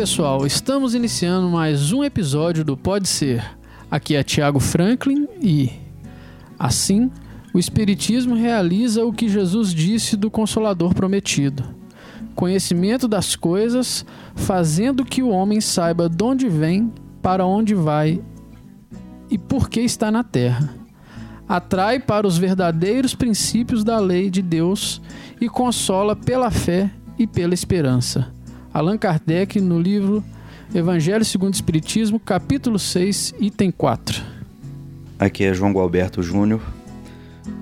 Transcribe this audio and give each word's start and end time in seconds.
pessoal, 0.00 0.46
estamos 0.46 0.94
iniciando 0.94 1.50
mais 1.50 1.92
um 1.92 2.02
episódio 2.02 2.64
do 2.64 2.74
Pode 2.74 3.06
Ser. 3.06 3.44
Aqui 3.90 4.16
é 4.16 4.22
Tiago 4.22 4.58
Franklin 4.58 5.28
e, 5.42 5.70
assim, 6.58 7.10
o 7.52 7.58
Espiritismo 7.58 8.34
realiza 8.34 9.04
o 9.04 9.12
que 9.12 9.28
Jesus 9.28 9.74
disse 9.74 10.16
do 10.16 10.30
Consolador 10.30 10.94
prometido: 10.94 11.62
conhecimento 12.34 13.06
das 13.06 13.36
coisas, 13.36 14.06
fazendo 14.34 15.04
que 15.04 15.22
o 15.22 15.28
homem 15.28 15.60
saiba 15.60 16.08
de 16.08 16.24
onde 16.24 16.48
vem, 16.48 16.90
para 17.20 17.44
onde 17.44 17.74
vai 17.74 18.22
e 19.30 19.36
por 19.36 19.68
que 19.68 19.82
está 19.82 20.10
na 20.10 20.24
terra. 20.24 20.74
Atrai 21.46 22.00
para 22.00 22.26
os 22.26 22.38
verdadeiros 22.38 23.14
princípios 23.14 23.84
da 23.84 23.98
lei 23.98 24.30
de 24.30 24.40
Deus 24.40 24.98
e 25.38 25.46
consola 25.46 26.16
pela 26.16 26.50
fé 26.50 26.90
e 27.18 27.26
pela 27.26 27.52
esperança. 27.52 28.39
Allan 28.72 28.96
Kardec 28.96 29.60
no 29.60 29.80
livro 29.80 30.22
Evangelho 30.72 31.24
segundo 31.24 31.52
o 31.52 31.56
Espiritismo, 31.56 32.20
capítulo 32.20 32.78
6, 32.78 33.34
item 33.40 33.72
4. 33.72 34.22
Aqui 35.18 35.42
é 35.42 35.52
João 35.52 35.72
Gualberto 35.72 36.22
Júnior. 36.22 36.60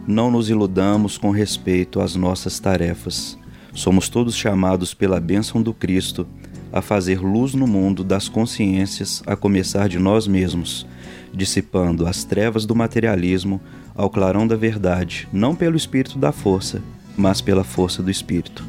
Não 0.07 0.31
nos 0.31 0.51
iludamos 0.51 1.17
com 1.17 1.31
respeito 1.31 2.03
às 2.03 2.15
nossas 2.15 2.61
tarefas. 2.61 3.39
Somos 3.73 4.11
todos 4.11 4.37
chamados 4.37 4.93
pela 4.93 5.19
bênção 5.19 5.63
do 5.63 5.73
Cristo 5.73 6.27
a 6.71 6.83
fazer 6.83 7.21
luz 7.21 7.55
no 7.55 7.67
mundo 7.67 8.05
das 8.05 8.29
consciências, 8.29 9.23
a 9.27 9.35
começar 9.35 9.89
de 9.89 9.99
nós 9.99 10.27
mesmos, 10.27 10.87
dissipando 11.33 12.07
as 12.07 12.23
trevas 12.23 12.67
do 12.67 12.75
materialismo 12.75 13.59
ao 13.95 14.11
clarão 14.11 14.47
da 14.47 14.57
verdade, 14.57 15.27
não 15.33 15.57
pelo 15.57 15.77
espírito 15.77 16.19
da 16.19 16.33
força, 16.33 16.83
mas 17.17 17.41
pela 17.41 17.65
força 17.65 18.03
do 18.03 18.11
espírito. 18.11 18.63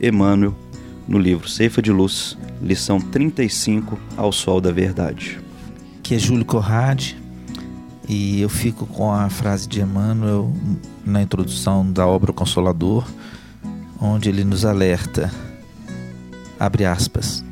Emmanuel, 0.00 0.54
no 1.06 1.18
livro 1.18 1.48
Ceifa 1.48 1.82
de 1.82 1.90
Luz, 1.90 2.36
lição 2.62 3.00
35, 3.00 3.98
Ao 4.16 4.32
Sol 4.32 4.60
da 4.60 4.70
Verdade. 4.70 5.40
que 6.02 6.14
é 6.14 6.18
Júlio 6.18 6.44
Corrade 6.44 7.16
e 8.08 8.40
eu 8.40 8.48
fico 8.48 8.86
com 8.86 9.12
a 9.12 9.30
frase 9.30 9.68
de 9.68 9.80
Emmanuel 9.80 10.52
na 11.04 11.22
introdução 11.22 11.90
da 11.90 12.06
obra 12.06 12.32
Consolador, 12.32 13.06
onde 14.00 14.28
ele 14.28 14.44
nos 14.44 14.64
alerta, 14.64 15.32
abre 16.58 16.84
aspas, 16.84 17.44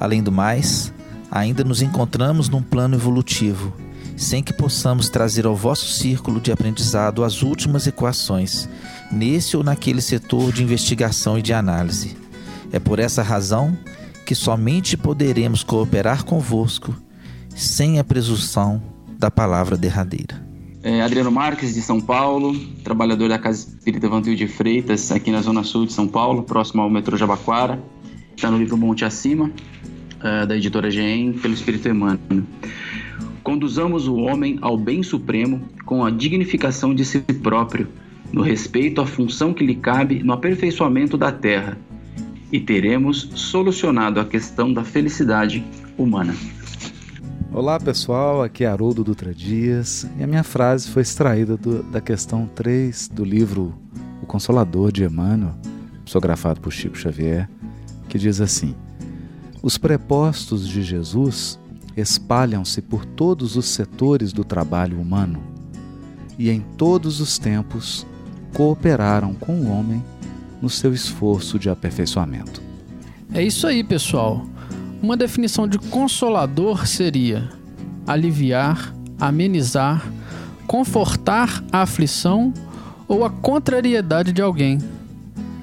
além 0.00 0.22
do 0.22 0.32
mais, 0.32 0.92
ainda 1.30 1.62
nos 1.62 1.80
encontramos 1.80 2.48
num 2.48 2.62
plano 2.62 2.96
evolutivo, 2.96 3.72
sem 4.16 4.42
que 4.42 4.52
possamos 4.52 5.08
trazer 5.08 5.46
ao 5.46 5.54
vosso 5.54 5.86
círculo 5.86 6.40
de 6.40 6.50
aprendizado 6.50 7.22
as 7.22 7.42
últimas 7.42 7.86
equações, 7.86 8.68
nesse 9.10 9.56
ou 9.56 9.62
naquele 9.62 10.00
setor 10.00 10.52
de 10.52 10.62
investigação 10.62 11.38
e 11.38 11.42
de 11.42 11.52
análise. 11.52 12.16
É 12.72 12.78
por 12.78 12.98
essa 12.98 13.22
razão 13.22 13.76
que 14.24 14.34
somente 14.34 14.96
poderemos 14.96 15.62
cooperar 15.62 16.24
convosco 16.24 16.94
sem 17.50 17.98
a 17.98 18.04
presunção 18.04 18.82
da 19.18 19.30
palavra 19.30 19.76
derradeira. 19.76 20.42
É, 20.82 21.00
Adriano 21.00 21.30
Marques, 21.30 21.74
de 21.74 21.82
São 21.82 22.00
Paulo, 22.00 22.58
trabalhador 22.82 23.28
da 23.28 23.38
Casa 23.38 23.68
Espírita 23.68 24.08
Vantil 24.08 24.34
de 24.34 24.48
Freitas, 24.48 25.12
aqui 25.12 25.30
na 25.30 25.40
Zona 25.40 25.62
Sul 25.62 25.86
de 25.86 25.92
São 25.92 26.08
Paulo, 26.08 26.42
próximo 26.42 26.82
ao 26.82 26.90
metrô 26.90 27.16
Jabaquara. 27.16 27.80
Está 28.34 28.50
no 28.50 28.58
livro 28.58 28.76
Monte 28.76 29.04
Acima, 29.04 29.52
é, 30.24 30.46
da 30.46 30.56
editora 30.56 30.90
GEM, 30.90 31.34
pelo 31.34 31.54
Espírito 31.54 31.88
Emmanuel. 31.88 32.18
Conduzamos 33.44 34.08
o 34.08 34.16
homem 34.16 34.58
ao 34.60 34.76
bem 34.76 35.02
supremo 35.02 35.60
com 35.84 36.04
a 36.04 36.10
dignificação 36.10 36.94
de 36.94 37.04
si 37.04 37.20
próprio, 37.20 37.86
no 38.32 38.42
respeito 38.42 39.00
à 39.00 39.06
função 39.06 39.52
que 39.52 39.64
lhe 39.64 39.74
cabe 39.74 40.22
no 40.22 40.32
aperfeiçoamento 40.32 41.16
da 41.16 41.30
terra, 41.30 41.76
e 42.52 42.60
teremos 42.60 43.30
solucionado 43.34 44.20
a 44.20 44.24
questão 44.24 44.72
da 44.72 44.84
felicidade 44.84 45.64
humana. 45.96 46.34
Olá 47.52 47.78
pessoal, 47.80 48.42
aqui 48.42 48.64
é 48.64 48.66
Haroldo 48.66 49.02
Dutra 49.02 49.34
Dias 49.34 50.06
e 50.18 50.22
a 50.22 50.26
minha 50.26 50.42
frase 50.44 50.88
foi 50.88 51.02
extraída 51.02 51.56
do- 51.56 51.82
da 51.84 52.00
questão 52.00 52.46
3 52.54 53.08
do 53.08 53.24
livro 53.24 53.74
O 54.22 54.26
Consolador 54.26 54.92
de 54.92 55.04
Emmanuel, 55.04 55.54
psicografado 56.04 56.60
por 56.60 56.72
Chico 56.72 56.96
Xavier, 56.96 57.48
que 58.08 58.18
diz 58.18 58.40
assim: 58.40 58.74
Os 59.62 59.76
prepostos 59.78 60.66
de 60.68 60.82
Jesus 60.82 61.58
espalham-se 61.96 62.80
por 62.80 63.04
todos 63.04 63.56
os 63.56 63.66
setores 63.66 64.32
do 64.32 64.44
trabalho 64.44 64.98
humano 65.00 65.42
e 66.38 66.48
em 66.50 66.60
todos 66.78 67.20
os 67.20 67.38
tempos 67.38 68.06
cooperaram 68.54 69.34
com 69.34 69.60
o 69.60 69.68
homem 69.70 70.02
no 70.62 70.70
seu 70.70 70.94
esforço 70.94 71.58
de 71.58 71.68
aperfeiçoamento. 71.68 72.62
É 73.34 73.42
isso 73.42 73.66
aí, 73.66 73.82
pessoal. 73.82 74.46
Uma 75.02 75.16
definição 75.16 75.66
de 75.66 75.76
consolador 75.78 76.86
seria 76.86 77.50
aliviar, 78.06 78.94
amenizar, 79.20 80.06
confortar 80.66 81.62
a 81.72 81.82
aflição 81.82 82.54
ou 83.08 83.24
a 83.24 83.30
contrariedade 83.30 84.32
de 84.32 84.40
alguém. 84.40 84.78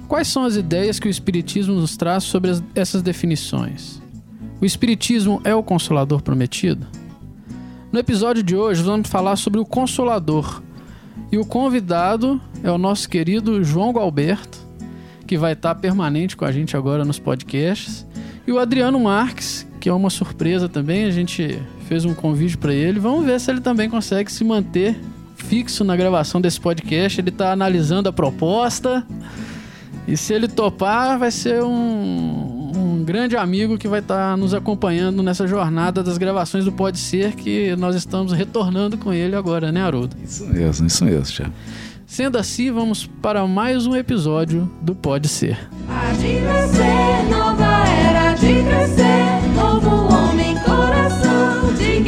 Quais 0.07 0.27
são 0.27 0.43
as 0.43 0.55
ideias 0.55 0.99
que 0.99 1.07
o 1.07 1.09
Espiritismo 1.09 1.75
nos 1.75 1.95
traz 1.95 2.23
sobre 2.23 2.51
as- 2.51 2.63
essas 2.75 3.01
definições? 3.01 4.01
O 4.59 4.65
Espiritismo 4.65 5.39
é 5.45 5.55
o 5.55 5.63
consolador 5.63 6.21
prometido? 6.21 6.85
No 7.91 7.99
episódio 7.99 8.43
de 8.43 8.55
hoje, 8.55 8.83
vamos 8.83 9.07
falar 9.09 9.35
sobre 9.35 9.59
o 9.59 9.65
consolador. 9.65 10.61
E 11.31 11.37
o 11.37 11.45
convidado 11.45 12.41
é 12.63 12.71
o 12.71 12.77
nosso 12.77 13.07
querido 13.09 13.63
João 13.63 13.93
Galberto, 13.93 14.58
que 15.29 15.37
vai 15.37 15.53
estar 15.53 15.75
permanente 15.75 16.35
com 16.35 16.43
a 16.43 16.51
gente 16.51 16.75
agora 16.75 17.05
nos 17.05 17.19
podcasts. 17.19 18.03
E 18.47 18.51
o 18.51 18.57
Adriano 18.57 18.99
Marques, 18.99 19.63
que 19.79 19.87
é 19.87 19.93
uma 19.93 20.09
surpresa 20.09 20.67
também, 20.67 21.05
a 21.05 21.11
gente 21.11 21.61
fez 21.87 22.03
um 22.03 22.15
convite 22.15 22.57
para 22.57 22.73
ele. 22.73 22.99
Vamos 22.99 23.27
ver 23.27 23.39
se 23.39 23.51
ele 23.51 23.61
também 23.61 23.87
consegue 23.87 24.31
se 24.31 24.43
manter 24.43 24.99
fixo 25.35 25.83
na 25.83 25.95
gravação 25.95 26.41
desse 26.41 26.59
podcast. 26.59 27.21
Ele 27.21 27.29
está 27.29 27.51
analisando 27.51 28.09
a 28.09 28.11
proposta. 28.11 29.05
E 30.07 30.17
se 30.17 30.33
ele 30.33 30.47
topar, 30.47 31.19
vai 31.19 31.29
ser 31.29 31.63
um, 31.63 32.71
um 32.75 33.03
grande 33.03 33.37
amigo 33.37 33.77
que 33.77 33.87
vai 33.87 33.99
estar 33.99 34.35
nos 34.35 34.55
acompanhando 34.55 35.21
nessa 35.21 35.45
jornada 35.45 36.01
das 36.01 36.17
gravações 36.17 36.65
do 36.65 36.71
Pode 36.71 36.97
Ser, 36.97 37.35
que 37.35 37.75
nós 37.75 37.95
estamos 37.95 38.31
retornando 38.31 38.97
com 38.97 39.13
ele 39.13 39.35
agora, 39.35 39.71
né, 39.71 39.83
Haroldo? 39.83 40.15
Isso 40.23 40.47
mesmo, 40.47 40.87
isso 40.87 41.05
mesmo, 41.05 41.25
Tiago. 41.25 41.53
Sendo 42.09 42.39
assim, 42.39 42.71
vamos 42.71 43.05
para 43.05 43.45
mais 43.45 43.85
um 43.85 43.95
episódio 43.95 44.67
do 44.81 44.95
Pode 44.95 45.27
Ser. 45.27 45.69
Há 45.87 46.11
de 46.13 46.39
nascer, 46.39 47.29
nova 47.29 47.87
era 47.87 48.33
de 48.33 48.63
crescer, 48.63 49.47
novo 49.53 50.11
homem, 50.11 50.55
coração 50.65 51.71
de 51.75 51.99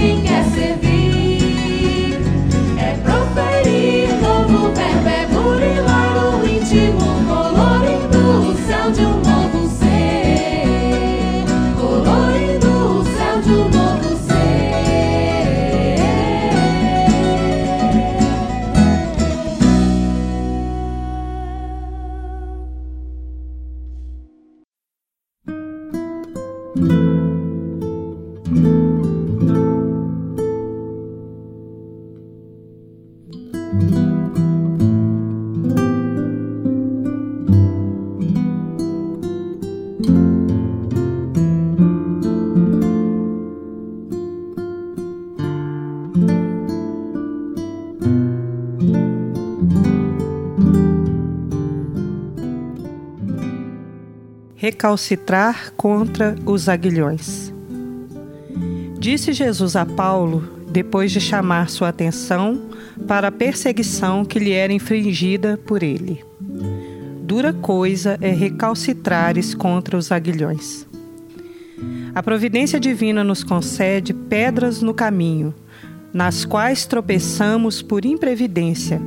recalcitrar 54.72 55.74
contra 55.76 56.36
os 56.46 56.70
aguilhões. 56.70 57.54
Disse 58.98 59.34
Jesus 59.34 59.76
a 59.76 59.86
Paulo, 59.86 60.66
depois 60.70 61.12
de 61.12 61.20
chamar 61.20 61.70
sua 61.70 61.90
atenção 61.90 62.70
para 63.06 63.28
a 63.28 63.32
perseguição 63.32 64.24
que 64.24 64.40
lhe 64.40 64.52
era 64.54 64.72
infringida 64.72 65.60
por 65.66 65.84
ele. 65.84 66.24
Dura 67.24 67.52
coisa 67.52 68.18
é 68.22 68.30
recalcitrares 68.30 69.54
contra 69.54 69.98
os 69.98 70.10
aguilhões. 70.10 70.88
A 72.16 72.24
providência 72.24 72.80
divina 72.80 73.24
nos 73.24 73.44
concede 73.44 74.14
pedras 74.14 74.82
no 74.82 74.94
caminho, 74.94 75.54
nas 76.14 76.46
quais 76.46 76.86
tropeçamos 76.86 77.82
por 77.82 78.06
imprevidência 78.06 79.02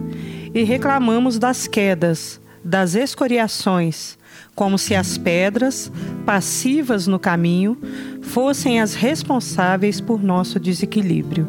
e 0.55 0.63
reclamamos 0.63 1.39
das 1.39 1.67
quedas, 1.67 2.41
das 2.63 2.95
escoriações, 2.95 4.19
como 4.55 4.79
se 4.79 4.95
as 4.95 5.19
pedras, 5.19 5.91
passivas 6.25 7.07
no 7.07 7.19
caminho, 7.19 7.77
fossem 8.23 8.81
as 8.81 8.95
responsáveis 8.95 10.01
por 10.01 10.23
nosso 10.23 10.61
desequilíbrio. 10.61 11.49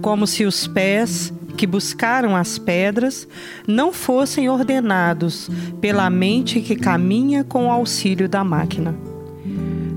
Como 0.00 0.26
se 0.26 0.44
os 0.44 0.66
pés 0.66 1.32
que 1.56 1.66
buscaram 1.66 2.36
as 2.36 2.58
pedras 2.58 3.26
não 3.66 3.92
fossem 3.92 4.48
ordenados 4.48 5.50
pela 5.80 6.08
mente 6.10 6.60
que 6.60 6.76
caminha 6.76 7.44
com 7.44 7.66
o 7.66 7.70
auxílio 7.70 8.28
da 8.28 8.44
máquina. 8.44 8.94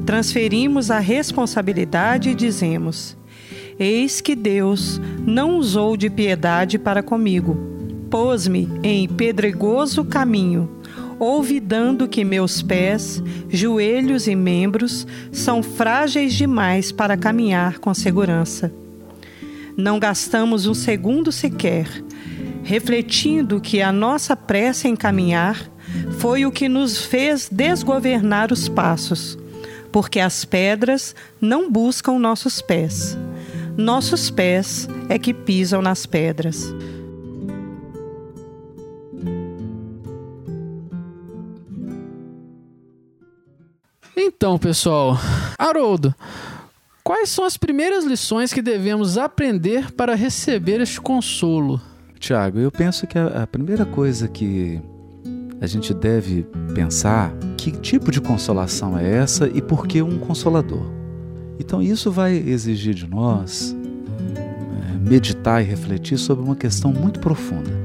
Transferimos 0.05 0.91
a 0.91 0.99
responsabilidade 0.99 2.29
e 2.29 2.35
dizemos: 2.35 3.17
Eis 3.79 4.21
que 4.21 4.35
Deus 4.35 5.01
não 5.25 5.57
usou 5.57 5.97
de 5.97 6.09
piedade 6.09 6.77
para 6.77 7.01
comigo, 7.01 7.57
pôs-me 8.09 8.69
em 8.83 9.07
pedregoso 9.07 10.05
caminho 10.05 10.69
olvidando 11.19 12.07
que 12.07 12.23
meus 12.23 12.61
pés, 12.61 13.21
joelhos 13.49 14.27
e 14.27 14.35
membros 14.35 15.07
são 15.31 15.63
frágeis 15.63 16.33
demais 16.33 16.91
para 16.91 17.17
caminhar 17.17 17.79
com 17.79 17.93
segurança. 17.93 18.71
Não 19.77 19.99
gastamos 19.99 20.65
um 20.65 20.73
segundo 20.73 21.31
sequer, 21.31 21.87
refletindo 22.63 23.59
que 23.59 23.81
a 23.81 23.91
nossa 23.91 24.35
pressa 24.35 24.87
em 24.87 24.95
caminhar 24.95 25.69
foi 26.17 26.45
o 26.45 26.51
que 26.51 26.67
nos 26.67 27.03
fez 27.03 27.49
desgovernar 27.51 28.51
os 28.51 28.67
passos, 28.67 29.37
porque 29.91 30.19
as 30.19 30.45
pedras 30.45 31.15
não 31.39 31.69
buscam 31.69 32.17
nossos 32.17 32.61
pés. 32.61 33.17
Nossos 33.77 34.29
pés 34.29 34.87
é 35.09 35.19
que 35.19 35.33
pisam 35.33 35.81
nas 35.81 36.05
pedras. 36.05 36.73
Então, 44.17 44.57
pessoal, 44.57 45.17
Haroldo, 45.59 46.15
quais 47.03 47.29
são 47.29 47.43
as 47.43 47.57
primeiras 47.57 48.05
lições 48.05 48.53
que 48.53 48.61
devemos 48.61 49.17
aprender 49.17 49.91
para 49.91 50.15
receber 50.15 50.79
este 50.79 51.01
consolo? 51.01 51.81
Tiago, 52.17 52.57
eu 52.57 52.71
penso 52.71 53.05
que 53.05 53.19
a, 53.19 53.43
a 53.43 53.47
primeira 53.47 53.85
coisa 53.85 54.29
que 54.29 54.81
a 55.59 55.67
gente 55.67 55.93
deve 55.93 56.47
pensar 56.73 57.33
que 57.57 57.71
tipo 57.71 58.09
de 58.09 58.21
consolação 58.21 58.97
é 58.97 59.17
essa 59.17 59.47
e 59.47 59.61
por 59.61 59.85
que 59.85 60.01
um 60.01 60.17
consolador. 60.17 60.85
Então 61.59 61.81
isso 61.81 62.09
vai 62.09 62.35
exigir 62.35 62.93
de 62.93 63.07
nós 63.07 63.75
é, 64.35 65.09
meditar 65.09 65.61
e 65.61 65.65
refletir 65.65 66.17
sobre 66.17 66.43
uma 66.43 66.55
questão 66.55 66.93
muito 66.93 67.19
profunda. 67.19 67.84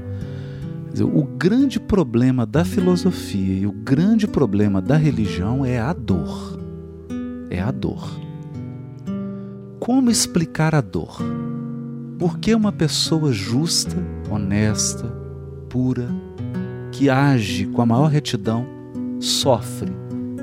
Dizer, 0.91 1.05
o 1.05 1.23
grande 1.23 1.79
problema 1.79 2.45
da 2.45 2.65
filosofia 2.65 3.61
e 3.61 3.67
o 3.67 3.73
grande 3.73 4.27
problema 4.27 4.83
da 4.83 4.97
religião 4.97 5.65
é 5.65 5.79
a 5.79 5.93
dor. 5.93 6.59
É 7.49 7.61
a 7.61 7.71
dor. 7.71 8.11
Como 9.79 10.11
explicar 10.11 10.75
a 10.75 10.81
dor? 10.81 11.19
Por 12.19 12.39
que 12.39 12.55
uma 12.55 12.73
pessoa 12.73 13.33
justa, 13.33 13.97
honesta, 14.31 15.07
pura, 15.69 16.09
que 16.93 17.09
age 17.09 17.67
com 17.67 17.81
a 17.81 17.87
maior 17.87 18.09
retidão, 18.09 18.67
sofre, 19.21 19.93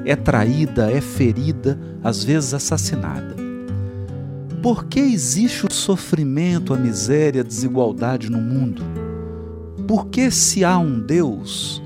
é 0.06 0.16
traída, 0.16 0.90
é 0.90 1.02
ferida, 1.02 1.80
às 2.04 2.24
vezes 2.24 2.54
assassinada? 2.54 3.36
Por 4.64 4.86
que 4.86 5.00
existe 5.00 5.66
o 5.68 5.72
sofrimento, 5.72 6.74
a 6.74 6.78
miséria, 6.78 7.42
a 7.42 7.46
desigualdade 7.46 8.32
no 8.32 8.42
mundo? 8.42 9.07
Porque 9.88 10.30
se 10.30 10.64
há 10.66 10.78
um 10.78 11.00
Deus 11.00 11.82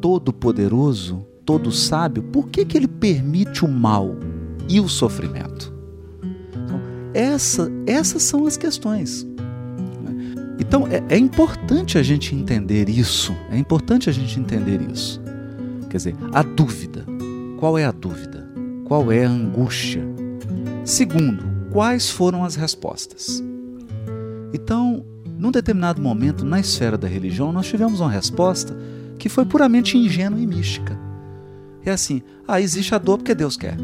todo-poderoso, 0.00 1.26
todo 1.44 1.72
sábio, 1.72 2.22
por 2.24 2.48
que, 2.48 2.64
que 2.64 2.76
ele 2.76 2.88
permite 2.88 3.64
o 3.64 3.68
mal 3.68 4.14
e 4.68 4.78
o 4.78 4.88
sofrimento? 4.88 5.72
Então, 6.52 6.80
essa, 7.14 7.70
essas 7.86 8.22
são 8.22 8.46
as 8.46 8.56
questões. 8.56 9.26
Então 10.58 10.86
é, 10.88 11.02
é 11.08 11.18
importante 11.18 11.96
a 11.96 12.02
gente 12.02 12.34
entender 12.34 12.88
isso. 12.88 13.34
É 13.50 13.58
importante 13.58 14.10
a 14.10 14.12
gente 14.12 14.38
entender 14.38 14.80
isso. 14.90 15.20
Quer 15.88 15.96
dizer, 15.96 16.16
a 16.32 16.42
dúvida. 16.42 17.04
Qual 17.58 17.78
é 17.78 17.84
a 17.84 17.92
dúvida? 17.92 18.46
Qual 18.84 19.10
é 19.10 19.24
a 19.24 19.30
angústia? 19.30 20.02
Segundo, 20.84 21.44
quais 21.70 22.10
foram 22.10 22.44
as 22.44 22.54
respostas? 22.56 23.42
Então, 24.52 25.04
num 25.38 25.50
determinado 25.50 26.00
momento 26.00 26.44
na 26.44 26.58
esfera 26.58 26.96
da 26.96 27.06
religião, 27.06 27.52
nós 27.52 27.66
tivemos 27.66 28.00
uma 28.00 28.10
resposta 28.10 28.76
que 29.18 29.28
foi 29.28 29.44
puramente 29.44 29.96
ingênua 29.96 30.40
e 30.40 30.46
mística. 30.46 30.98
É 31.84 31.90
assim: 31.90 32.22
ah, 32.48 32.60
existe 32.60 32.94
a 32.94 32.98
dor 32.98 33.18
porque 33.18 33.34
Deus 33.34 33.56
quer. 33.56 33.76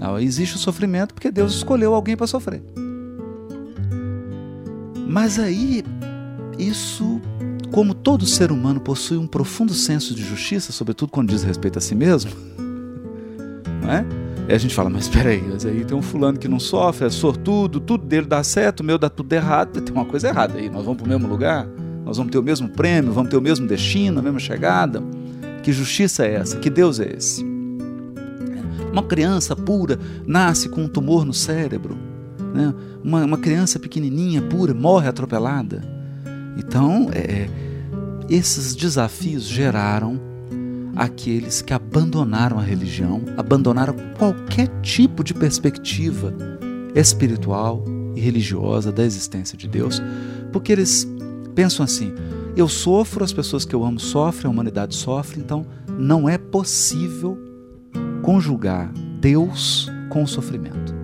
Ah, 0.00 0.20
existe 0.20 0.56
o 0.56 0.58
sofrimento 0.58 1.14
porque 1.14 1.30
Deus 1.30 1.54
escolheu 1.54 1.94
alguém 1.94 2.16
para 2.16 2.26
sofrer. 2.26 2.62
Mas 5.08 5.38
aí, 5.38 5.82
isso, 6.58 7.20
como 7.72 7.94
todo 7.94 8.26
ser 8.26 8.52
humano 8.52 8.80
possui 8.80 9.16
um 9.16 9.26
profundo 9.26 9.72
senso 9.72 10.14
de 10.14 10.22
justiça, 10.22 10.72
sobretudo 10.72 11.10
quando 11.10 11.30
diz 11.30 11.42
respeito 11.42 11.78
a 11.78 11.80
si 11.80 11.94
mesmo, 11.94 12.32
não 13.82 13.90
é? 13.90 14.25
E 14.48 14.52
a 14.54 14.58
gente 14.58 14.74
fala, 14.74 14.88
mas 14.88 15.04
espera 15.04 15.30
aí, 15.30 15.42
mas 15.42 15.66
aí 15.66 15.84
tem 15.84 15.96
um 15.96 16.02
fulano 16.02 16.38
que 16.38 16.46
não 16.46 16.60
sofre, 16.60 17.06
é 17.06 17.10
sortudo, 17.10 17.80
tudo 17.80 18.04
dele 18.04 18.26
dá 18.26 18.44
certo, 18.44 18.80
o 18.80 18.84
meu 18.84 18.96
dá 18.96 19.10
tudo 19.10 19.32
errado, 19.32 19.80
tem 19.80 19.92
uma 19.92 20.04
coisa 20.04 20.28
errada 20.28 20.56
aí, 20.56 20.70
nós 20.70 20.84
vamos 20.84 20.98
para 20.98 21.06
o 21.06 21.08
mesmo 21.08 21.26
lugar, 21.26 21.66
nós 22.04 22.16
vamos 22.16 22.30
ter 22.30 22.38
o 22.38 22.42
mesmo 22.42 22.68
prêmio, 22.68 23.12
vamos 23.12 23.28
ter 23.28 23.36
o 23.36 23.40
mesmo 23.40 23.66
destino, 23.66 24.20
a 24.20 24.22
mesma 24.22 24.38
chegada. 24.38 25.02
Que 25.64 25.72
justiça 25.72 26.24
é 26.24 26.34
essa? 26.34 26.58
Que 26.58 26.70
Deus 26.70 27.00
é 27.00 27.12
esse? 27.16 27.44
Uma 28.92 29.02
criança 29.02 29.56
pura 29.56 29.98
nasce 30.24 30.68
com 30.68 30.82
um 30.82 30.88
tumor 30.88 31.24
no 31.24 31.34
cérebro, 31.34 31.96
né? 32.54 32.72
uma, 33.02 33.24
uma 33.24 33.38
criança 33.38 33.80
pequenininha, 33.80 34.40
pura, 34.42 34.72
morre 34.72 35.08
atropelada. 35.08 35.82
Então, 36.56 37.10
é, 37.12 37.48
esses 38.30 38.76
desafios 38.76 39.42
geraram 39.42 40.20
aqueles 40.96 41.60
que 41.60 41.74
abandonaram 41.74 42.58
a 42.58 42.62
religião, 42.62 43.22
abandonaram 43.36 43.94
qualquer 44.16 44.68
tipo 44.80 45.22
de 45.22 45.34
perspectiva 45.34 46.34
espiritual 46.94 47.84
e 48.14 48.20
religiosa 48.20 48.90
da 48.90 49.04
existência 49.04 49.58
de 49.58 49.68
Deus, 49.68 50.02
porque 50.50 50.72
eles 50.72 51.06
pensam 51.54 51.84
assim: 51.84 52.12
eu 52.56 52.66
sofro, 52.66 53.22
as 53.22 53.32
pessoas 53.32 53.66
que 53.66 53.74
eu 53.74 53.84
amo 53.84 54.00
sofrem, 54.00 54.48
a 54.48 54.50
humanidade 54.50 54.94
sofre, 54.94 55.38
então 55.38 55.66
não 55.98 56.26
é 56.26 56.38
possível 56.38 57.38
conjugar 58.22 58.90
Deus 59.20 59.90
com 60.08 60.22
o 60.22 60.26
sofrimento. 60.26 60.94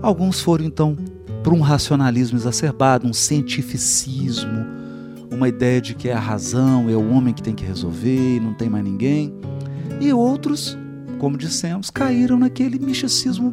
Alguns 0.00 0.40
foram 0.40 0.64
então 0.64 0.96
para 1.42 1.52
um 1.52 1.60
racionalismo 1.60 2.38
exacerbado, 2.38 3.06
um 3.06 3.12
cientificismo, 3.12 4.64
uma 5.42 5.48
ideia 5.48 5.80
de 5.80 5.92
que 5.96 6.08
é 6.08 6.12
a 6.12 6.20
razão, 6.20 6.88
é 6.88 6.94
o 6.94 7.10
homem 7.10 7.34
que 7.34 7.42
tem 7.42 7.52
que 7.52 7.64
resolver 7.64 8.40
não 8.40 8.54
tem 8.54 8.70
mais 8.70 8.84
ninguém. 8.84 9.34
E 10.00 10.12
outros, 10.12 10.78
como 11.18 11.36
dissemos, 11.36 11.90
caíram 11.90 12.38
naquele 12.38 12.78
misticismo 12.78 13.52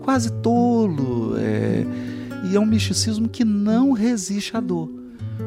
quase 0.00 0.30
tolo. 0.34 1.34
É, 1.36 1.84
e 2.48 2.54
é 2.54 2.60
um 2.60 2.66
misticismo 2.66 3.28
que 3.28 3.44
não 3.44 3.90
resiste 3.90 4.56
à 4.56 4.60
dor. 4.60 4.88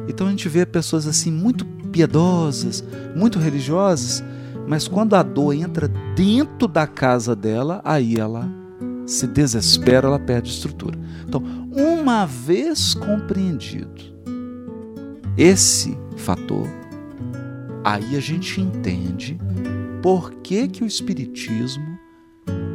Então 0.06 0.26
a 0.26 0.30
gente 0.30 0.46
vê 0.46 0.66
pessoas 0.66 1.06
assim 1.06 1.32
muito 1.32 1.64
piedosas, 1.90 2.84
muito 3.16 3.38
religiosas, 3.38 4.22
mas 4.68 4.86
quando 4.86 5.14
a 5.14 5.22
dor 5.22 5.54
entra 5.54 5.88
dentro 6.14 6.68
da 6.68 6.86
casa 6.86 7.34
dela, 7.34 7.80
aí 7.82 8.16
ela 8.16 8.46
se 9.06 9.26
desespera, 9.26 10.06
ela 10.06 10.18
perde 10.18 10.50
estrutura. 10.50 10.98
Então, 11.26 11.42
uma 11.72 12.26
vez 12.26 12.92
compreendido 12.92 14.15
esse 15.36 15.96
fator, 16.16 16.66
aí 17.84 18.16
a 18.16 18.20
gente 18.20 18.60
entende 18.60 19.38
por 20.02 20.32
que, 20.36 20.68
que 20.68 20.82
o 20.82 20.86
Espiritismo 20.86 21.98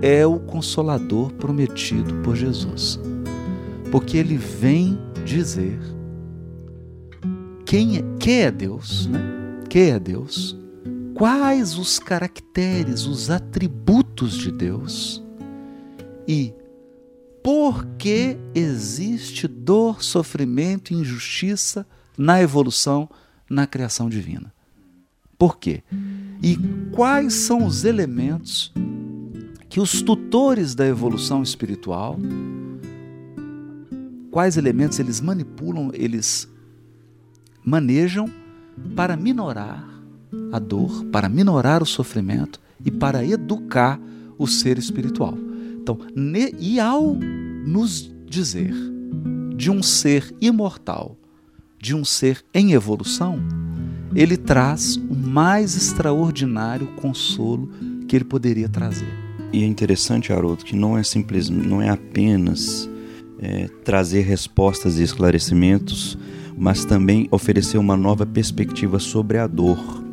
é 0.01 0.25
o 0.25 0.39
consolador 0.39 1.31
prometido 1.33 2.15
por 2.23 2.35
Jesus. 2.35 2.99
Porque 3.91 4.17
ele 4.17 4.37
vem 4.37 4.97
dizer 5.25 5.79
quem 7.65 7.97
é, 7.97 8.03
que 8.19 8.31
é 8.31 8.51
Deus, 8.51 9.07
né? 9.07 9.19
Que 9.69 9.91
é 9.91 9.99
Deus, 9.99 10.57
quais 11.13 11.77
os 11.77 11.99
caracteres, 11.99 13.05
os 13.05 13.29
atributos 13.29 14.33
de 14.33 14.51
Deus 14.51 15.23
e 16.27 16.53
por 17.43 17.85
que 17.97 18.37
existe 18.53 19.47
dor, 19.47 20.03
sofrimento 20.03 20.93
injustiça 20.93 21.87
na 22.21 22.39
evolução, 22.39 23.09
na 23.49 23.65
criação 23.65 24.07
divina. 24.07 24.53
Por 25.39 25.57
quê? 25.57 25.81
E 26.39 26.55
quais 26.91 27.33
são 27.33 27.65
os 27.65 27.83
elementos 27.83 28.71
que 29.67 29.79
os 29.79 30.03
tutores 30.03 30.75
da 30.75 30.85
evolução 30.85 31.41
espiritual, 31.41 32.19
quais 34.29 34.55
elementos 34.55 34.99
eles 34.99 35.19
manipulam, 35.19 35.89
eles 35.95 36.47
manejam 37.65 38.29
para 38.95 39.17
minorar 39.17 39.83
a 40.51 40.59
dor, 40.59 41.03
para 41.05 41.27
minorar 41.27 41.81
o 41.81 41.87
sofrimento 41.87 42.61
e 42.85 42.91
para 42.91 43.25
educar 43.25 43.99
o 44.37 44.45
ser 44.45 44.77
espiritual. 44.77 45.35
Então, 45.81 45.97
e 46.59 46.79
ao 46.79 47.15
nos 47.65 48.11
dizer 48.27 48.75
de 49.55 49.71
um 49.71 49.81
ser 49.81 50.35
imortal, 50.39 51.17
de 51.81 51.95
um 51.95 52.05
ser 52.05 52.43
em 52.53 52.73
evolução, 52.73 53.39
ele 54.13 54.37
traz 54.37 54.97
o 54.97 55.15
mais 55.15 55.75
extraordinário 55.75 56.85
consolo 56.97 57.71
que 58.07 58.15
ele 58.15 58.25
poderia 58.25 58.69
trazer. 58.69 59.11
E 59.51 59.63
é 59.63 59.65
interessante, 59.65 60.31
Haroldo, 60.31 60.63
que 60.63 60.75
não 60.75 60.97
é 60.97 61.03
simples, 61.03 61.49
não 61.49 61.81
é 61.81 61.89
apenas 61.89 62.89
é, 63.39 63.67
trazer 63.83 64.21
respostas 64.21 64.99
e 64.99 65.03
esclarecimentos, 65.03 66.17
mas 66.55 66.85
também 66.85 67.27
oferecer 67.31 67.77
uma 67.79 67.97
nova 67.97 68.25
perspectiva 68.25 68.99
sobre 68.99 69.39
a 69.39 69.47
dor 69.47 70.03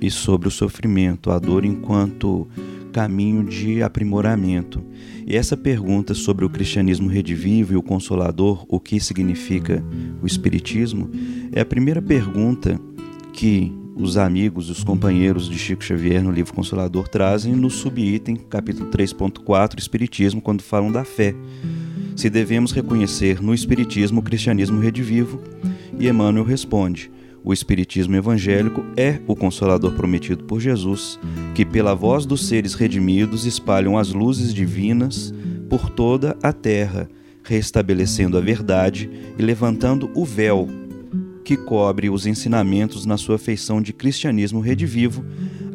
e 0.00 0.10
sobre 0.10 0.48
o 0.48 0.50
sofrimento, 0.50 1.30
a 1.30 1.38
dor 1.38 1.64
enquanto 1.64 2.48
caminho 2.92 3.42
de 3.42 3.82
aprimoramento. 3.82 4.84
E 5.26 5.36
essa 5.36 5.56
pergunta 5.56 6.14
sobre 6.14 6.44
o 6.44 6.50
cristianismo 6.50 7.08
redivivo 7.08 7.72
e 7.72 7.76
o 7.76 7.82
consolador, 7.82 8.64
o 8.68 8.78
que 8.78 9.00
significa 9.00 9.82
o 10.22 10.26
espiritismo, 10.26 11.10
é 11.52 11.60
a 11.60 11.66
primeira 11.66 12.02
pergunta 12.02 12.78
que 13.32 13.72
os 13.94 14.16
amigos, 14.16 14.70
os 14.70 14.82
companheiros 14.82 15.48
de 15.48 15.58
Chico 15.58 15.84
Xavier 15.84 16.22
no 16.22 16.30
livro 16.30 16.54
Consolador 16.54 17.08
trazem 17.08 17.54
no 17.54 17.70
subitem, 17.70 18.36
capítulo 18.36 18.90
3.4, 18.90 19.78
Espiritismo, 19.78 20.40
quando 20.40 20.62
falam 20.62 20.90
da 20.90 21.04
fé. 21.04 21.34
Se 22.16 22.30
devemos 22.30 22.72
reconhecer 22.72 23.42
no 23.42 23.54
Espiritismo 23.54 24.20
o 24.20 24.22
cristianismo 24.22 24.80
redivivo, 24.80 25.40
e 25.98 26.08
Emmanuel 26.08 26.44
responde: 26.44 27.10
o 27.44 27.52
Espiritismo 27.52 28.14
evangélico 28.14 28.84
é 28.96 29.20
o 29.26 29.34
consolador 29.34 29.92
prometido 29.92 30.44
por 30.44 30.60
Jesus, 30.60 31.18
que, 31.54 31.64
pela 31.64 31.94
voz 31.94 32.24
dos 32.24 32.46
seres 32.46 32.74
redimidos, 32.74 33.44
espalham 33.44 33.98
as 33.98 34.12
luzes 34.12 34.54
divinas 34.54 35.32
por 35.68 35.90
toda 35.90 36.36
a 36.42 36.52
terra, 36.52 37.08
restabelecendo 37.42 38.38
a 38.38 38.40
verdade 38.40 39.10
e 39.38 39.42
levantando 39.42 40.10
o 40.14 40.24
véu 40.24 40.68
que 41.44 41.56
cobre 41.56 42.08
os 42.08 42.26
ensinamentos 42.26 43.04
na 43.04 43.16
sua 43.16 43.36
feição 43.36 43.82
de 43.82 43.92
cristianismo 43.92 44.60
redivivo, 44.60 45.24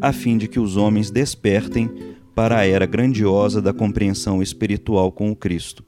a 0.02 0.14
fim 0.14 0.38
de 0.38 0.48
que 0.48 0.60
os 0.60 0.78
homens 0.78 1.12
despertem 1.12 1.90
para 2.34 2.60
a 2.60 2.66
era 2.66 2.86
grandiosa 2.86 3.62
da 3.62 3.74
compreensão 3.74 4.42
espiritual 4.42 5.12
com 5.12 5.32
o 5.32 5.36
Cristo. 5.36 5.84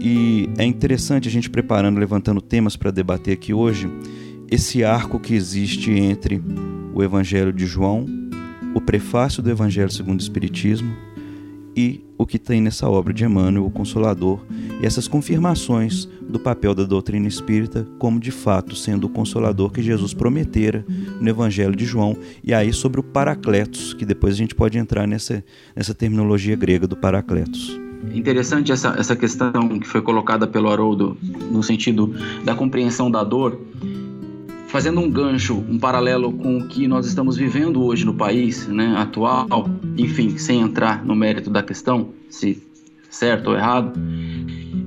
E 0.00 0.48
é 0.56 0.64
interessante 0.64 1.28
a 1.28 1.30
gente 1.30 1.50
preparando, 1.50 1.98
levantando 1.98 2.40
temas 2.40 2.76
para 2.76 2.90
debater 2.90 3.34
aqui 3.34 3.52
hoje, 3.52 3.90
esse 4.50 4.82
arco 4.82 5.20
que 5.20 5.34
existe 5.34 5.90
entre 5.90 6.42
o 6.94 7.02
Evangelho 7.02 7.52
de 7.52 7.66
João, 7.66 8.06
o 8.74 8.80
prefácio 8.80 9.42
do 9.42 9.50
Evangelho 9.50 9.90
segundo 9.90 10.20
o 10.20 10.22
Espiritismo 10.22 10.94
e 11.76 12.04
o 12.18 12.26
que 12.26 12.38
tem 12.38 12.60
nessa 12.60 12.88
obra 12.88 13.14
de 13.14 13.24
Emmanuel, 13.24 13.64
o 13.64 13.70
Consolador, 13.70 14.40
e 14.80 14.86
essas 14.86 15.08
confirmações 15.08 16.06
do 16.28 16.38
papel 16.38 16.74
da 16.74 16.84
doutrina 16.84 17.26
espírita 17.26 17.86
como 17.98 18.20
de 18.20 18.30
fato 18.30 18.74
sendo 18.76 19.06
o 19.06 19.08
consolador 19.08 19.70
que 19.70 19.82
Jesus 19.82 20.12
prometera 20.12 20.84
no 21.20 21.28
Evangelho 21.28 21.74
de 21.74 21.84
João, 21.84 22.16
e 22.44 22.52
aí 22.52 22.72
sobre 22.72 23.00
o 23.00 23.02
Paracletos, 23.02 23.94
que 23.94 24.04
depois 24.04 24.34
a 24.34 24.36
gente 24.36 24.54
pode 24.54 24.78
entrar 24.78 25.06
nessa, 25.06 25.44
nessa 25.74 25.94
terminologia 25.94 26.56
grega 26.56 26.86
do 26.86 26.96
Paracletos. 26.96 27.78
Interessante 28.14 28.72
essa, 28.72 28.94
essa 28.98 29.14
questão 29.14 29.78
que 29.78 29.86
foi 29.86 30.02
colocada 30.02 30.46
pelo 30.46 30.70
Haroldo 30.70 31.16
no 31.50 31.62
sentido 31.62 32.14
da 32.44 32.54
compreensão 32.54 33.10
da 33.10 33.22
dor 33.22 33.60
fazendo 34.70 35.00
um 35.00 35.10
gancho, 35.10 35.64
um 35.68 35.78
paralelo 35.78 36.32
com 36.32 36.58
o 36.58 36.68
que 36.68 36.86
nós 36.86 37.04
estamos 37.04 37.36
vivendo 37.36 37.82
hoje 37.82 38.04
no 38.04 38.14
país, 38.14 38.68
né, 38.68 38.94
atual, 38.96 39.68
enfim, 39.98 40.38
sem 40.38 40.60
entrar 40.60 41.04
no 41.04 41.14
mérito 41.14 41.50
da 41.50 41.62
questão, 41.62 42.10
se 42.28 42.62
certo 43.10 43.48
ou 43.48 43.56
errado, 43.56 43.92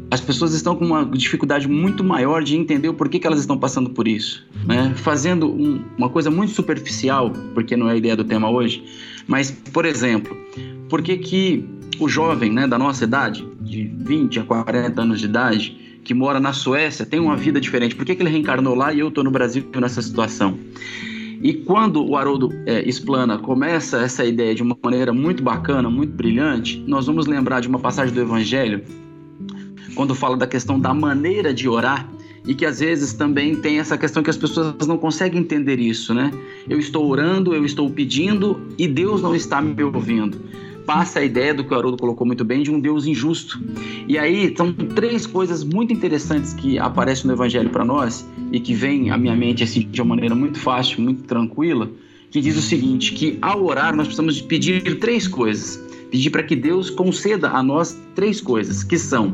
as 0.10 0.22
pessoas 0.22 0.54
estão 0.54 0.76
com 0.76 0.86
uma 0.86 1.06
dificuldade 1.06 1.68
muito 1.68 2.02
maior 2.02 2.44
de 2.44 2.56
entender 2.56 2.88
o 2.88 2.94
porquê 2.94 3.20
que 3.20 3.28
elas 3.28 3.42
estão 3.42 3.58
passando 3.58 3.90
por 3.90 4.08
isso, 4.08 4.46
né? 4.66 4.94
Fazendo 4.96 5.52
um, 5.52 5.84
uma 5.98 6.10
coisa 6.10 6.32
muito 6.32 6.54
superficial, 6.54 7.32
porque 7.54 7.76
não 7.76 7.90
é 7.90 7.94
a 7.94 7.96
ideia 7.98 8.16
do 8.16 8.24
tema 8.24 8.50
hoje, 8.50 8.86
mas, 9.28 9.52
por 9.52 9.84
exemplo, 9.84 10.38
por 10.88 11.02
que 11.02 11.18
que 11.18 11.66
o 12.00 12.08
jovem, 12.08 12.52
né, 12.52 12.66
da 12.66 12.78
nossa 12.78 13.04
idade, 13.04 13.46
de 13.60 13.84
20 13.84 14.40
a 14.40 14.44
40 14.44 15.02
anos 15.02 15.20
de 15.20 15.26
idade, 15.26 15.83
que 16.04 16.14
mora 16.14 16.40
na 16.40 16.54
Suécia 16.54 17.06
tem 17.06 17.20
uma 17.20 17.36
vida 17.36 17.60
diferente. 17.60 17.96
Por 17.96 18.06
que, 18.06 18.16
que 18.16 18.22
ele 18.22 18.30
reencarnou 18.30 18.76
lá 18.76 18.94
e 18.94 19.00
eu 19.00 19.08
estou 19.08 19.24
no 19.24 19.32
Brasil 19.32 19.66
nessa 19.80 20.02
situação? 20.02 20.58
E 21.42 21.54
quando 21.54 22.06
o 22.06 22.16
Haroldo 22.16 22.50
é, 22.66 22.88
explana, 22.88 23.38
começa 23.38 23.98
essa 23.98 24.24
ideia 24.24 24.56
de 24.56 24.64
uma 24.64 24.78
maneira 24.82 25.12
muito 25.12 25.44
bacana, 25.44 25.90
muito 25.90 26.14
brilhante, 26.14 26.82
nós 26.88 27.06
vamos 27.06 27.28
lembrar 27.28 27.60
de 27.60 27.68
uma 27.68 27.80
passagem 27.80 28.14
do 28.14 28.22
Evangelho, 28.22 28.82
quando 29.94 30.16
fala 30.16 30.38
da 30.38 30.48
questão 30.48 30.80
da 30.80 30.94
maneira 30.94 31.54
de 31.54 31.68
orar, 31.68 32.10
e 32.46 32.54
que 32.54 32.66
às 32.66 32.80
vezes 32.80 33.14
também 33.14 33.56
tem 33.56 33.80
essa 33.80 33.98
questão 33.98 34.22
que 34.22 34.30
as 34.30 34.38
pessoas 34.38 34.86
não 34.86 34.98
conseguem 34.98 35.42
entender 35.42 35.80
isso, 35.80 36.14
né? 36.14 36.32
Eu 36.68 36.78
estou 36.78 37.10
orando, 37.10 37.54
eu 37.54 37.64
estou 37.64 37.90
pedindo 37.90 38.60
e 38.78 38.86
Deus 38.86 39.22
não 39.22 39.34
está 39.34 39.62
me 39.62 39.82
ouvindo 39.82 40.38
passa 40.86 41.20
a 41.20 41.24
ideia 41.24 41.54
do 41.54 41.64
que 41.64 41.74
o 41.74 41.78
Haroldo 41.78 41.98
colocou 41.98 42.26
muito 42.26 42.44
bem 42.44 42.64
de 42.64 42.72
um 42.72 42.80
Deus 42.80 43.06
injusto. 43.06 43.60
E 44.08 44.18
aí 44.18 44.54
são 44.56 44.74
três 44.74 45.26
coisas 45.26 45.64
muito 45.64 45.94
interessantes 45.94 46.54
que 46.54 46.78
aparecem 46.78 47.28
no 47.28 47.34
Evangelho 47.34 47.70
para 47.70 47.86
nós 47.86 48.28
e 48.52 48.60
que 48.60 48.74
vêm 48.74 49.12
à 49.12 49.18
minha 49.18 49.36
mente 49.36 49.64
assim 49.64 49.82
de 49.82 50.02
uma 50.02 50.16
maneira 50.16 50.36
muito 50.36 50.60
fácil, 50.60 51.02
muito 51.02 51.24
tranquila, 51.24 51.90
que 52.32 52.42
diz 52.42 52.58
o 52.58 52.62
seguinte: 52.62 53.14
que 53.14 53.38
ao 53.42 53.64
orar 53.64 53.96
nós 53.96 54.08
precisamos 54.08 54.42
pedir 54.42 55.00
três 55.00 55.28
coisas. 55.28 55.82
Pedir 56.12 56.30
para 56.30 56.44
que 56.44 56.56
Deus 56.56 56.92
conceda 56.92 57.50
a 57.50 57.64
nós 57.64 58.00
três 58.14 58.40
coisas, 58.40 58.84
que 58.84 59.00
são 59.00 59.34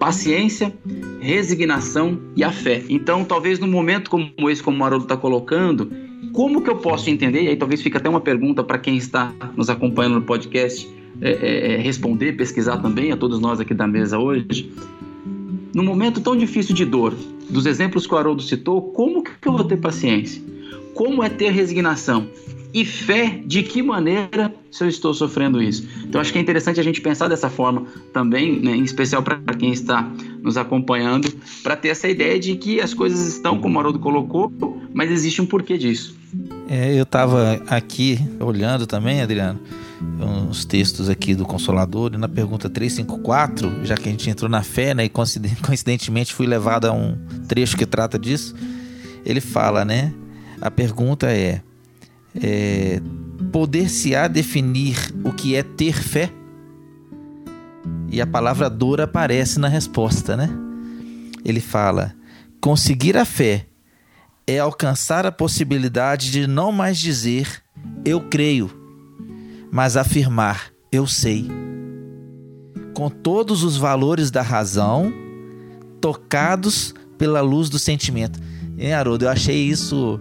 paciência, 0.00 0.74
resignação 1.20 2.18
e 2.34 2.42
a 2.42 2.50
fé. 2.50 2.82
Então, 2.88 3.24
talvez 3.24 3.60
num 3.60 3.68
momento 3.68 4.10
como 4.10 4.50
esse, 4.50 4.60
como 4.60 4.82
o 4.82 4.84
Haroldo 4.84 5.04
está 5.04 5.16
colocando, 5.16 5.92
como 6.32 6.62
que 6.62 6.70
eu 6.70 6.76
posso 6.76 7.10
entender? 7.10 7.42
E 7.42 7.48
aí 7.48 7.56
talvez 7.56 7.82
fique 7.82 7.96
até 7.96 8.08
uma 8.08 8.20
pergunta 8.20 8.62
para 8.62 8.78
quem 8.78 8.96
está 8.96 9.32
nos 9.56 9.68
acompanhando 9.68 10.14
no 10.14 10.22
podcast 10.22 10.88
é, 11.20 11.30
é, 11.30 11.72
é, 11.74 11.76
responder, 11.76 12.32
pesquisar 12.32 12.78
também, 12.78 13.12
a 13.12 13.16
todos 13.16 13.38
nós 13.40 13.60
aqui 13.60 13.74
da 13.74 13.86
mesa 13.86 14.18
hoje. 14.18 14.72
Num 15.74 15.84
momento 15.84 16.20
tão 16.20 16.36
difícil 16.36 16.74
de 16.74 16.84
dor, 16.84 17.14
dos 17.48 17.66
exemplos 17.66 18.06
que 18.06 18.14
o 18.14 18.16
Haroldo 18.16 18.42
citou, 18.42 18.80
como 18.92 19.22
que 19.22 19.30
eu 19.46 19.52
vou 19.52 19.64
ter 19.64 19.76
paciência? 19.76 20.42
Como 20.94 21.22
é 21.22 21.28
ter 21.28 21.50
resignação? 21.50 22.26
E 22.72 22.84
fé 22.84 23.40
de 23.44 23.62
que 23.62 23.82
maneira 23.82 24.54
se 24.70 24.84
eu 24.84 24.88
estou 24.88 25.12
sofrendo 25.12 25.60
isso? 25.60 25.86
Então 26.04 26.20
acho 26.20 26.32
que 26.32 26.38
é 26.38 26.40
interessante 26.40 26.78
a 26.78 26.82
gente 26.82 27.00
pensar 27.00 27.28
dessa 27.28 27.50
forma 27.50 27.86
também, 28.12 28.60
né, 28.60 28.76
em 28.76 28.84
especial 28.84 29.22
para 29.22 29.38
quem 29.58 29.72
está 29.72 30.08
nos 30.42 30.56
acompanhando, 30.56 31.32
para 31.62 31.76
ter 31.76 31.88
essa 31.88 32.08
ideia 32.08 32.38
de 32.38 32.54
que 32.56 32.80
as 32.80 32.94
coisas 32.94 33.26
estão 33.26 33.58
como 33.60 33.76
o 33.76 33.80
Haroldo 33.80 33.98
colocou, 33.98 34.52
mas 34.94 35.10
existe 35.10 35.42
um 35.42 35.46
porquê 35.46 35.76
disso. 35.76 36.16
É, 36.68 36.96
eu 36.96 37.02
estava 37.02 37.60
aqui 37.66 38.18
olhando 38.38 38.86
também, 38.86 39.20
Adriano, 39.20 39.58
uns 40.48 40.64
textos 40.64 41.08
aqui 41.08 41.34
do 41.34 41.44
Consolador, 41.44 42.12
e 42.14 42.16
na 42.16 42.28
pergunta 42.28 42.70
354, 42.70 43.84
já 43.84 43.96
que 43.96 44.08
a 44.08 44.12
gente 44.12 44.30
entrou 44.30 44.48
na 44.48 44.62
fé, 44.62 44.94
né, 44.94 45.04
e 45.04 45.08
coincidentemente 45.08 46.32
fui 46.32 46.46
levado 46.46 46.86
a 46.86 46.92
um 46.92 47.18
trecho 47.48 47.76
que 47.76 47.84
trata 47.84 48.16
disso, 48.16 48.54
ele 49.24 49.40
fala, 49.40 49.84
né? 49.84 50.14
A 50.60 50.70
pergunta 50.70 51.26
é, 51.26 51.60
é 52.34 53.00
poder-se-á 53.52 54.28
definir 54.28 54.96
o 55.24 55.32
que 55.32 55.54
é 55.54 55.62
ter 55.62 55.94
fé? 55.94 56.30
E 58.10 58.20
a 58.20 58.26
palavra 58.26 58.68
dor 58.68 59.00
aparece 59.00 59.58
na 59.58 59.68
resposta, 59.68 60.36
né? 60.36 60.50
Ele 61.44 61.60
fala: 61.60 62.14
conseguir 62.60 63.16
a 63.16 63.24
fé 63.24 63.66
é 64.46 64.58
alcançar 64.58 65.24
a 65.24 65.32
possibilidade 65.32 66.30
de 66.30 66.46
não 66.46 66.72
mais 66.72 66.98
dizer 66.98 67.62
eu 68.04 68.20
creio, 68.20 68.70
mas 69.70 69.96
afirmar 69.96 70.72
eu 70.90 71.06
sei. 71.06 71.48
Com 72.94 73.08
todos 73.08 73.62
os 73.62 73.76
valores 73.76 74.30
da 74.30 74.42
razão 74.42 75.12
tocados 76.00 76.94
pela 77.16 77.40
luz 77.40 77.68
do 77.68 77.78
sentimento. 77.78 78.40
Hein, 78.76 78.94
Haroldo, 78.94 79.26
eu 79.26 79.28
achei 79.28 79.62
isso 79.62 80.20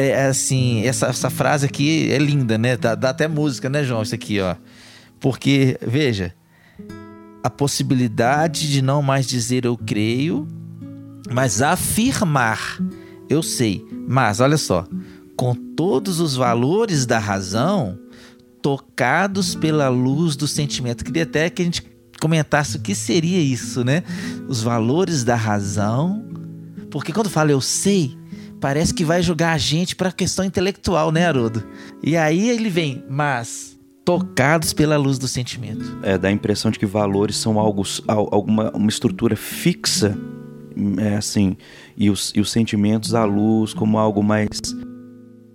é 0.00 0.26
assim, 0.26 0.86
essa, 0.86 1.06
essa 1.06 1.28
frase 1.28 1.66
aqui 1.66 2.08
é 2.12 2.18
linda, 2.18 2.56
né? 2.56 2.76
Dá, 2.76 2.94
dá 2.94 3.10
até 3.10 3.26
música, 3.26 3.68
né, 3.68 3.82
João? 3.82 4.00
Isso 4.00 4.14
aqui, 4.14 4.38
ó. 4.40 4.54
Porque, 5.18 5.76
veja, 5.84 6.32
a 7.42 7.50
possibilidade 7.50 8.70
de 8.70 8.80
não 8.80 9.02
mais 9.02 9.26
dizer 9.26 9.64
eu 9.64 9.76
creio, 9.76 10.46
mas 11.32 11.60
afirmar 11.60 12.78
eu 13.28 13.42
sei. 13.42 13.84
Mas 14.06 14.38
olha 14.38 14.56
só, 14.56 14.86
com 15.36 15.52
todos 15.52 16.20
os 16.20 16.36
valores 16.36 17.04
da 17.04 17.18
razão 17.18 17.98
tocados 18.62 19.56
pela 19.56 19.88
luz 19.88 20.36
do 20.36 20.46
sentimento. 20.46 21.04
Queria 21.04 21.24
até 21.24 21.50
que 21.50 21.62
a 21.62 21.64
gente 21.64 21.82
comentasse 22.20 22.76
o 22.76 22.80
que 22.80 22.94
seria 22.94 23.40
isso, 23.40 23.82
né? 23.82 24.04
Os 24.46 24.62
valores 24.62 25.24
da 25.24 25.34
razão. 25.34 26.24
Porque 26.88 27.12
quando 27.12 27.28
fala 27.28 27.50
eu 27.50 27.60
sei, 27.60 28.16
parece 28.60 28.92
que 28.92 29.04
vai 29.04 29.22
jogar 29.22 29.52
a 29.52 29.58
gente 29.58 29.96
para 29.96 30.08
a 30.08 30.12
questão 30.12 30.44
intelectual, 30.44 31.10
né, 31.10 31.26
Haroldo? 31.26 31.64
E 32.02 32.16
aí 32.16 32.48
ele 32.48 32.68
vem, 32.68 33.04
mas 33.08 33.78
tocados 34.04 34.72
pela 34.72 34.96
luz 34.96 35.18
do 35.18 35.28
sentimento. 35.28 35.98
É, 36.02 36.16
dá 36.16 36.28
a 36.28 36.32
impressão 36.32 36.70
de 36.70 36.78
que 36.78 36.86
valores 36.86 37.36
são 37.36 37.58
algo, 37.58 37.82
alguma 38.06 38.70
uma 38.70 38.88
estrutura 38.88 39.36
fixa, 39.36 40.16
é 40.98 41.16
assim, 41.16 41.56
e 41.96 42.08
os, 42.08 42.32
e 42.34 42.40
os 42.40 42.50
sentimentos 42.50 43.14
à 43.14 43.24
luz 43.24 43.74
como 43.74 43.98
algo 43.98 44.22
mais 44.22 44.48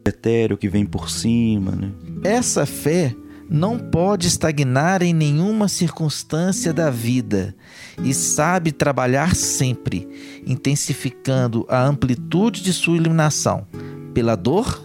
etéreo 0.05 0.57
que 0.57 0.69
vem 0.69 0.85
por 0.85 1.09
cima, 1.09 1.71
né? 1.71 1.91
Essa 2.23 2.65
fé 2.65 3.15
não 3.53 3.77
pode 3.77 4.27
estagnar 4.27 5.03
em 5.03 5.13
nenhuma 5.13 5.67
circunstância 5.67 6.73
da 6.73 6.89
vida 6.89 7.55
e 8.03 8.11
sabe 8.11 8.71
trabalhar 8.71 9.35
sempre, 9.35 10.41
intensificando 10.43 11.63
a 11.69 11.85
amplitude 11.85 12.63
de 12.63 12.73
sua 12.73 12.97
iluminação 12.97 13.67
pela 14.11 14.35
dor 14.35 14.83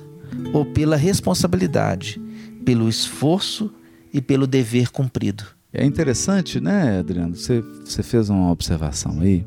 ou 0.52 0.66
pela 0.66 0.96
responsabilidade, 0.96 2.20
pelo 2.62 2.90
esforço 2.90 3.72
e 4.12 4.20
pelo 4.20 4.46
dever 4.46 4.90
cumprido. 4.90 5.44
É 5.72 5.82
interessante, 5.82 6.60
né, 6.60 6.98
Adriano? 6.98 7.34
Você, 7.36 7.64
você 7.82 8.02
fez 8.02 8.28
uma 8.28 8.50
observação 8.50 9.20
aí 9.20 9.46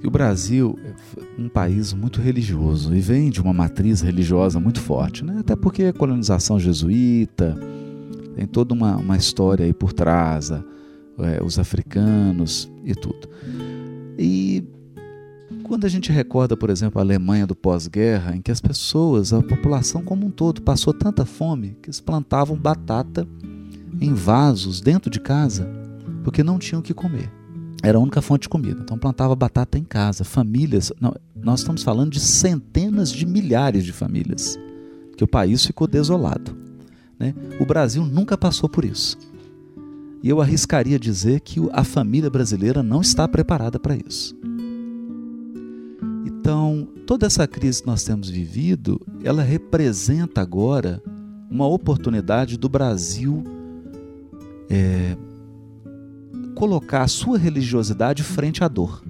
que 0.00 0.06
o 0.06 0.10
Brasil 0.10 0.78
é 0.86 1.42
um 1.42 1.48
país 1.48 1.92
muito 1.92 2.20
religioso 2.20 2.94
e 2.94 3.00
vem 3.00 3.28
de 3.28 3.40
uma 3.40 3.52
matriz 3.52 4.02
religiosa 4.02 4.60
muito 4.60 4.80
forte, 4.80 5.24
né? 5.24 5.38
até 5.40 5.56
porque 5.56 5.84
a 5.84 5.92
colonização 5.92 6.60
jesuíta 6.60 7.56
tem 8.36 8.46
toda 8.46 8.74
uma, 8.74 8.96
uma 8.96 9.16
história 9.16 9.64
aí 9.64 9.72
por 9.72 9.94
trás, 9.94 10.50
é, 10.50 11.42
os 11.42 11.58
africanos 11.58 12.70
e 12.84 12.94
tudo. 12.94 13.30
E 14.18 14.62
quando 15.62 15.86
a 15.86 15.88
gente 15.88 16.12
recorda, 16.12 16.54
por 16.54 16.68
exemplo, 16.68 17.00
a 17.00 17.02
Alemanha 17.02 17.46
do 17.46 17.56
pós-guerra, 17.56 18.36
em 18.36 18.42
que 18.42 18.50
as 18.52 18.60
pessoas, 18.60 19.32
a 19.32 19.42
população 19.42 20.02
como 20.02 20.26
um 20.26 20.30
todo, 20.30 20.60
passou 20.60 20.92
tanta 20.92 21.24
fome 21.24 21.78
que 21.80 21.88
eles 21.88 21.98
plantavam 21.98 22.58
batata 22.58 23.26
em 23.98 24.12
vasos 24.12 24.82
dentro 24.82 25.10
de 25.10 25.18
casa 25.18 25.66
porque 26.22 26.44
não 26.44 26.58
tinham 26.58 26.80
o 26.80 26.82
que 26.82 26.92
comer. 26.92 27.32
Era 27.82 27.96
a 27.96 28.00
única 28.00 28.20
fonte 28.20 28.42
de 28.42 28.48
comida. 28.50 28.80
Então 28.82 28.98
plantava 28.98 29.34
batata 29.34 29.78
em 29.78 29.84
casa. 29.84 30.24
Famílias, 30.24 30.92
não, 31.00 31.14
nós 31.34 31.60
estamos 31.60 31.82
falando 31.82 32.10
de 32.10 32.20
centenas 32.20 33.10
de 33.10 33.24
milhares 33.24 33.82
de 33.82 33.92
famílias, 33.92 34.58
que 35.16 35.24
o 35.24 35.28
país 35.28 35.64
ficou 35.64 35.86
desolado. 35.86 36.65
Né? 37.18 37.34
O 37.60 37.64
Brasil 37.64 38.04
nunca 38.04 38.36
passou 38.36 38.68
por 38.68 38.84
isso. 38.84 39.18
E 40.22 40.28
eu 40.28 40.40
arriscaria 40.40 40.98
dizer 40.98 41.40
que 41.40 41.60
a 41.72 41.84
família 41.84 42.30
brasileira 42.30 42.82
não 42.82 43.00
está 43.00 43.28
preparada 43.28 43.78
para 43.78 43.96
isso. 43.96 44.36
Então, 46.24 46.88
toda 47.06 47.26
essa 47.26 47.46
crise 47.46 47.82
que 47.82 47.86
nós 47.86 48.02
temos 48.02 48.28
vivido, 48.28 49.00
ela 49.22 49.42
representa 49.42 50.40
agora 50.40 51.02
uma 51.50 51.66
oportunidade 51.66 52.56
do 52.56 52.68
Brasil 52.68 53.44
é, 54.68 55.16
colocar 56.54 57.02
a 57.02 57.08
sua 57.08 57.38
religiosidade 57.38 58.22
frente 58.22 58.64
à 58.64 58.68
dor, 58.68 59.02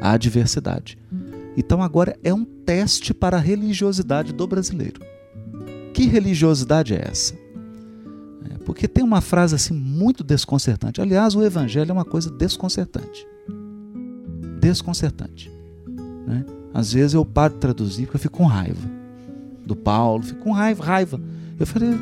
à 0.00 0.12
adversidade. 0.12 0.98
Então 1.56 1.82
agora 1.82 2.18
é 2.22 2.32
um 2.32 2.44
teste 2.44 3.12
para 3.14 3.36
a 3.36 3.40
religiosidade 3.40 4.32
do 4.32 4.46
brasileiro. 4.46 5.00
Que 5.96 6.04
religiosidade 6.04 6.92
é 6.92 7.08
essa? 7.10 7.32
É, 8.50 8.58
porque 8.66 8.86
tem 8.86 9.02
uma 9.02 9.22
frase 9.22 9.54
assim 9.54 9.72
muito 9.72 10.22
desconcertante. 10.22 11.00
Aliás, 11.00 11.34
o 11.34 11.42
evangelho 11.42 11.88
é 11.88 11.92
uma 11.94 12.04
coisa 12.04 12.30
desconcertante. 12.30 13.26
Desconcertante. 14.60 15.50
Né? 16.26 16.44
Às 16.74 16.92
vezes 16.92 17.14
eu 17.14 17.24
paro 17.24 17.54
de 17.54 17.60
traduzir 17.60 18.04
porque 18.04 18.16
eu 18.16 18.20
fico 18.20 18.36
com 18.36 18.44
raiva 18.44 18.86
do 19.64 19.74
Paulo, 19.74 20.22
fico 20.22 20.40
com 20.40 20.52
raiva, 20.52 20.84
raiva. 20.84 21.18
Eu 21.58 21.66
falei, 21.66 21.98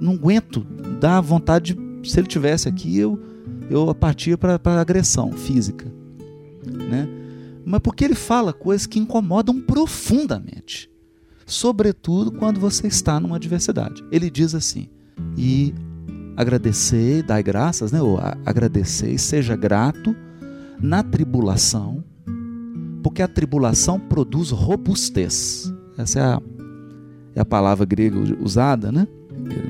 não 0.00 0.14
aguento, 0.14 0.66
dá 0.98 1.20
vontade 1.20 1.74
de, 1.74 2.10
se 2.10 2.18
ele 2.18 2.26
tivesse 2.26 2.70
aqui, 2.70 2.96
eu 2.96 3.20
eu 3.68 3.94
partia 3.94 4.38
para 4.38 4.58
agressão 4.80 5.30
física, 5.32 5.86
né? 6.64 7.06
Mas 7.66 7.80
porque 7.80 8.02
ele 8.02 8.14
fala 8.14 8.50
coisas 8.50 8.86
que 8.86 8.98
incomodam 8.98 9.60
profundamente 9.60 10.90
sobretudo 11.50 12.32
quando 12.32 12.60
você 12.60 12.86
está 12.86 13.18
numa 13.18 13.36
adversidade. 13.36 14.04
Ele 14.10 14.30
diz 14.30 14.54
assim: 14.54 14.88
e 15.36 15.74
agradecer, 16.36 17.22
dai 17.22 17.42
graças, 17.42 17.92
né? 17.92 18.00
Ou 18.00 18.18
agradecer, 18.46 19.16
seja 19.18 19.56
grato 19.56 20.14
na 20.80 21.02
tribulação, 21.02 22.02
porque 23.02 23.22
a 23.22 23.28
tribulação 23.28 23.98
produz 23.98 24.50
robustez. 24.50 25.72
Essa 25.98 26.18
é 26.18 26.22
a, 26.22 26.42
é 27.36 27.40
a 27.40 27.44
palavra 27.44 27.84
grega 27.84 28.16
usada, 28.40 28.90
né? 28.90 29.06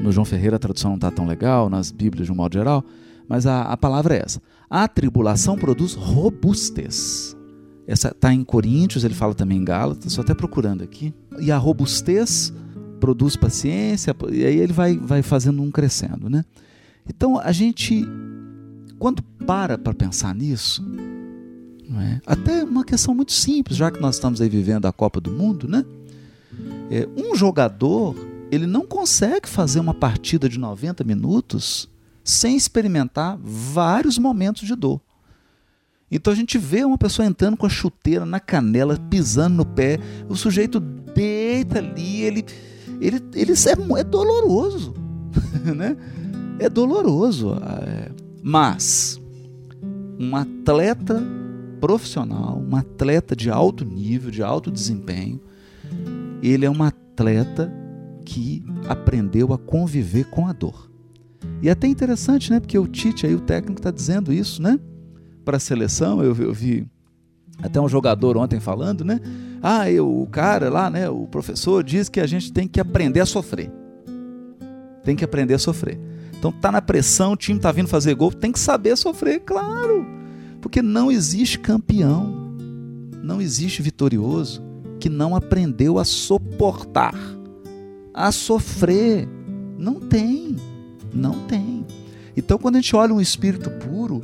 No 0.03 0.13
João 0.13 0.25
Ferreira 0.25 0.57
a 0.57 0.59
tradução 0.59 0.91
não 0.91 0.97
está 0.97 1.11
tão 1.11 1.27
legal, 1.27 1.71
nas 1.71 1.91
Bíblias 1.91 2.27
de 2.27 2.33
um 2.33 2.37
modo 2.37 2.53
geral, 2.53 2.85
mas 3.29 3.47
a, 3.47 3.63
a 3.63 3.77
palavra 3.77 4.15
é 4.15 4.23
essa. 4.25 4.41
A 4.69 4.87
tribulação 4.87 5.57
produz 5.57 5.95
robustez. 5.95 7.37
Essa 7.91 8.11
está 8.11 8.33
em 8.33 8.45
Coríntios, 8.45 9.03
ele 9.03 9.15
fala 9.15 9.35
também 9.35 9.59
em 9.59 9.65
Gálatas, 9.65 10.07
estou 10.07 10.23
até 10.23 10.33
procurando 10.33 10.85
aqui. 10.85 11.13
E 11.41 11.51
a 11.51 11.59
robustez 11.59 12.53
produz 13.01 13.35
paciência, 13.35 14.15
e 14.31 14.45
aí 14.45 14.61
ele 14.61 14.73
vai, 14.73 14.97
vai 14.97 15.23
fazendo 15.23 15.61
um 15.61 15.73
crescendo, 15.73 16.31
né? 16.31 16.45
Então 17.09 17.37
a 17.41 17.51
gente, 17.51 18.07
quando 18.97 19.25
para 19.45 19.77
para 19.77 19.93
pensar 19.93 20.33
nisso, 20.37 20.85
é? 21.99 22.21
até 22.25 22.63
uma 22.63 22.85
questão 22.85 23.13
muito 23.13 23.33
simples, 23.33 23.77
já 23.77 23.91
que 23.91 24.01
nós 24.01 24.15
estamos 24.15 24.41
aí 24.41 24.49
vivendo 24.49 24.87
a 24.87 24.93
Copa 24.93 25.21
do 25.21 25.33
Mundo, 25.33 25.67
né? 25.67 25.85
É, 26.93 27.09
um 27.17 27.35
jogador, 27.35 28.15
ele 28.53 28.69
não 28.69 28.87
consegue 28.87 29.49
fazer 29.49 29.81
uma 29.81 29.95
partida 29.95 30.49
de 30.49 30.61
90 30.61 31.03
minutos 31.03 31.89
sem 32.23 32.57
experimentar 32.57 33.37
vários 33.43 34.17
momentos 34.17 34.65
de 34.65 34.77
dor. 34.77 35.01
Então 36.11 36.33
a 36.33 36.37
gente 36.37 36.59
vê 36.59 36.85
uma 36.85 36.99
pessoa 36.99 37.27
entrando 37.27 37.57
com 37.57 37.67
a 37.67 37.71
chuteira 37.71 38.27
na 38.27 38.41
canela, 38.41 38.99
pisando 39.09 39.57
no 39.57 39.65
pé, 39.65 39.99
o 40.29 40.35
sujeito 40.35 40.81
deita 40.81 41.79
ali, 41.79 42.23
ele, 42.23 42.45
ele, 43.01 43.23
ele 43.35 43.53
é, 43.53 44.01
é 44.01 44.05
doloroso, 44.05 44.95
né? 45.77 45.97
É 46.59 46.69
doloroso. 46.69 47.55
É. 47.55 48.11
Mas 48.43 49.21
um 50.19 50.35
atleta 50.35 51.23
profissional, 51.81 52.61
um 52.61 52.77
atleta 52.77 53.37
de 53.37 53.49
alto 53.49 53.85
nível, 53.85 54.31
de 54.31 54.43
alto 54.43 54.71
desempenho, 54.71 55.41
ele 56.43 56.67
é 56.67 56.71
um 56.71 56.83
atleta 56.83 57.73
que 58.25 58.63
aprendeu 58.89 59.53
a 59.53 59.59
conviver 59.59 60.25
com 60.25 60.47
a 60.47 60.53
dor. 60.53 60.91
E 61.63 61.69
é 61.69 61.73
até 61.73 61.87
interessante, 61.87 62.51
né? 62.51 62.61
Porque 62.61 62.79
o 62.79 62.87
Tite 62.87 63.27
aí, 63.27 63.35
o 63.35 63.41
técnico, 63.41 63.81
está 63.81 63.91
dizendo 63.91 64.33
isso, 64.33 64.63
né? 64.63 64.79
Para 65.45 65.57
a 65.57 65.61
seleção, 65.61 66.23
eu, 66.23 66.35
eu, 66.37 66.53
vi 66.53 66.87
até 67.63 67.81
um 67.81 67.89
jogador 67.89 68.37
ontem 68.37 68.61
falando, 68.61 69.05
né? 69.05 69.21
Ah, 69.63 69.91
eu, 69.91 70.23
o 70.23 70.27
cara 70.27 70.71
lá, 70.71 70.89
né? 70.89 71.09
O 71.09 71.27
professor 71.27 71.83
diz 71.83 72.09
que 72.09 72.21
a 72.21 72.27
gente 72.27 72.53
tem 72.53 72.67
que 72.67 72.81
aprender 72.81 73.21
a 73.21 73.27
sofrer. 73.27 73.71
Tem 75.05 75.17
que 75.17 75.25
aprender 75.25 75.55
a 75.55 75.59
sofrer. 75.59 75.99
Então 76.39 76.51
tá 76.51 76.73
na 76.73 76.81
pressão, 76.81 77.33
o 77.33 77.37
time 77.37 77.61
tá 77.61 77.71
vindo 77.71 77.89
fazer 77.89 78.15
gol, 78.15 78.33
tem 78.33 78.51
que 78.51 78.59
saber 78.59 78.97
sofrer, 78.97 79.41
claro. 79.41 80.07
Porque 80.61 80.81
não 80.81 81.11
existe 81.11 81.59
campeão, 81.59 82.57
não 83.23 83.41
existe 83.41 83.83
vitorioso 83.83 84.63
que 84.99 85.09
não 85.09 85.35
aprendeu 85.35 85.99
a 85.99 86.05
suportar, 86.05 87.15
a 88.13 88.31
sofrer. 88.33 89.29
Não 89.79 89.95
tem, 89.95 90.57
não 91.13 91.47
tem. 91.47 91.87
Então 92.37 92.59
quando 92.59 92.77
a 92.77 92.81
gente 92.81 92.95
olha 92.95 93.15
um 93.15 93.21
espírito 93.21 93.71
puro, 93.71 94.23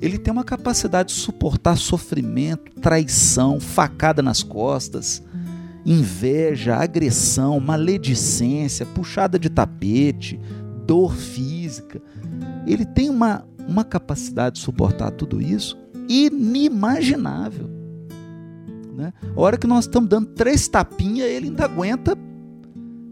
ele 0.00 0.18
tem 0.18 0.32
uma 0.32 0.44
capacidade 0.44 1.14
de 1.14 1.20
suportar 1.20 1.76
sofrimento, 1.76 2.72
traição, 2.80 3.58
facada 3.58 4.22
nas 4.22 4.42
costas, 4.42 5.22
inveja, 5.84 6.76
agressão, 6.76 7.58
maledicência, 7.60 8.84
puxada 8.84 9.38
de 9.38 9.48
tapete, 9.48 10.38
dor 10.86 11.14
física. 11.14 12.00
Ele 12.66 12.84
tem 12.84 13.08
uma, 13.08 13.46
uma 13.66 13.84
capacidade 13.84 14.56
de 14.56 14.62
suportar 14.62 15.10
tudo 15.12 15.40
isso 15.40 15.78
inimaginável. 16.08 17.68
Né? 18.96 19.12
A 19.34 19.40
hora 19.40 19.58
que 19.58 19.66
nós 19.66 19.84
estamos 19.84 20.08
dando 20.08 20.28
três 20.28 20.68
tapinhas, 20.68 21.28
ele 21.28 21.48
ainda 21.48 21.64
aguenta 21.64 22.16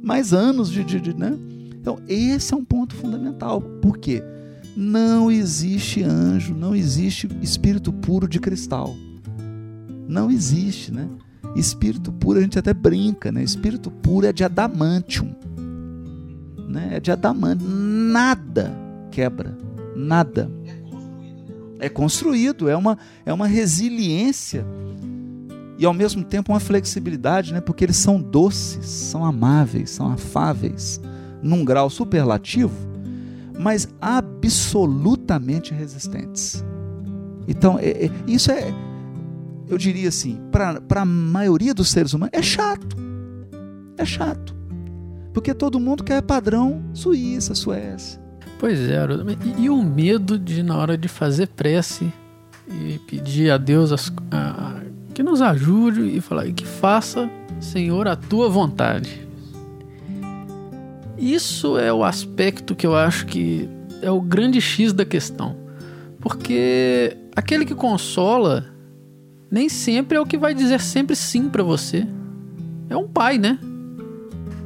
mais 0.03 0.33
anos 0.33 0.71
de, 0.71 0.85
de, 0.85 1.01
de 1.01 1.17
né? 1.17 1.37
Então, 1.81 1.99
esse 2.09 2.55
é 2.55 2.57
um 2.57 2.65
ponto 2.65 2.95
fundamental. 2.95 3.61
Por 3.61 3.99
quê? 3.99 4.23
Não 4.77 5.31
existe 5.31 6.03
anjo, 6.03 6.55
não 6.55 6.75
existe 6.75 7.29
espírito 7.41 7.93
puro 7.93 8.29
de 8.29 8.41
cristal. 8.41 8.95
Não 10.09 10.31
existe, 10.31 10.93
né? 10.93 11.09
Espírito 11.55 12.13
puro 12.13 12.39
a 12.39 12.43
gente 12.43 12.59
até 12.59 12.75
brinca, 12.75 13.31
né? 13.31 13.43
Espírito 13.43 13.91
puro 13.91 14.27
é 14.27 14.33
de 14.33 14.43
adamantium. 14.43 15.35
Né? 16.69 16.91
É 16.93 17.01
de 17.01 17.13
adamantium. 17.13 17.69
Nada 17.69 18.77
quebra. 19.11 19.57
Nada. 19.95 20.51
É 21.79 21.89
construído, 21.89 22.69
é 22.69 22.77
uma, 22.77 22.99
é 23.25 23.33
uma 23.33 23.47
resiliência 23.47 24.67
e 25.79 25.85
ao 25.85 25.93
mesmo 25.93 26.25
tempo 26.25 26.53
uma 26.53 26.61
flexibilidade, 26.61 27.53
né? 27.53 27.61
porque 27.61 27.85
eles 27.85 27.97
são 27.97 28.21
doces, 28.21 28.87
são 28.87 29.25
amáveis, 29.25 29.91
são 29.91 30.11
afáveis, 30.11 31.01
num 31.43 31.65
grau 31.65 31.91
superlativo, 31.91 32.75
mas 33.59 33.89
absolutamente 34.01 35.73
resistentes. 35.73 36.65
Então, 37.47 37.79
é, 37.79 38.07
é, 38.07 38.11
isso 38.27 38.51
é, 38.51 38.73
eu 39.69 39.79
diria 39.79 40.09
assim, 40.09 40.41
para 40.51 40.81
a 41.03 41.05
maioria 41.05 41.75
dos 41.75 41.91
seres 41.91 42.13
humanos, 42.13 42.33
é 42.33 42.43
chato. 42.43 42.97
É 43.97 44.05
chato. 44.05 44.55
Porque 45.33 45.53
todo 45.53 45.81
mundo 45.81 46.05
quer 46.05 46.23
padrão 46.23 46.83
Suíça, 46.93 47.55
Suécia. 47.55 48.21
Pois 48.59 48.79
é, 48.81 48.99
e, 49.59 49.65
e 49.65 49.71
o 49.71 49.83
medo 49.83 50.39
de, 50.39 50.63
na 50.63 50.77
hora 50.77 50.97
de 50.97 51.09
fazer 51.09 51.49
prece 51.49 52.13
e 52.69 52.99
pedir 53.01 53.51
a 53.51 53.59
Deus 53.59 53.93
as, 53.93 54.13
a, 54.31 54.81
que 55.13 55.23
nos 55.23 55.43
ajude 55.43 56.03
e 56.17 56.21
falar 56.21 56.51
que 56.53 56.67
faça, 56.67 57.29
Senhor, 57.61 58.09
a 58.09 58.17
tua 58.17 58.49
vontade. 58.49 59.24
Isso 61.19 61.79
é 61.79 61.93
o 61.93 62.05
aspecto 62.05 62.75
que 62.75 62.87
eu 62.87 62.95
acho 62.95 63.27
que 63.27 63.69
é 64.03 64.11
o 64.11 64.21
grande 64.21 64.61
X 64.61 64.93
da 64.93 65.05
questão. 65.05 65.57
Porque 66.21 67.17
aquele 67.35 67.65
que 67.65 67.75
consola 67.75 68.67
nem 69.51 69.69
sempre 69.69 70.17
é 70.17 70.21
o 70.21 70.27
que 70.27 70.37
vai 70.37 70.55
dizer 70.55 70.81
sempre 70.81 71.15
sim 71.15 71.49
para 71.49 71.63
você. 71.63 72.07
É 72.89 72.97
um 72.97 73.07
pai, 73.07 73.39
né? 73.39 73.59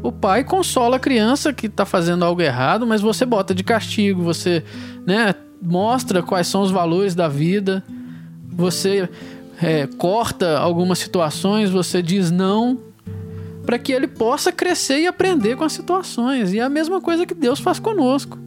O 0.02 0.12
pai 0.12 0.44
consola 0.44 0.96
a 0.96 1.00
criança 1.00 1.52
que 1.52 1.68
tá 1.68 1.84
fazendo 1.84 2.24
algo 2.24 2.40
errado, 2.40 2.86
mas 2.86 3.00
você 3.00 3.26
bota 3.26 3.54
de 3.54 3.64
castigo, 3.64 4.22
você, 4.22 4.64
né, 5.04 5.34
mostra 5.60 6.22
quais 6.22 6.46
são 6.46 6.62
os 6.62 6.70
valores 6.70 7.14
da 7.14 7.28
vida. 7.28 7.82
Você 8.50 9.08
é, 9.60 9.86
corta 9.86 10.58
algumas 10.58 10.98
situações, 10.98 11.68
você 11.70 12.00
diz 12.00 12.30
não, 12.30 12.78
para 13.68 13.78
que 13.78 13.92
ele 13.92 14.06
possa 14.06 14.50
crescer 14.50 15.00
e 15.00 15.06
aprender 15.06 15.54
com 15.54 15.62
as 15.62 15.74
situações. 15.74 16.54
E 16.54 16.58
é 16.58 16.62
a 16.62 16.70
mesma 16.70 17.02
coisa 17.02 17.26
que 17.26 17.34
Deus 17.34 17.60
faz 17.60 17.78
conosco. 17.78 18.38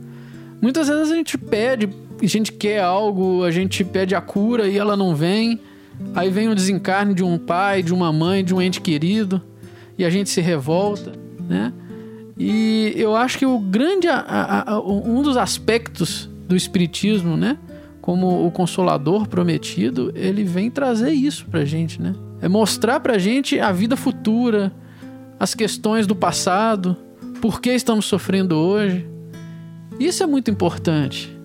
Muitas 0.60 0.88
vezes 0.88 1.12
a 1.12 1.16
gente 1.16 1.38
pede, 1.38 1.88
a 2.20 2.26
gente 2.26 2.52
quer 2.52 2.82
algo, 2.82 3.44
a 3.44 3.52
gente 3.52 3.84
pede 3.84 4.16
a 4.16 4.20
cura 4.20 4.68
e 4.68 4.80
ela 4.80 4.98
não 4.98 5.16
vem. 5.16 5.60
Aí 6.16 6.32
vem 6.32 6.50
o 6.50 6.56
desencarne 6.56 7.14
de 7.14 7.24
um 7.24 7.38
pai, 7.38 7.84
de 7.84 7.94
uma 7.94 8.12
mãe, 8.12 8.44
de 8.44 8.52
um 8.52 8.60
ente 8.60 8.82
querido, 8.82 9.40
e 9.96 10.04
a 10.04 10.10
gente 10.10 10.28
se 10.28 10.42
revolta, 10.42 11.12
né? 11.48 11.72
E 12.36 12.92
eu 12.96 13.16
acho 13.16 13.38
que 13.38 13.46
o 13.46 13.60
grande, 13.60 14.08
a, 14.08 14.64
a, 14.66 14.80
um 14.82 15.22
dos 15.22 15.38
aspectos 15.38 16.28
do 16.48 16.56
espiritismo, 16.56 17.38
né? 17.38 17.60
como 18.02 18.48
o 18.48 18.50
consolador 18.50 19.28
prometido, 19.28 20.12
ele 20.16 20.44
vem 20.44 20.72
trazer 20.72 21.12
isso 21.12 21.46
pra 21.46 21.64
gente, 21.64 22.02
né? 22.02 22.16
É 22.42 22.50
mostrar 22.50 23.00
pra 23.00 23.20
gente 23.20 23.60
a 23.60 23.72
vida 23.72 23.96
futura, 23.96 24.74
as 25.42 25.56
questões 25.56 26.06
do 26.06 26.16
passado, 26.16 26.96
por 27.42 27.60
que 27.60 27.72
estamos 27.72 28.06
sofrendo 28.06 28.56
hoje. 28.56 29.10
Isso 30.00 30.22
é 30.22 30.28
muito 30.28 30.52
importante. 30.52 31.36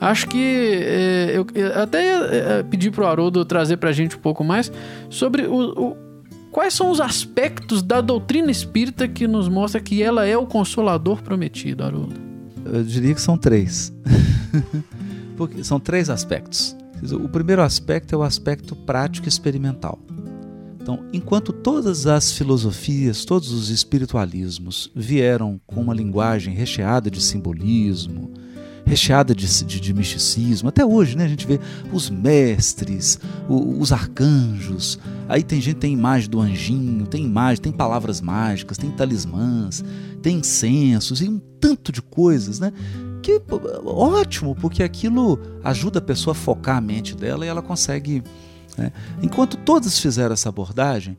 Acho 0.00 0.28
que 0.28 0.38
é, 0.80 1.32
eu, 1.34 1.44
eu 1.56 1.82
até 1.82 2.58
é, 2.58 2.62
pedi 2.62 2.92
pro 2.92 3.04
Haroldo 3.04 3.44
trazer 3.44 3.78
pra 3.78 3.90
gente 3.90 4.14
um 4.14 4.20
pouco 4.20 4.44
mais 4.44 4.70
sobre 5.10 5.42
o, 5.42 5.72
o, 5.72 5.96
quais 6.52 6.72
são 6.72 6.88
os 6.88 7.00
aspectos 7.00 7.82
da 7.82 8.00
doutrina 8.00 8.52
espírita 8.52 9.08
que 9.08 9.26
nos 9.26 9.48
mostra 9.48 9.80
que 9.80 10.00
ela 10.00 10.24
é 10.24 10.36
o 10.36 10.46
consolador 10.46 11.20
prometido, 11.20 11.82
Haroldo. 11.82 12.14
Eu 12.64 12.84
diria 12.84 13.12
que 13.12 13.20
são 13.20 13.36
três. 13.36 13.92
Porque 15.36 15.64
são 15.64 15.80
três 15.80 16.08
aspectos. 16.08 16.76
O 17.12 17.28
primeiro 17.28 17.60
aspecto 17.60 18.14
é 18.14 18.18
o 18.18 18.22
aspecto 18.22 18.76
prático 18.76 19.28
experimental. 19.28 19.98
Então, 20.84 21.02
enquanto 21.14 21.50
todas 21.50 22.06
as 22.06 22.30
filosofias, 22.30 23.24
todos 23.24 23.50
os 23.52 23.70
espiritualismos 23.70 24.90
vieram 24.94 25.58
com 25.66 25.80
uma 25.80 25.94
linguagem 25.94 26.52
recheada 26.52 27.10
de 27.10 27.22
simbolismo, 27.22 28.34
recheada 28.84 29.34
de, 29.34 29.46
de, 29.64 29.80
de 29.80 29.94
misticismo, 29.94 30.68
até 30.68 30.84
hoje, 30.84 31.16
né, 31.16 31.24
a 31.24 31.28
gente 31.28 31.46
vê 31.46 31.58
os 31.90 32.10
mestres, 32.10 33.18
o, 33.48 33.80
os 33.80 33.92
arcanjos, 33.92 34.98
aí 35.26 35.42
tem 35.42 35.58
gente 35.58 35.76
tem 35.76 35.94
imagem 35.94 36.28
do 36.28 36.38
anjinho, 36.38 37.06
tem 37.06 37.24
imagem, 37.24 37.62
tem 37.62 37.72
palavras 37.72 38.20
mágicas, 38.20 38.76
tem 38.76 38.90
talismãs, 38.90 39.82
tem 40.20 40.36
incensos 40.36 41.22
e 41.22 41.28
um 41.30 41.40
tanto 41.58 41.90
de 41.90 42.02
coisas, 42.02 42.60
né? 42.60 42.74
que 43.22 43.40
ótimo, 43.86 44.54
porque 44.54 44.82
aquilo 44.82 45.38
ajuda 45.64 45.98
a 45.98 46.02
pessoa 46.02 46.32
a 46.32 46.34
focar 46.34 46.76
a 46.76 46.80
mente 46.82 47.16
dela 47.16 47.46
e 47.46 47.48
ela 47.48 47.62
consegue. 47.62 48.22
Né? 48.76 48.92
Enquanto 49.22 49.56
todos 49.56 49.98
fizeram 49.98 50.32
essa 50.32 50.48
abordagem, 50.48 51.16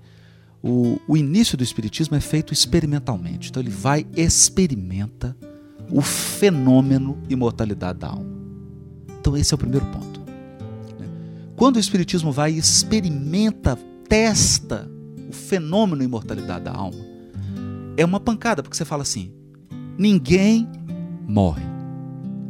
o, 0.62 1.00
o 1.08 1.16
início 1.16 1.58
do 1.58 1.64
Espiritismo 1.64 2.16
é 2.16 2.20
feito 2.20 2.54
experimentalmente. 2.54 3.50
Então 3.50 3.62
ele 3.62 3.70
vai 3.70 4.06
experimenta 4.16 5.36
o 5.92 6.02
fenômeno 6.02 7.18
imortalidade 7.30 8.00
da 8.00 8.10
alma. 8.10 8.36
Então 9.20 9.38
esse 9.38 9.54
é 9.54 9.56
o 9.56 9.58
primeiro 9.58 9.86
ponto. 9.88 10.20
Né? 11.00 11.08
Quando 11.56 11.76
o 11.76 11.80
Espiritismo 11.80 12.32
vai 12.32 12.54
e 12.54 12.58
experimenta, 12.58 13.78
testa 14.08 14.90
o 15.30 15.34
fenômeno 15.34 16.04
imortalidade 16.04 16.66
da 16.66 16.72
alma, 16.72 16.98
é 17.98 18.04
uma 18.04 18.20
pancada, 18.20 18.62
porque 18.62 18.76
você 18.76 18.86
fala 18.86 19.04
assim: 19.04 19.32
ninguém 19.98 20.68
morre. 21.28 21.64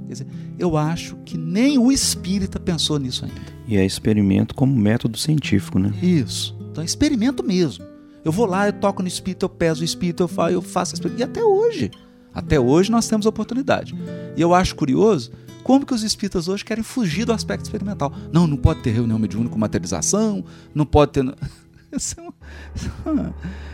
Quer 0.08 0.14
dizer, 0.14 0.28
eu 0.58 0.78
acho 0.78 1.16
que 1.26 1.38
nem 1.38 1.78
o 1.78 1.92
espírita 1.92 2.60
pensou 2.60 2.98
nisso 3.00 3.26
ainda. 3.26 3.55
E 3.68 3.78
é 3.78 3.86
experimento 3.86 4.54
como 4.54 4.76
método 4.76 5.18
científico, 5.18 5.80
né? 5.80 5.94
Isso. 6.02 6.56
Então 6.72 6.82
é 6.82 6.86
experimento 6.86 7.44
mesmo. 7.44 7.86
Eu 8.24 8.32
vou 8.32 8.46
lá, 8.46 8.68
eu 8.68 8.74
toco 8.74 9.02
no 9.02 9.08
espírito, 9.08 9.46
eu 9.46 9.50
peso 9.50 9.82
o 9.82 9.86
espírito, 9.86 10.24
eu 10.24 10.28
faço, 10.28 10.54
eu 10.54 10.62
faço 10.62 10.94
experimento. 10.96 11.22
E 11.22 11.24
até 11.24 11.44
hoje. 11.44 11.92
Até 12.34 12.60
hoje 12.60 12.92
nós 12.92 13.08
temos 13.08 13.26
oportunidade. 13.26 13.96
E 14.36 14.42
eu 14.42 14.54
acho 14.54 14.76
curioso 14.76 15.32
como 15.64 15.86
que 15.86 15.94
os 15.94 16.04
espíritas 16.04 16.48
hoje 16.48 16.66
querem 16.66 16.84
fugir 16.84 17.26
do 17.26 17.34
aspecto 17.34 17.64
experimental. 17.64 18.14
Não, 18.32 18.46
não 18.46 18.58
pode 18.58 18.82
ter 18.82 18.92
reunião 18.92 19.18
mediúnica 19.18 19.54
com 19.54 19.60
materialização, 19.60 20.44
não 20.74 20.86
pode 20.86 21.14
ter. 21.14 21.24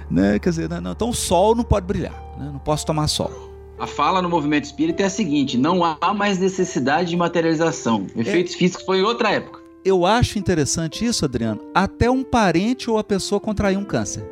né? 0.09 0.39
Quer 0.39 0.49
dizer, 0.49 0.69
não, 0.69 0.91
então 0.91 1.09
o 1.09 1.13
sol 1.13 1.55
não 1.55 1.63
pode 1.63 1.85
brilhar, 1.85 2.13
né? 2.37 2.49
não 2.51 2.59
posso 2.59 2.85
tomar 2.85 3.07
sol. 3.07 3.51
A 3.79 3.87
fala 3.87 4.21
no 4.21 4.29
movimento 4.29 4.65
espírita 4.65 5.03
é 5.03 5.07
a 5.07 5.09
seguinte: 5.09 5.57
não 5.57 5.83
há 5.83 6.13
mais 6.13 6.37
necessidade 6.37 7.09
de 7.09 7.17
materialização. 7.17 8.05
Efeitos 8.15 8.53
é. 8.53 8.57
físicos 8.57 8.85
foi 8.85 8.99
em 8.99 9.03
outra 9.03 9.31
época. 9.31 9.60
Eu 9.83 10.05
acho 10.05 10.37
interessante 10.37 11.05
isso, 11.05 11.25
Adriano. 11.25 11.61
Até 11.73 12.09
um 12.09 12.23
parente 12.23 12.89
ou 12.89 12.97
a 12.97 13.03
pessoa 13.03 13.39
contrair 13.39 13.77
um 13.77 13.83
câncer. 13.83 14.23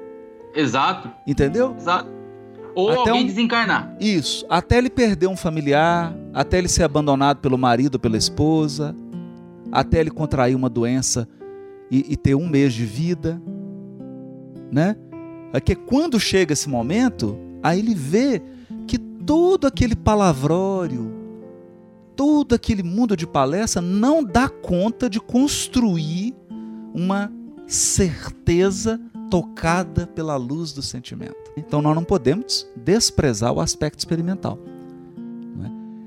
Exato. 0.54 1.12
Entendeu? 1.26 1.76
Exato. 1.78 2.10
Ou 2.76 2.92
até 2.92 3.10
alguém 3.10 3.24
um... 3.24 3.28
desencarnar. 3.28 3.96
Isso. 4.00 4.46
Até 4.50 4.78
ele 4.78 4.90
perder 4.90 5.28
um 5.28 5.36
familiar, 5.36 6.16
até 6.34 6.58
ele 6.58 6.68
ser 6.68 6.84
abandonado 6.84 7.38
pelo 7.38 7.58
marido 7.58 7.96
ou 7.96 8.00
pela 8.00 8.18
esposa, 8.18 8.96
até 9.72 10.00
ele 10.00 10.12
contrair 10.12 10.56
uma 10.56 10.70
doença 10.70 11.28
e, 11.90 12.14
e 12.14 12.16
ter 12.16 12.36
um 12.36 12.48
mês 12.48 12.74
de 12.74 12.86
vida. 12.86 13.42
Né? 14.72 14.96
É 15.52 15.60
que 15.60 15.76
quando 15.76 16.20
chega 16.20 16.54
esse 16.54 16.70
momento, 16.70 17.38
aí 17.64 17.80
ele 17.80 17.96
vê 17.96 18.42
todo 19.30 19.68
aquele 19.68 19.96
palavrório, 19.96 21.19
todo 22.20 22.54
aquele 22.54 22.84
mundo 22.84 23.16
de 23.16 23.26
palestra 23.26 23.82
não 23.82 24.22
dá 24.22 24.50
conta 24.50 25.10
de 25.10 25.22
construir 25.22 26.36
uma 26.94 27.32
certeza 27.66 29.00
tocada 29.32 30.06
pela 30.06 30.36
luz 30.36 30.74
do 30.74 30.82
sentimento. 30.82 31.34
Então 31.56 31.82
nós 31.82 31.96
não 31.96 32.04
podemos 32.04 32.68
desprezar 32.76 33.54
o 33.54 33.62
aspecto 33.62 34.00
experimental. 34.00 34.60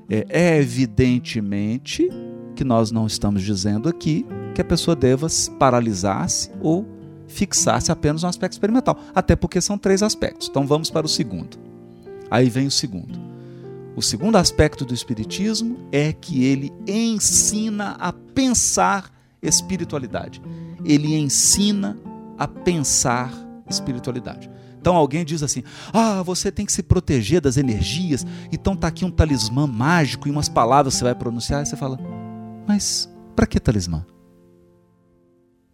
É? 0.07 0.25
é 0.29 0.59
evidentemente 0.59 2.07
que 2.55 2.63
nós 2.63 2.91
não 2.91 3.07
estamos 3.07 3.41
dizendo 3.41 3.89
aqui 3.89 4.23
que 4.53 4.61
a 4.61 4.65
pessoa 4.65 4.95
deva 4.95 5.25
paralisar-se 5.57 6.51
ou 6.61 6.85
fixar-se 7.25 7.91
apenas 7.91 8.21
no 8.21 8.29
aspecto 8.29 8.53
experimental, 8.53 8.99
até 9.15 9.35
porque 9.35 9.59
são 9.59 9.79
três 9.79 10.03
aspectos. 10.03 10.47
Então 10.47 10.67
vamos 10.67 10.91
para 10.91 11.07
o 11.07 11.09
segundo. 11.09 11.57
Aí 12.29 12.51
vem 12.51 12.67
o 12.67 12.71
segundo. 12.71 13.22
O 13.95 14.01
segundo 14.01 14.37
aspecto 14.37 14.85
do 14.85 14.93
Espiritismo 14.93 15.77
é 15.91 16.11
que 16.11 16.43
ele 16.43 16.73
ensina 16.87 17.91
a 17.99 18.11
pensar 18.11 19.11
espiritualidade. 19.41 20.41
Ele 20.83 21.15
ensina 21.15 21.97
a 22.37 22.47
pensar 22.47 23.31
espiritualidade. 23.69 24.49
Então 24.79 24.95
alguém 24.95 25.23
diz 25.23 25.43
assim: 25.43 25.63
"Ah, 25.93 26.23
você 26.23 26.51
tem 26.51 26.65
que 26.65 26.73
se 26.73 26.83
proteger 26.83 27.39
das 27.39 27.55
energias. 27.55 28.25
Então 28.51 28.75
tá 28.75 28.87
aqui 28.87 29.05
um 29.05 29.11
talismã 29.11 29.67
mágico 29.67 30.27
e 30.27 30.31
umas 30.31 30.49
palavras 30.49 30.95
você 30.95 31.03
vai 31.03 31.15
pronunciar". 31.15 31.61
E 31.61 31.65
você 31.65 31.77
fala: 31.77 31.99
"Mas 32.67 33.09
para 33.35 33.45
que 33.45 33.59
talismã? 33.59 34.05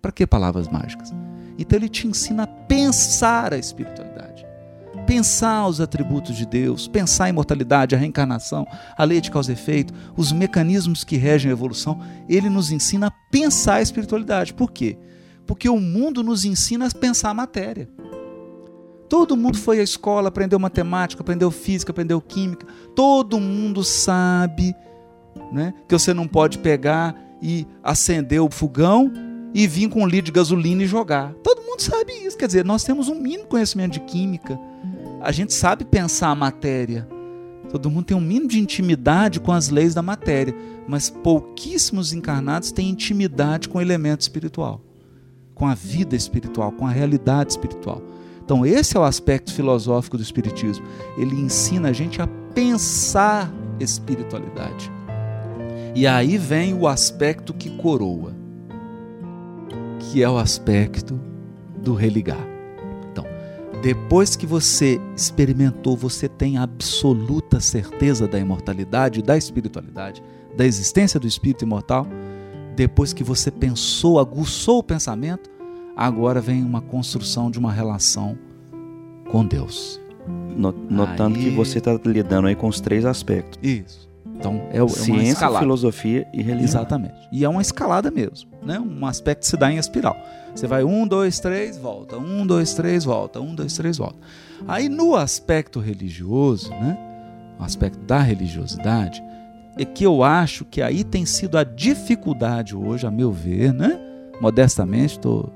Para 0.02 0.12
que 0.12 0.28
palavras 0.28 0.68
mágicas?" 0.68 1.14
Então 1.58 1.78
ele 1.78 1.90
te 1.90 2.08
ensina 2.08 2.44
a 2.44 2.48
pensar 2.48 3.54
a 3.54 3.58
espiritualidade. 3.58 4.09
Pensar 5.10 5.66
os 5.66 5.82
atributos 5.82 6.38
de 6.38 6.46
Deus, 6.46 6.88
pensar 6.88 7.26
a 7.26 7.30
imortalidade, 7.30 7.96
a 7.96 7.98
reencarnação, 7.98 8.68
a 8.96 9.04
lei 9.04 9.20
de 9.20 9.32
causa 9.32 9.52
e 9.52 9.54
efeito, 9.56 9.92
os 10.16 10.32
mecanismos 10.32 11.04
que 11.04 11.18
regem 11.18 11.50
a 11.50 11.52
evolução. 11.52 12.00
Ele 12.30 12.48
nos 12.48 12.72
ensina 12.72 13.08
a 13.08 13.12
pensar 13.32 13.78
a 13.78 13.82
espiritualidade. 13.82 14.54
Por 14.54 14.72
quê? 14.72 15.00
Porque 15.48 15.68
o 15.68 15.80
mundo 15.80 16.22
nos 16.22 16.46
ensina 16.46 16.86
a 16.86 16.92
pensar 16.92 17.32
a 17.32 17.34
matéria. 17.34 17.90
Todo 19.10 19.36
mundo 19.36 19.58
foi 19.58 19.80
à 19.80 19.84
escola, 19.84 20.28
aprendeu 20.28 20.60
matemática, 20.60 21.24
aprendeu 21.24 21.50
física, 21.50 21.92
aprendeu 21.92 22.22
química. 22.22 22.68
Todo 22.96 23.40
mundo 23.40 23.84
sabe 23.84 24.76
né, 25.52 25.74
que 25.88 25.98
você 25.98 26.14
não 26.14 26.28
pode 26.28 26.60
pegar 26.60 27.16
e 27.42 27.66
acender 27.82 28.42
o 28.42 28.52
fogão 28.52 29.12
e 29.56 29.66
vir 29.66 29.90
com 29.90 30.04
um 30.04 30.08
litro 30.08 30.26
de 30.26 30.32
gasolina 30.32 30.84
e 30.84 30.86
jogar. 30.86 31.34
Todo 31.42 31.64
mundo 31.64 31.82
sabe 31.82 32.14
isso. 32.14 32.38
Quer 32.38 32.46
dizer, 32.46 32.64
nós 32.64 32.84
temos 32.84 33.10
um 33.10 33.16
mínimo 33.16 33.48
conhecimento 33.48 33.94
de 33.94 34.02
química. 34.02 34.69
A 35.22 35.32
gente 35.32 35.54
sabe 35.54 35.84
pensar 35.84 36.30
a 36.30 36.36
matéria. 36.36 37.08
Todo 37.70 37.90
mundo 37.90 38.06
tem 38.06 38.18
um 38.18 38.22
mínimo 38.22 38.48
de 38.48 38.60
intimidade 38.60 39.40
com 39.40 39.52
as 39.52 39.70
leis 39.70 39.94
da 39.94 40.02
matéria, 40.02 40.56
mas 40.88 41.10
pouquíssimos 41.10 42.14
encarnados 42.14 42.72
têm 42.72 42.90
intimidade 42.90 43.70
com 43.70 43.78
o 43.78 43.82
elemento 43.82 44.22
espiritual, 44.22 44.82
com 45.54 45.68
a 45.68 45.76
vida 45.76 46.16
espiritual, 46.16 46.72
com 46.72 46.88
a 46.88 46.92
realidade 46.92 47.52
espiritual. 47.52 48.02
Então, 48.44 48.66
esse 48.66 48.98
é 48.98 49.00
o 49.00 49.04
aspecto 49.04 49.54
filosófico 49.54 50.18
do 50.18 50.24
Espiritismo. 50.24 50.84
Ele 51.16 51.36
ensina 51.36 51.90
a 51.90 51.94
gente 51.94 52.20
a 52.20 52.28
pensar 52.56 53.54
espiritualidade. 53.80 54.92
E 55.94 56.08
aí 56.08 56.38
vem 56.38 56.74
o 56.74 56.88
aspecto 56.88 57.54
que 57.54 57.70
coroa, 57.70 58.34
que 60.00 60.24
é 60.24 60.30
o 60.30 60.40
aspecto 60.40 61.20
do 61.78 61.94
religar. 61.94 62.49
Depois 63.82 64.36
que 64.36 64.46
você 64.46 65.00
experimentou, 65.16 65.96
você 65.96 66.28
tem 66.28 66.58
absoluta 66.58 67.62
certeza 67.62 68.28
da 68.28 68.38
imortalidade, 68.38 69.22
da 69.22 69.38
espiritualidade, 69.38 70.22
da 70.56 70.66
existência 70.66 71.20
do 71.20 71.26
espírito 71.26 71.64
imortal. 71.64 72.06
Depois 72.76 73.14
que 73.14 73.24
você 73.24 73.50
pensou, 73.50 74.20
aguçou 74.20 74.80
o 74.80 74.84
pensamento, 74.84 75.50
agora 75.96 76.42
vem 76.42 76.64
uma 76.64 76.82
construção 76.82 77.50
de 77.50 77.58
uma 77.58 77.72
relação 77.72 78.38
com 79.32 79.46
Deus. 79.46 80.00
Notando 80.58 81.38
Aí- 81.38 81.46
que 81.46 81.50
você 81.52 81.78
está 81.78 81.98
lidando 82.06 82.48
aí 82.48 82.56
com 82.56 82.68
os 82.68 82.82
três 82.82 83.06
aspectos: 83.06 83.58
Isso. 83.64 84.10
Então 84.36 84.62
é, 84.72 84.78
é 84.78 84.88
ciência, 84.88 85.50
filosofia 85.58 86.28
e 86.34 86.38
religião. 86.38 86.82
Exatamente. 86.82 87.16
E 87.32 87.44
é 87.44 87.50
uma 87.50 87.62
escalada 87.62 88.12
mesmo, 88.12 88.50
né? 88.62 88.80
Um 88.80 89.06
aspecto 89.06 89.42
que 89.42 89.48
se 89.48 89.58
dá 89.58 89.72
em 89.72 89.78
espiral. 89.78 90.16
Você 90.54 90.68
vai 90.68 90.84
um, 90.84 91.08
dois, 91.08 91.40
três, 91.40 91.78
volta. 91.78 92.18
Um, 92.18 92.46
dois, 92.46 92.74
três, 92.74 93.04
volta. 93.04 93.40
Um, 93.40 93.56
dois, 93.56 93.74
três, 93.76 93.98
volta. 93.98 94.18
Aí 94.68 94.90
no 94.90 95.16
aspecto 95.16 95.80
religioso, 95.80 96.70
né? 96.72 96.98
O 97.60 97.64
aspecto 97.64 98.00
da 98.00 98.20
religiosidade, 98.20 99.22
é 99.78 99.86
que 99.86 100.04
eu 100.04 100.24
acho 100.24 100.66
que 100.66 100.82
aí 100.82 101.04
tem 101.04 101.26
sido 101.26 101.58
a 101.58 101.64
dificuldade 101.64 102.76
hoje, 102.76 103.08
a 103.08 103.12
meu 103.12 103.32
ver, 103.32 103.74
né? 103.74 104.00
Modestamente, 104.42 105.14
estou 105.14 105.54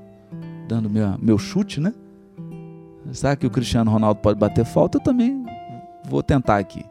dando 0.68 0.88
meu, 0.88 1.18
meu 1.18 1.38
chute, 1.38 1.80
né? 1.80 1.92
Sabe 3.12 3.36
que 3.36 3.46
o 3.46 3.50
Cristiano 3.50 3.90
Ronaldo 3.90 4.20
pode 4.20 4.38
bater 4.38 4.64
falta? 4.64 4.98
Eu 4.98 5.02
também 5.02 5.44
vou 6.08 6.22
tentar 6.22 6.58
aqui. 6.58 6.84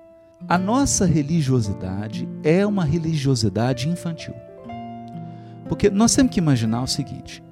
A 0.47 0.57
nossa 0.57 1.05
religiosidade 1.05 2.27
é 2.43 2.65
uma 2.65 2.83
religiosidade 2.83 3.89
infantil. 3.89 4.33
Porque 5.67 5.89
nós 5.89 6.13
temos 6.13 6.31
que 6.31 6.39
imaginar 6.39 6.83
o 6.83 6.87
seguinte: 6.87 7.43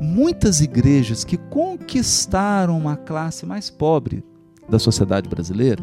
muitas 0.00 0.60
igrejas 0.60 1.24
que 1.24 1.36
conquistaram 1.36 2.78
uma 2.78 2.96
classe 2.96 3.44
mais 3.44 3.70
pobre 3.70 4.24
da 4.68 4.78
sociedade 4.78 5.28
brasileira 5.28 5.82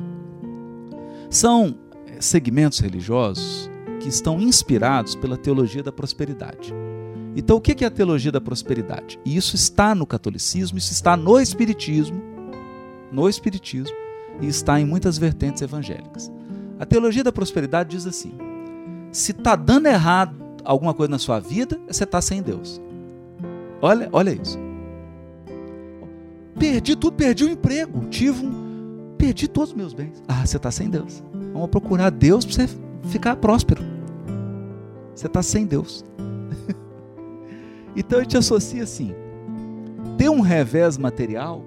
são 1.29 1.77
segmentos 2.19 2.79
religiosos 2.79 3.69
que 3.99 4.09
estão 4.09 4.39
inspirados 4.39 5.15
pela 5.15 5.37
teologia 5.37 5.83
da 5.83 5.91
prosperidade. 5.91 6.73
Então, 7.35 7.57
o 7.57 7.61
que 7.61 7.83
é 7.83 7.87
a 7.87 7.91
teologia 7.91 8.31
da 8.31 8.41
prosperidade? 8.41 9.19
Isso 9.23 9.55
está 9.55 9.93
no 9.93 10.07
catolicismo, 10.07 10.77
isso 10.77 10.91
está 10.91 11.15
no 11.15 11.39
espiritismo, 11.39 12.19
no 13.11 13.29
espiritismo 13.29 13.95
e 14.41 14.47
está 14.47 14.79
em 14.79 14.85
muitas 14.85 15.17
vertentes 15.17 15.61
evangélicas. 15.61 16.31
A 16.79 16.85
teologia 16.85 17.23
da 17.23 17.31
prosperidade 17.31 17.91
diz 17.91 18.07
assim: 18.07 18.33
se 19.11 19.31
está 19.31 19.55
dando 19.55 19.87
errado 19.87 20.35
alguma 20.63 20.93
coisa 20.93 21.11
na 21.11 21.19
sua 21.19 21.39
vida, 21.39 21.79
você 21.87 22.03
está 22.03 22.21
sem 22.21 22.41
Deus. 22.41 22.81
Olha, 23.81 24.09
olha 24.11 24.31
isso. 24.31 24.57
Perdi 26.57 26.95
tudo, 26.95 27.15
perdi 27.15 27.45
o 27.45 27.49
emprego, 27.49 28.05
tive 28.09 28.45
um, 28.45 29.13
perdi 29.17 29.47
todos 29.47 29.69
os 29.69 29.75
meus 29.75 29.93
bens. 29.93 30.23
Ah, 30.27 30.45
você 30.45 30.57
está 30.57 30.71
sem 30.71 30.89
Deus. 30.89 31.23
Vamos 31.53 31.69
procurar 31.69 32.09
Deus 32.09 32.45
para 32.45 32.53
você 32.53 32.69
ficar 33.09 33.35
próspero. 33.35 33.83
Você 35.13 35.27
está 35.27 35.43
sem 35.43 35.65
Deus. 35.65 36.03
então 37.95 38.19
eu 38.19 38.25
te 38.25 38.37
associo 38.37 38.81
assim: 38.81 39.13
ter 40.17 40.29
um 40.29 40.41
revés 40.41 40.97
material 40.97 41.63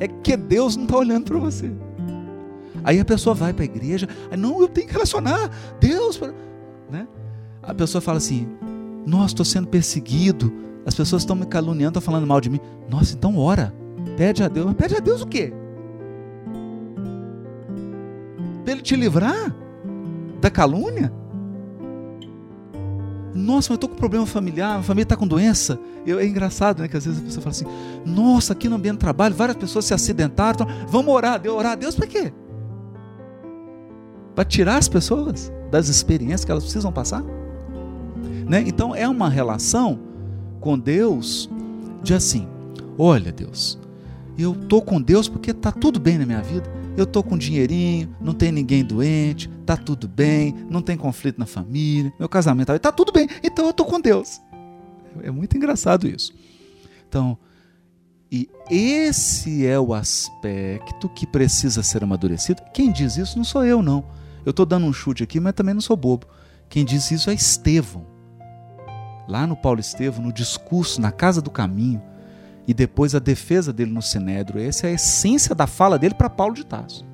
é 0.00 0.06
que 0.06 0.36
Deus 0.36 0.76
não 0.76 0.84
está 0.84 0.98
olhando 0.98 1.24
para 1.24 1.38
você. 1.38 1.70
Aí 2.84 3.00
a 3.00 3.04
pessoa 3.04 3.34
vai 3.34 3.52
para 3.52 3.64
a 3.64 3.66
igreja, 3.66 4.08
aí, 4.30 4.36
não, 4.36 4.60
eu 4.60 4.68
tenho 4.68 4.86
que 4.86 4.92
relacionar 4.92 5.50
Deus. 5.80 6.16
pra-" 6.16 6.32
Né? 6.88 7.06
A 7.62 7.74
pessoa 7.74 8.00
fala 8.00 8.18
assim: 8.18 8.48
Nossa, 9.04 9.34
estou 9.34 9.44
sendo 9.44 9.66
perseguido, 9.66 10.52
as 10.88 10.94
pessoas 10.94 11.20
estão 11.20 11.36
me 11.36 11.44
caluniando, 11.44 11.98
estão 11.98 12.00
falando 12.00 12.26
mal 12.26 12.40
de 12.40 12.48
mim. 12.48 12.58
Nossa, 12.88 13.14
então 13.14 13.36
ora, 13.36 13.74
pede 14.16 14.42
a 14.42 14.48
Deus. 14.48 14.72
Pede 14.72 14.96
a 14.96 15.00
Deus 15.00 15.20
o 15.20 15.26
quê? 15.26 15.52
Para 18.64 18.72
Ele 18.72 18.80
te 18.80 18.96
livrar 18.96 19.54
da 20.40 20.50
calúnia? 20.50 21.12
Nossa, 23.34 23.66
mas 23.66 23.68
eu 23.68 23.74
estou 23.74 23.90
com 23.90 23.96
problema 23.96 24.24
familiar, 24.24 24.78
a 24.78 24.82
família 24.82 25.02
está 25.02 25.14
com 25.14 25.26
doença. 25.26 25.78
Eu- 26.06 26.18
é 26.18 26.26
engraçado, 26.26 26.80
né? 26.80 26.88
Que 26.88 26.96
às 26.96 27.04
vezes 27.04 27.20
a 27.20 27.22
pessoa 27.22 27.42
fala 27.42 27.50
assim: 27.50 27.66
Nossa, 28.10 28.54
aqui 28.54 28.66
no 28.66 28.76
ambiente 28.76 28.96
do 28.96 29.00
trabalho, 29.00 29.34
várias 29.34 29.58
pessoas 29.58 29.84
se 29.84 29.92
acidentaram. 29.92 30.54
então, 30.54 30.66
vamos 30.88 31.12
orar 31.14 31.38
Deus. 31.38 31.54
Orar 31.54 31.72
a 31.72 31.74
Deus 31.74 31.94
para 31.94 32.06
quê? 32.06 32.32
Para 34.34 34.44
tirar 34.46 34.78
as 34.78 34.88
pessoas 34.88 35.52
das 35.70 35.88
experiências 35.88 36.46
que 36.46 36.50
elas 36.50 36.64
precisam 36.64 36.90
passar? 36.90 37.22
Né? 38.48 38.64
Então 38.66 38.94
é 38.94 39.06
uma 39.06 39.28
relação 39.28 40.07
com 40.58 40.78
Deus 40.78 41.48
de 42.02 42.14
assim: 42.14 42.46
Olha, 42.98 43.32
Deus, 43.32 43.78
eu 44.38 44.54
tô 44.54 44.82
com 44.82 45.00
Deus 45.00 45.28
porque 45.28 45.54
tá 45.54 45.72
tudo 45.72 45.98
bem 45.98 46.18
na 46.18 46.26
minha 46.26 46.42
vida. 46.42 46.70
Eu 46.96 47.06
tô 47.06 47.22
com 47.22 47.38
dinheirinho, 47.38 48.14
não 48.20 48.34
tem 48.34 48.50
ninguém 48.50 48.84
doente, 48.84 49.48
tá 49.64 49.76
tudo 49.76 50.08
bem, 50.08 50.54
não 50.68 50.82
tem 50.82 50.96
conflito 50.96 51.38
na 51.38 51.46
família, 51.46 52.12
meu 52.18 52.28
casamento 52.28 52.66
tá, 52.66 52.78
tá 52.78 52.90
tudo 52.90 53.12
bem, 53.12 53.28
então 53.42 53.66
eu 53.66 53.72
tô 53.72 53.84
com 53.84 54.00
Deus. 54.00 54.40
É 55.22 55.30
muito 55.30 55.56
engraçado 55.56 56.08
isso. 56.08 56.32
Então, 57.08 57.38
e 58.30 58.48
esse 58.68 59.64
é 59.64 59.78
o 59.78 59.94
aspecto 59.94 61.08
que 61.08 61.26
precisa 61.26 61.82
ser 61.82 62.02
amadurecido. 62.02 62.62
Quem 62.74 62.92
diz 62.92 63.16
isso 63.16 63.38
não 63.38 63.44
sou 63.44 63.64
eu, 63.64 63.82
não. 63.82 64.04
Eu 64.44 64.50
estou 64.50 64.66
dando 64.66 64.86
um 64.86 64.92
chute 64.92 65.22
aqui, 65.22 65.40
mas 65.40 65.54
também 65.54 65.74
não 65.74 65.80
sou 65.80 65.96
bobo. 65.96 66.26
Quem 66.68 66.84
diz 66.84 67.10
isso 67.10 67.30
é 67.30 67.34
Estevão. 67.34 68.04
Lá 69.28 69.46
no 69.46 69.54
Paulo 69.54 69.78
Estevão, 69.78 70.22
no 70.22 70.32
discurso, 70.32 71.00
na 71.00 71.12
Casa 71.12 71.42
do 71.42 71.50
Caminho, 71.50 72.02
e 72.66 72.72
depois 72.72 73.14
a 73.14 73.18
defesa 73.18 73.72
dele 73.72 73.92
no 73.92 74.02
Sinédrio. 74.02 74.60
Essa 74.60 74.86
é 74.86 74.90
a 74.90 74.94
essência 74.94 75.54
da 75.54 75.66
fala 75.66 75.98
dele 75.98 76.14
para 76.14 76.30
Paulo 76.30 76.54
de 76.54 76.64
Tarso. 76.64 77.06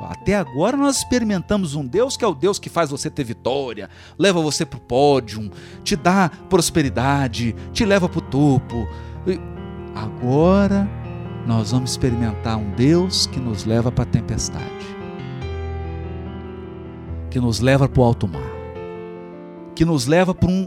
Até 0.00 0.34
agora 0.34 0.76
nós 0.76 0.98
experimentamos 0.98 1.74
um 1.74 1.86
Deus 1.86 2.16
que 2.16 2.24
é 2.24 2.28
o 2.28 2.34
Deus 2.34 2.58
que 2.58 2.70
faz 2.70 2.90
você 2.90 3.10
ter 3.10 3.22
vitória, 3.22 3.90
leva 4.18 4.40
você 4.40 4.64
para 4.64 4.78
o 4.78 4.80
pódio, 4.80 5.50
te 5.84 5.94
dá 5.94 6.30
prosperidade, 6.48 7.54
te 7.72 7.84
leva 7.84 8.08
para 8.08 8.18
o 8.18 8.22
topo. 8.22 8.88
Agora 9.94 10.88
nós 11.46 11.72
vamos 11.72 11.90
experimentar 11.90 12.56
um 12.56 12.70
Deus 12.70 13.26
que 13.26 13.38
nos 13.38 13.64
leva 13.64 13.92
para 13.92 14.04
a 14.04 14.06
tempestade, 14.06 14.96
que 17.30 17.38
nos 17.38 17.60
leva 17.60 17.86
para 17.86 18.00
o 18.00 18.04
alto 18.04 18.26
mar, 18.26 18.50
que 19.74 19.84
nos 19.84 20.06
leva 20.06 20.34
para 20.34 20.48
um 20.48 20.66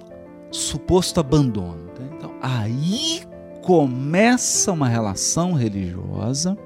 suposto 0.53 1.19
abandono. 1.19 1.89
tá? 1.95 2.03
Então, 2.15 2.31
aí 2.41 3.21
começa 3.61 4.71
uma 4.71 4.87
relação 4.87 5.53
religiosa 5.53 6.57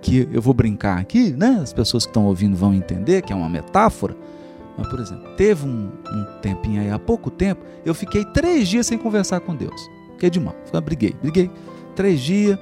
que 0.00 0.28
eu 0.30 0.40
vou 0.40 0.54
brincar 0.54 0.98
aqui, 0.98 1.32
né? 1.32 1.58
As 1.60 1.72
pessoas 1.72 2.04
que 2.04 2.10
estão 2.10 2.26
ouvindo 2.26 2.56
vão 2.56 2.72
entender 2.72 3.22
que 3.22 3.32
é 3.32 3.36
uma 3.36 3.48
metáfora. 3.48 4.16
Mas, 4.76 4.86
por 4.88 5.00
exemplo, 5.00 5.28
teve 5.36 5.66
um, 5.66 5.90
um 5.90 6.40
tempinho 6.40 6.80
aí, 6.80 6.90
há 6.90 6.98
pouco 6.98 7.30
tempo, 7.30 7.60
eu 7.84 7.92
fiquei 7.94 8.24
três 8.26 8.68
dias 8.68 8.86
sem 8.86 8.96
conversar 8.96 9.40
com 9.40 9.56
Deus. 9.56 9.80
Fiquei 10.12 10.30
de 10.30 10.38
mal. 10.38 10.54
Briguei, 10.84 11.16
briguei. 11.20 11.50
Três 11.96 12.20
dias, 12.20 12.56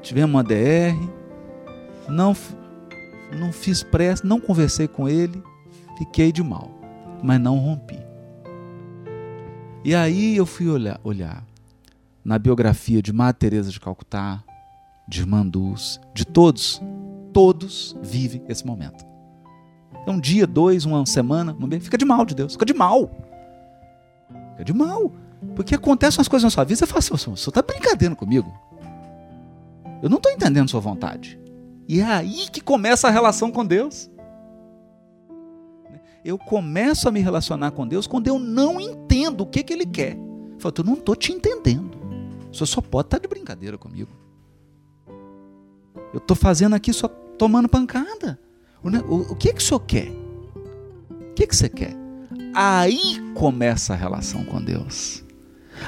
tivemos 0.00 0.34
uma 0.34 0.42
DR, 0.42 0.96
não, 2.08 2.34
não 3.38 3.52
fiz 3.52 3.82
pressa, 3.82 4.26
não 4.26 4.40
conversei 4.40 4.88
com 4.88 5.06
ele, 5.06 5.42
fiquei 5.98 6.32
de 6.32 6.42
mal, 6.42 6.70
mas 7.22 7.38
não 7.38 7.58
rompi. 7.58 7.99
E 9.82 9.94
aí 9.94 10.36
eu 10.36 10.44
fui 10.44 10.68
olhar, 10.68 11.00
olhar 11.02 11.42
na 12.22 12.38
biografia 12.38 13.00
de 13.00 13.12
Madre 13.14 13.38
Teresa 13.38 13.70
de 13.70 13.80
Calcutá, 13.80 14.44
de 15.08 15.24
Dulce, 15.24 15.98
de 16.14 16.26
todos, 16.26 16.82
todos 17.32 17.96
vivem 18.02 18.42
esse 18.46 18.66
momento. 18.66 19.06
É 20.06 20.10
um 20.10 20.20
dia, 20.20 20.46
dois, 20.46 20.84
uma 20.84 21.04
semana, 21.06 21.56
fica 21.80 21.96
de 21.96 22.04
mal 22.04 22.26
de 22.26 22.34
Deus, 22.34 22.52
fica 22.52 22.66
de 22.66 22.74
mal. 22.74 23.10
Fica 24.52 24.64
de 24.64 24.74
mal. 24.74 25.12
Porque 25.56 25.74
acontecem 25.74 26.18
umas 26.18 26.28
coisas 26.28 26.44
na 26.44 26.50
sua 26.50 26.64
vida, 26.64 26.76
você 26.76 26.86
fala 26.86 26.98
assim, 26.98 27.30
você 27.30 27.48
está 27.48 27.62
brincando 27.62 28.16
comigo. 28.16 28.52
Eu 30.02 30.10
não 30.10 30.18
estou 30.18 30.30
entendendo 30.30 30.68
sua 30.68 30.80
vontade. 30.80 31.40
E 31.88 32.00
é 32.00 32.04
aí 32.04 32.50
que 32.52 32.60
começa 32.60 33.08
a 33.08 33.10
relação 33.10 33.50
com 33.50 33.64
Deus. 33.64 34.10
Eu 36.22 36.38
começo 36.38 37.08
a 37.08 37.10
me 37.10 37.20
relacionar 37.20 37.70
com 37.70 37.86
Deus 37.86 38.06
quando 38.06 38.28
eu 38.28 38.38
não 38.38 38.78
entendo 38.78 38.99
o 39.28 39.46
que, 39.46 39.62
que 39.62 39.72
Ele 39.72 39.86
quer. 39.86 40.16
Eu 40.62 40.72
eu 40.76 40.84
não 40.84 40.94
estou 40.94 41.16
te 41.16 41.32
entendendo. 41.32 42.00
Senhor 42.52 42.66
só 42.66 42.80
pode 42.80 43.06
estar 43.06 43.18
tá 43.18 43.22
de 43.22 43.28
brincadeira 43.28 43.78
comigo. 43.78 44.10
Eu 46.12 46.18
estou 46.18 46.36
fazendo 46.36 46.74
aqui 46.74 46.92
só 46.92 47.08
tomando 47.08 47.68
pancada. 47.68 48.38
O, 48.82 48.88
o, 48.88 49.32
o 49.32 49.36
que, 49.36 49.52
que 49.52 49.60
o 49.60 49.64
senhor 49.64 49.80
quer? 49.80 50.08
O 50.08 51.34
que, 51.34 51.46
que 51.46 51.56
você 51.56 51.68
quer? 51.68 51.94
Aí 52.54 53.20
começa 53.34 53.92
a 53.92 53.96
relação 53.96 54.44
com 54.44 54.62
Deus. 54.62 55.24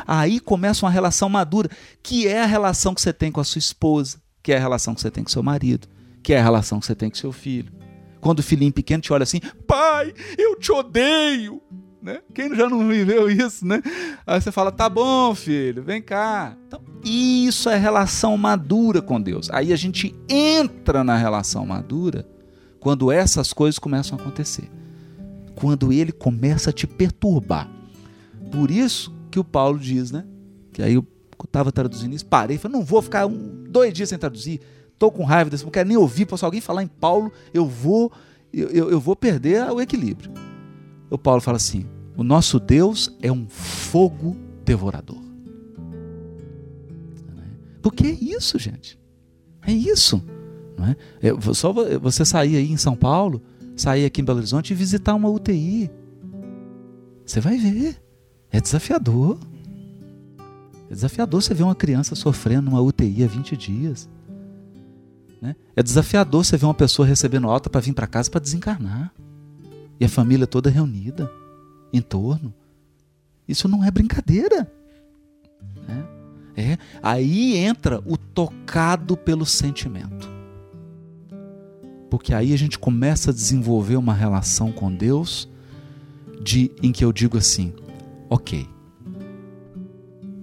Aí 0.06 0.40
começa 0.40 0.86
uma 0.86 0.92
relação 0.92 1.28
madura, 1.28 1.68
que 2.02 2.26
é 2.26 2.42
a 2.42 2.46
relação 2.46 2.94
que 2.94 3.00
você 3.00 3.12
tem 3.12 3.32
com 3.32 3.40
a 3.40 3.44
sua 3.44 3.58
esposa, 3.58 4.22
que 4.42 4.52
é 4.52 4.56
a 4.56 4.60
relação 4.60 4.94
que 4.94 5.00
você 5.00 5.10
tem 5.10 5.24
com 5.24 5.30
seu 5.30 5.42
marido, 5.42 5.88
que 6.22 6.32
é 6.32 6.40
a 6.40 6.42
relação 6.42 6.80
que 6.80 6.86
você 6.86 6.94
tem 6.94 7.10
com 7.10 7.16
seu 7.16 7.32
filho. 7.32 7.72
Quando 8.20 8.38
o 8.38 8.42
filhinho 8.42 8.72
pequeno 8.72 9.02
te 9.02 9.12
olha 9.12 9.24
assim, 9.24 9.40
pai, 9.66 10.14
eu 10.38 10.56
te 10.56 10.70
odeio. 10.70 11.60
Né? 12.02 12.20
Quem 12.34 12.52
já 12.56 12.68
não 12.68 12.88
viveu 12.88 13.30
isso, 13.30 13.64
né? 13.64 13.80
Aí 14.26 14.40
você 14.40 14.50
fala, 14.50 14.72
tá 14.72 14.88
bom, 14.88 15.32
filho, 15.36 15.84
vem 15.84 16.02
cá. 16.02 16.56
Então, 16.66 16.80
isso 17.04 17.70
é 17.70 17.76
relação 17.76 18.36
madura 18.36 19.00
com 19.00 19.20
Deus. 19.20 19.48
Aí 19.50 19.72
a 19.72 19.76
gente 19.76 20.12
entra 20.28 21.04
na 21.04 21.16
relação 21.16 21.64
madura 21.64 22.26
quando 22.80 23.12
essas 23.12 23.52
coisas 23.52 23.78
começam 23.78 24.18
a 24.18 24.20
acontecer. 24.20 24.68
Quando 25.54 25.92
ele 25.92 26.10
começa 26.10 26.70
a 26.70 26.72
te 26.72 26.88
perturbar. 26.88 27.70
Por 28.50 28.68
isso 28.68 29.14
que 29.30 29.38
o 29.38 29.44
Paulo 29.44 29.78
diz, 29.78 30.10
né? 30.10 30.24
Que 30.72 30.82
aí 30.82 30.94
eu 30.94 31.06
estava 31.44 31.70
traduzindo 31.70 32.14
isso, 32.14 32.26
parei, 32.26 32.58
falei, 32.58 32.78
não 32.78 32.84
vou 32.84 33.00
ficar 33.00 33.26
um, 33.26 33.64
dois 33.68 33.92
dias 33.92 34.08
sem 34.08 34.18
traduzir, 34.18 34.60
estou 34.92 35.10
com 35.10 35.24
raiva 35.24 35.50
desse, 35.50 35.64
não 35.64 35.72
quero 35.72 35.88
nem 35.88 35.96
ouvir, 35.96 36.26
se 36.36 36.44
alguém 36.44 36.60
falar 36.60 36.84
em 36.84 36.86
Paulo, 36.86 37.32
eu 37.52 37.66
vou, 37.66 38.12
eu, 38.52 38.68
eu, 38.68 38.90
eu 38.90 39.00
vou 39.00 39.16
perder 39.16 39.68
o 39.70 39.80
equilíbrio. 39.80 40.30
O 41.12 41.18
Paulo 41.18 41.42
fala 41.42 41.58
assim: 41.58 41.86
o 42.16 42.24
nosso 42.24 42.58
Deus 42.58 43.14
é 43.20 43.30
um 43.30 43.46
fogo 43.46 44.34
devorador. 44.64 45.20
Por 47.82 47.92
que 47.92 48.06
isso, 48.06 48.58
gente? 48.58 48.98
É 49.66 49.72
isso. 49.72 50.22
Não 50.78 50.86
é? 50.86 50.96
é 51.20 51.54
só 51.54 51.72
você 52.00 52.24
sair 52.24 52.56
aí 52.56 52.70
em 52.70 52.76
São 52.76 52.96
Paulo, 52.96 53.42
sair 53.76 54.06
aqui 54.06 54.22
em 54.22 54.24
Belo 54.24 54.38
Horizonte 54.38 54.70
e 54.70 54.76
visitar 54.76 55.14
uma 55.14 55.28
UTI. 55.28 55.90
Você 57.26 57.40
vai 57.40 57.58
ver. 57.58 58.02
É 58.50 58.60
desafiador. 58.60 59.38
É 60.88 60.94
desafiador 60.94 61.42
você 61.42 61.52
ver 61.52 61.64
uma 61.64 61.74
criança 61.74 62.14
sofrendo 62.14 62.70
numa 62.70 62.80
UTI 62.80 63.24
há 63.24 63.26
20 63.26 63.56
dias. 63.56 64.08
Né? 65.40 65.56
É 65.74 65.82
desafiador 65.82 66.44
você 66.44 66.56
ver 66.56 66.66
uma 66.66 66.74
pessoa 66.74 67.06
recebendo 67.06 67.48
alta 67.48 67.68
para 67.68 67.80
vir 67.80 67.92
para 67.92 68.06
casa 68.06 68.30
para 68.30 68.40
desencarnar. 68.40 69.12
E 70.02 70.04
a 70.04 70.08
família 70.08 70.48
toda 70.48 70.68
reunida 70.68 71.30
em 71.92 72.00
torno. 72.00 72.52
Isso 73.46 73.68
não 73.68 73.84
é 73.84 73.88
brincadeira. 73.88 74.68
Né? 75.86 76.08
É. 76.56 76.78
Aí 77.00 77.54
entra 77.54 78.02
o 78.04 78.16
tocado 78.16 79.16
pelo 79.16 79.46
sentimento. 79.46 80.28
Porque 82.10 82.34
aí 82.34 82.52
a 82.52 82.58
gente 82.58 82.80
começa 82.80 83.30
a 83.30 83.32
desenvolver 83.32 83.94
uma 83.94 84.12
relação 84.12 84.72
com 84.72 84.92
Deus 84.92 85.48
de 86.42 86.72
em 86.82 86.90
que 86.90 87.04
eu 87.04 87.12
digo 87.12 87.38
assim: 87.38 87.72
ok, 88.28 88.68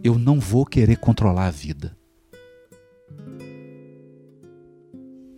eu 0.01 0.17
não 0.17 0.39
vou 0.39 0.65
querer 0.65 0.95
controlar 0.95 1.47
a 1.47 1.51
vida. 1.51 1.97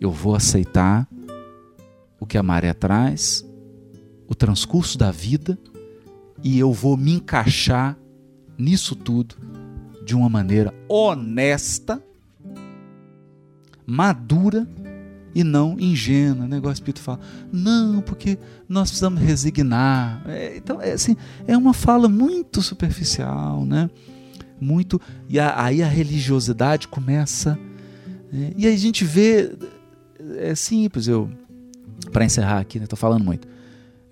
Eu 0.00 0.12
vou 0.12 0.36
aceitar 0.36 1.08
o 2.20 2.24
que 2.24 2.38
a 2.38 2.42
maré 2.44 2.72
traz, 2.72 3.44
o 4.32 4.34
transcurso 4.34 4.96
da 4.96 5.10
vida, 5.10 5.58
e 6.42 6.58
eu 6.58 6.72
vou 6.72 6.96
me 6.96 7.12
encaixar 7.12 7.98
nisso 8.56 8.96
tudo 8.96 9.36
de 10.06 10.16
uma 10.16 10.28
maneira 10.28 10.72
honesta, 10.88 12.02
madura 13.86 14.66
e 15.34 15.44
não 15.44 15.78
ingênua. 15.78 16.48
Né? 16.48 16.58
O 16.64 16.72
Espírito 16.72 17.00
fala, 17.02 17.20
não, 17.52 18.00
porque 18.00 18.38
nós 18.66 18.88
precisamos 18.88 19.20
resignar. 19.20 20.22
É, 20.26 20.56
então, 20.56 20.80
é, 20.80 20.92
assim, 20.92 21.14
é 21.46 21.54
uma 21.54 21.74
fala 21.74 22.08
muito 22.08 22.62
superficial, 22.62 23.66
né? 23.66 23.90
Muito. 24.58 24.98
E 25.28 25.38
a, 25.38 25.62
aí 25.62 25.82
a 25.82 25.86
religiosidade 25.86 26.88
começa. 26.88 27.58
Né? 28.32 28.52
E 28.56 28.66
aí 28.66 28.74
a 28.74 28.78
gente 28.78 29.04
vê. 29.04 29.54
É 30.38 30.54
simples, 30.54 31.06
eu. 31.06 31.30
Para 32.10 32.24
encerrar 32.24 32.60
aqui, 32.60 32.80
né? 32.80 32.86
Falando 32.96 33.24
muito. 33.24 33.51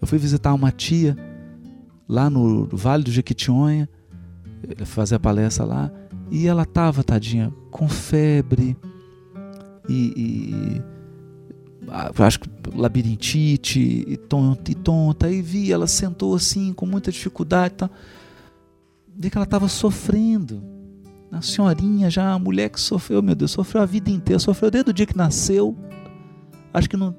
Eu 0.01 0.07
fui 0.07 0.19
visitar 0.19 0.55
uma 0.55 0.73
tia 0.73 1.17
lá 2.09 2.29
no, 2.29 2.67
Vale 2.73 3.05
do 3.05 3.11
Jequitinhonha, 3.11 3.89
fazer 4.85 5.17
a 5.17 5.21
palestra 5.21 5.65
lá, 5.65 5.91
e 6.31 6.47
ela 6.47 6.65
tava, 6.65 7.05
tadinha, 7.05 7.53
com 7.71 7.89
febre 7.89 8.77
e, 9.89 10.13
e 10.17 10.83
acho 12.19 12.41
que 12.41 12.49
labirintite 12.75 14.05
e 14.07 14.17
tonta, 14.17 14.71
e 14.71 14.75
tonta. 14.75 15.27
Aí 15.27 15.43
vi, 15.43 15.73
ela 15.73 15.87
sentou 15.87 16.35
assim, 16.35 16.73
com 16.73 16.87
muita 16.87 17.11
dificuldade. 17.11 17.75
Tá? 17.75 17.91
Vi 19.17 19.31
que 19.31 19.37
ela 19.37 19.45
estava 19.45 19.69
sofrendo. 19.69 20.63
A 21.33 21.41
senhorinha 21.43 22.11
já, 22.11 22.33
a 22.33 22.39
mulher 22.39 22.71
que 22.71 22.81
sofreu, 22.81 23.23
meu 23.23 23.35
Deus, 23.35 23.53
sofreu 23.53 23.83
a 23.83 23.87
vida 23.87 24.11
inteira, 24.11 24.39
sofreu 24.39 24.71
desde 24.71 24.91
o 24.91 24.93
dia 24.93 25.07
que 25.07 25.17
nasceu. 25.17 25.77
Acho 26.73 26.91
que 26.91 26.97
não, 26.97 27.15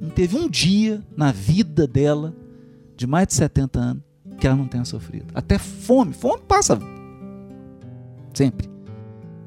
não 0.00 0.10
teve 0.10 0.36
um 0.36 0.48
dia 0.48 1.02
na 1.16 1.32
vida 1.32 1.86
dela, 1.86 2.34
de 2.96 3.06
mais 3.06 3.28
de 3.28 3.34
70 3.34 3.80
anos, 3.80 4.02
que 4.38 4.46
ela 4.46 4.56
não 4.56 4.66
tenha 4.66 4.84
sofrido. 4.84 5.26
Até 5.34 5.58
fome, 5.58 6.12
fome 6.12 6.42
passa 6.46 6.78
sempre. 8.32 8.68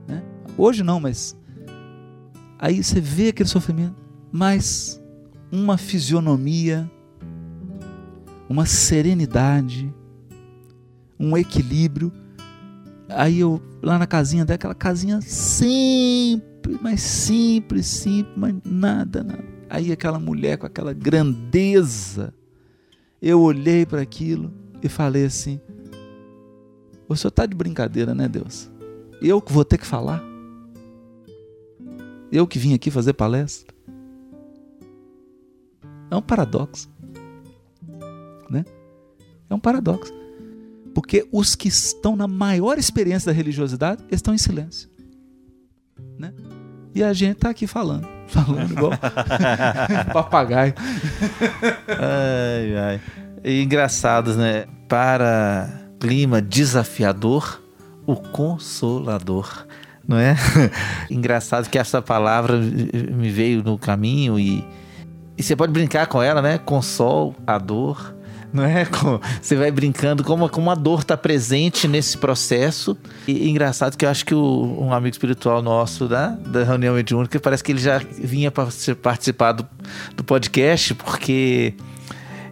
Né? 0.08 0.24
Hoje 0.58 0.84
não, 0.84 1.00
mas 1.00 1.36
aí 2.60 2.84
você 2.84 3.00
vê 3.00 3.30
aquele 3.30 3.50
sofrimento 3.50 4.08
mas 4.32 5.02
uma 5.52 5.78
fisionomia, 5.78 6.90
uma 8.50 8.66
serenidade, 8.66 9.94
um 11.20 11.38
equilíbrio. 11.38 12.12
Aí 13.10 13.40
eu, 13.40 13.62
lá 13.82 13.98
na 13.98 14.06
casinha 14.06 14.46
daquela 14.46 14.76
casinha 14.76 15.22
sempre, 15.22 16.78
mas 16.82 17.02
simples, 17.02 17.88
simples, 17.88 18.36
mas 18.36 18.56
nada, 18.66 19.24
nada. 19.24 19.57
Aí 19.70 19.92
aquela 19.92 20.20
mulher 20.20 20.58
com 20.58 20.66
aquela 20.66 20.94
grandeza, 20.94 22.34
eu 23.22 23.42
olhei 23.42 23.86
para 23.86 24.02
aquilo 24.02 24.54
e 24.82 24.88
falei 24.88 25.26
assim: 25.26 25.60
O 27.08 27.16
senhor 27.16 27.30
está 27.30 27.46
de 27.46 27.56
brincadeira, 27.56 28.14
né, 28.16 28.28
Deus? 28.28 28.70
Eu 29.22 29.42
que 29.42 29.52
vou 29.52 29.66
ter 29.66 29.78
que 29.78 29.86
falar? 29.86 30.24
Eu 32.32 32.46
que 32.46 32.60
vim 32.60 32.74
aqui 32.74 32.92
fazer 32.92 33.14
palestra? 33.14 33.74
É 36.10 36.16
um 36.16 36.22
paradoxo. 36.22 36.90
Né? 38.50 38.66
É 39.50 39.54
um 39.54 39.60
paradoxo. 39.60 40.14
Porque 40.94 41.28
os 41.32 41.56
que 41.56 41.68
estão 41.68 42.16
na 42.16 42.28
maior 42.28 42.78
experiência 42.78 43.32
da 43.32 43.36
religiosidade 43.36 44.04
estão 44.12 44.34
em 44.34 44.38
silêncio. 44.38 44.90
Né? 46.18 46.34
E 46.94 47.04
a 47.04 47.14
gente 47.14 47.38
está 47.38 47.50
aqui 47.50 47.68
falando. 47.68 48.17
Falando 48.28 48.72
igual 48.72 48.92
papagaio. 50.14 50.74
ai, 51.88 52.78
ai. 52.78 53.02
E 53.44 53.64
engraçados, 53.64 54.36
né? 54.36 54.66
Para 54.88 55.70
clima 56.00 56.42
desafiador, 56.42 57.62
o 58.06 58.16
consolador. 58.16 59.66
Não 60.08 60.18
é? 60.18 60.36
Engraçado 61.12 61.70
que 61.70 61.78
essa 61.78 62.02
palavra 62.02 62.58
me 62.58 63.30
veio 63.30 63.62
no 63.62 63.78
caminho 63.78 64.40
e 64.40 64.66
e 65.38 65.44
você 65.44 65.56
pode 65.56 65.72
brincar 65.72 66.08
com 66.08 66.22
ela, 66.22 66.42
né? 66.42 66.58
Consol, 66.58 67.36
a 67.46 67.60
dor, 67.60 68.16
não 68.54 68.64
é? 68.64 68.88
Você 69.42 69.56
vai 69.56 69.72
brincando 69.72 70.24
como, 70.24 70.50
como 70.50 70.70
a 70.72 70.76
dor 70.76 71.02
está 71.02 71.18
presente 71.18 71.88
nesse 71.88 72.18
processo. 72.18 72.98
E, 73.28 73.50
engraçado 73.50 73.98
que 73.98 74.06
eu 74.06 74.10
acho 74.10 74.26
que 74.26 74.34
o- 74.34 74.78
um 74.82 74.94
amigo 74.94 75.14
espiritual 75.14 75.62
nosso 75.62 76.08
da, 76.08 76.30
da 76.30 76.64
reunião 76.64 76.96
mediúnica 76.96 77.40
parece 77.40 77.64
que 77.64 77.72
ele 77.72 77.80
já 77.80 77.98
vinha 78.00 78.50
para 78.50 78.68
participar 79.02 79.52
do, 79.54 79.68
do 80.16 80.24
podcast, 80.24 80.94
porque 80.96 81.74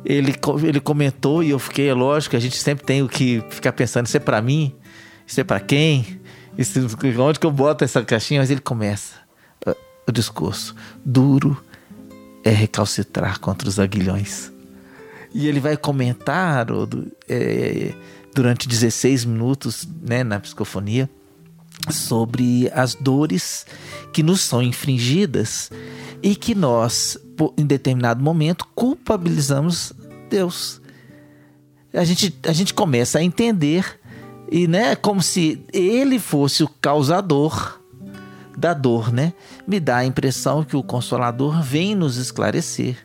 ele, 0.04 0.36
ele 0.64 0.80
comentou 0.80 1.44
e 1.44 1.50
eu 1.50 1.60
fiquei, 1.60 1.90
é 1.90 1.94
lógico, 1.94 2.36
a 2.36 2.40
gente 2.40 2.58
sempre 2.58 2.86
tem 2.86 3.02
o 3.02 3.10
que 3.10 3.44
ficar 3.50 3.72
pensando, 3.72 4.06
isso 4.06 4.18
é 4.18 4.20
para 4.20 4.42
mim? 4.42 4.74
Isso 5.26 5.42
é 5.42 5.44
para 5.44 5.60
quem? 5.60 6.20
Isso, 6.58 6.80
onde 7.20 7.40
que 7.40 7.46
eu 7.46 7.52
boto 7.52 7.84
essa 7.84 8.04
caixinha? 8.04 8.40
Mas 8.40 8.52
ele 8.52 8.62
começa 8.62 9.16
ah, 9.66 9.76
o 10.08 10.12
discurso. 10.12 10.76
Duro 11.04 11.58
é 12.44 12.52
recalcitrar 12.52 13.40
contra 13.40 13.68
os 13.68 13.80
aguilhões. 13.80 14.54
E 15.38 15.50
ele 15.50 15.60
vai 15.60 15.76
comentar 15.76 16.66
é, 17.28 17.94
durante 18.34 18.70
16 18.70 19.26
minutos 19.26 19.86
né, 20.02 20.24
na 20.24 20.40
psicofonia 20.40 21.10
sobre 21.92 22.72
as 22.74 22.96
dores 22.96 23.66
que 24.14 24.24
nos 24.24 24.40
são 24.40 24.64
infringidas 24.64 25.70
e 26.24 26.38
que 26.38 26.56
nós, 26.56 27.18
em 27.58 27.66
determinado 27.66 28.24
momento, 28.24 28.66
culpabilizamos 28.74 29.92
Deus. 30.30 30.82
A 31.94 32.06
gente, 32.06 32.34
a 32.48 32.54
gente 32.54 32.74
começa 32.74 33.20
a 33.20 33.24
entender 33.24 34.00
e 34.50 34.70
né, 34.70 34.96
como 34.96 35.22
se 35.22 35.62
ele 35.74 36.18
fosse 36.18 36.64
o 36.64 36.70
causador 36.70 37.82
da 38.58 38.74
dor, 38.74 39.12
né? 39.12 39.34
Me 39.68 39.82
dá 39.82 39.98
a 39.98 40.06
impressão 40.06 40.64
que 40.64 40.78
o 40.78 40.84
Consolador 40.84 41.62
vem 41.62 41.94
nos 41.94 42.16
esclarecer 42.16 43.04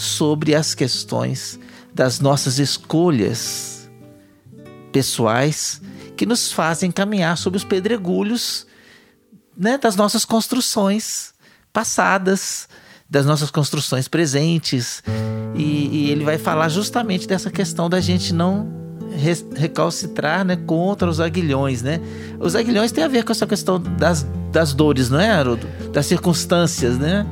sobre 0.00 0.54
as 0.54 0.74
questões 0.74 1.58
das 1.94 2.20
nossas 2.20 2.58
escolhas 2.58 3.90
pessoais 4.92 5.80
que 6.16 6.26
nos 6.26 6.52
fazem 6.52 6.90
caminhar 6.90 7.36
sobre 7.36 7.56
os 7.56 7.64
pedregulhos 7.64 8.66
né, 9.56 9.78
das 9.78 9.96
nossas 9.96 10.24
construções 10.24 11.32
passadas, 11.72 12.68
das 13.08 13.26
nossas 13.26 13.50
construções 13.50 14.08
presentes. 14.08 15.02
E, 15.54 15.88
e 15.92 16.10
ele 16.10 16.24
vai 16.24 16.38
falar 16.38 16.68
justamente 16.68 17.26
dessa 17.26 17.50
questão 17.50 17.90
da 17.90 18.00
gente 18.00 18.32
não 18.32 18.68
re- 19.12 19.44
recalcitrar 19.56 20.44
né, 20.44 20.56
contra 20.56 21.08
os 21.08 21.20
aguilhões. 21.20 21.82
Né? 21.82 22.00
Os 22.38 22.54
aguilhões 22.54 22.92
têm 22.92 23.04
a 23.04 23.08
ver 23.08 23.24
com 23.24 23.32
essa 23.32 23.46
questão 23.46 23.78
das, 23.80 24.26
das 24.50 24.72
dores, 24.72 25.10
não 25.10 25.20
é, 25.20 25.30
Haroldo? 25.30 25.66
Das 25.92 26.06
circunstâncias, 26.06 26.98
né? 26.98 27.26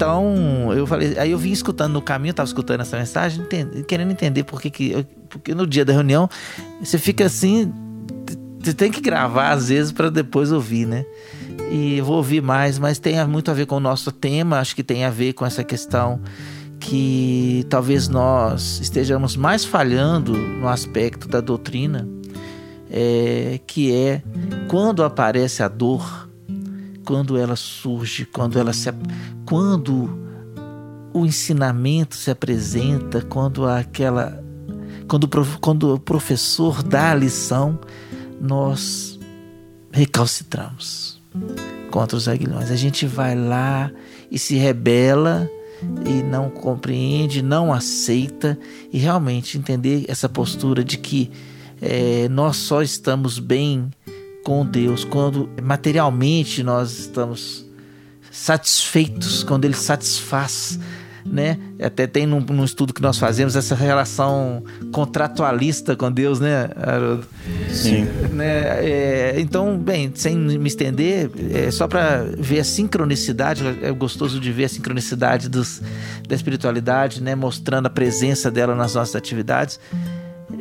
Então, 0.00 0.72
eu 0.72 0.86
falei, 0.86 1.18
aí 1.18 1.30
eu 1.30 1.36
vim 1.36 1.50
escutando 1.50 1.92
no 1.92 2.00
caminho, 2.00 2.30
estava 2.30 2.46
escutando 2.46 2.80
essa 2.80 2.96
mensagem, 2.96 3.42
enten- 3.42 3.84
querendo 3.86 4.10
entender 4.10 4.44
por 4.44 4.58
que, 4.58 4.70
que 4.70 5.06
porque 5.28 5.54
no 5.54 5.66
dia 5.66 5.84
da 5.84 5.92
reunião 5.92 6.26
você 6.82 6.96
fica 6.96 7.26
assim, 7.26 7.70
você 8.58 8.72
tem 8.72 8.90
que 8.90 9.02
gravar 9.02 9.50
às 9.50 9.68
vezes 9.68 9.92
para 9.92 10.08
depois 10.10 10.52
ouvir, 10.52 10.86
né? 10.86 11.04
E 11.70 11.98
eu 11.98 12.04
vou 12.06 12.16
ouvir 12.16 12.40
mais, 12.40 12.78
mas 12.78 12.98
tem 12.98 13.22
muito 13.26 13.50
a 13.50 13.54
ver 13.54 13.66
com 13.66 13.76
o 13.76 13.80
nosso 13.80 14.10
tema, 14.10 14.58
acho 14.58 14.74
que 14.74 14.82
tem 14.82 15.04
a 15.04 15.10
ver 15.10 15.34
com 15.34 15.44
essa 15.44 15.62
questão 15.62 16.18
que 16.78 17.66
talvez 17.68 18.08
nós 18.08 18.80
estejamos 18.80 19.36
mais 19.36 19.66
falhando 19.66 20.32
no 20.32 20.66
aspecto 20.66 21.28
da 21.28 21.42
doutrina, 21.42 22.08
é, 22.90 23.60
que 23.66 23.94
é 23.94 24.22
quando 24.66 25.04
aparece 25.04 25.62
a 25.62 25.68
dor, 25.68 26.29
quando 27.04 27.36
ela 27.36 27.56
surge, 27.56 28.24
quando 28.24 28.58
ela 28.58 28.72
se 28.72 28.88
quando 29.44 30.08
o 31.12 31.26
ensinamento 31.26 32.14
se 32.14 32.30
apresenta, 32.30 33.20
quando 33.22 33.66
aquela 33.66 34.42
quando 35.08 35.28
quando 35.60 35.94
o 35.94 35.98
professor 35.98 36.82
dá 36.82 37.10
a 37.10 37.14
lição, 37.14 37.78
nós 38.40 39.18
recalcitramos 39.92 41.20
contra 41.90 42.16
os 42.16 42.28
aguilhões. 42.28 42.70
A 42.70 42.76
gente 42.76 43.06
vai 43.06 43.34
lá 43.34 43.90
e 44.30 44.38
se 44.38 44.54
rebela 44.56 45.50
e 46.06 46.22
não 46.22 46.50
compreende, 46.50 47.42
não 47.42 47.72
aceita 47.72 48.58
e 48.92 48.98
realmente 48.98 49.58
entender 49.58 50.04
essa 50.08 50.28
postura 50.28 50.84
de 50.84 50.98
que 50.98 51.30
eh, 51.80 52.28
nós 52.30 52.56
só 52.56 52.82
estamos 52.82 53.38
bem 53.38 53.90
com 54.44 54.64
Deus 54.64 55.04
quando 55.04 55.48
materialmente 55.62 56.62
nós 56.62 56.98
estamos 56.98 57.66
satisfeitos, 58.30 59.42
quando 59.42 59.64
Ele 59.64 59.74
satisfaz. 59.74 60.78
Né? 61.24 61.58
Até 61.80 62.06
tem 62.06 62.26
num, 62.26 62.40
num 62.40 62.64
estudo 62.64 62.94
que 62.94 63.02
nós 63.02 63.18
fazemos 63.18 63.54
essa 63.54 63.74
relação 63.74 64.64
contratualista 64.90 65.94
com 65.94 66.10
Deus, 66.10 66.40
né, 66.40 66.70
Haroldo? 66.74 67.26
Sim. 67.70 68.04
né? 68.32 68.82
É, 68.82 69.34
então, 69.38 69.78
bem, 69.78 70.10
sem 70.14 70.34
me 70.34 70.66
estender, 70.66 71.30
é 71.52 71.70
só 71.70 71.86
para 71.86 72.24
ver 72.38 72.60
a 72.60 72.64
sincronicidade, 72.64 73.62
é 73.82 73.92
gostoso 73.92 74.40
de 74.40 74.50
ver 74.50 74.64
a 74.64 74.68
sincronicidade 74.70 75.48
dos, 75.48 75.82
da 76.26 76.34
espiritualidade, 76.34 77.22
né? 77.22 77.34
Mostrando 77.34 77.86
a 77.86 77.90
presença 77.90 78.50
dela 78.50 78.74
nas 78.74 78.94
nossas 78.94 79.14
atividades. 79.14 79.78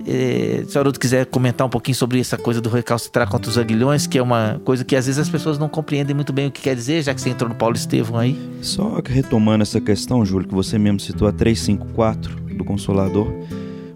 É, 0.07 0.63
se 0.67 0.77
o 0.77 0.79
Haroldo 0.79 0.99
quiser 0.99 1.25
comentar 1.25 1.65
um 1.65 1.69
pouquinho 1.69 1.95
sobre 1.95 2.19
essa 2.19 2.37
coisa 2.37 2.61
do 2.61 2.69
recalcitrar 2.69 3.29
contra 3.29 3.49
os 3.49 3.57
aguilhões, 3.57 4.07
que 4.07 4.17
é 4.17 4.21
uma 4.21 4.61
coisa 4.63 4.83
que 4.83 4.95
às 4.95 5.05
vezes 5.05 5.19
as 5.19 5.29
pessoas 5.29 5.57
não 5.57 5.69
compreendem 5.69 6.15
muito 6.15 6.33
bem 6.33 6.47
o 6.47 6.51
que 6.51 6.61
quer 6.61 6.75
dizer, 6.75 7.03
já 7.03 7.13
que 7.13 7.21
você 7.21 7.29
entrou 7.29 7.49
no 7.49 7.55
Paulo 7.55 7.75
Estevão 7.75 8.19
aí. 8.19 8.37
Só 8.61 9.01
retomando 9.05 9.63
essa 9.63 9.79
questão, 9.79 10.25
Júlio, 10.25 10.47
que 10.47 10.53
você 10.53 10.77
mesmo 10.77 10.99
citou 10.99 11.27
a 11.27 11.31
354 11.31 12.35
do 12.55 12.63
Consolador, 12.63 13.27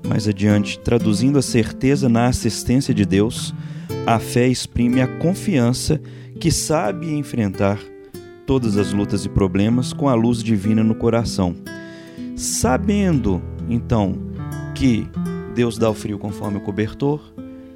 mais 0.07 0.27
adiante, 0.27 0.79
traduzindo 0.79 1.37
a 1.39 1.41
certeza 1.41 2.09
na 2.09 2.27
assistência 2.27 2.93
de 2.93 3.05
Deus, 3.05 3.53
a 4.05 4.19
fé 4.19 4.47
exprime 4.47 5.01
a 5.01 5.07
confiança 5.07 5.99
que 6.39 6.51
sabe 6.51 7.13
enfrentar 7.13 7.79
todas 8.45 8.77
as 8.77 8.91
lutas 8.91 9.25
e 9.25 9.29
problemas 9.29 9.93
com 9.93 10.09
a 10.09 10.13
luz 10.13 10.43
divina 10.43 10.83
no 10.83 10.95
coração. 10.95 11.55
Sabendo, 12.35 13.41
então, 13.69 14.17
que 14.75 15.07
Deus 15.53 15.77
dá 15.77 15.89
o 15.89 15.93
frio 15.93 16.17
conforme 16.17 16.57
o 16.57 16.61
cobertor, 16.61 17.21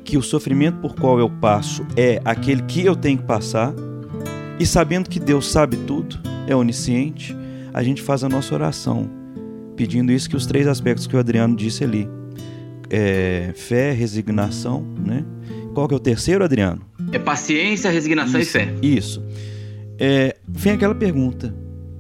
que 0.04 0.18
o 0.18 0.22
sofrimento 0.22 0.80
por 0.80 0.96
qual 0.96 1.20
eu 1.20 1.30
passo 1.30 1.86
é 1.96 2.22
aquele 2.24 2.62
que 2.64 2.86
eu 2.86 2.96
tenho 2.96 3.18
que 3.18 3.26
passar, 3.26 3.74
e 4.60 4.66
sabendo 4.66 5.10
que 5.10 5.20
Deus 5.20 5.52
sabe 5.52 5.78
tudo, 5.78 6.18
é 6.48 6.56
onisciente, 6.56 7.36
a 7.74 7.84
gente 7.84 8.02
faz 8.02 8.24
a 8.24 8.30
nossa 8.30 8.56
oração, 8.56 9.10
pedindo 9.76 10.12
isso 10.12 10.30
que 10.30 10.36
os 10.36 10.46
três 10.46 10.66
aspectos 10.66 11.06
que 11.06 11.16
o 11.16 11.20
Adriano 11.20 11.56
disse 11.56 11.84
ali. 11.84 12.10
É, 12.90 13.52
fé, 13.56 13.92
resignação, 13.92 14.82
né? 15.06 15.26
Qual 15.74 15.88
que 15.88 15.94
é 15.94 15.98
o 15.98 16.00
terceiro, 16.00 16.44
Adriano? 16.44 16.82
É 17.12 17.20
paciência, 17.20 17.92
resignação 17.92 18.40
Isso, 18.40 18.50
e 18.50 18.52
fé. 18.52 18.74
Isso. 18.82 19.24
É, 20.00 20.36
vem 20.48 20.74
aquela 20.74 20.96
pergunta: 20.96 21.54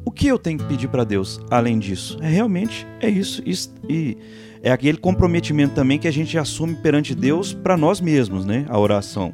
o 0.04 0.10
que 0.10 0.28
eu 0.28 0.40
tenho 0.40 0.58
que 0.58 0.66
pedir 0.66 0.88
para 0.88 1.04
Deus 1.04 1.40
além 1.52 1.78
disso? 1.78 2.18
É 2.22 2.30
realmente 2.30 2.88
é 3.02 3.10
isso, 3.10 3.44
isso 3.46 3.74
e 3.88 4.18
é 4.62 4.72
aquele 4.72 4.98
comprometimento 4.98 5.76
também 5.76 6.00
que 6.00 6.08
a 6.08 6.12
gente 6.12 6.38
assume 6.38 6.76
perante 6.76 7.14
Deus 7.14 7.54
para 7.54 7.78
nós 7.78 8.02
mesmos, 8.02 8.46
né? 8.46 8.66
A 8.70 8.80
oração. 8.80 9.34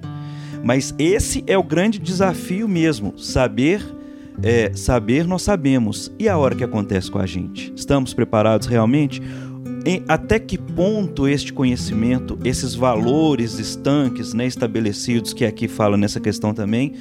Mas 0.63 0.93
esse 0.97 1.43
é 1.45 1.57
o 1.57 1.63
grande 1.63 1.99
desafio 1.99 2.67
mesmo, 2.67 3.17
saber 3.17 3.83
é, 4.41 4.71
saber 4.73 5.27
nós 5.27 5.43
sabemos 5.43 6.11
e 6.17 6.27
a 6.27 6.37
hora 6.37 6.55
que 6.55 6.63
acontece 6.63 7.11
com 7.11 7.19
a 7.19 7.25
gente. 7.25 7.71
Estamos 7.75 8.13
preparados 8.13 8.67
realmente? 8.67 9.21
Em, 9.85 10.01
até 10.07 10.39
que 10.39 10.57
ponto 10.57 11.27
este 11.27 11.51
conhecimento, 11.51 12.39
esses 12.43 12.73
valores 12.73 13.59
estanques, 13.59 14.33
né, 14.33 14.47
estabelecidos 14.47 15.33
que 15.33 15.45
aqui 15.45 15.67
fala 15.67 15.97
nessa 15.97 16.19
questão 16.19 16.53
também, 16.53 16.93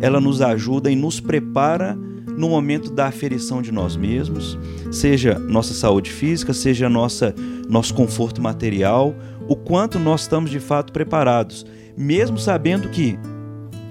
ela 0.00 0.20
nos 0.20 0.40
ajuda 0.40 0.90
e 0.90 0.96
nos 0.96 1.18
prepara 1.18 1.98
no 2.38 2.48
momento 2.48 2.92
da 2.92 3.08
aferição 3.08 3.60
de 3.60 3.72
nós 3.72 3.96
mesmos, 3.96 4.56
seja 4.92 5.36
nossa 5.40 5.74
saúde 5.74 6.12
física, 6.12 6.54
seja 6.54 6.88
nossa 6.88 7.34
nosso 7.68 7.92
conforto 7.92 8.40
material, 8.40 9.12
o 9.48 9.56
quanto 9.56 9.98
nós 9.98 10.22
estamos 10.22 10.48
de 10.48 10.60
fato 10.60 10.92
preparados, 10.92 11.66
mesmo 11.96 12.38
sabendo 12.38 12.88
que 12.90 13.18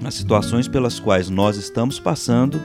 as 0.03 0.13
situações 0.13 0.65
pelas 0.65 0.97
quais 0.97 1.29
nós 1.29 1.57
estamos 1.57 1.99
passando 1.99 2.59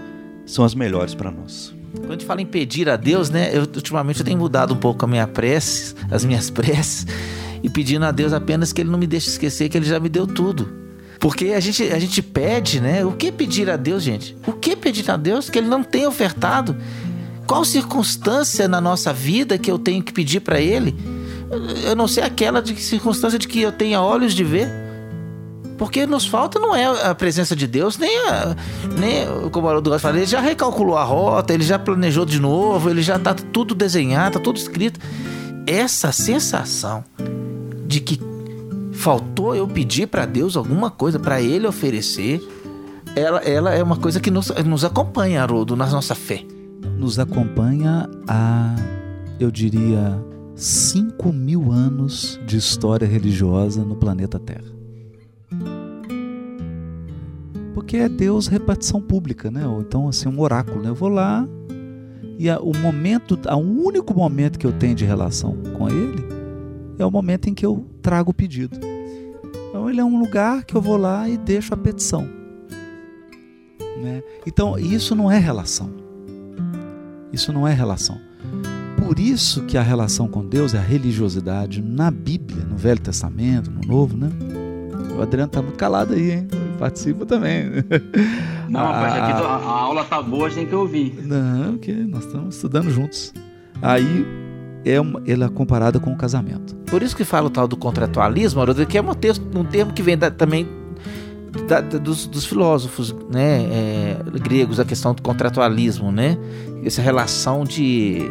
são 0.46 0.64
as 0.64 0.72
melhores 0.72 1.16
para 1.16 1.32
nós. 1.32 1.74
Quando 1.96 2.10
a 2.10 2.12
gente 2.12 2.26
fala 2.26 2.40
em 2.40 2.46
pedir 2.46 2.88
a 2.88 2.96
Deus, 2.96 3.28
né? 3.28 3.50
Eu, 3.52 3.62
ultimamente 3.62 4.20
eu 4.20 4.24
tenho 4.24 4.38
mudado 4.38 4.72
um 4.72 4.78
pouco 4.78 5.04
a 5.04 5.08
minha 5.08 5.26
prece, 5.26 5.94
as 6.10 6.24
minhas 6.24 6.48
preces, 6.48 7.06
e 7.60 7.68
pedindo 7.68 8.04
a 8.04 8.12
Deus 8.12 8.32
apenas 8.32 8.72
que 8.72 8.80
Ele 8.80 8.90
não 8.90 8.98
me 8.98 9.06
deixe 9.06 9.28
esquecer 9.28 9.68
que 9.68 9.76
Ele 9.76 9.86
já 9.86 9.98
me 9.98 10.08
deu 10.08 10.28
tudo. 10.28 10.81
Porque 11.22 11.52
a 11.52 11.60
gente, 11.60 11.84
a 11.84 12.00
gente 12.00 12.20
pede, 12.20 12.80
né? 12.80 13.04
O 13.04 13.12
que 13.12 13.30
pedir 13.30 13.70
a 13.70 13.76
Deus, 13.76 14.02
gente? 14.02 14.36
O 14.44 14.52
que 14.52 14.74
pedir 14.74 15.08
a 15.08 15.16
Deus 15.16 15.48
que 15.48 15.56
Ele 15.56 15.68
não 15.68 15.84
tem 15.84 16.04
ofertado? 16.04 16.76
Qual 17.46 17.64
circunstância 17.64 18.66
na 18.66 18.80
nossa 18.80 19.12
vida 19.12 19.56
que 19.56 19.70
eu 19.70 19.78
tenho 19.78 20.02
que 20.02 20.12
pedir 20.12 20.40
para 20.40 20.60
Ele? 20.60 20.96
Eu 21.84 21.94
não 21.94 22.08
sei 22.08 22.24
aquela 22.24 22.60
de 22.60 22.74
circunstância 22.82 23.38
de 23.38 23.46
que 23.46 23.60
eu 23.60 23.70
tenha 23.70 24.02
olhos 24.02 24.34
de 24.34 24.42
ver. 24.42 24.68
Porque 25.78 26.06
nos 26.06 26.26
falta 26.26 26.58
não 26.58 26.74
é 26.74 26.86
a 26.86 27.14
presença 27.14 27.54
de 27.54 27.68
Deus, 27.68 27.96
nem, 27.98 28.28
a, 28.28 28.56
nem 28.98 29.48
como 29.50 29.68
o 29.68 29.80
de 29.80 29.98
falar, 30.00 30.16
ele 30.16 30.26
já 30.26 30.40
recalculou 30.40 30.96
a 30.96 31.04
rota, 31.04 31.54
ele 31.54 31.62
já 31.62 31.78
planejou 31.78 32.24
de 32.24 32.40
novo, 32.40 32.90
ele 32.90 33.00
já 33.00 33.16
tá 33.16 33.32
tudo 33.32 33.76
desenhado, 33.76 34.38
tá 34.38 34.40
tudo 34.40 34.56
escrito. 34.56 34.98
essa 35.68 36.10
sensação 36.10 37.04
de 37.86 38.00
que 38.00 38.31
faltou 39.02 39.52
eu 39.52 39.66
pedir 39.66 40.06
para 40.06 40.24
Deus 40.24 40.56
alguma 40.56 40.88
coisa 40.88 41.18
para 41.18 41.42
Ele 41.42 41.66
oferecer, 41.66 42.40
ela, 43.16 43.40
ela 43.40 43.74
é 43.74 43.82
uma 43.82 43.96
coisa 43.96 44.20
que 44.20 44.30
nos, 44.30 44.50
nos 44.64 44.84
acompanha, 44.84 45.42
Haroldo, 45.42 45.74
na 45.74 45.86
nossa 45.88 46.14
fé. 46.14 46.44
Nos 46.96 47.18
acompanha 47.18 48.08
há, 48.28 48.76
eu 49.40 49.50
diria, 49.50 50.24
5 50.54 51.32
mil 51.32 51.72
anos 51.72 52.38
de 52.46 52.56
história 52.56 53.04
religiosa 53.04 53.84
no 53.84 53.96
planeta 53.96 54.38
Terra. 54.38 54.70
Porque 57.74 57.96
é 57.96 58.08
Deus 58.08 58.46
repartição 58.46 59.00
pública, 59.00 59.50
né? 59.50 59.66
Ou 59.66 59.80
então 59.80 60.06
assim 60.06 60.28
um 60.28 60.40
oráculo, 60.40 60.80
né? 60.80 60.90
Eu 60.90 60.94
vou 60.94 61.08
lá 61.08 61.44
e 62.38 62.48
a, 62.48 62.60
o 62.60 62.72
momento, 62.76 63.36
o 63.50 63.84
único 63.84 64.14
momento 64.14 64.60
que 64.60 64.66
eu 64.66 64.72
tenho 64.72 64.94
de 64.94 65.04
relação 65.04 65.56
com 65.76 65.88
Ele 65.88 66.24
é 67.00 67.04
o 67.04 67.10
momento 67.10 67.48
em 67.48 67.54
que 67.54 67.66
eu 67.66 67.84
trago 68.00 68.30
o 68.30 68.34
pedido. 68.34 68.91
Então 69.72 69.88
ele 69.88 70.02
é 70.02 70.04
um 70.04 70.18
lugar 70.18 70.64
que 70.64 70.74
eu 70.74 70.82
vou 70.82 70.98
lá 70.98 71.26
e 71.26 71.38
deixo 71.38 71.72
a 71.72 71.76
petição. 71.78 72.28
Né? 73.96 74.22
Então 74.46 74.78
isso 74.78 75.14
não 75.14 75.32
é 75.32 75.38
relação. 75.38 75.90
Isso 77.32 77.54
não 77.54 77.66
é 77.66 77.72
relação. 77.72 78.20
Por 79.02 79.18
isso 79.18 79.62
que 79.62 79.78
a 79.78 79.82
relação 79.82 80.28
com 80.28 80.44
Deus 80.44 80.74
é 80.74 80.78
a 80.78 80.82
religiosidade 80.82 81.80
na 81.80 82.10
Bíblia, 82.10 82.64
no 82.64 82.76
Velho 82.76 83.00
Testamento, 83.00 83.70
no 83.70 83.80
Novo, 83.80 84.14
né? 84.14 84.28
O 85.16 85.22
Adriano 85.22 85.50
tá 85.50 85.62
muito 85.62 85.78
calado 85.78 86.12
aí, 86.12 86.32
hein? 86.32 86.48
Participa 86.78 87.24
também. 87.24 87.64
Não, 88.68 88.80
rapaz, 88.80 89.14
aqui 89.14 89.32
a, 89.32 89.46
a 89.46 89.80
aula 89.80 90.04
tá 90.04 90.20
boa, 90.20 90.48
a 90.48 90.50
gente 90.50 90.58
tem 90.58 90.66
que 90.66 90.74
ouvir. 90.74 91.14
Não, 91.22 91.78
que 91.78 91.94
nós 91.94 92.26
estamos 92.26 92.56
estudando 92.56 92.90
juntos. 92.90 93.32
Aí 93.80 94.41
é 94.84 95.00
uma, 95.00 95.22
ela 95.26 95.46
é 95.46 95.48
comparada 95.48 95.98
com 95.98 96.12
o 96.12 96.16
casamento. 96.16 96.74
Por 96.86 97.02
isso 97.02 97.16
que 97.16 97.24
fala 97.24 97.46
o 97.46 97.50
tal 97.50 97.66
do 97.66 97.76
contratualismo, 97.76 98.60
que 98.86 98.98
é 98.98 99.02
um, 99.02 99.14
texto, 99.14 99.44
um 99.58 99.64
termo 99.64 99.92
que 99.92 100.02
vem 100.02 100.16
da, 100.16 100.30
também 100.30 100.68
da, 101.68 101.80
da, 101.80 101.98
dos, 101.98 102.26
dos, 102.26 102.44
filósofos 102.44 103.14
né, 103.30 103.64
é, 103.70 104.16
gregos, 104.40 104.80
a 104.80 104.84
questão 104.84 105.14
do 105.14 105.22
contratualismo, 105.22 106.10
né? 106.10 106.36
Essa 106.84 107.02
relação 107.02 107.64
de 107.64 108.28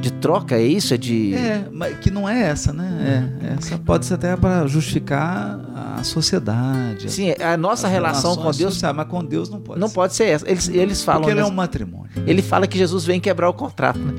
de 0.00 0.12
troca, 0.14 0.56
é 0.56 0.62
isso? 0.62 0.94
É 0.94 0.96
de. 0.96 1.34
É, 1.34 1.68
mas 1.70 1.98
que 1.98 2.10
não 2.10 2.28
é 2.28 2.42
essa, 2.42 2.72
né? 2.72 3.30
É, 3.42 3.54
essa 3.54 3.78
pode 3.78 4.06
ser 4.06 4.14
até 4.14 4.34
para 4.36 4.66
justificar 4.66 5.60
a 5.98 6.02
sociedade. 6.02 7.10
Sim, 7.10 7.34
a 7.40 7.56
nossa 7.56 7.86
relação 7.86 8.34
com 8.34 8.50
Deus. 8.50 8.74
Sociais, 8.74 8.96
mas 8.96 9.06
com 9.06 9.24
Deus 9.24 9.50
não 9.50 9.60
pode 9.60 9.78
Não 9.78 9.88
ser. 9.88 9.94
pode 9.94 10.14
ser 10.14 10.24
essa. 10.24 10.50
Eles, 10.50 10.68
eles 10.68 11.04
falam. 11.04 11.22
Porque 11.22 11.32
ele 11.32 11.40
é 11.40 11.44
um 11.44 11.50
matrimônio. 11.50 12.10
Ele 12.26 12.42
fala 12.42 12.66
que 12.66 12.78
Jesus 12.78 13.04
vem 13.04 13.20
quebrar 13.20 13.48
o 13.48 13.54
contrato, 13.54 13.98
né? 13.98 14.14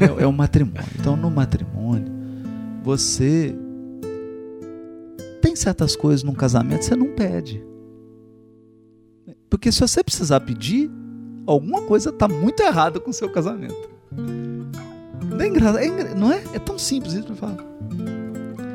É, 0.00 0.22
é 0.22 0.26
um 0.26 0.32
matrimônio. 0.32 0.84
Então, 0.98 1.16
no 1.16 1.30
matrimônio, 1.30 2.12
você. 2.84 3.54
Tem 5.42 5.54
certas 5.56 5.96
coisas 5.96 6.22
num 6.22 6.34
casamento 6.34 6.80
que 6.80 6.84
você 6.84 6.96
não 6.96 7.08
pede. 7.08 7.64
Porque 9.50 9.72
se 9.72 9.80
você 9.80 10.04
precisar 10.04 10.40
pedir, 10.40 10.90
alguma 11.46 11.82
coisa 11.82 12.10
está 12.10 12.28
muito 12.28 12.60
errada 12.62 13.00
com 13.00 13.10
o 13.10 13.14
seu 13.14 13.30
casamento. 13.30 13.88
Não 15.38 15.44
é 15.44 15.48
engraçado, 15.48 15.78
é, 15.78 16.14
não 16.16 16.32
é? 16.32 16.42
É 16.52 16.58
tão 16.58 16.76
simples 16.76 17.14
isso 17.14 17.32
falar. 17.36 17.58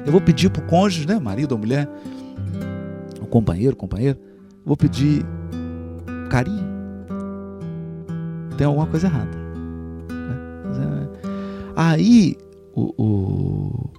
Eu 0.05 0.14
vou 0.14 0.22
pedir 0.22 0.49
pro 0.49 0.61
cônjuge, 0.61 1.05
né, 1.05 1.20
marido 1.20 1.51
ou 1.51 1.57
mulher, 1.57 1.89
o 3.22 3.28
companheiro, 3.28 3.76
companheiro, 3.76 4.18
vou 4.66 4.78
pedir 4.78 5.26
carinho. 6.30 6.64
Tem 8.57 8.66
alguma 8.66 8.88
coisa 8.88 9.07
errada. 9.07 9.38
Né? 10.07 11.09
Aí, 11.76 12.38
o, 12.74 12.93
o, 12.97 13.89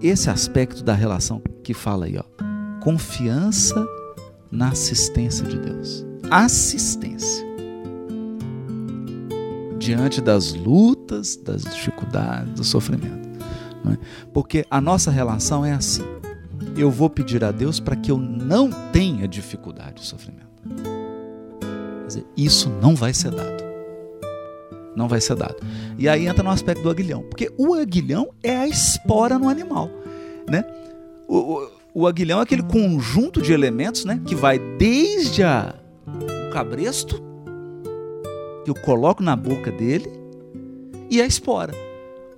esse 0.00 0.30
aspecto 0.30 0.84
da 0.84 0.94
relação 0.94 1.42
que 1.64 1.74
fala 1.74 2.06
aí, 2.06 2.16
ó, 2.16 2.24
confiança 2.84 3.84
na 4.48 4.68
assistência 4.68 5.44
de 5.44 5.58
Deus. 5.58 6.06
Assistência 6.30 7.45
diante 9.78 10.20
das 10.20 10.54
lutas, 10.54 11.36
das 11.36 11.62
dificuldades, 11.62 12.52
do 12.54 12.64
sofrimento. 12.64 13.26
É? 13.92 13.98
Porque 14.32 14.66
a 14.70 14.80
nossa 14.80 15.10
relação 15.10 15.64
é 15.64 15.72
assim. 15.72 16.04
Eu 16.76 16.90
vou 16.90 17.08
pedir 17.08 17.44
a 17.44 17.50
Deus 17.50 17.80
para 17.80 17.96
que 17.96 18.10
eu 18.10 18.18
não 18.18 18.70
tenha 18.92 19.26
dificuldade 19.26 20.00
de 20.00 20.06
sofrimento. 20.06 20.46
Quer 22.00 22.06
dizer, 22.06 22.26
isso 22.36 22.68
não 22.82 22.94
vai 22.94 23.14
ser 23.14 23.30
dado. 23.30 23.64
Não 24.94 25.08
vai 25.08 25.20
ser 25.20 25.36
dado. 25.36 25.56
E 25.98 26.08
aí 26.08 26.26
entra 26.26 26.42
no 26.42 26.50
aspecto 26.50 26.82
do 26.82 26.90
aguilhão. 26.90 27.22
Porque 27.22 27.52
o 27.56 27.74
aguilhão 27.74 28.30
é 28.42 28.56
a 28.56 28.66
espora 28.66 29.38
no 29.38 29.48
animal. 29.48 29.90
Né? 30.48 30.64
O, 31.28 31.36
o, 31.36 31.70
o 31.94 32.06
aguilhão 32.06 32.40
é 32.40 32.42
aquele 32.42 32.62
conjunto 32.62 33.42
de 33.42 33.52
elementos 33.52 34.04
né, 34.04 34.20
que 34.24 34.34
vai 34.34 34.58
desde 34.58 35.42
a, 35.42 35.74
o 36.06 36.50
cabresto 36.50 37.25
eu 38.70 38.74
coloco 38.74 39.22
na 39.22 39.36
boca 39.36 39.70
dele 39.70 40.10
e 41.10 41.20
a 41.20 41.26
espora. 41.26 41.74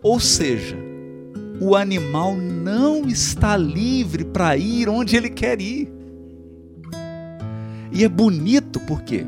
Ou 0.03 0.21
seja, 0.21 0.77
o 1.61 1.75
animal 1.75 2.37
não 2.37 3.07
está 3.07 3.57
livre 3.57 4.25
para 4.25 4.57
ir 4.57 4.89
onde 4.89 5.17
ele 5.17 5.31
quer 5.31 5.61
ir. 5.61 5.91
E 7.91 8.05
é 8.05 8.09
bonito 8.09 8.79
porque 8.81 9.27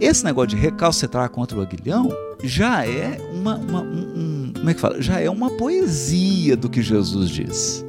esse 0.00 0.24
negócio 0.24 0.50
de 0.50 0.56
recalcitrar 0.56 1.30
contra 1.30 1.58
o 1.58 1.62
aguilhão 1.62 2.10
já 2.42 2.86
é 2.86 3.18
uma, 3.32 3.56
uma 3.56 3.80
um, 3.80 4.12
um, 4.16 4.52
como 4.54 4.70
é 4.70 4.74
que 4.74 4.80
fala? 4.80 5.00
Já 5.00 5.20
é 5.20 5.30
uma 5.30 5.50
poesia 5.50 6.56
do 6.56 6.68
que 6.68 6.82
Jesus 6.82 7.30
diz. 7.30 7.84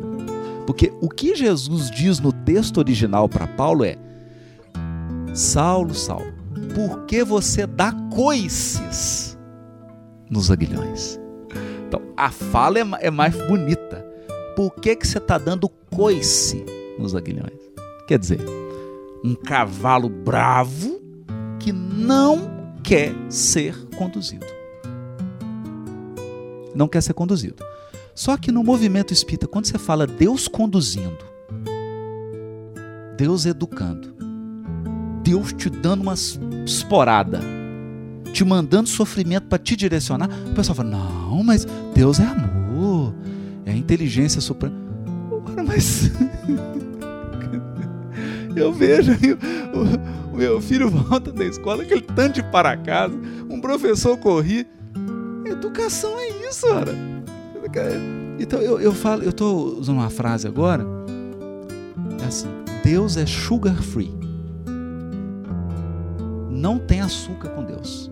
Porque 0.66 0.92
o 1.02 1.10
que 1.10 1.36
Jesus 1.36 1.90
diz 1.90 2.20
no 2.20 2.32
texto 2.32 2.78
original 2.78 3.28
para 3.28 3.48
Paulo 3.48 3.84
é: 3.84 3.98
Saulo, 5.34 5.94
Saulo, 5.94 6.34
por 6.58 7.06
que 7.06 7.24
você 7.24 7.66
dá 7.66 7.92
coices 8.14 9.38
nos 10.30 10.52
aguilhões. 10.52 11.20
Então, 11.88 12.02
a 12.16 12.30
fala 12.30 12.80
é, 12.80 12.84
é 13.02 13.12
mais 13.12 13.36
bonita. 13.48 14.06
Por 14.56 14.72
que, 14.76 14.96
que 14.96 15.08
você 15.08 15.18
está 15.18 15.38
dando 15.38 15.70
coice 15.70 16.66
nos 17.00 17.16
aguilhões? 17.16 17.60
Quer 18.08 18.20
dizer, 18.20 18.40
um 19.24 19.36
cavalo 19.36 20.10
bravo 20.10 21.02
que 21.60 21.72
não 21.72 22.74
quer 22.84 23.14
ser 23.30 23.76
conduzido. 23.96 24.46
Não 26.76 26.88
quer 26.88 27.02
ser 27.02 27.14
conduzido. 27.14 27.64
Só 28.14 28.36
que 28.38 28.52
no 28.52 28.64
movimento 28.64 29.14
espírita, 29.14 29.48
quando 29.48 29.66
você 29.66 29.78
fala 29.78 30.08
Deus 30.08 30.48
conduzindo, 30.48 31.26
Deus 33.16 33.46
educando, 33.46 34.17
Deus 35.28 35.52
te 35.52 35.70
dando 35.70 36.04
uma 36.04 36.14
esporada, 36.66 37.42
te 38.32 38.46
mandando 38.46 38.88
sofrimento 38.88 39.48
para 39.48 39.58
te 39.58 39.76
direcionar, 39.76 40.30
o 40.50 40.54
pessoal 40.56 40.74
fala: 40.74 40.90
não, 40.90 41.44
mas 41.44 41.68
Deus 41.94 42.18
é 42.22 42.24
amor, 42.24 43.14
é 43.66 43.76
inteligência 43.76 44.40
suprema. 44.40 44.74
Mas. 45.68 46.10
Eu 48.56 48.74
vejo 48.74 49.12
o, 49.12 50.34
o, 50.34 50.38
meu 50.38 50.60
filho 50.60 50.90
volta 50.90 51.32
da 51.32 51.46
escola, 51.46 51.84
aquele 51.84 52.02
tanto 52.02 52.36
de 52.36 52.44
para 52.44 52.76
casa, 52.76 53.14
um 53.48 53.62
professor 53.62 54.18
corri. 54.18 54.66
Educação 55.46 56.18
é 56.18 56.50
isso, 56.50 56.66
ora. 56.68 56.96
Então 58.40 58.60
eu, 58.60 58.80
eu 58.80 58.92
falo, 58.94 59.22
eu 59.22 59.30
estou 59.30 59.78
usando 59.78 59.98
uma 59.98 60.10
frase 60.10 60.48
agora, 60.48 60.84
é 62.20 62.26
assim, 62.26 62.48
Deus 62.84 63.16
é 63.16 63.28
sugar 63.28 63.80
free. 63.84 64.17
Não 66.58 66.80
tem 66.80 67.02
açúcar 67.02 67.50
com 67.50 67.64
Deus. 67.64 68.10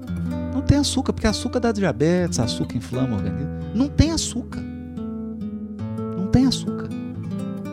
Não 0.54 0.62
tem 0.62 0.78
açúcar, 0.78 1.12
porque 1.12 1.26
açúcar 1.26 1.60
dá 1.60 1.72
diabetes, 1.72 2.40
açúcar 2.40 2.78
inflama 2.78 3.14
o 3.14 3.16
organismo. 3.16 3.50
Não 3.74 3.90
tem 3.90 4.12
açúcar. 4.12 4.62
Não 6.16 6.28
tem 6.28 6.46
açúcar. 6.46 6.88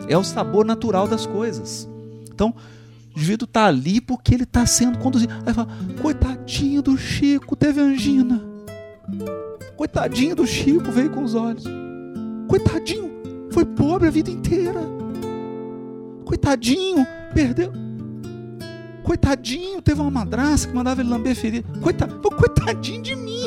É 0.07 0.17
o 0.17 0.23
sabor 0.23 0.65
natural 0.65 1.07
das 1.07 1.27
coisas. 1.27 1.87
Então, 2.27 2.55
o 3.15 3.19
indivíduo 3.19 3.45
está 3.45 3.67
ali 3.67 4.01
porque 4.01 4.33
ele 4.33 4.43
está 4.45 4.65
sendo 4.65 4.97
conduzido. 4.97 5.31
Aí 5.45 5.53
fala, 5.53 5.67
coitadinho 6.01 6.81
do 6.81 6.97
Chico, 6.97 7.55
teve 7.55 7.79
angina. 7.79 8.41
Coitadinho 9.77 10.35
do 10.35 10.47
Chico, 10.47 10.91
veio 10.91 11.11
com 11.11 11.23
os 11.23 11.35
olhos. 11.35 11.65
Coitadinho, 12.47 13.11
foi 13.51 13.63
pobre 13.63 14.07
a 14.07 14.11
vida 14.11 14.31
inteira. 14.31 14.81
Coitadinho, 16.25 17.05
perdeu. 17.31 17.82
Coitadinho, 19.03 19.81
teve 19.81 19.99
uma 19.99 20.09
madraça 20.09 20.67
que 20.67 20.73
mandava 20.73 21.01
ele 21.01 21.09
lamber 21.09 21.35
ferida. 21.35 21.67
Coitadinho, 21.79 22.21
coitadinho 22.21 23.01
de 23.01 23.15
mim. 23.15 23.45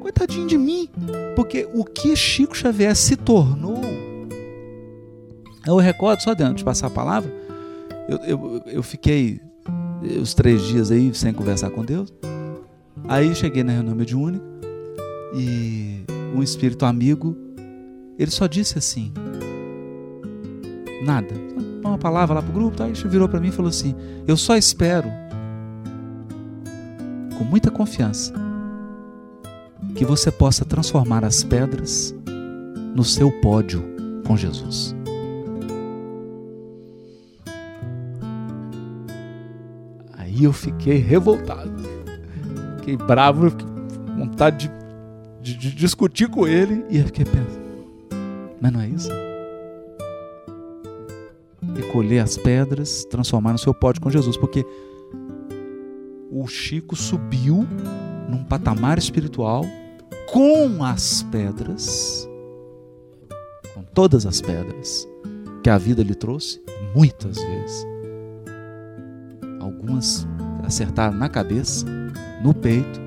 Coitadinho 0.00 0.46
de 0.46 0.56
mim. 0.56 0.88
Porque 1.34 1.68
o 1.74 1.84
que 1.84 2.14
Chico 2.14 2.56
Xavier 2.56 2.94
se 2.94 3.16
tornou. 3.16 3.80
Eu 5.66 5.76
recordo, 5.76 6.20
só 6.20 6.30
antes 6.30 6.56
de 6.56 6.64
passar 6.64 6.88
a 6.88 6.90
palavra, 6.90 7.32
eu, 8.08 8.18
eu, 8.18 8.62
eu 8.66 8.82
fiquei 8.82 9.40
os 10.20 10.34
três 10.34 10.62
dias 10.62 10.90
aí 10.90 11.14
sem 11.14 11.32
conversar 11.32 11.70
com 11.70 11.84
Deus. 11.84 12.12
Aí 13.08 13.34
cheguei 13.34 13.62
na 13.62 13.72
reunião 13.72 13.94
mediúnica 13.94 14.44
e 15.34 16.02
um 16.34 16.42
espírito 16.42 16.84
amigo, 16.84 17.36
ele 18.18 18.30
só 18.30 18.46
disse 18.46 18.78
assim, 18.78 19.12
nada, 21.04 21.34
uma 21.88 21.98
palavra 21.98 22.36
lá 22.36 22.42
pro 22.42 22.52
grupo, 22.52 22.76
tá? 22.76 22.84
aí 22.84 22.92
virou 22.92 23.28
para 23.28 23.40
mim 23.40 23.48
e 23.48 23.52
falou 23.52 23.68
assim: 23.68 23.94
"Eu 24.26 24.36
só 24.36 24.56
espero 24.56 25.08
com 27.36 27.44
muita 27.44 27.70
confiança 27.70 28.32
que 29.94 30.04
você 30.04 30.30
possa 30.30 30.64
transformar 30.64 31.24
as 31.24 31.42
pedras 31.42 32.14
no 32.94 33.04
seu 33.04 33.30
pódio 33.40 33.82
com 34.26 34.36
Jesus." 34.36 34.94
Aí 40.16 40.44
eu 40.44 40.52
fiquei 40.52 40.98
revoltado. 40.98 41.72
Fiquei 42.78 42.96
bravo, 42.96 43.50
fiquei 43.50 43.66
vontade 44.16 44.70
de, 45.42 45.54
de, 45.56 45.70
de 45.70 45.76
discutir 45.76 46.28
com 46.28 46.46
ele. 46.46 46.84
E 46.88 46.98
eu 46.98 47.04
fiquei 47.04 47.24
pensando, 47.24 47.62
mas 48.60 48.72
não 48.72 48.80
é 48.80 48.88
isso? 48.88 49.10
Recolher 51.74 52.20
as 52.20 52.36
pedras, 52.36 53.04
transformar 53.04 53.52
no 53.52 53.58
seu 53.58 53.72
pódio 53.72 54.00
com 54.00 54.10
Jesus. 54.10 54.36
Porque 54.36 54.64
o 56.30 56.46
Chico 56.46 56.96
subiu 56.96 57.66
num 58.28 58.44
patamar 58.44 58.98
espiritual 58.98 59.64
com 60.30 60.82
as 60.82 61.22
pedras, 61.24 62.28
com 63.74 63.82
todas 63.82 64.24
as 64.24 64.40
pedras 64.40 65.06
que 65.62 65.68
a 65.68 65.76
vida 65.76 66.02
lhe 66.02 66.14
trouxe, 66.14 66.60
muitas 66.94 67.36
vezes. 67.36 67.86
Algumas 69.60 70.26
acertaram 70.64 71.14
na 71.16 71.28
cabeça, 71.28 71.86
no 72.42 72.54
peito, 72.54 73.00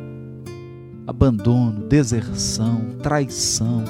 abandono, 1.07 1.88
deserção, 1.88 2.82
traição, 3.01 3.84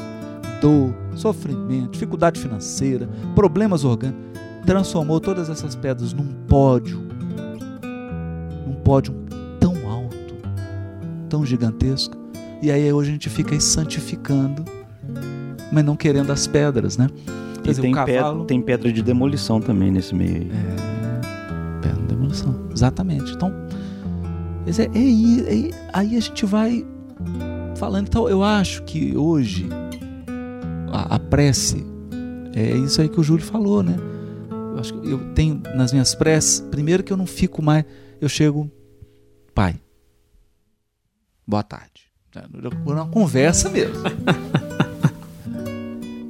dor, 0.62 0.96
sofrimento, 1.16 1.92
dificuldade 1.92 2.40
financeira, 2.40 3.10
problemas 3.36 3.84
orgânicos. 3.84 4.35
Transformou 4.66 5.20
todas 5.20 5.50
essas 5.50 5.76
pedras 5.76 6.14
num 6.14 6.28
pódio, 6.48 7.02
num 8.66 8.76
pódio 8.76 9.14
tão 9.60 9.74
alto, 9.90 10.36
tão 11.30 11.46
gigantesco. 11.46 12.18
E 12.62 12.72
aí 12.72 12.92
hoje 12.92 13.10
a 13.10 13.14
gente 13.14 13.30
fica 13.30 13.54
aí 13.54 13.62
santificando, 13.62 14.66
mas 15.72 15.86
não 15.86 15.96
querendo 15.96 16.32
as 16.32 16.48
pedras, 16.48 16.98
né? 16.98 17.08
Quer 17.64 17.72
dizer, 17.72 17.82
tem, 17.82 17.92
cavalo... 17.92 18.32
pedra, 18.32 18.46
tem 18.46 18.62
pedra 18.62 18.92
de 18.92 19.02
demolição 19.02 19.60
também 19.60 19.92
nesse 19.92 20.14
meio 20.16 20.36
aí. 20.36 20.52
É, 20.52 21.82
pedra 21.82 22.02
de 22.02 22.08
demolição, 22.08 22.56
exatamente. 22.72 23.32
Então, 23.34 23.52
é, 24.66 24.82
é 24.82 25.00
aí, 25.00 25.72
é 25.72 25.90
aí 25.94 26.18
a 26.18 26.20
gente 26.20 26.46
vai 26.46 26.86
falando. 27.76 28.08
Então, 28.08 28.30
eu 28.30 28.44
acho 28.44 28.84
que 28.84 29.16
hoje 29.16 29.68
a, 30.92 31.16
a 31.16 31.20
prece 31.20 31.86
é 32.54 32.78
isso 32.78 33.02
aí 33.02 33.10
que 33.10 33.20
o 33.20 33.24
Júlio 33.24 33.44
falou, 33.44 33.84
né? 33.84 33.96
Acho 34.86 35.02
que 35.02 35.10
eu 35.10 35.34
tenho 35.34 35.64
nas 35.74 35.92
minhas 35.92 36.14
preces, 36.14 36.60
primeiro 36.70 37.04
que 37.04 37.12
eu 37.12 37.18
não 37.18 37.26
fico 37.26 37.60
mais, 37.60 37.84
eu 38.22 38.30
chego, 38.30 38.70
pai, 39.52 39.82
boa 41.48 41.64
tarde. 41.64 42.04
É 42.36 42.92
uma 42.92 43.08
conversa 43.08 43.70
mesmo. 43.70 43.96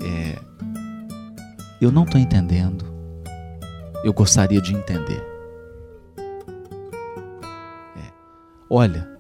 É, 0.08 0.40
eu 1.82 1.92
não 1.92 2.04
estou 2.04 2.22
entendendo. 2.22 2.86
Eu 4.04 4.14
gostaria 4.14 4.62
de 4.62 4.72
entender. 4.72 5.20
É, 7.98 8.12
olha, 8.70 9.18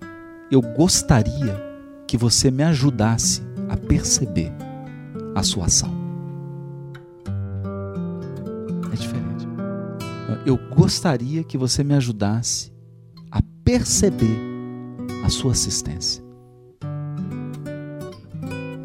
eu 0.51 0.61
gostaria 0.61 1.59
que 2.05 2.17
você 2.17 2.51
me 2.51 2.63
ajudasse 2.63 3.41
a 3.67 3.75
perceber 3.75 4.51
a 5.33 5.41
sua 5.41 5.65
ação. 5.65 6.04
Eu 10.45 10.57
gostaria 10.75 11.43
que 11.43 11.57
você 11.57 11.83
me 11.83 11.93
ajudasse 11.93 12.71
a 13.31 13.41
perceber 13.63 14.39
a 15.23 15.29
sua 15.29 15.51
assistência. 15.51 16.23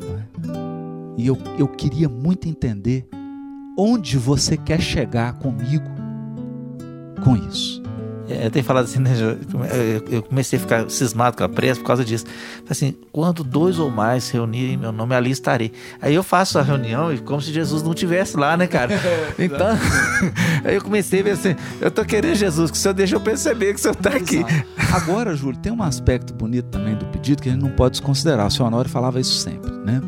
É? 0.03 0.27
E 1.17 1.27
eu, 1.27 1.39
eu 1.59 1.69
queria 1.69 2.09
muito 2.09 2.49
entender 2.49 3.09
onde 3.79 4.19
você 4.19 4.57
quer 4.57 4.81
chegar 4.81 5.35
comigo 5.39 5.89
com 7.25 7.37
isso. 7.37 7.80
É, 8.31 8.47
eu 8.47 8.51
tenho 8.51 8.65
falado 8.65 8.85
assim, 8.85 9.01
né? 9.01 9.13
Eu- 10.11 10.23
comecei 10.23 10.57
a 10.59 10.63
ficar 10.63 10.89
cismado 10.91 11.37
com 11.37 11.43
a 11.43 11.49
pressa 11.49 11.81
por 11.81 11.87
causa 11.87 12.05
disso. 12.05 12.25
Assim, 12.69 12.95
quando 13.11 13.43
dois 13.43 13.79
ou 13.79 13.91
mais 13.91 14.25
se 14.25 14.35
reunirem 14.35 14.75
em 14.75 14.77
meu 14.77 14.93
nome, 14.93 15.15
ali 15.15 15.31
estarei. 15.31 15.73
Aí 16.01 16.15
eu 16.15 16.23
faço 16.23 16.59
a 16.59 16.63
reunião 16.63 17.13
e 17.13 17.19
como 17.19 17.41
se 17.41 17.53
Jesus 17.53 17.83
não 17.83 17.93
estivesse 17.93 18.37
lá, 18.37 18.57
né, 18.57 18.67
cara? 18.67 18.91
Então, 19.39 19.69
aí 20.65 20.75
eu 20.75 20.83
comecei 20.83 21.21
a 21.21 21.23
ver 21.23 21.31
assim, 21.31 21.57
eu 21.81 21.91
tô 21.91 22.05
querendo 22.05 22.35
Jesus, 22.35 22.71
que 22.71 22.77
o 22.77 22.81
senhor 22.81 22.95
deixa 22.95 23.17
eu 23.17 23.21
perceber 23.21 23.73
que 23.75 23.81
o 23.81 23.83
senhor 23.83 23.95
tá 23.97 24.11
aqui. 24.11 24.45
Agora, 24.93 25.35
Júlio, 25.35 25.59
tem 25.59 25.73
um 25.73 25.83
aspecto 25.83 26.33
bonito 26.35 26.67
também 26.67 26.95
do 26.95 27.07
pedido 27.07 27.43
que 27.43 27.49
a 27.49 27.53
gente 27.53 27.63
não 27.63 27.71
pode 27.71 27.93
desconsiderar. 27.93 28.47
O 28.47 28.51
senhor 28.51 28.69
Honório 28.69 28.91
falava 28.91 29.19
isso 29.19 29.35
sempre, 29.35 29.71
né? 29.85 30.01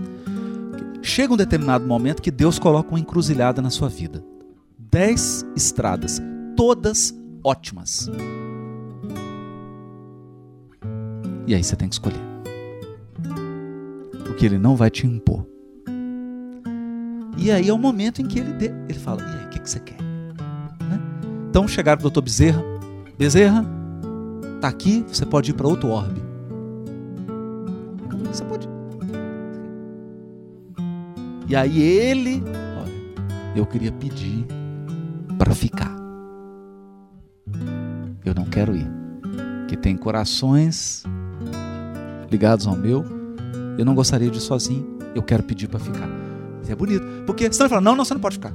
Chega 1.03 1.33
um 1.33 1.37
determinado 1.37 1.85
momento 1.87 2.23
que 2.23 2.31
Deus 2.31 2.59
coloca 2.59 2.91
uma 2.91 3.01
encruzilhada 3.01 3.61
na 3.61 3.71
sua 3.71 3.89
vida. 3.89 4.23
Dez 4.79 5.45
estradas, 5.57 6.21
todas 6.57 7.15
ótimas. 7.45 8.11
E 11.47 11.55
aí 11.55 11.63
você 11.63 11.77
tem 11.77 11.89
que 11.89 11.95
escolher. 11.95 12.21
Porque 14.25 14.47
ele 14.47 14.59
não 14.59 14.77
vai 14.77 14.91
te 14.91 15.07
impor. 15.07 15.47
E 17.37 17.51
aí 17.51 17.69
é 17.69 17.73
o 17.73 17.79
momento 17.79 18.23
em 18.23 18.27
que 18.27 18.39
ele, 18.39 18.53
ele 18.89 18.99
fala: 18.99 19.21
e 19.23 19.25
aí, 19.25 19.47
o 19.47 19.49
que, 19.49 19.59
que 19.61 19.69
você 19.69 19.81
quer? 19.81 20.01
Né? 20.01 21.01
Então 21.51 21.67
chegaram 21.67 21.99
o 21.99 22.03
doutor 22.03 22.23
Bezerra: 22.23 22.63
Bezerra, 23.19 23.65
tá 24.61 24.69
aqui, 24.69 25.05
você 25.09 25.27
pode 25.27 25.51
ir 25.51 25.55
para 25.55 25.67
outro 25.67 25.89
orbe. 25.89 26.23
Você 28.31 28.45
pode. 28.45 28.69
E 31.49 31.57
aí 31.57 31.83
ele, 31.83 32.43
olha, 32.81 32.93
eu 33.57 33.67
queria 33.67 33.93
pedir 33.93 34.47
para 35.37 35.55
ficar. 35.55 36.02
Eu 38.25 38.35
não 38.35 38.45
quero 38.45 38.77
ir. 38.77 38.87
Que 39.69 39.77
tem 39.77 39.97
corações 39.97 41.03
ligados 42.31 42.67
ao 42.67 42.77
meu. 42.77 43.05
Eu 43.79 43.85
não 43.85 43.95
gostaria 43.95 44.31
de 44.31 44.39
ir 44.39 44.41
sozinho. 44.41 44.99
Eu 45.15 45.23
quero 45.23 45.43
pedir 45.43 45.69
para 45.69 45.79
ficar. 45.81 46.09
Isso 46.63 46.71
é 46.73 46.75
bonito. 46.75 47.05
Porque 47.27 47.51
senão 47.53 47.67
ele 47.67 47.71
fala: 47.71 47.81
não, 47.81 47.97
não, 47.97 48.05
você 48.05 48.15
não 48.15 48.21
pode 48.21 48.37
ficar. 48.37 48.53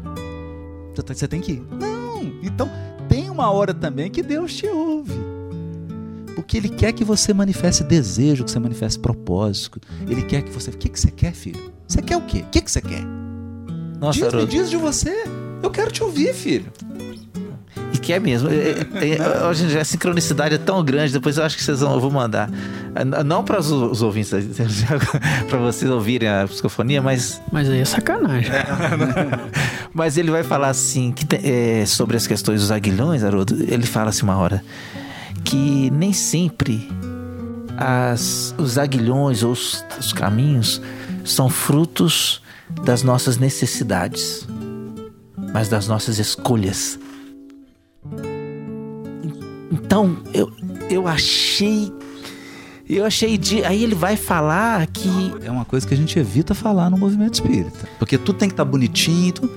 Você 0.96 1.04
tem- 1.04 1.16
Você 1.16 1.28
tem 1.28 1.42
que 1.42 1.52
ir. 1.54 1.64
Não. 1.80 2.22
Então 2.44 2.70
tem 3.10 3.30
uma 3.30 3.50
hora 3.52 3.74
também 3.74 4.10
que 4.10 4.22
Deus 4.24 4.56
te 4.56 4.68
ouve. 4.68 5.14
Porque 6.36 6.58
Ele 6.58 6.70
quer 6.70 6.92
que 6.94 7.04
você 7.04 7.34
manifeste 7.34 7.84
desejo, 7.84 8.44
que 8.46 8.52
você 8.52 8.60
manifeste 8.60 9.00
propósito. 9.00 9.82
Ele 10.08 10.22
quer 10.22 10.44
que 10.44 10.52
você. 10.52 10.70
O 10.70 10.78
que, 10.78 10.88
que 10.90 11.00
você 11.00 11.10
quer, 11.12 11.34
filho? 11.34 11.72
Você 11.88 12.02
quer 12.02 12.16
o 12.18 12.22
quê? 12.22 12.44
O 12.46 12.50
que, 12.52 12.62
que 12.62 12.70
você 12.72 12.82
quer? 12.82 13.04
Nossa, 14.00 14.20
diz, 14.30 14.34
me 14.34 14.46
diz 14.46 14.70
de 14.70 14.78
você. 14.78 15.24
Eu 15.64 15.72
quero 15.72 15.92
te 15.92 16.04
ouvir, 16.04 16.34
filho. 16.36 16.72
Que 18.08 18.14
é 18.14 18.22
mesmo. 18.22 18.48
É, 18.50 18.54
é, 19.04 19.18
é, 19.18 19.46
hoje 19.48 19.66
em 19.66 19.68
dia 19.68 19.82
a 19.82 19.84
sincronicidade 19.84 20.56
é 20.56 20.58
tão 20.58 20.82
grande, 20.82 21.12
depois 21.12 21.38
eu 21.38 21.44
acho 21.44 21.58
que 21.58 21.62
vocês 21.64 21.82
vão, 21.82 21.94
eu 21.94 22.00
vou 22.00 22.10
mandar. 22.10 22.50
Ah, 22.96 23.04
Não 23.22 23.44
para 23.44 23.60
os, 23.60 23.70
os 23.70 24.02
ouvintes, 24.02 24.32
para 25.50 25.60
vocês 25.60 25.92
ouvirem 25.92 26.30
a 26.30 26.48
psicofonia, 26.48 27.02
mas, 27.02 27.42
Mas 27.52 27.70
aí 27.70 27.82
é 27.82 27.84
sacanagem. 27.84 28.50
mas 29.94 30.18
ele 30.18 30.32
vai 30.32 30.42
falar 30.42 30.70
assim, 30.70 31.12
que 31.12 31.26
tem- 31.26 31.42
é, 31.44 31.86
sobre 31.86 32.16
as 32.16 32.26
questões 32.26 32.62
dos 32.62 32.72
aguilhões, 32.72 33.26
Haroldo, 33.26 33.62
ele 33.68 33.86
fala 33.86 34.08
assim 34.12 34.24
uma 34.24 34.38
hora, 34.38 34.64
que 35.44 35.90
nem 35.92 36.14
sempre 36.14 36.90
as, 37.76 38.56
os 38.58 38.78
aguilhões 38.78 39.44
ou 39.44 39.52
os, 39.52 39.84
os 40.00 40.14
caminhos 40.14 40.82
são 41.26 41.50
frutos 41.50 42.42
das 42.86 43.04
nossas 43.04 43.36
necessidades, 43.36 44.48
mas 45.54 45.68
das 45.68 45.90
nossas 45.90 46.20
escolhas. 46.20 46.98
Então, 49.72 50.18
eu, 50.34 50.52
eu 50.90 51.08
achei. 51.08 51.92
Eu 52.90 53.06
achei 53.06 53.38
de. 53.38 53.64
Aí 53.66 53.84
ele 53.84 53.96
vai 53.96 54.16
falar 54.16 54.88
que. 54.88 55.34
É 55.44 55.52
uma 55.52 55.66
coisa 55.66 55.86
que 55.86 55.94
a 55.94 55.98
gente 55.98 56.18
evita 56.18 56.54
falar 56.56 56.90
no 56.90 56.98
movimento 56.98 57.34
espírita. 57.36 57.88
Porque 58.00 58.18
tudo 58.18 58.38
tem 58.40 58.48
que 58.48 58.54
estar 58.54 58.66
bonitinho. 58.66 59.34
tudo- 59.34 59.52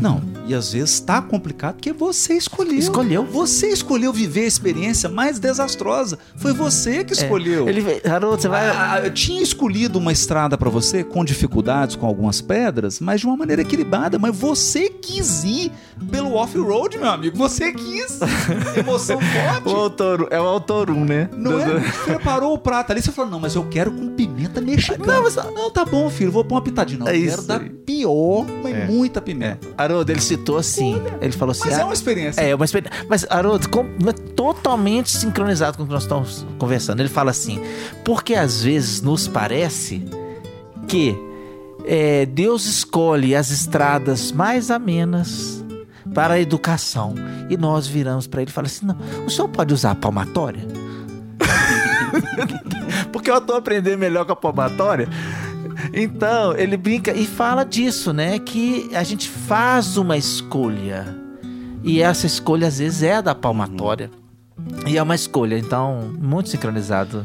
Não. 0.00 0.20
E 0.46 0.54
às 0.54 0.72
vezes 0.72 0.98
tá 1.00 1.22
complicado 1.22 1.74
porque 1.74 1.92
você 1.92 2.34
escolheu. 2.34 2.78
Escolheu. 2.78 3.24
Você 3.24 3.68
escolheu 3.68 4.12
viver 4.12 4.42
a 4.44 4.46
experiência 4.46 5.08
mais 5.08 5.38
desastrosa. 5.38 6.18
Foi 6.36 6.52
você 6.52 7.04
que 7.04 7.12
escolheu. 7.12 7.66
É. 7.68 7.70
Ele, 7.70 8.00
Haroldo, 8.08 8.42
você 8.42 8.48
vai. 8.48 8.68
Ah, 8.68 9.00
eu 9.04 9.12
tinha 9.12 9.40
escolhido 9.42 9.98
uma 9.98 10.10
estrada 10.12 10.58
pra 10.58 10.68
você 10.68 11.04
com 11.04 11.24
dificuldades, 11.24 11.94
com 11.96 12.06
algumas 12.06 12.40
pedras, 12.40 12.98
mas 13.00 13.20
de 13.20 13.26
uma 13.26 13.36
maneira 13.36 13.62
equilibrada. 13.62 14.18
Mas 14.18 14.36
você 14.36 14.88
quis 14.88 15.44
ir 15.44 15.70
pelo 16.10 16.34
off-road, 16.34 16.98
meu 16.98 17.08
amigo. 17.10 17.36
Você 17.38 17.72
quis. 17.72 18.18
Emoção 18.76 19.18
forte. 19.20 19.68
O 19.68 19.76
autor, 19.76 20.28
é 20.30 20.40
o 20.40 20.44
autor 20.44 20.90
1, 20.90 21.04
né? 21.04 21.28
Não 21.36 21.60
é? 21.60 21.80
Preparou 22.04 22.54
o 22.54 22.58
prato 22.58 22.90
ali, 22.92 23.00
você 23.00 23.12
falou, 23.12 23.30
não, 23.30 23.40
mas 23.40 23.54
eu 23.54 23.64
quero 23.68 23.90
com 23.92 24.08
pimenta 24.08 24.60
mexicana. 24.60 25.06
Não, 25.06 25.22
mas- 25.22 25.36
não 25.36 25.70
tá 25.70 25.84
bom, 25.84 26.08
filho, 26.10 26.32
vou 26.32 26.44
pôr 26.44 26.56
uma 26.56 26.62
pitadinha. 26.62 26.98
Não, 27.00 27.08
É 27.08 27.16
eu 27.16 27.20
isso 27.20 27.36
quero 27.36 27.42
da 27.46 27.56
aí. 27.58 27.70
pior, 27.70 28.44
mas 28.62 28.74
É. 28.74 28.86
muita 28.86 29.18
É. 29.20 29.22
pimenta. 29.22 29.68
Haroldo, 29.76 30.10
ele 30.10 30.20
citou 30.32 30.56
assim. 30.56 31.00
Ele 31.20 31.32
falou 31.32 31.52
assim. 31.52 31.68
Mas 31.68 31.78
é 31.78 31.82
ah, 31.82 31.84
uma 31.84 31.94
experiência. 31.94 32.40
É, 32.40 32.54
uma 32.54 32.64
experiência. 32.64 33.06
Mas, 33.08 33.26
Haroldo, 33.28 33.68
com- 33.68 33.86
totalmente 34.34 35.10
sincronizado 35.10 35.76
com 35.76 35.84
o 35.84 35.86
que 35.86 35.92
nós 35.92 36.02
estamos 36.02 36.46
conversando. 36.58 37.00
Ele 37.00 37.08
fala 37.08 37.30
assim: 37.30 37.60
porque 38.04 38.34
às 38.34 38.62
vezes 38.62 39.00
nos 39.02 39.28
parece 39.28 40.04
que 40.88 41.16
é, 41.84 42.26
Deus 42.26 42.66
escolhe 42.66 43.34
as 43.34 43.50
estradas 43.50 44.32
mais 44.32 44.70
amenas 44.70 45.64
para 46.14 46.34
a 46.34 46.40
educação. 46.40 47.14
E 47.48 47.56
nós 47.56 47.86
viramos 47.86 48.26
para 48.26 48.42
ele 48.42 48.50
e 48.50 48.54
falamos 48.54 48.76
assim: 48.76 48.86
não, 48.86 48.96
o 49.26 49.30
senhor 49.30 49.48
pode 49.48 49.72
usar 49.74 49.92
a 49.92 49.94
palmatória? 49.94 50.62
porque 53.12 53.30
eu 53.30 53.38
estou 53.38 53.56
aprendendo 53.56 53.98
melhor 53.98 54.24
com 54.24 54.32
a 54.32 54.36
palmatória. 54.36 55.08
Então, 55.92 56.56
ele 56.56 56.76
brinca 56.76 57.12
e 57.12 57.26
fala 57.26 57.64
disso, 57.64 58.12
né? 58.12 58.38
Que 58.38 58.90
a 58.94 59.02
gente 59.02 59.28
faz 59.28 59.96
uma 59.96 60.16
escolha. 60.16 61.16
E 61.82 62.00
essa 62.00 62.26
escolha, 62.26 62.68
às 62.68 62.78
vezes, 62.78 63.02
é 63.02 63.16
a 63.16 63.20
da 63.20 63.34
palmatória. 63.34 64.10
E 64.86 64.96
é 64.96 65.02
uma 65.02 65.14
escolha, 65.14 65.58
então, 65.58 66.12
muito 66.18 66.48
sincronizado. 66.48 67.24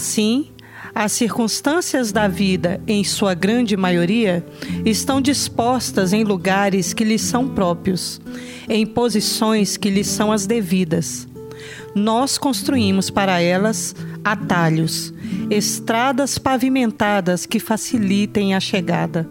Assim, 0.00 0.46
as 0.94 1.12
circunstâncias 1.12 2.10
da 2.10 2.26
vida, 2.26 2.80
em 2.86 3.04
sua 3.04 3.34
grande 3.34 3.76
maioria, 3.76 4.42
estão 4.82 5.20
dispostas 5.20 6.14
em 6.14 6.24
lugares 6.24 6.94
que 6.94 7.04
lhes 7.04 7.20
são 7.20 7.46
próprios, 7.46 8.18
em 8.66 8.86
posições 8.86 9.76
que 9.76 9.90
lhes 9.90 10.06
são 10.06 10.32
as 10.32 10.46
devidas. 10.46 11.28
Nós 11.94 12.38
construímos 12.38 13.10
para 13.10 13.42
elas 13.42 13.94
atalhos, 14.24 15.12
estradas 15.50 16.38
pavimentadas 16.38 17.44
que 17.44 17.60
facilitem 17.60 18.54
a 18.54 18.58
chegada. 18.58 19.28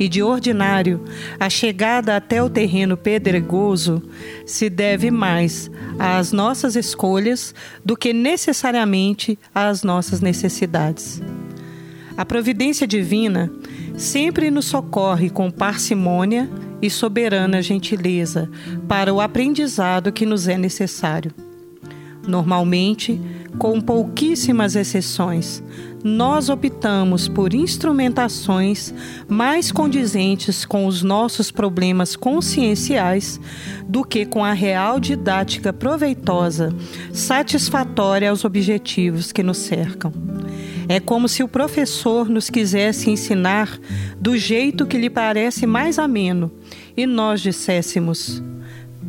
E 0.00 0.08
de 0.08 0.22
ordinário, 0.22 1.04
a 1.38 1.50
chegada 1.50 2.16
até 2.16 2.42
o 2.42 2.48
terreno 2.48 2.96
pedregoso 2.96 4.02
se 4.46 4.70
deve 4.70 5.10
mais 5.10 5.70
às 5.98 6.32
nossas 6.32 6.74
escolhas 6.74 7.54
do 7.84 7.94
que 7.94 8.14
necessariamente 8.14 9.38
às 9.54 9.82
nossas 9.82 10.22
necessidades. 10.22 11.20
A 12.16 12.24
providência 12.24 12.86
divina 12.86 13.52
sempre 13.94 14.50
nos 14.50 14.64
socorre 14.64 15.28
com 15.28 15.50
parcimônia 15.50 16.48
e 16.80 16.88
soberana 16.88 17.60
gentileza 17.60 18.50
para 18.88 19.12
o 19.12 19.20
aprendizado 19.20 20.10
que 20.10 20.24
nos 20.24 20.48
é 20.48 20.56
necessário. 20.56 21.30
Normalmente, 22.26 23.20
com 23.58 23.80
pouquíssimas 23.80 24.76
exceções, 24.76 25.62
nós 26.02 26.48
optamos 26.48 27.28
por 27.28 27.52
instrumentações 27.52 28.94
mais 29.28 29.70
condizentes 29.70 30.64
com 30.64 30.86
os 30.86 31.02
nossos 31.02 31.50
problemas 31.50 32.16
conscienciais 32.16 33.40
do 33.86 34.04
que 34.04 34.24
com 34.24 34.44
a 34.44 34.52
real 34.52 34.98
didática 34.98 35.72
proveitosa, 35.72 36.74
satisfatória 37.12 38.30
aos 38.30 38.44
objetivos 38.44 39.32
que 39.32 39.42
nos 39.42 39.58
cercam. 39.58 40.12
É 40.88 40.98
como 40.98 41.28
se 41.28 41.42
o 41.42 41.48
professor 41.48 42.28
nos 42.28 42.50
quisesse 42.50 43.10
ensinar 43.10 43.78
do 44.18 44.36
jeito 44.36 44.86
que 44.86 44.98
lhe 44.98 45.10
parece 45.10 45.66
mais 45.66 45.98
ameno 45.98 46.50
e 46.96 47.06
nós 47.06 47.40
disséssemos: 47.40 48.42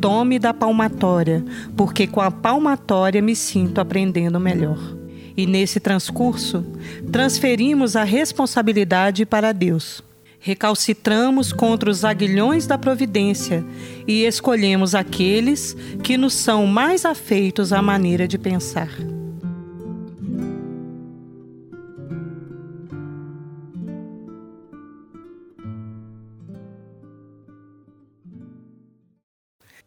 tome 0.00 0.38
da 0.38 0.54
palmatória, 0.54 1.44
porque 1.76 2.06
com 2.06 2.20
a 2.20 2.30
palmatória 2.30 3.20
me 3.20 3.34
sinto 3.34 3.80
aprendendo 3.80 4.38
melhor. 4.38 5.01
E 5.36 5.46
nesse 5.46 5.80
transcurso, 5.80 6.64
transferimos 7.10 7.96
a 7.96 8.04
responsabilidade 8.04 9.24
para 9.24 9.52
Deus. 9.52 10.02
Recalcitramos 10.38 11.52
contra 11.52 11.88
os 11.88 12.04
aguilhões 12.04 12.66
da 12.66 12.76
providência 12.76 13.64
e 14.08 14.24
escolhemos 14.24 14.94
aqueles 14.94 15.76
que 16.02 16.16
nos 16.16 16.34
são 16.34 16.66
mais 16.66 17.04
afeitos 17.04 17.72
à 17.72 17.80
maneira 17.80 18.26
de 18.26 18.36
pensar. 18.36 18.88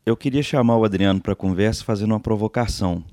Eu 0.05 0.15
queria 0.15 0.43
chamar 0.43 0.77
o 0.77 0.85
Adriano 0.85 1.19
para 1.19 1.35
conversa 1.35 1.83
fazendo 1.83 2.11
uma 2.11 2.19
provocação. 2.19 3.03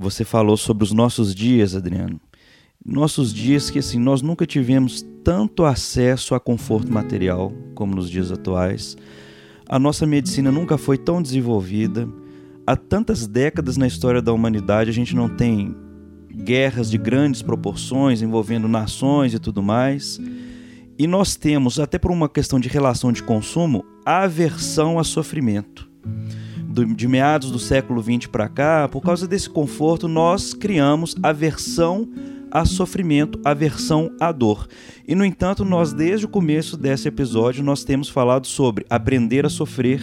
Você 0.00 0.24
falou 0.24 0.56
sobre 0.56 0.82
os 0.82 0.92
nossos 0.92 1.34
dias, 1.34 1.76
Adriano. 1.76 2.18
Nossos 2.82 3.34
dias 3.34 3.68
que 3.68 3.80
assim, 3.80 3.98
nós 3.98 4.22
nunca 4.22 4.46
tivemos 4.46 5.04
tanto 5.22 5.62
acesso 5.62 6.34
a 6.34 6.40
conforto 6.40 6.90
material 6.90 7.52
como 7.74 7.94
nos 7.94 8.08
dias 8.08 8.32
atuais. 8.32 8.96
A 9.68 9.78
nossa 9.78 10.06
medicina 10.06 10.50
nunca 10.50 10.78
foi 10.78 10.96
tão 10.96 11.20
desenvolvida. 11.20 12.08
Há 12.66 12.76
tantas 12.76 13.26
décadas 13.26 13.76
na 13.76 13.86
história 13.86 14.22
da 14.22 14.32
humanidade 14.32 14.88
a 14.88 14.94
gente 14.94 15.14
não 15.14 15.28
tem 15.28 15.76
guerras 16.34 16.90
de 16.90 16.96
grandes 16.96 17.42
proporções 17.42 18.22
envolvendo 18.22 18.66
nações 18.66 19.34
e 19.34 19.38
tudo 19.38 19.62
mais. 19.62 20.18
E 20.98 21.06
nós 21.06 21.36
temos, 21.36 21.78
até 21.78 21.98
por 21.98 22.10
uma 22.10 22.26
questão 22.28 22.58
de 22.58 22.70
relação 22.70 23.12
de 23.12 23.22
consumo, 23.22 23.84
aversão 24.06 24.98
a 24.98 25.04
sofrimento. 25.04 25.90
Do- 26.72 26.94
de 26.94 27.08
meados 27.08 27.50
do 27.50 27.58
século 27.58 28.00
XX 28.00 28.26
para 28.26 28.48
cá, 28.48 28.88
por 28.88 29.00
causa 29.00 29.26
desse 29.26 29.50
conforto, 29.50 30.06
nós 30.06 30.54
criamos 30.54 31.16
aversão 31.22 32.08
a 32.50 32.64
sofrimento, 32.64 33.40
aversão 33.44 34.10
à 34.20 34.30
dor. 34.32 34.66
E, 35.06 35.14
no 35.14 35.24
entanto, 35.24 35.64
nós, 35.64 35.92
desde 35.92 36.26
o 36.26 36.28
começo 36.28 36.76
desse 36.76 37.08
episódio, 37.08 37.62
nós 37.64 37.82
temos 37.84 38.08
falado 38.08 38.46
sobre 38.46 38.84
aprender 38.88 39.44
a 39.44 39.48
sofrer 39.48 40.00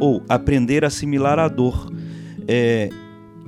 ou 0.00 0.22
aprender 0.28 0.84
a 0.84 0.88
assimilar 0.88 1.38
a 1.38 1.48
dor, 1.48 1.92
é, 2.46 2.88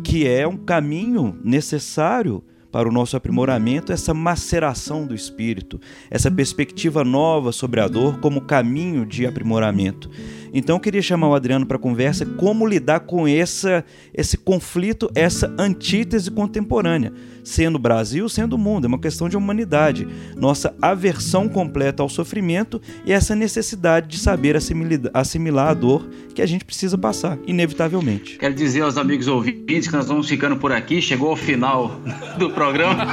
que 0.03 0.27
é 0.27 0.47
um 0.47 0.57
caminho 0.57 1.39
necessário 1.45 2.43
para 2.71 2.89
o 2.89 2.93
nosso 2.93 3.17
aprimoramento, 3.17 3.93
essa 3.93 4.13
maceração 4.13 5.07
do 5.07 5.15
espírito, 5.15 5.81
essa 6.11 6.31
perspectiva 6.31 7.03
nova 7.03 7.51
sobre 7.51 7.81
a 7.81 7.89
dor 7.89 8.19
como 8.21 8.43
caminho 8.43 9.07
de 9.07 9.27
aprimoramento. 9.27 10.11
Então 10.53 10.77
eu 10.77 10.81
queria 10.81 11.03
chamar 11.03 11.29
o 11.29 11.35
Adriano 11.35 11.67
para 11.67 11.79
conversa 11.79 12.25
como 12.25 12.67
lidar 12.67 13.01
com 13.01 13.27
essa, 13.27 13.85
esse 14.15 14.37
conflito, 14.37 15.11
essa 15.15 15.53
antítese 15.59 16.31
contemporânea, 16.31 17.13
sendo 17.45 17.77
o 17.77 17.79
Brasil, 17.79 18.29
sendo 18.29 18.55
o 18.55 18.59
mundo, 18.59 18.85
é 18.85 18.89
uma 18.89 18.99
questão 18.99 19.29
de 19.29 19.37
humanidade, 19.37 20.07
nossa 20.37 20.75
aversão 20.81 21.49
completa 21.49 22.03
ao 22.03 22.09
sofrimento 22.09 22.81
e 23.05 23.13
essa 23.13 23.35
necessidade 23.35 24.09
de 24.09 24.19
saber 24.19 24.57
assimila- 24.57 25.11
assimilar 25.15 25.69
a 25.69 25.75
dor 25.75 26.09
que 26.35 26.43
a 26.43 26.47
gente 26.47 26.65
precisa 26.65 26.97
passar, 26.97 27.39
inevitavelmente. 27.47 28.39
Quero 28.39 28.55
dizer 28.55 28.83
aos 28.83 28.97
amigos 28.97 29.27
ouvintes 29.29 29.89
que 29.89 29.93
nós 29.97 30.07
vamos 30.07 30.29
ficando 30.29 30.57
por 30.57 30.73
aqui. 30.73 31.01
Chegou 31.03 31.31
ao 31.31 31.37
final 31.37 32.01
do 32.39 32.51
programa. 32.51 33.05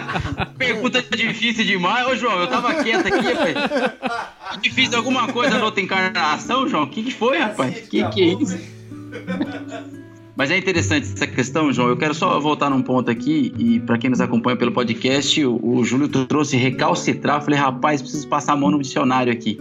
Pergunta 0.56 1.02
difícil 1.02 1.64
demais. 1.64 2.06
Ô, 2.06 2.16
João, 2.16 2.38
eu 2.40 2.48
tava 2.48 2.74
quieto 2.82 3.06
aqui, 3.06 3.32
rapaz. 3.32 4.60
Difícil 4.62 4.96
alguma 4.96 5.28
coisa 5.28 5.58
na 5.58 5.64
outra 5.64 5.80
encarnação, 5.82 6.68
João? 6.68 6.79
O 6.84 6.88
que, 6.88 7.02
que 7.02 7.14
foi, 7.14 7.38
rapaz? 7.38 7.80
Que 7.88 8.08
que 8.08 8.22
é 8.22 8.34
isso? 8.34 8.58
Mas 10.36 10.50
é 10.50 10.56
interessante 10.56 11.12
essa 11.12 11.26
questão, 11.26 11.70
João. 11.70 11.88
Eu 11.88 11.98
quero 11.98 12.14
só 12.14 12.40
voltar 12.40 12.70
num 12.70 12.80
ponto 12.80 13.10
aqui, 13.10 13.52
e 13.58 13.78
para 13.80 13.98
quem 13.98 14.08
nos 14.08 14.22
acompanha 14.22 14.56
pelo 14.56 14.72
podcast, 14.72 15.44
o, 15.44 15.60
o 15.62 15.84
Júlio 15.84 16.08
trouxe 16.08 16.56
recalcitrar. 16.56 17.38
Eu 17.38 17.42
falei, 17.42 17.58
rapaz, 17.58 18.00
preciso 18.00 18.26
passar 18.26 18.54
a 18.54 18.56
mão 18.56 18.70
no 18.70 18.80
dicionário 18.80 19.30
aqui. 19.30 19.58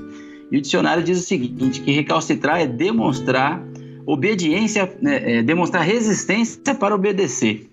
E 0.50 0.58
o 0.58 0.62
dicionário 0.62 1.04
diz 1.04 1.20
o 1.20 1.22
seguinte: 1.22 1.82
que 1.82 1.92
recalcitrar 1.92 2.62
é 2.62 2.66
demonstrar 2.66 3.62
obediência, 4.06 4.92
né, 5.02 5.40
é 5.40 5.44
demonstrar 5.44 5.84
resistência 5.84 6.74
para 6.74 6.96
obedecer. 6.96 7.70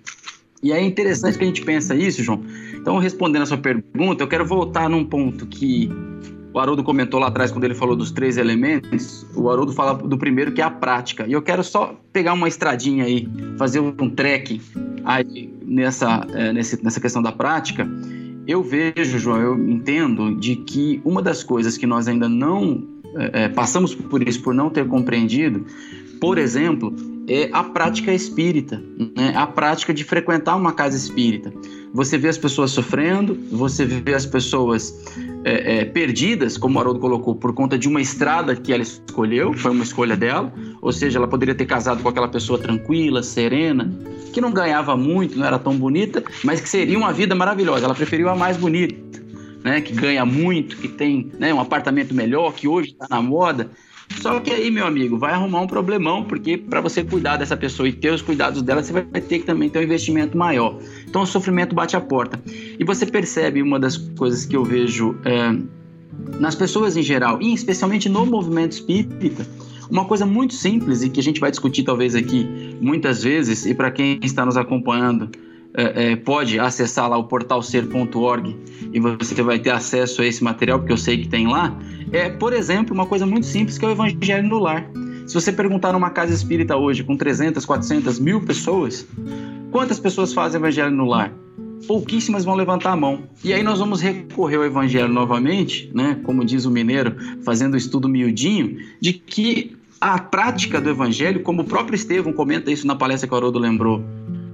E 0.62 0.72
é 0.72 0.82
interessante 0.82 1.38
que 1.38 1.44
a 1.44 1.46
gente 1.46 1.62
pensa 1.62 1.94
isso, 1.94 2.22
João. 2.22 2.42
Então, 2.74 2.98
respondendo 2.98 3.42
a 3.42 3.46
sua 3.46 3.58
pergunta, 3.58 4.22
eu 4.24 4.28
quero 4.28 4.44
voltar 4.44 4.88
num 4.90 5.04
ponto 5.04 5.46
que 5.46 5.90
o 6.56 6.58
Haroldo 6.58 6.82
comentou 6.82 7.20
lá 7.20 7.26
atrás, 7.26 7.52
quando 7.52 7.64
ele 7.64 7.74
falou 7.74 7.94
dos 7.94 8.10
três 8.10 8.38
elementos, 8.38 9.26
o 9.34 9.50
Haroldo 9.50 9.74
fala 9.74 9.92
do 9.92 10.16
primeiro, 10.16 10.52
que 10.52 10.62
é 10.62 10.64
a 10.64 10.70
prática. 10.70 11.26
E 11.26 11.32
eu 11.32 11.42
quero 11.42 11.62
só 11.62 11.94
pegar 12.14 12.32
uma 12.32 12.48
estradinha 12.48 13.04
aí, 13.04 13.28
fazer 13.58 13.80
um 13.80 14.08
trek 14.08 14.58
aí 15.04 15.52
nessa, 15.62 16.26
é, 16.32 16.54
nessa 16.54 16.98
questão 16.98 17.20
da 17.20 17.30
prática. 17.30 17.86
Eu 18.46 18.62
vejo, 18.62 19.18
João, 19.18 19.38
eu 19.38 19.68
entendo 19.68 20.34
de 20.36 20.56
que 20.56 20.98
uma 21.04 21.20
das 21.20 21.44
coisas 21.44 21.76
que 21.76 21.86
nós 21.86 22.08
ainda 22.08 22.26
não 22.26 22.82
é, 23.16 23.44
é 23.44 23.48
passamos 23.50 23.94
por 23.94 24.26
isso, 24.26 24.40
por 24.42 24.54
não 24.54 24.70
ter 24.70 24.88
compreendido, 24.88 25.66
por 26.18 26.38
exemplo, 26.38 26.90
é 27.28 27.48
a 27.52 27.62
prática 27.62 28.12
espírita, 28.12 28.82
né? 29.16 29.32
a 29.34 29.46
prática 29.46 29.92
de 29.92 30.04
frequentar 30.04 30.56
uma 30.56 30.72
casa 30.72 30.96
espírita. 30.96 31.52
Você 31.92 32.18
vê 32.18 32.28
as 32.28 32.38
pessoas 32.38 32.70
sofrendo, 32.70 33.38
você 33.50 33.84
vê 33.84 34.14
as 34.14 34.26
pessoas 34.26 34.94
é, 35.44 35.78
é, 35.78 35.84
perdidas, 35.84 36.56
como 36.58 36.76
o 36.76 36.80
Haroldo 36.80 37.00
colocou, 37.00 37.34
por 37.34 37.52
conta 37.54 37.78
de 37.78 37.88
uma 37.88 38.00
estrada 38.00 38.54
que 38.54 38.72
ela 38.72 38.82
escolheu, 38.82 39.54
foi 39.54 39.70
uma 39.70 39.82
escolha 39.82 40.16
dela, 40.16 40.52
ou 40.82 40.92
seja, 40.92 41.18
ela 41.18 41.26
poderia 41.26 41.54
ter 41.54 41.66
casado 41.66 42.02
com 42.02 42.08
aquela 42.08 42.28
pessoa 42.28 42.58
tranquila, 42.58 43.22
serena, 43.22 43.90
que 44.32 44.40
não 44.40 44.52
ganhava 44.52 44.96
muito, 44.96 45.38
não 45.38 45.46
era 45.46 45.58
tão 45.58 45.76
bonita, 45.76 46.22
mas 46.44 46.60
que 46.60 46.68
seria 46.68 46.98
uma 46.98 47.12
vida 47.12 47.34
maravilhosa. 47.34 47.86
Ela 47.86 47.94
preferiu 47.94 48.28
a 48.28 48.36
mais 48.36 48.56
bonita, 48.56 49.22
né? 49.64 49.80
que 49.80 49.92
ganha 49.94 50.24
muito, 50.24 50.76
que 50.76 50.88
tem 50.88 51.32
né, 51.38 51.52
um 51.54 51.60
apartamento 51.60 52.14
melhor, 52.14 52.52
que 52.52 52.68
hoje 52.68 52.90
está 52.90 53.06
na 53.08 53.22
moda. 53.22 53.70
Só 54.20 54.40
que 54.40 54.50
aí, 54.50 54.70
meu 54.70 54.86
amigo, 54.86 55.18
vai 55.18 55.32
arrumar 55.32 55.60
um 55.60 55.66
problemão, 55.66 56.24
porque 56.24 56.56
para 56.56 56.80
você 56.80 57.04
cuidar 57.04 57.36
dessa 57.36 57.56
pessoa 57.56 57.88
e 57.88 57.92
ter 57.92 58.12
os 58.12 58.22
cuidados 58.22 58.62
dela, 58.62 58.82
você 58.82 58.92
vai 58.92 59.20
ter 59.20 59.40
que 59.40 59.44
também 59.44 59.68
ter 59.68 59.80
um 59.80 59.82
investimento 59.82 60.36
maior. 60.36 60.78
Então 61.08 61.22
o 61.22 61.26
sofrimento 61.26 61.74
bate 61.74 61.96
a 61.96 62.00
porta. 62.00 62.40
E 62.46 62.84
você 62.84 63.04
percebe 63.04 63.62
uma 63.62 63.78
das 63.78 63.96
coisas 63.96 64.46
que 64.46 64.56
eu 64.56 64.64
vejo 64.64 65.16
é, 65.24 65.56
nas 66.40 66.54
pessoas 66.54 66.96
em 66.96 67.02
geral, 67.02 67.40
e 67.40 67.52
especialmente 67.52 68.08
no 68.08 68.24
movimento 68.24 68.72
espírita, 68.72 69.46
uma 69.90 70.04
coisa 70.04 70.26
muito 70.26 70.54
simples 70.54 71.02
e 71.02 71.08
que 71.08 71.20
a 71.20 71.22
gente 71.22 71.38
vai 71.38 71.50
discutir 71.50 71.84
talvez 71.84 72.14
aqui 72.14 72.48
muitas 72.80 73.22
vezes, 73.22 73.66
e 73.66 73.74
para 73.74 73.90
quem 73.90 74.18
está 74.22 74.44
nos 74.44 74.56
acompanhando 74.56 75.30
é, 75.76 76.12
é, 76.12 76.16
pode 76.16 76.58
acessar 76.58 77.08
lá 77.08 77.18
o 77.18 77.24
portal 77.24 77.62
ser.org 77.62 78.56
e 78.92 78.98
você 78.98 79.42
vai 79.42 79.58
ter 79.58 79.70
acesso 79.70 80.22
a 80.22 80.26
esse 80.26 80.42
material, 80.42 80.78
porque 80.78 80.92
eu 80.92 80.96
sei 80.96 81.18
que 81.18 81.28
tem 81.28 81.46
lá, 81.46 81.76
é, 82.10 82.30
por 82.30 82.52
exemplo, 82.52 82.94
uma 82.94 83.06
coisa 83.06 83.26
muito 83.26 83.46
simples 83.46 83.76
que 83.76 83.84
é 83.84 83.88
o 83.88 83.90
Evangelho 83.90 84.48
no 84.48 84.58
Lar. 84.58 84.88
Se 85.26 85.34
você 85.34 85.52
perguntar 85.52 85.92
numa 85.92 86.10
casa 86.10 86.32
espírita 86.32 86.76
hoje 86.76 87.04
com 87.04 87.16
300, 87.16 87.64
400 87.64 88.18
mil 88.18 88.40
pessoas, 88.40 89.06
quantas 89.70 90.00
pessoas 90.00 90.32
fazem 90.32 90.58
Evangelho 90.58 90.90
no 90.90 91.04
Lar? 91.04 91.32
pouquíssimas 91.86 92.44
vão 92.44 92.54
levantar 92.54 92.92
a 92.92 92.96
mão. 92.96 93.24
E 93.44 93.52
aí 93.52 93.62
nós 93.62 93.78
vamos 93.78 94.00
recorrer 94.00 94.56
ao 94.56 94.64
evangelho 94.64 95.08
novamente, 95.08 95.90
né, 95.94 96.18
como 96.24 96.44
diz 96.44 96.64
o 96.64 96.70
mineiro, 96.70 97.14
fazendo 97.44 97.74
o 97.74 97.76
estudo 97.76 98.08
miudinho, 98.08 98.78
de 99.00 99.12
que 99.12 99.76
a 100.00 100.18
prática 100.18 100.80
do 100.80 100.90
evangelho, 100.90 101.42
como 101.42 101.62
o 101.62 101.64
próprio 101.64 101.94
Estevão 101.94 102.32
comenta 102.32 102.70
isso 102.70 102.86
na 102.86 102.94
palestra 102.96 103.28
que 103.28 103.34
o 103.34 103.36
Haroldo 103.36 103.58
lembrou, 103.58 104.04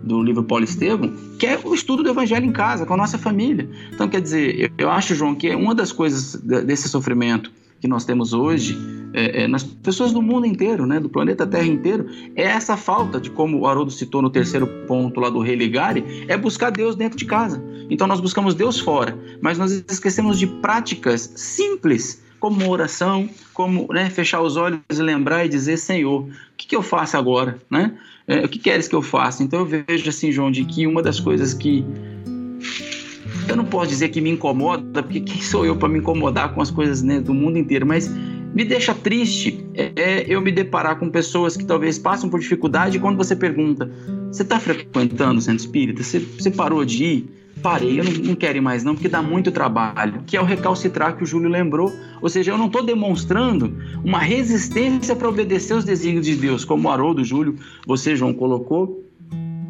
do 0.02 0.22
livro 0.22 0.42
Paulo 0.42 0.64
Estevam, 0.64 1.12
que 1.38 1.46
é 1.46 1.58
o 1.62 1.74
estudo 1.74 2.02
do 2.02 2.10
evangelho 2.10 2.44
em 2.44 2.52
casa, 2.52 2.84
com 2.84 2.94
a 2.94 2.96
nossa 2.96 3.18
família. 3.18 3.68
Então, 3.92 4.08
quer 4.08 4.20
dizer, 4.20 4.72
eu, 4.76 4.90
acho, 4.90 5.14
João, 5.14 5.34
que 5.34 5.54
uma 5.54 5.74
das 5.74 5.92
coisas 5.92 6.34
desse 6.34 6.88
sofrimento 6.88 7.50
que 7.80 7.88
nós 7.88 8.04
temos 8.04 8.32
hoje 8.32 8.78
é, 9.12 9.42
é, 9.42 9.48
nas 9.48 9.64
pessoas 9.64 10.12
do 10.12 10.22
mundo 10.22 10.46
inteiro, 10.46 10.86
né, 10.86 11.00
do 11.00 11.08
planeta 11.08 11.46
Terra 11.46 11.66
inteiro, 11.66 12.06
é 12.36 12.44
essa 12.44 12.76
falta 12.76 13.20
de, 13.20 13.30
como 13.30 13.58
o 13.58 13.66
Haroldo 13.66 13.90
citou 13.90 14.22
no 14.22 14.30
terceiro 14.30 14.66
ponto 14.86 15.20
lá 15.20 15.28
do 15.28 15.40
Religare, 15.40 16.24
é 16.28 16.36
buscar 16.36 16.70
Deus 16.70 16.96
dentro 16.96 17.18
de 17.18 17.24
casa. 17.24 17.62
Então 17.90 18.06
nós 18.06 18.20
buscamos 18.20 18.54
Deus 18.54 18.78
fora, 18.78 19.18
mas 19.40 19.58
nós 19.58 19.72
esquecemos 19.88 20.38
de 20.38 20.46
práticas 20.46 21.32
simples, 21.36 22.22
como 22.38 22.68
oração, 22.70 23.28
como 23.52 23.86
né, 23.92 24.10
fechar 24.10 24.40
os 24.40 24.56
olhos 24.56 24.80
e 24.90 25.02
lembrar 25.02 25.44
e 25.44 25.48
dizer, 25.48 25.76
Senhor, 25.76 26.22
o 26.22 26.30
que, 26.56 26.66
que 26.66 26.74
eu 26.74 26.82
faço 26.82 27.16
agora, 27.16 27.60
né? 27.70 27.96
É, 28.26 28.44
o 28.44 28.48
que 28.48 28.58
queres 28.58 28.88
que 28.88 28.94
eu 28.94 29.02
faça? 29.02 29.42
Então 29.42 29.60
eu 29.60 29.66
vejo 29.66 30.08
assim, 30.08 30.30
João, 30.30 30.50
de 30.50 30.64
que 30.64 30.86
uma 30.86 31.02
das 31.02 31.18
coisas 31.18 31.54
que 31.54 31.84
eu 33.48 33.56
não 33.56 33.64
posso 33.64 33.88
dizer 33.88 34.08
que 34.08 34.20
me 34.20 34.30
incomoda, 34.30 35.02
porque 35.02 35.20
quem 35.20 35.42
sou 35.42 35.66
eu 35.66 35.76
para 35.76 35.88
me 35.88 35.98
incomodar 35.98 36.54
com 36.54 36.62
as 36.62 36.70
coisas 36.70 37.02
né, 37.02 37.20
do 37.20 37.34
mundo 37.34 37.58
inteiro, 37.58 37.86
mas 37.86 38.08
me 38.54 38.64
deixa 38.64 38.94
triste 38.94 39.64
é, 39.74 40.24
eu 40.28 40.40
me 40.40 40.52
deparar 40.52 40.96
com 40.98 41.08
pessoas 41.08 41.56
que 41.56 41.64
talvez 41.64 41.98
passam 41.98 42.28
por 42.28 42.38
dificuldade 42.38 42.98
e 42.98 43.00
quando 43.00 43.16
você 43.16 43.34
pergunta, 43.34 43.90
você 44.30 44.42
está 44.42 44.60
frequentando 44.60 45.38
o 45.38 45.42
centro 45.42 45.64
espírita? 45.64 46.02
Você, 46.02 46.18
você 46.18 46.50
parou 46.50 46.84
de 46.84 47.04
ir? 47.04 47.41
Parei, 47.62 48.00
eu 48.00 48.04
não, 48.04 48.12
não 48.12 48.34
quero 48.34 48.58
ir 48.58 48.60
mais 48.60 48.82
não, 48.82 48.94
porque 48.94 49.08
dá 49.08 49.22
muito 49.22 49.52
trabalho, 49.52 50.22
que 50.26 50.36
é 50.36 50.40
o 50.40 50.44
recalcitrar 50.44 51.16
que 51.16 51.22
o 51.22 51.26
Júlio 51.26 51.48
lembrou. 51.48 51.92
Ou 52.20 52.28
seja, 52.28 52.50
eu 52.50 52.58
não 52.58 52.66
estou 52.66 52.82
demonstrando 52.82 53.76
uma 54.04 54.18
resistência 54.18 55.14
para 55.14 55.28
obedecer 55.28 55.74
os 55.74 55.84
desígnios 55.84 56.26
de 56.26 56.34
Deus, 56.36 56.64
como 56.64 56.88
o 56.88 56.90
Haroldo, 56.90 57.24
Júlio, 57.24 57.56
você, 57.86 58.16
João, 58.16 58.34
colocou. 58.34 59.02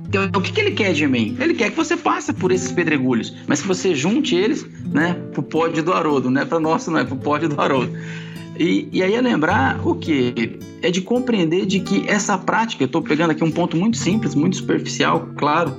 Então, 0.09 0.28
o 0.36 0.43
que, 0.43 0.53
que, 0.53 0.61
ele 0.61 0.72
quer 0.72 0.93
de 0.93 1.07
mim? 1.07 1.36
Ele 1.40 1.55
quer 1.55 1.70
que 1.70 1.76
você 1.76 1.97
passe 1.97 2.32
por 2.32 2.53
esses 2.53 2.70
pedregulhos, 2.70 3.34
mas 3.47 3.62
que 3.62 3.68
você 3.68 3.95
junte 3.95 4.34
eles 4.34 4.66
né, 4.93 5.14
para 5.32 5.40
o 5.40 5.43
pódio 5.43 5.82
do 5.82 5.93
Haroldo, 5.93 6.30
não 6.30 6.43
é 6.43 6.45
para 6.45 6.61
nosso, 6.61 6.90
não 6.90 6.99
é 6.99 7.05
para 7.05 7.14
o 7.14 7.18
pódio 7.18 7.49
do 7.49 7.61
Haroldo. 7.61 7.93
E, 8.59 8.88
e, 8.93 9.03
aí 9.03 9.14
é 9.14 9.20
lembrar 9.20 9.80
o 9.86 9.95
que? 9.95 10.59
É 10.82 10.90
de 10.90 11.01
compreender 11.01 11.64
de 11.64 11.80
que 11.80 12.07
essa 12.07 12.36
prática, 12.36 12.82
eu 12.82 12.86
estou 12.86 13.01
pegando 13.01 13.30
aqui 13.30 13.43
um 13.43 13.51
ponto 13.51 13.76
muito 13.76 13.97
simples, 13.97 14.34
muito 14.34 14.57
superficial, 14.57 15.30
claro, 15.36 15.74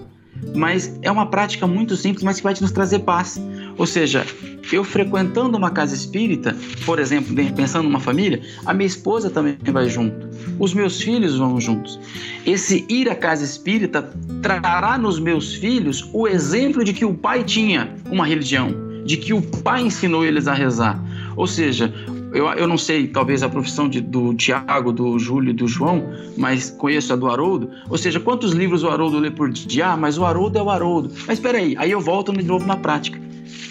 mas 0.56 0.98
é 1.02 1.12
uma 1.12 1.26
prática 1.26 1.68
muito 1.68 1.96
simples, 1.96 2.24
mas 2.24 2.38
que 2.38 2.44
vai 2.44 2.54
te 2.54 2.62
nos 2.62 2.72
trazer 2.72 3.00
paz. 3.00 3.40
Ou 3.78 3.88
seja, 3.88 4.26
eu 4.72 4.84
frequentando 4.84 5.58
uma 5.58 5.72
casa 5.72 5.96
espírita, 5.96 6.56
por 6.86 7.00
exemplo, 7.00 7.36
pensando 7.56 7.84
numa 7.84 8.00
família, 8.00 8.42
a 8.66 8.74
minha 8.74 8.88
esposa 8.88 9.30
também 9.30 9.58
vai 9.72 9.90
junto, 9.90 10.30
os 10.60 10.74
meus 10.74 11.02
filhos 11.02 11.38
vão 11.38 11.60
juntos. 11.60 12.00
Esse 12.46 12.86
ir 12.90 13.10
à 13.10 13.16
casa 13.16 13.44
espírita 13.44 14.10
trará 14.42 14.98
nos 14.98 15.20
meus 15.20 15.56
filhos 15.56 16.10
o 16.14 16.28
exemplo 16.28 16.84
de 16.84 16.94
que 16.94 17.06
o 17.06 17.14
pai 17.14 17.44
tinha 17.44 17.94
uma 18.10 18.26
religião, 18.26 18.74
de 19.06 19.18
que 19.18 19.34
o 19.34 19.42
pai 19.42 19.82
ensinou 19.82 20.26
eles 20.26 20.48
a 20.48 20.54
rezar. 20.54 21.04
Ou 21.36 21.48
seja, 21.48 21.94
eu, 22.34 22.48
eu 22.48 22.68
não 22.68 22.78
sei, 22.78 23.08
talvez 23.08 23.44
a 23.44 23.50
profissão 23.50 23.88
de, 23.88 24.02
do 24.02 24.34
Tiago, 24.34 24.92
do 24.92 25.18
Júlio 25.20 25.54
do 25.54 25.68
João, 25.68 26.10
mas 26.38 26.70
conheço 26.72 27.14
a 27.14 27.16
do 27.16 27.30
Haroldo. 27.30 27.70
Ou 27.90 27.98
seja, 27.98 28.20
quantos 28.20 28.52
livros 28.52 28.84
o 28.84 28.90
Haroldo 28.90 29.20
lê 29.20 29.32
por 29.32 29.50
dia? 29.50 29.90
Ah, 29.90 29.98
mas 29.98 30.18
o 30.18 30.26
Haroldo 30.26 30.58
é 30.58 30.62
o 30.62 30.70
Haroldo. 30.70 31.12
Mas 31.28 31.38
espera 31.38 31.58
aí, 31.58 31.76
aí 31.78 31.92
eu 31.92 32.02
volto 32.02 32.34
de 32.34 32.44
novo 32.44 32.66
na 32.66 32.76
prática. 32.76 33.20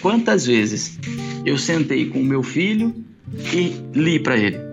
Quantas 0.01 0.45
vezes 0.45 0.99
eu 1.45 1.57
sentei 1.57 2.05
com 2.05 2.21
o 2.21 2.25
meu 2.25 2.43
filho 2.43 2.93
e 3.53 3.75
li 3.93 4.19
para 4.19 4.37
ele? 4.37 4.72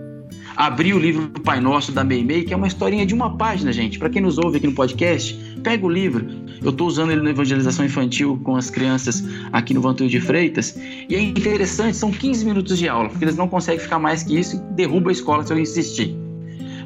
Abri 0.55 0.93
o 0.93 0.99
livro 0.99 1.27
do 1.27 1.41
Pai 1.41 1.59
Nosso 1.59 1.91
da 1.91 2.03
Meimei, 2.03 2.43
que 2.43 2.53
é 2.53 2.57
uma 2.57 2.67
historinha 2.67 3.05
de 3.05 3.13
uma 3.13 3.37
página, 3.37 3.71
gente. 3.71 3.97
Para 3.97 4.09
quem 4.09 4.21
nos 4.21 4.37
ouve 4.37 4.57
aqui 4.57 4.67
no 4.67 4.73
podcast, 4.73 5.33
pega 5.63 5.85
o 5.85 5.89
livro, 5.89 6.25
eu 6.61 6.69
estou 6.69 6.87
usando 6.87 7.11
ele 7.11 7.21
na 7.21 7.31
evangelização 7.31 7.85
infantil 7.85 8.39
com 8.43 8.55
as 8.55 8.69
crianças 8.69 9.23
aqui 9.51 9.73
no 9.73 9.81
Vantuil 9.81 10.09
de 10.09 10.19
Freitas. 10.19 10.77
E 11.09 11.15
é 11.15 11.21
interessante, 11.21 11.97
são 11.97 12.11
15 12.11 12.45
minutos 12.45 12.77
de 12.77 12.87
aula, 12.87 13.09
porque 13.09 13.23
eles 13.25 13.35
não 13.35 13.47
conseguem 13.47 13.79
ficar 13.79 13.99
mais 13.99 14.23
que 14.23 14.37
isso 14.37 14.57
e 14.57 14.59
derruba 14.75 15.09
a 15.09 15.13
escola 15.13 15.45
se 15.45 15.53
eu 15.53 15.59
insistir. 15.59 16.15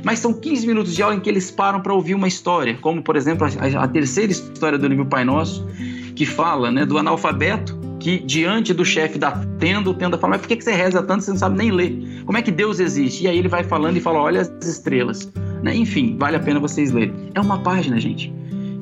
Mas 0.04 0.20
são 0.20 0.32
15 0.32 0.68
minutos 0.68 0.96
de 0.96 1.02
aula 1.02 1.16
em 1.16 1.20
que 1.20 1.30
eles 1.30 1.50
param 1.50 1.82
para 1.82 1.94
ouvir 1.94 2.14
uma 2.14 2.28
história, 2.28 2.78
como 2.80 3.02
por 3.02 3.16
exemplo 3.16 3.48
a, 3.48 3.84
a, 3.84 3.88
terceira 3.88 4.32
história 4.32 4.78
do 4.78 4.88
livro 4.88 5.08
Pai 5.08 5.26
Nosso, 5.26 5.68
que 6.16 6.26
fala 6.26 6.72
né, 6.72 6.86
do 6.86 6.98
analfabeto 6.98 7.75
que 8.06 8.20
diante 8.20 8.72
do 8.72 8.86
chefe 8.86 9.18
da 9.18 9.32
tenda, 9.58 9.90
o 9.90 9.94
tenda 9.96 10.16
fala, 10.16 10.36
mas 10.36 10.42
por 10.42 10.48
que 10.48 10.62
você 10.62 10.72
reza 10.72 11.02
tanto 11.02 11.24
você 11.24 11.32
não 11.32 11.40
sabe 11.40 11.58
nem 11.58 11.72
ler? 11.72 12.22
Como 12.24 12.38
é 12.38 12.42
que 12.44 12.52
Deus 12.52 12.80
existe? 12.80 13.24
E 13.24 13.28
aí 13.28 13.36
ele 13.36 13.48
vai 13.48 13.64
falando 13.64 13.98
e 13.98 14.00
fala, 14.00 14.20
olha 14.20 14.42
as 14.42 14.52
estrelas. 14.64 15.34
Né? 15.64 15.76
Enfim, 15.76 16.16
vale 16.16 16.36
a 16.38 16.40
pena 16.40 16.60
vocês 16.60 16.92
lerem. 16.92 17.32
É 17.34 17.42
uma 17.42 17.58
página, 17.64 18.00
gente 18.00 18.32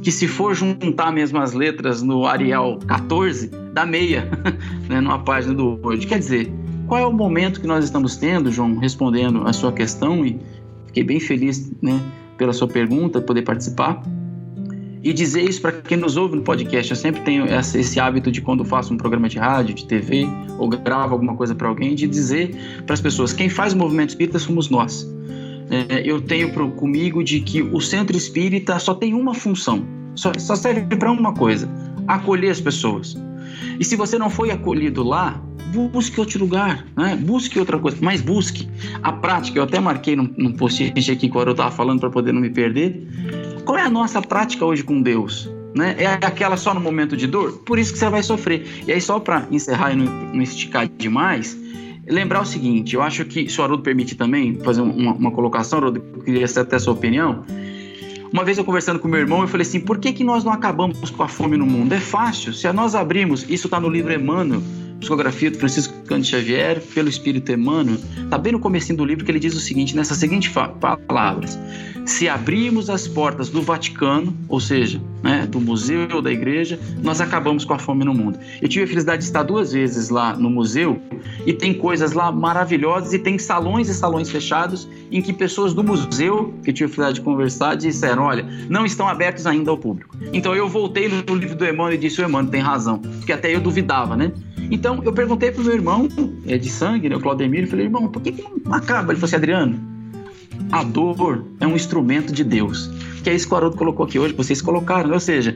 que 0.02 0.12
se 0.12 0.28
for 0.28 0.54
juntar 0.54 1.14
mesmo 1.14 1.40
as 1.40 1.54
letras 1.54 2.02
no 2.02 2.26
Arial 2.28 2.78
14, 2.80 3.50
dá 3.72 3.86
meia, 3.86 4.30
né, 4.90 5.00
numa 5.00 5.20
página 5.20 5.54
do 5.54 5.80
Word. 5.82 6.06
Quer 6.06 6.20
dizer, 6.20 6.52
qual 6.88 7.00
é 7.00 7.06
o 7.06 7.14
momento 7.14 7.62
que 7.62 7.68
nós 7.68 7.86
estamos 7.86 8.18
tendo, 8.18 8.52
João, 8.52 8.78
respondendo 8.80 9.48
a 9.48 9.54
sua 9.54 9.72
questão, 9.72 10.26
e 10.26 10.38
fiquei 10.88 11.06
bem 11.06 11.22
feliz 11.22 11.72
né, 11.82 11.98
pela 12.38 12.52
sua 12.52 12.68
pergunta, 12.68 13.22
poder 13.22 13.44
participar. 13.44 14.04
E 15.04 15.12
dizer 15.12 15.42
isso 15.42 15.62
para 15.62 15.74
quem 15.74 15.98
nos 15.98 16.16
ouve 16.16 16.38
no 16.38 16.42
podcast. 16.44 16.90
Eu 16.90 16.96
sempre 16.96 17.22
tenho 17.24 17.46
esse 17.46 18.00
hábito 18.00 18.32
de 18.32 18.42
quando 18.42 18.64
faço 18.64 18.94
um 18.94 18.98
programa 18.98 19.28
de 19.28 19.38
rádio, 19.38 19.76
de 19.76 19.86
TV, 19.86 20.26
ou 20.58 20.70
gravo 20.70 21.14
alguma 21.14 21.36
coisa 21.36 21.54
para 21.54 21.68
alguém, 21.68 21.94
de 21.94 22.08
dizer 22.08 22.56
para 22.86 22.94
as 22.94 23.02
pessoas: 23.02 23.34
quem 23.34 23.50
faz 23.50 23.74
o 23.74 23.78
movimento 23.78 24.10
espírita 24.10 24.40
somos 24.40 24.70
nós. 24.70 25.06
é, 25.90 26.02
eu 26.06 26.22
tenho 26.22 26.54
pro, 26.54 26.72
comigo 26.72 27.22
de 27.22 27.42
que 27.42 27.62
o 27.62 27.82
centro 27.82 28.16
espírita 28.16 28.80
só 28.80 28.94
tem 28.94 29.14
uma 29.14 29.34
função, 29.34 29.86
só, 30.16 30.32
só 30.38 30.56
serve 30.56 30.96
para 30.96 31.12
uma 31.12 31.34
coisa: 31.34 31.70
acolher 32.08 32.52
as 32.52 32.62
pessoas. 32.62 33.18
E 33.80 33.86
se 33.86 33.96
você 33.96 34.18
não 34.18 34.30
foi 34.30 34.52
acolhido 34.52 35.04
lá, 35.04 35.42
busque 35.74 36.20
outro 36.20 36.40
lugar, 36.40 36.86
né? 36.96 37.16
busque 37.16 37.58
outra 37.58 37.80
coisa, 37.80 37.98
mas 38.02 38.22
busque 38.22 38.68
a 39.02 39.12
prática. 39.12 39.58
Eu 39.58 39.64
até 39.64 39.80
marquei 39.80 40.16
num, 40.16 40.30
num 40.38 40.54
post-it 40.54 41.12
aqui 41.12 41.32
o 41.34 41.52
estava 41.52 41.72
falando 41.72 42.00
para 42.00 42.10
poder 42.10 42.32
não 42.32 42.42
me 42.42 42.50
perder. 42.50 43.08
Qual 43.66 43.78
é 43.78 43.82
a 43.82 43.90
nossa 43.90 44.22
prática 44.22 44.66
hoje 44.66 44.84
com 44.84 45.02
Deus? 45.02 45.50
Né? 45.76 45.96
É 45.98 46.06
aquela 46.06 46.56
só 46.56 46.74
no 46.74 46.80
momento 46.80 47.18
de 47.18 47.26
dor? 47.26 47.54
Por 47.66 47.80
isso 47.80 47.94
que 47.94 47.98
você 47.98 48.10
vai 48.10 48.22
sofrer. 48.22 48.84
E 48.86 48.92
aí, 48.92 49.02
só 49.02 49.20
para 49.20 49.48
encerrar 49.50 49.94
e 49.94 49.96
não, 49.96 50.06
não 50.06 50.42
esticar 50.42 50.88
demais, 50.88 51.58
lembrar 52.08 52.42
o 52.42 52.46
seguinte: 52.46 52.96
eu 52.96 53.02
acho 53.02 53.26
que, 53.26 53.50
se 53.50 53.60
o 53.60 53.64
Haroldo 53.64 53.82
permite 53.82 54.16
também 54.16 54.60
fazer 54.60 54.82
uma, 54.82 55.14
uma 55.14 55.32
colocação, 55.32 55.80
Haroldo, 55.80 56.04
eu 56.16 56.22
queria 56.22 56.46
até 56.46 56.76
a 56.76 56.80
sua 56.80 56.94
opinião. 56.94 57.44
Uma 58.34 58.44
vez 58.44 58.58
eu 58.58 58.66
conversando 58.66 58.98
com 58.98 59.08
meu 59.08 59.20
irmão, 59.20 59.42
eu 59.42 59.48
falei 59.48 59.62
assim: 59.62 59.80
por 59.80 60.00
que, 60.00 60.12
que 60.12 60.24
nós 60.24 60.44
não 60.44 60.52
acabamos 60.52 61.12
com 61.12 61.22
a 61.22 61.28
fome 61.28 61.56
no 61.56 61.68
mundo? 61.68 61.94
É 61.94 62.00
fácil. 62.00 62.52
Se 62.52 62.72
nós 62.74 62.96
abrirmos, 62.96 63.48
isso 63.48 63.68
está 63.68 63.80
no 63.80 63.88
livro 63.88 64.12
Emmanuel, 64.12 64.60
psicografia 65.04 65.52
do 65.52 65.58
Francisco 65.58 65.94
Cândido 66.08 66.28
Xavier, 66.28 66.82
pelo 66.94 67.10
Espírito 67.10 67.52
Emmanuel, 67.52 67.98
está 68.24 68.38
bem 68.38 68.54
no 68.54 68.60
começo 68.60 68.96
do 68.96 69.06
livro 69.06 69.24
que 69.24 69.32
ele 69.32 69.40
diz 69.40 69.54
o 69.56 69.60
seguinte, 69.60 69.96
nessas 69.96 70.18
seguintes 70.18 70.52
palavras 71.08 71.60
se 72.06 72.28
abrirmos 72.28 72.90
as 72.90 73.08
portas 73.08 73.50
do 73.50 73.62
Vaticano, 73.62 74.36
ou 74.48 74.60
seja, 74.60 75.02
né, 75.22 75.48
do 75.48 75.60
museu 75.60 76.22
da 76.22 76.32
igreja, 76.32 76.80
nós 77.02 77.22
acabamos 77.22 77.64
com 77.64 77.74
a 77.74 77.80
fome 77.80 78.04
no 78.04 78.14
mundo. 78.14 78.38
Eu 78.62 78.68
tive 78.68 78.86
a 78.86 78.88
felicidade 78.88 79.20
de 79.20 79.26
estar 79.26 79.44
duas 79.44 79.72
vezes 79.72 80.10
lá 80.10 80.36
no 80.36 80.50
museu 80.50 81.02
e 81.46 81.54
tem 81.54 81.74
coisas 81.74 82.14
lá 82.14 82.32
maravilhosas 82.32 83.14
e 83.14 83.20
tem 83.20 83.38
salões 83.38 83.90
e 83.90 83.94
salões 83.94 84.30
fechados 84.30 84.88
em 85.12 85.22
que 85.22 85.32
pessoas 85.32 85.74
do 85.74 85.84
museu, 85.84 86.54
que 86.64 86.72
eu 86.72 86.74
tive 86.74 86.92
a 86.92 86.94
felicidade 86.94 87.16
de 87.16 87.22
conversar, 87.22 87.76
disseram: 87.76 88.24
olha, 88.24 88.46
não 88.70 88.86
estão 88.86 89.08
abertos 89.08 89.46
ainda 89.46 89.72
ao 89.72 89.78
público. 89.78 90.16
Então 90.34 90.54
eu 90.56 90.68
voltei 90.68 91.08
no 91.08 91.36
livro 91.36 91.56
do 91.56 91.66
Emmanuel 91.66 91.94
e 91.94 91.98
disse: 91.98 92.22
o 92.22 92.26
Emmanuel 92.26 92.52
tem 92.52 92.62
razão, 92.62 93.00
porque 93.00 93.32
até 93.32 93.54
eu 93.54 93.62
duvidava, 93.62 94.16
né? 94.16 94.32
Então 94.72 95.02
eu 95.04 95.14
perguntei 95.14 95.52
pro 95.52 95.64
meu 95.64 95.74
irmão, 95.74 96.08
é 96.48 96.58
de 96.58 96.70
sangue, 96.70 97.10
né, 97.10 97.16
o 97.16 97.20
Claudemir, 97.20 97.64
e 97.64 97.68
falei: 97.68 97.86
irmão, 97.86 98.08
por 98.08 98.22
que, 98.22 98.32
que 98.32 98.42
não 98.42 98.74
acaba? 98.74 99.12
Ele 99.12 99.20
falou 99.20 99.26
assim: 99.26 99.36
Adriano 99.36 99.94
a 100.74 100.84
dor 100.84 101.46
é 101.60 101.68
um 101.68 101.76
instrumento 101.76 102.34
de 102.34 102.44
Deus. 102.44 102.90
Que 103.24 103.30
é 103.30 103.36
isso 103.36 103.48
que 103.48 103.54
o 103.54 103.58
Haroldo 103.58 103.78
colocou 103.78 104.06
aqui 104.06 104.18
hoje, 104.18 104.34
vocês 104.34 104.62
colocaram. 104.62 105.12
Ou 105.12 105.20
seja, 105.20 105.56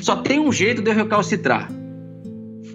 só 0.00 0.16
tem 0.16 0.40
um 0.40 0.50
jeito 0.50 0.80
de 0.80 0.90
eu 0.90 0.94
recalcitrar. 0.94 1.70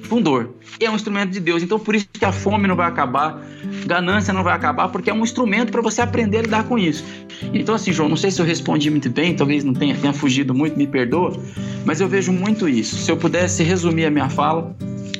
Com 0.08 0.22
dor. 0.22 0.53
É 0.80 0.88
um 0.89 0.95
instrumento 0.95 1.32
de 1.32 1.39
Deus. 1.39 1.64
Então, 1.64 1.80
por 1.80 1.95
isso 1.95 2.08
que 2.14 2.24
a 2.24 2.32
fome 2.32 2.68
não 2.68 2.76
vai 2.76 2.88
acabar, 2.88 3.43
ganância 3.88 4.32
não 4.32 4.43
vai 4.43 4.53
acabar, 4.53 4.89
porque 4.89 5.10
é 5.10 5.14
um 5.14 5.24
instrumento 5.24 5.72
para 5.72 5.82
você 5.82 6.01
aprender 6.01 6.38
a 6.38 6.41
lidar 6.43 6.64
com 6.66 6.78
isso. 6.78 7.03
Então, 7.51 7.74
assim, 7.74 7.91
João, 7.91 8.08
não 8.08 8.16
sei 8.16 8.30
se 8.30 8.39
eu 8.39 8.45
respondi 8.45 8.91
muito 8.91 9.10
bem, 9.10 9.36
talvez 9.36 9.64
não 9.64 9.74
tenha, 9.74 9.95
tenha 9.95 10.14
fugido 10.14 10.53
muito, 10.53 10.78
me 10.78 10.86
perdoa, 10.86 11.36
mas 11.84 11.99
eu 11.99 12.08
vejo 12.08 12.32
muito 12.32 12.70
isso. 12.70 12.97
Se 12.97 13.12
eu 13.12 13.18
pudesse 13.18 13.64
resumir 13.64 14.06
a 14.06 14.12
minha 14.12 14.30
fala, 14.30 14.76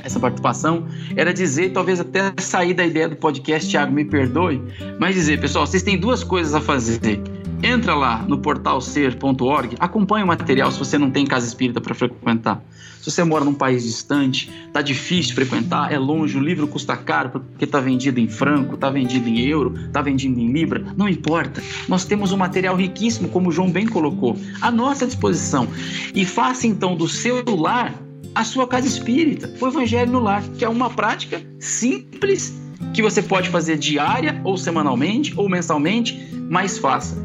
essa 0.06 0.20
participação, 0.20 0.86
era 1.16 1.34
dizer, 1.34 1.72
talvez 1.72 2.00
até 2.00 2.32
sair 2.38 2.74
da 2.74 2.86
ideia 2.86 3.10
do 3.10 3.16
podcast, 3.16 3.70
Thiago, 3.70 3.92
me 3.92 4.06
perdoe, 4.06 4.62
mas 5.00 5.16
dizer, 5.16 5.42
pessoal, 5.42 5.66
vocês 5.66 5.82
têm 5.84 5.98
duas 5.98 6.24
coisas 6.24 6.54
a 6.54 6.62
fazer. 6.62 7.22
Entra 7.64 7.96
lá 7.96 8.24
no 8.28 8.38
portal 8.38 8.80
ser.org, 8.80 9.76
acompanhe 9.80 10.24
o 10.24 10.28
material 10.28 10.72
se 10.72 10.78
você 10.78 11.00
não 11.00 11.10
tem 11.10 11.26
casa 11.26 11.48
espírita 11.48 11.82
para 11.82 11.96
frequentar. 11.96 12.62
Se 13.02 13.10
você 13.10 13.24
mora 13.24 13.46
num 13.46 13.54
país 13.54 13.84
distante, 13.84 14.52
tá 14.72 14.82
difícil 14.82 15.34
frequentar, 15.34 15.92
é 15.92 15.98
longe, 15.98 16.38
o 16.38 16.42
livro 16.42 16.68
custa 16.68 16.96
caro 16.98 17.30
porque 17.30 17.66
tá 17.66 17.80
vendido 17.80 18.20
em 18.20 18.28
franco, 18.28 18.78
tá 18.78 18.90
vendido 18.90 19.28
em 19.28 19.40
euro, 19.48 19.74
tá 19.92 20.02
vendido 20.02 20.40
em 20.40 20.52
libra, 20.52 20.86
não 20.96 21.08
importa. 21.08 21.62
Nós 21.88 22.06
temos 22.06 22.32
um 22.32 22.38
material 22.38 22.76
riquíssimo, 22.76 23.30
como 23.30 23.50
o 23.50 23.52
João 23.52 23.72
bem 23.72 23.88
colocou, 23.88 24.38
à 24.62 24.70
nossa 24.70 25.06
disposição. 25.06 25.68
E 26.14 26.26
faça 26.26 26.68
então 26.68 26.96
do 26.96 27.08
seu 27.08 27.44
lar 27.56 27.94
a 28.36 28.44
sua 28.44 28.68
casa 28.68 28.86
espírita, 28.86 29.52
o 29.60 29.68
Evangelho 29.68 30.12
no 30.12 30.20
Lar, 30.20 30.44
que 30.58 30.66
é 30.66 30.70
uma 30.70 30.90
prática 30.90 31.42
simples 31.58 32.62
que 32.94 33.02
você 33.02 33.22
pode 33.22 33.50
fazer 33.50 33.78
diária 33.78 34.40
ou 34.44 34.58
semanalmente 34.58 35.34
ou 35.38 35.48
mensalmente, 35.48 36.30
mas 36.50 36.78
faça. 36.78 37.24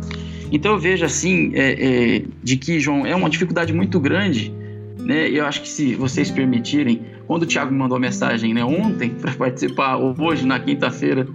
Então 0.52 0.72
eu 0.72 0.78
vejo 0.78 1.04
assim 1.04 1.50
é, 1.54 1.72
é, 2.16 2.24
de 2.42 2.56
que 2.56 2.78
João 2.78 3.04
é 3.04 3.14
uma 3.14 3.28
dificuldade 3.28 3.72
muito 3.72 3.98
grande, 3.98 4.52
né? 4.98 5.28
Eu 5.28 5.46
acho 5.46 5.62
que 5.62 5.68
se 5.68 5.94
vocês 5.94 6.30
permitirem, 6.30 7.02
quando 7.26 7.42
o 7.42 7.46
Tiago 7.46 7.74
mandou 7.74 7.96
a 7.96 8.00
mensagem, 8.00 8.54
né, 8.54 8.64
ontem 8.64 9.10
para 9.10 9.32
participar 9.32 9.96
hoje 9.96 10.46
na 10.46 10.58
quinta-feira 10.58 11.26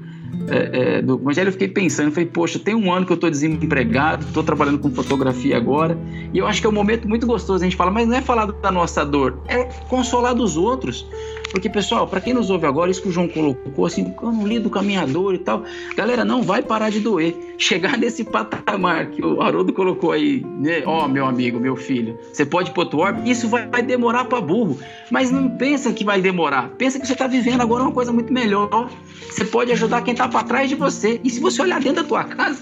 é, 0.48 0.98
é, 0.98 1.02
do 1.02 1.16
Evangelho, 1.16 1.48
eu 1.48 1.52
fiquei 1.52 1.68
pensando, 1.68 2.12
falei, 2.12 2.30
poxa, 2.30 2.60
tem 2.60 2.76
um 2.76 2.92
ano 2.92 3.06
que 3.06 3.12
eu 3.12 3.16
estou 3.16 3.30
desempregado, 3.30 4.26
estou 4.26 4.44
trabalhando 4.44 4.80
com 4.80 4.92
fotografia 4.92 5.58
agora, 5.58 5.98
e 6.34 6.38
eu 6.38 6.48
acho 6.48 6.62
que 6.62 6.68
é 6.68 6.70
um 6.70 6.74
momento 6.74 7.08
muito 7.08 7.26
gostoso 7.26 7.64
a 7.64 7.66
gente 7.66 7.76
falar, 7.76 7.92
mas 7.92 8.08
não 8.08 8.16
é 8.16 8.22
falar 8.22 8.46
da 8.46 8.72
nossa 8.72 9.04
dor, 9.06 9.40
é 9.48 9.64
consolar 9.90 10.36
dos 10.36 10.58
outros. 10.58 11.08
Porque, 11.56 11.70
pessoal, 11.70 12.06
para 12.06 12.20
quem 12.20 12.34
nos 12.34 12.50
ouve 12.50 12.66
agora, 12.66 12.92
isso 12.92 13.02
que 13.02 13.08
o 13.08 13.12
João 13.14 13.30
colocou, 13.30 13.86
assim, 13.86 14.14
eu 14.22 14.30
não 14.30 14.46
lido 14.46 14.70
com 14.70 14.78
a 14.78 14.84
minha 14.84 15.08
dor 15.08 15.36
e 15.36 15.38
tal. 15.38 15.64
Galera, 15.96 16.26
não 16.26 16.44
vai 16.44 16.62
parar 16.62 16.90
de 16.90 17.00
doer. 17.00 17.34
Chegar 17.58 17.98
nesse 17.98 18.26
patamar 18.26 19.06
que 19.12 19.24
o 19.24 19.42
Haroldo 19.42 19.72
colocou 19.72 20.12
aí, 20.12 20.46
né? 20.60 20.84
Ó, 20.86 21.06
oh, 21.06 21.08
meu 21.08 21.26
amigo, 21.26 21.58
meu 21.58 21.78
filho, 21.78 22.20
você 22.34 22.46
pode 22.46 22.74
outro 22.76 23.00
orbe, 23.00 23.32
isso 23.32 23.48
vai, 23.48 23.66
vai 23.70 23.82
demorar 23.82 24.26
para 24.26 24.42
burro. 24.42 24.78
Mas 25.10 25.32
não 25.32 25.48
pensa 25.48 25.94
que 25.94 26.04
vai 26.04 26.20
demorar. 26.20 26.72
Pensa 26.78 27.00
que 27.00 27.08
você 27.08 27.14
está 27.14 27.26
vivendo 27.26 27.62
agora 27.62 27.84
uma 27.84 27.94
coisa 27.94 28.12
muito 28.12 28.34
melhor. 28.34 28.90
Você 29.30 29.46
pode 29.46 29.72
ajudar 29.72 30.02
quem 30.02 30.12
está 30.12 30.28
para 30.28 30.44
trás 30.44 30.68
de 30.68 30.76
você. 30.76 31.22
E 31.24 31.30
se 31.30 31.40
você 31.40 31.62
olhar 31.62 31.80
dentro 31.80 32.04
da 32.04 32.08
tua 32.10 32.26
casa, 32.26 32.62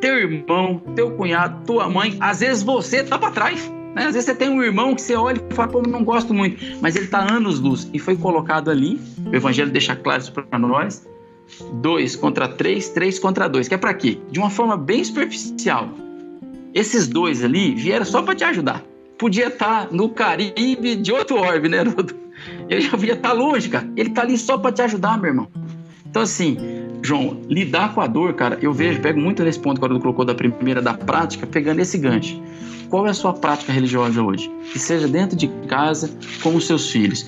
teu 0.00 0.16
irmão, 0.16 0.80
teu 0.94 1.10
cunhado, 1.16 1.64
tua 1.66 1.88
mãe, 1.88 2.16
às 2.20 2.38
vezes 2.38 2.62
você 2.62 3.02
tá 3.02 3.18
para 3.18 3.32
trás. 3.32 3.79
Né? 3.94 4.06
Às 4.06 4.14
vezes 4.14 4.24
você 4.24 4.34
tem 4.34 4.48
um 4.48 4.62
irmão 4.62 4.94
que 4.94 5.02
você 5.02 5.14
olha 5.14 5.42
e 5.50 5.54
fala, 5.54 5.68
pô, 5.68 5.82
não 5.82 6.04
gosto 6.04 6.32
muito, 6.32 6.62
mas 6.80 6.96
ele 6.96 7.06
está 7.06 7.20
anos 7.20 7.58
luz 7.58 7.88
e 7.92 7.98
foi 7.98 8.16
colocado 8.16 8.70
ali. 8.70 9.00
O 9.26 9.34
Evangelho 9.34 9.70
deixa 9.70 9.96
claro 9.96 10.22
isso 10.22 10.32
para 10.32 10.58
nós: 10.58 11.06
dois 11.74 12.16
contra 12.16 12.48
três, 12.48 12.90
três 12.90 13.18
contra 13.18 13.48
dois. 13.48 13.68
Que 13.68 13.74
é 13.74 13.78
para 13.78 13.94
quê? 13.94 14.18
De 14.30 14.38
uma 14.38 14.50
forma 14.50 14.76
bem 14.76 15.02
superficial. 15.02 15.88
Esses 16.72 17.08
dois 17.08 17.44
ali 17.44 17.74
vieram 17.74 18.04
só 18.04 18.22
para 18.22 18.34
te 18.34 18.44
ajudar. 18.44 18.84
Podia 19.18 19.48
estar 19.48 19.86
tá 19.86 19.88
no 19.90 20.08
Caribe 20.08 20.96
de 20.96 21.12
outro 21.12 21.36
orbe, 21.36 21.68
né, 21.68 21.78
Ele 22.70 22.80
já 22.80 22.90
podia 22.90 23.12
estar 23.14 23.30
tá 23.30 23.34
longe, 23.34 23.68
cara. 23.68 23.90
Ele 23.96 24.08
está 24.08 24.22
ali 24.22 24.38
só 24.38 24.56
para 24.56 24.72
te 24.72 24.82
ajudar, 24.82 25.18
meu 25.18 25.30
irmão. 25.30 25.48
Então, 26.08 26.22
assim, 26.22 26.56
João, 27.02 27.40
lidar 27.48 27.94
com 27.94 28.00
a 28.00 28.06
dor, 28.06 28.34
cara, 28.34 28.58
eu 28.62 28.72
vejo, 28.72 29.00
pego 29.00 29.20
muito 29.20 29.42
nesse 29.42 29.58
ponto 29.58 29.80
que 29.80 29.86
o 29.86 30.00
colocou 30.00 30.24
da 30.24 30.34
primeira, 30.34 30.80
da 30.80 30.94
prática, 30.94 31.46
pegando 31.46 31.80
esse 31.80 31.98
gancho. 31.98 32.40
Qual 32.90 33.06
é 33.06 33.10
a 33.10 33.14
sua 33.14 33.32
prática 33.32 33.72
religiosa 33.72 34.20
hoje? 34.20 34.50
Que 34.72 34.78
seja 34.78 35.06
dentro 35.06 35.36
de 35.36 35.46
casa, 35.68 36.10
com 36.42 36.56
os 36.56 36.66
seus 36.66 36.90
filhos. 36.90 37.24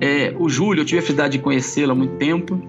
É, 0.00 0.34
o 0.36 0.48
Júlio, 0.48 0.82
eu 0.82 0.84
tive 0.84 0.98
a 0.98 1.02
felicidade 1.02 1.38
de 1.38 1.42
conhecê-lo 1.42 1.92
há 1.92 1.94
muito 1.94 2.16
tempo. 2.16 2.60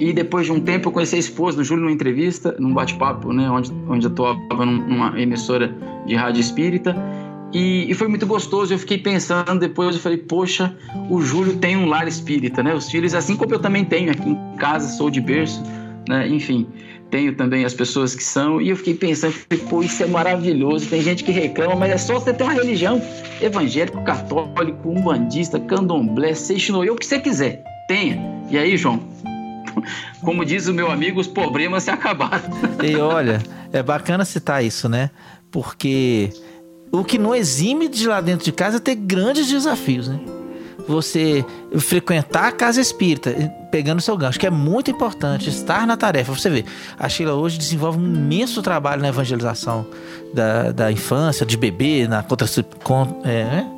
E 0.00 0.12
depois 0.12 0.46
de 0.46 0.52
um 0.52 0.60
tempo 0.60 0.88
eu 0.88 0.92
conheci 0.92 1.16
a 1.16 1.18
esposa 1.18 1.58
do 1.58 1.64
Júlio 1.64 1.82
numa 1.82 1.92
entrevista, 1.92 2.56
num 2.58 2.72
bate-papo, 2.72 3.32
né, 3.32 3.50
onde, 3.50 3.70
onde 3.88 4.06
atuava 4.06 4.64
numa 4.64 5.20
emissora 5.20 5.74
de 6.06 6.14
rádio 6.14 6.40
espírita. 6.40 6.96
E, 7.52 7.90
e, 7.90 7.94
foi 7.94 8.08
muito 8.08 8.26
gostoso. 8.26 8.72
Eu 8.72 8.78
fiquei 8.78 8.98
pensando 8.98 9.58
depois, 9.58 9.94
eu 9.94 10.00
falei, 10.00 10.18
poxa, 10.18 10.74
o 11.10 11.20
Júlio 11.20 11.56
tem 11.56 11.76
um 11.76 11.86
lar 11.86 12.06
espírita, 12.06 12.62
né? 12.62 12.74
Os 12.74 12.90
filhos, 12.90 13.14
assim 13.14 13.36
como 13.36 13.54
eu 13.54 13.58
também 13.58 13.84
tenho 13.84 14.10
aqui 14.10 14.28
em 14.28 14.56
casa, 14.56 14.88
sou 14.88 15.10
de 15.10 15.20
berço, 15.20 15.62
né? 16.08 16.28
Enfim 16.28 16.66
tenho 17.10 17.34
também 17.34 17.64
as 17.64 17.74
pessoas 17.74 18.14
que 18.14 18.22
são, 18.22 18.60
e 18.60 18.68
eu 18.68 18.76
fiquei 18.76 18.94
pensando, 18.94 19.34
pô, 19.68 19.82
isso 19.82 20.02
é 20.02 20.06
maravilhoso, 20.06 20.88
tem 20.88 21.02
gente 21.02 21.24
que 21.24 21.32
reclama, 21.32 21.74
mas 21.74 21.92
é 21.92 21.98
só 21.98 22.14
você 22.14 22.32
ter 22.32 22.44
uma 22.44 22.52
religião 22.52 23.02
evangélico, 23.40 24.02
católico, 24.04 24.88
umbandista, 24.88 25.58
candomblé, 25.58 26.34
seixinoe, 26.34 26.90
o 26.90 26.96
que 26.96 27.06
você 27.06 27.18
quiser, 27.18 27.64
tenha. 27.88 28.20
E 28.50 28.58
aí, 28.58 28.76
João, 28.76 29.00
como 30.22 30.44
diz 30.44 30.66
o 30.68 30.74
meu 30.74 30.90
amigo, 30.90 31.20
os 31.20 31.26
problemas 31.26 31.84
se 31.84 31.90
acabaram. 31.90 32.50
E 32.82 32.96
olha, 32.96 33.42
é 33.72 33.82
bacana 33.82 34.24
citar 34.24 34.64
isso, 34.64 34.88
né? 34.88 35.10
Porque 35.50 36.30
o 36.92 37.04
que 37.04 37.18
não 37.18 37.34
exime 37.34 37.88
de 37.88 38.06
lá 38.06 38.20
dentro 38.20 38.44
de 38.44 38.52
casa 38.52 38.76
é 38.76 38.80
ter 38.80 38.94
grandes 38.94 39.48
desafios, 39.48 40.08
né? 40.08 40.18
Você 40.88 41.44
frequentar 41.78 42.48
a 42.48 42.52
casa 42.52 42.80
espírita, 42.80 43.30
pegando 43.70 44.00
seu 44.00 44.16
gancho, 44.16 44.40
que 44.40 44.46
é 44.46 44.50
muito 44.50 44.90
importante, 44.90 45.48
estar 45.48 45.86
na 45.86 45.96
tarefa. 45.96 46.32
Você 46.32 46.48
vê, 46.48 46.64
a 46.98 47.08
Sheila 47.08 47.34
hoje 47.34 47.58
desenvolve 47.58 47.98
um 47.98 48.04
imenso 48.04 48.62
trabalho 48.62 49.02
na 49.02 49.08
evangelização 49.08 49.86
da, 50.32 50.72
da 50.72 50.90
infância, 50.90 51.44
de 51.44 51.56
bebê, 51.56 52.08
na 52.08 52.22
contra, 52.22 52.48
con, 52.82 53.20
é, 53.24 53.44
né? 53.44 53.70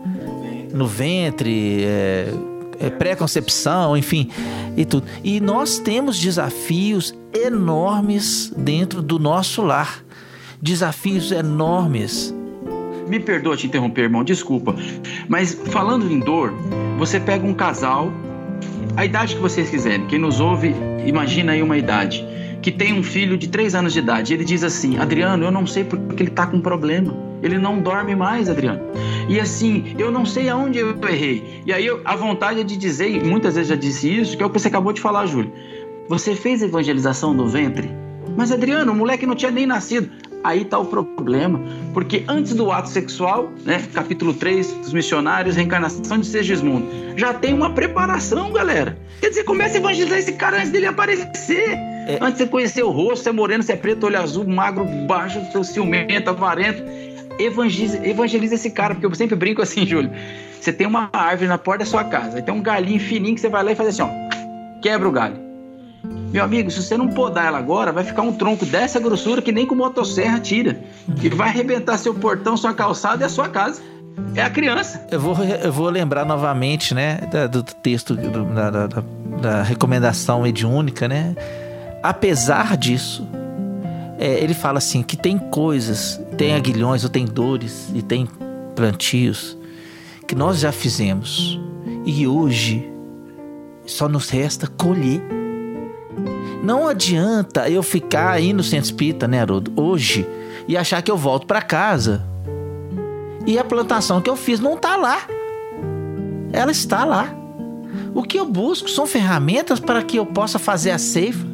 no 0.73 0.87
ventre, 0.87 1.85
é, 1.85 2.33
é, 2.79 2.91
pré-concepção, 2.91 3.97
enfim, 3.97 4.31
e 4.77 4.85
tudo. 4.85 5.07
E 5.25 5.41
nós 5.41 5.79
temos 5.79 6.19
desafios 6.19 7.13
enormes 7.35 8.53
dentro 8.57 9.03
do 9.03 9.19
nosso 9.19 9.63
lar. 9.63 10.05
Desafios 10.63 11.33
enormes 11.33 12.35
me 13.11 13.19
perdoa 13.19 13.57
te 13.57 13.67
interromper, 13.67 14.03
irmão, 14.03 14.23
desculpa. 14.23 14.75
Mas 15.29 15.53
falando 15.67 16.11
em 16.11 16.21
dor, 16.21 16.55
você 16.97 17.19
pega 17.19 17.45
um 17.45 17.53
casal, 17.53 18.13
a 18.97 19.05
idade 19.05 19.35
que 19.35 19.43
vocês 19.43 19.69
quiserem. 19.69 20.07
Quem 20.07 20.19
nos 20.19 20.39
ouve, 20.41 20.75
imagina 21.05 21.53
aí 21.53 21.63
uma 21.63 21.77
idade. 21.77 22.25
que 22.63 22.71
tem 22.71 22.93
um 22.93 23.03
filho 23.03 23.37
de 23.37 23.49
3 23.49 23.75
anos 23.75 23.93
de 23.93 23.99
idade. 23.99 24.35
Ele 24.35 24.45
diz 24.45 24.63
assim: 24.63 24.99
Adriano, 24.99 25.45
eu 25.45 25.51
não 25.51 25.67
sei 25.67 25.85
porque 25.85 26.23
ele 26.23 26.31
está 26.31 26.47
com 26.47 26.61
problema. 26.61 27.15
Ele 27.43 27.57
não 27.57 27.81
dorme 27.81 28.15
mais, 28.15 28.51
Adriano. 28.51 28.81
E 29.29 29.41
assim, 29.41 29.95
eu 29.99 30.11
não 30.11 30.27
sei 30.27 30.49
aonde 30.51 30.79
eu 30.79 30.95
errei. 31.09 31.63
E 31.65 31.73
aí 31.73 31.89
a 32.05 32.15
vontade 32.15 32.61
é 32.61 32.65
de 32.65 32.77
dizer, 32.77 33.09
e 33.09 33.25
muitas 33.25 33.55
vezes 33.55 33.71
já 33.71 33.77
disse 33.77 34.15
isso, 34.15 34.37
que 34.37 34.43
é 34.43 34.47
o 34.47 34.51
que 34.51 34.59
você 34.59 34.69
acabou 34.69 34.93
de 34.93 35.01
falar, 35.01 35.25
Júlio. 35.25 35.51
Você 36.09 36.35
fez 36.35 36.63
evangelização 36.63 37.33
no 37.33 37.47
ventre? 37.47 37.91
Mas 38.37 38.53
Adriano, 38.53 38.93
o 38.93 38.95
moleque 38.95 39.25
não 39.25 39.35
tinha 39.35 39.51
nem 39.51 39.65
nascido. 39.65 40.11
Aí 40.43 40.63
está 40.63 40.79
o 40.79 40.87
problema, 40.87 41.61
porque 41.93 42.25
antes 42.27 42.55
do 42.55 42.73
ato 42.73 42.89
sexual, 42.89 43.53
né, 43.65 43.87
capítulo 43.93 44.33
3 44.33 44.73
dos 44.73 44.93
missionários, 44.93 45.55
reencarnação 45.55 46.19
de 46.19 46.27
Segismundo, 46.27 46.87
já 47.17 47.35
tem 47.35 47.53
uma 47.53 47.71
preparação, 47.71 48.51
galera. 48.51 48.97
Quer 49.21 49.29
dizer, 49.29 49.45
começa 49.45 49.77
a 49.77 49.81
evangelizar 49.81 50.19
esse 50.19 50.33
cara 50.33 50.57
antes 50.57 50.71
dele 50.71 50.87
aparecer. 50.87 51.75
É. 52.09 52.19
Antes 52.23 52.39
de 52.39 52.45
você 52.45 52.47
conhecer 52.47 52.83
o 52.83 52.91
rosto, 52.91 53.25
se 53.25 53.29
é 53.29 53.33
moreno, 53.33 53.63
se 53.63 53.71
é 53.71 53.77
preto, 53.77 54.07
olho 54.07 54.19
azul, 54.19 54.47
magro, 54.47 54.87
baixo, 55.07 55.41
ciumento, 55.63 56.31
avarento. 56.31 56.83
Evangeliza, 57.39 58.07
evangeliza 58.07 58.55
esse 58.55 58.71
cara, 58.71 58.95
porque 58.95 59.07
eu 59.07 59.15
sempre 59.15 59.37
brinco 59.37 59.61
assim, 59.61 59.87
Júlio. 59.87 60.11
Você 60.59 60.73
tem 60.73 60.87
uma 60.87 61.11
árvore 61.13 61.49
na 61.49 61.59
porta 61.59 61.85
da 61.85 61.91
sua 61.91 62.05
casa, 62.05 62.37
aí 62.37 62.43
tem 62.43 62.53
um 62.53 62.63
galinho 62.63 63.01
fininho 63.01 63.35
que 63.35 63.41
você 63.41 63.49
vai 63.49 63.63
lá 63.63 63.73
e 63.73 63.75
faz 63.75 63.91
assim, 63.91 64.03
ó, 64.03 64.81
quebra 64.83 65.09
o 65.09 65.13
galho. 65.13 65.50
Meu 66.33 66.45
amigo, 66.45 66.71
se 66.71 66.81
você 66.81 66.97
não 66.97 67.09
podar 67.09 67.47
ela 67.47 67.59
agora, 67.59 67.93
vai 67.93 68.05
ficar 68.05 68.23
um 68.23 68.33
tronco 68.33 68.65
dessa 68.65 69.01
grossura 69.01 69.43
que 69.43 69.51
nem 69.51 69.67
com 69.67 69.75
motosserra 69.75 70.39
tira. 70.39 70.81
E 71.21 71.29
vai 71.29 71.49
arrebentar 71.49 71.99
seu 71.99 72.15
portão, 72.15 72.57
sua 72.57 72.73
calçada 72.73 73.25
e 73.25 73.27
a 73.27 73.29
sua 73.29 73.49
casa. 73.49 73.83
É 74.35 74.43
a 74.43 74.51
criança. 74.51 75.07
Eu 75.11 75.21
vou, 75.21 75.37
eu 75.43 75.73
vou 75.73 75.89
lembrar 75.89 76.25
novamente, 76.25 76.95
né, 76.95 77.21
do, 77.51 77.63
texto, 77.63 78.15
do, 78.15 78.45
da, 78.45 78.71
da, 78.71 79.03
da, 79.41 79.63
recomendação 79.63 80.43
mediúnica, 80.43 81.09
né? 81.09 81.35
Apesar 82.03 82.77
disso, 82.77 83.27
é, 84.19 84.39
ele 84.39 84.55
fala 84.55 84.79
assim 84.79 85.03
que 85.03 85.17
tem 85.17 85.37
coisas, 85.37 86.21
tem 86.37 86.55
aguilhões, 86.55 87.03
ou 87.03 87.11
tem 87.11 87.25
dores, 87.25 87.91
e 87.95 88.03
tem 88.03 88.29
plantios 88.77 89.59
que 90.29 90.35
nós 90.35 90.61
já 90.61 90.71
fizemos. 90.71 91.59
E 92.07 92.27
hoje 92.27 92.89
só 93.85 94.09
nos 94.09 94.31
resta 94.31 94.69
colher. 94.69 95.40
Não 96.63 96.87
adianta 96.87 97.69
eu 97.69 97.83
ficar 97.83 98.33
aí 98.33 98.53
no 98.53 98.63
centro 98.63 98.87
espírita, 98.87 99.27
né, 99.27 99.41
Haroldo, 99.41 99.73
hoje, 99.77 100.27
e 100.69 100.77
achar 100.77 101.03
que 101.03 101.11
eu 101.11 101.17
volto 101.17 101.47
para 101.47 101.63
casa 101.63 102.23
e 103.47 103.59
a 103.59 103.65
plantação 103.65 104.21
que 104.21 104.29
eu 104.29 104.37
fiz 104.37 104.61
não 104.61 104.77
tá 104.77 104.97
lá. 104.97 105.23
Ela 106.53 106.71
está 106.71 107.05
lá. 107.05 107.35
O 108.15 108.23
que 108.23 108.39
eu 108.39 108.47
busco 108.47 108.89
são 108.89 109.07
ferramentas 109.07 109.81
para 109.81 110.03
que 110.03 110.19
eu 110.19 110.27
possa 110.27 110.59
fazer 110.59 110.91
a 110.91 110.99
ceifa. 110.99 111.47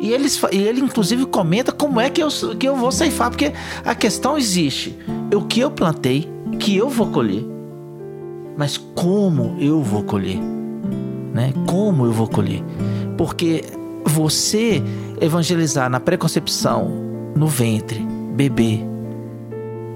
E, 0.00 0.12
eles, 0.12 0.40
e 0.52 0.56
ele, 0.56 0.80
inclusive, 0.80 1.26
comenta 1.26 1.72
como 1.72 2.00
é 2.00 2.08
que 2.08 2.22
eu, 2.22 2.28
que 2.58 2.68
eu 2.68 2.76
vou 2.76 2.92
ceifar, 2.92 3.30
porque 3.30 3.52
a 3.84 3.94
questão 3.94 4.38
existe: 4.38 4.96
o 5.34 5.42
que 5.42 5.58
eu 5.60 5.70
plantei, 5.70 6.28
que 6.60 6.76
eu 6.76 6.88
vou 6.88 7.08
colher, 7.08 7.44
mas 8.56 8.76
como 8.76 9.56
eu 9.58 9.82
vou 9.82 10.04
colher, 10.04 10.38
né? 11.32 11.52
Como 11.66 12.06
eu 12.06 12.12
vou 12.12 12.28
colher? 12.28 12.62
Porque 13.18 13.64
você 14.04 14.82
evangelizar 15.20 15.90
na 15.90 16.00
preconcepção, 16.00 16.88
no 17.34 17.46
ventre, 17.48 17.98
bebê, 18.34 18.80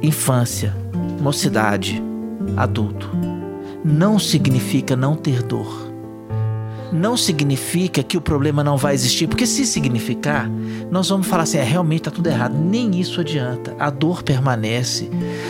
infância, 0.03 0.77
mocidade, 1.21 2.03
adulto, 2.57 3.09
não 3.85 4.19
significa 4.19 4.97
não 4.97 5.17
ter 5.17 5.43
dor. 5.43 5.91
Não 6.93 7.17
significa 7.17 8.03
que 8.03 8.19
o 8.19 8.21
problema 8.21 8.63
não 8.63 8.77
vai 8.77 8.93
existir, 8.93 9.27
porque 9.27 9.47
se 9.47 9.65
significar, 9.65 10.51
nós 10.91 11.09
vamos 11.09 11.27
falar 11.27 11.45
assim: 11.45 11.57
é, 11.57 11.63
realmente 11.63 12.01
está 12.01 12.11
tudo 12.11 12.27
errado. 12.27 12.53
Nem 12.53 13.01
isso 13.01 13.19
adianta. 13.19 13.75
A 13.79 13.89
dor 13.89 14.23
permanece, 14.23 15.09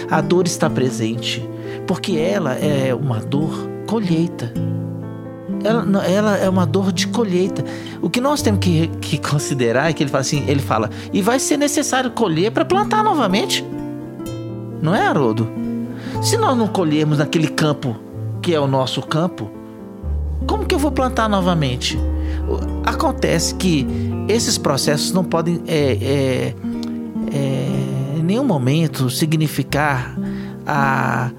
a 0.08 0.20
dor 0.20 0.46
está 0.46 0.70
presente, 0.70 1.42
porque 1.84 2.16
ela 2.16 2.54
é 2.54 2.94
uma 2.94 3.18
dor 3.18 3.50
colheita 3.88 4.52
ela, 5.64 6.06
ela 6.06 6.36
é 6.36 6.48
uma 6.48 6.66
dor 6.66 6.92
de 6.92 7.06
colheita. 7.08 7.64
O 8.00 8.10
que 8.10 8.20
nós 8.20 8.42
temos 8.42 8.60
que, 8.60 8.88
que 9.00 9.18
considerar 9.30 9.90
é 9.90 9.92
que 9.92 10.02
ele 10.02 10.10
fala 10.10 10.20
assim, 10.20 10.44
ele 10.46 10.60
fala, 10.60 10.90
e 11.12 11.22
vai 11.22 11.38
ser 11.38 11.56
necessário 11.56 12.10
colher 12.10 12.50
para 12.50 12.64
plantar 12.64 13.02
novamente. 13.02 13.64
Não 14.80 14.94
é, 14.94 15.06
Haroldo? 15.06 15.48
Se 16.22 16.36
nós 16.36 16.56
não 16.56 16.68
colhermos 16.68 17.18
naquele 17.18 17.48
campo 17.48 17.96
que 18.40 18.54
é 18.54 18.60
o 18.60 18.66
nosso 18.66 19.00
campo, 19.02 19.50
como 20.46 20.66
que 20.66 20.74
eu 20.74 20.78
vou 20.78 20.90
plantar 20.90 21.28
novamente? 21.28 21.98
Acontece 22.84 23.54
que 23.54 23.86
esses 24.28 24.58
processos 24.58 25.12
não 25.12 25.24
podem 25.24 25.62
é, 25.66 25.92
é, 25.92 26.54
é, 27.32 28.18
em 28.18 28.22
nenhum 28.22 28.44
momento 28.44 29.08
significar 29.08 30.16
a 30.66 31.30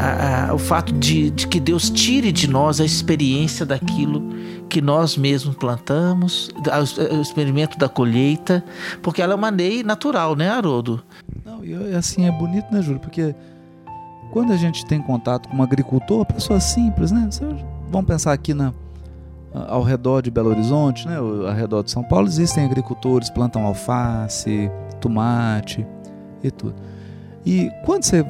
a, 0.00 0.48
a, 0.48 0.54
o 0.54 0.58
fato 0.58 0.92
de, 0.94 1.30
de, 1.30 1.46
que 1.46 1.60
Deus 1.60 1.90
tire 1.90 2.32
de 2.32 2.48
nós 2.48 2.80
a 2.80 2.84
experiência 2.84 3.66
daquilo 3.66 4.30
que 4.68 4.80
nós 4.80 5.16
mesmos 5.16 5.56
plantamos, 5.56 6.48
o 7.10 7.20
experimento 7.20 7.76
da 7.76 7.88
colheita, 7.88 8.64
porque 9.02 9.20
ela 9.20 9.32
é 9.32 9.36
uma 9.36 9.50
lei 9.50 9.82
natural, 9.82 10.36
né, 10.36 10.48
Haroldo? 10.48 11.02
Não, 11.44 11.64
e 11.64 11.74
assim 11.94 12.26
é 12.26 12.30
bonito, 12.30 12.72
né, 12.72 12.80
Júlio? 12.80 13.00
Porque 13.00 13.34
quando 14.32 14.52
a 14.52 14.56
gente 14.56 14.86
tem 14.86 15.02
contato 15.02 15.48
com 15.48 15.56
um 15.56 15.62
agricultor, 15.62 16.24
pessoa 16.24 16.60
simples, 16.60 17.10
né? 17.10 17.28
Vamos 17.90 18.06
pensar 18.06 18.32
aqui 18.32 18.54
na, 18.54 18.72
ao 19.52 19.82
redor 19.82 20.22
de 20.22 20.30
Belo 20.30 20.50
Horizonte, 20.50 21.06
né? 21.06 21.16
Ao 21.16 21.52
redor 21.52 21.82
de 21.82 21.90
São 21.90 22.04
Paulo, 22.04 22.28
existem 22.28 22.64
agricultores, 22.64 23.28
plantam 23.28 23.66
alface, 23.66 24.70
tomate 25.00 25.84
e 26.42 26.50
tudo. 26.50 26.74
E 27.44 27.70
quando 27.84 28.04
você 28.04 28.24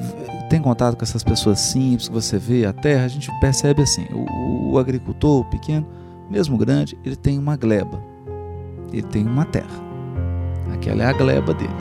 tem 0.49 0.61
contato 0.61 0.95
com 0.95 1.03
essas 1.03 1.23
pessoas 1.23 1.59
simples, 1.59 2.07
você 2.07 2.37
vê 2.37 2.65
a 2.65 2.73
terra, 2.73 3.05
a 3.05 3.07
gente 3.07 3.29
percebe 3.39 3.81
assim: 3.81 4.05
o, 4.11 4.71
o 4.71 4.79
agricultor, 4.79 5.41
o 5.41 5.49
pequeno, 5.49 5.85
mesmo 6.29 6.57
grande, 6.57 6.97
ele 7.03 7.15
tem 7.15 7.37
uma 7.37 7.57
gleba, 7.57 8.01
ele 8.91 9.03
tem 9.03 9.25
uma 9.25 9.45
terra. 9.45 9.91
Aquela 10.73 11.03
é 11.03 11.07
a 11.07 11.13
gleba 11.13 11.53
dele. 11.53 11.73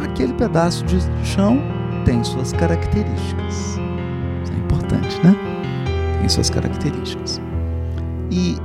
Aquele 0.00 0.32
pedaço 0.34 0.84
de 0.84 0.98
chão 1.24 1.58
tem 2.04 2.22
suas 2.24 2.52
características. 2.52 3.78
Isso 4.42 4.52
é 4.52 4.58
importante, 4.64 5.20
né? 5.24 5.36
Tem 6.20 6.28
suas 6.28 6.50
características. 6.50 7.40
E 8.30 8.56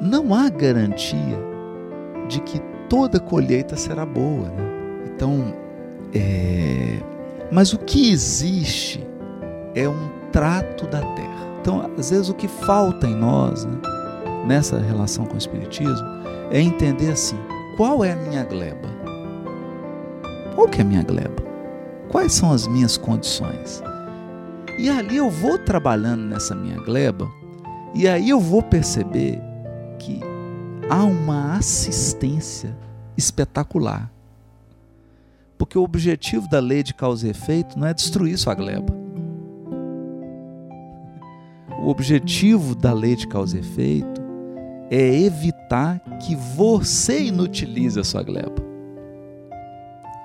não 0.00 0.34
há 0.34 0.48
garantia 0.48 1.38
de 2.28 2.40
que 2.40 2.60
toda 2.88 3.18
colheita 3.18 3.76
será 3.76 4.04
boa. 4.04 4.48
Né? 4.48 4.75
Então, 5.16 5.54
é... 6.14 6.98
mas 7.50 7.72
o 7.72 7.78
que 7.78 8.12
existe 8.12 9.02
é 9.74 9.88
um 9.88 10.10
trato 10.30 10.86
da 10.86 11.00
terra. 11.00 11.46
Então, 11.60 11.90
às 11.98 12.10
vezes 12.10 12.28
o 12.28 12.34
que 12.34 12.46
falta 12.46 13.06
em 13.06 13.14
nós, 13.14 13.64
né, 13.64 13.78
nessa 14.46 14.78
relação 14.78 15.24
com 15.24 15.34
o 15.34 15.38
Espiritismo, 15.38 16.06
é 16.50 16.60
entender 16.60 17.12
assim: 17.12 17.38
qual 17.78 18.04
é 18.04 18.12
a 18.12 18.16
minha 18.16 18.44
gleba? 18.44 18.88
Qual 20.54 20.68
que 20.68 20.80
é 20.80 20.84
a 20.84 20.86
minha 20.86 21.02
gleba? 21.02 21.42
Quais 22.10 22.34
são 22.34 22.52
as 22.52 22.66
minhas 22.66 22.98
condições? 22.98 23.82
E 24.78 24.90
ali 24.90 25.16
eu 25.16 25.30
vou 25.30 25.58
trabalhando 25.58 26.24
nessa 26.24 26.54
minha 26.54 26.78
gleba, 26.78 27.26
e 27.94 28.06
aí 28.06 28.28
eu 28.28 28.38
vou 28.38 28.62
perceber 28.62 29.40
que 29.98 30.20
há 30.90 31.02
uma 31.02 31.56
assistência 31.56 32.76
espetacular 33.16 34.10
porque 35.58 35.78
o 35.78 35.82
objetivo 35.82 36.48
da 36.48 36.60
lei 36.60 36.82
de 36.82 36.94
causa 36.94 37.26
e 37.26 37.30
efeito 37.30 37.78
não 37.78 37.86
é 37.86 37.94
destruir 37.94 38.36
sua 38.38 38.54
gleba. 38.54 38.94
O 41.82 41.88
objetivo 41.88 42.74
da 42.74 42.92
lei 42.92 43.16
de 43.16 43.26
causa 43.26 43.56
e 43.56 43.60
efeito 43.60 44.20
é 44.90 45.20
evitar 45.20 46.00
que 46.20 46.34
você 46.34 47.24
inutilize 47.24 47.98
a 47.98 48.04
sua 48.04 48.22
gleba. 48.22 48.54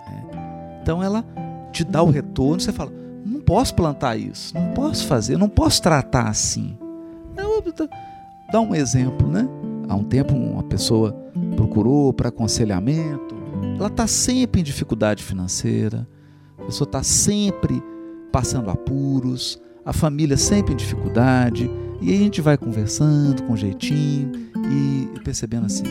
É. 0.08 0.82
Então 0.82 1.04
ela 1.04 1.24
te 1.72 1.84
dá 1.84 2.02
o 2.04 2.10
retorno, 2.10 2.60
você 2.60 2.72
fala: 2.72 2.92
não 3.26 3.42
posso 3.42 3.76
plantar 3.76 4.18
isso, 4.18 4.54
não 4.54 4.74
posso 4.74 5.08
fazer, 5.08 5.38
não 5.38 5.50
posso 5.50 5.82
tratar 5.82 6.28
assim. 6.28 6.78
Dá 8.52 8.60
um 8.60 8.76
exemplo, 8.76 9.28
né? 9.30 9.48
Há 9.88 9.96
um 9.96 10.04
tempo 10.04 10.36
uma 10.36 10.64
pessoa 10.64 11.16
procurou 11.56 12.12
para 12.12 12.30
aconselhamento 12.30 13.31
ela 13.78 13.88
está 13.88 14.08
sempre 14.08 14.62
em 14.62 14.64
dificuldade 14.64 15.24
financeira, 15.24 16.08
a 16.58 16.64
pessoa 16.64 16.88
está 16.88 17.04
sempre 17.04 17.82
passando 18.32 18.70
apuros, 18.70 19.60
a 19.84 19.92
família 19.92 20.38
sempre 20.38 20.74
em 20.74 20.78
dificuldade, 20.78 21.70
e 22.00 22.10
aí 22.10 22.16
a 22.16 22.20
gente 22.20 22.42
vai 22.42 22.58
conversando 22.58 23.44
com 23.44 23.56
jeitinho 23.56 24.32
e 24.70 25.20
percebendo 25.20 25.66
assim: 25.66 25.84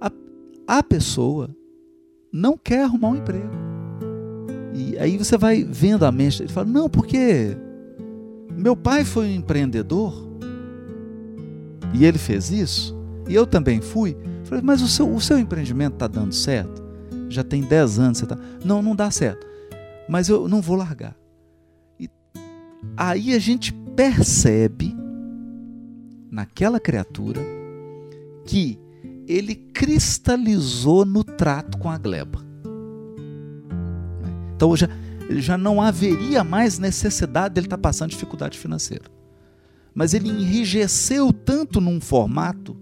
a, 0.00 0.10
a 0.78 0.82
pessoa 0.82 1.54
não 2.32 2.56
quer 2.56 2.84
arrumar 2.84 3.08
um 3.10 3.16
emprego. 3.16 3.50
E 4.74 4.98
aí 4.98 5.16
você 5.16 5.36
vai 5.36 5.64
vendo 5.64 6.04
a 6.04 6.12
mente, 6.12 6.42
ele 6.42 6.52
fala: 6.52 6.66
não, 6.66 6.88
porque 6.88 7.56
meu 8.56 8.76
pai 8.76 9.04
foi 9.04 9.26
um 9.26 9.34
empreendedor 9.34 10.28
e 11.94 12.04
ele 12.04 12.18
fez 12.18 12.50
isso, 12.50 12.96
e 13.28 13.34
eu 13.34 13.46
também 13.46 13.80
fui, 13.80 14.16
falei, 14.48 14.64
mas 14.64 14.82
o 14.82 14.88
seu, 14.88 15.14
o 15.14 15.20
seu 15.20 15.38
empreendimento 15.38 15.94
está 15.94 16.06
dando 16.06 16.34
certo? 16.34 16.82
Já 17.28 17.44
tem 17.44 17.62
10 17.62 17.98
anos 17.98 18.18
você 18.18 18.24
está. 18.24 18.38
Não, 18.64 18.82
não 18.82 18.96
dá 18.96 19.10
certo. 19.10 19.46
Mas 20.08 20.28
eu 20.28 20.48
não 20.48 20.62
vou 20.62 20.76
largar. 20.76 21.14
E 22.00 22.08
aí 22.96 23.34
a 23.34 23.38
gente 23.38 23.72
percebe 23.72 24.96
naquela 26.30 26.80
criatura 26.80 27.40
que 28.46 28.78
ele 29.26 29.54
cristalizou 29.54 31.04
no 31.04 31.22
trato 31.22 31.76
com 31.76 31.90
a 31.90 31.98
gleba. 31.98 32.42
Então 34.56 34.74
já, 34.74 34.88
já 35.30 35.58
não 35.58 35.82
haveria 35.82 36.42
mais 36.42 36.78
necessidade 36.78 37.54
dele 37.54 37.66
estar 37.66 37.78
passando 37.78 38.10
dificuldade 38.10 38.58
financeira. 38.58 39.04
Mas 39.94 40.14
ele 40.14 40.30
enrijeceu 40.30 41.32
tanto 41.32 41.80
num 41.80 42.00
formato? 42.00 42.76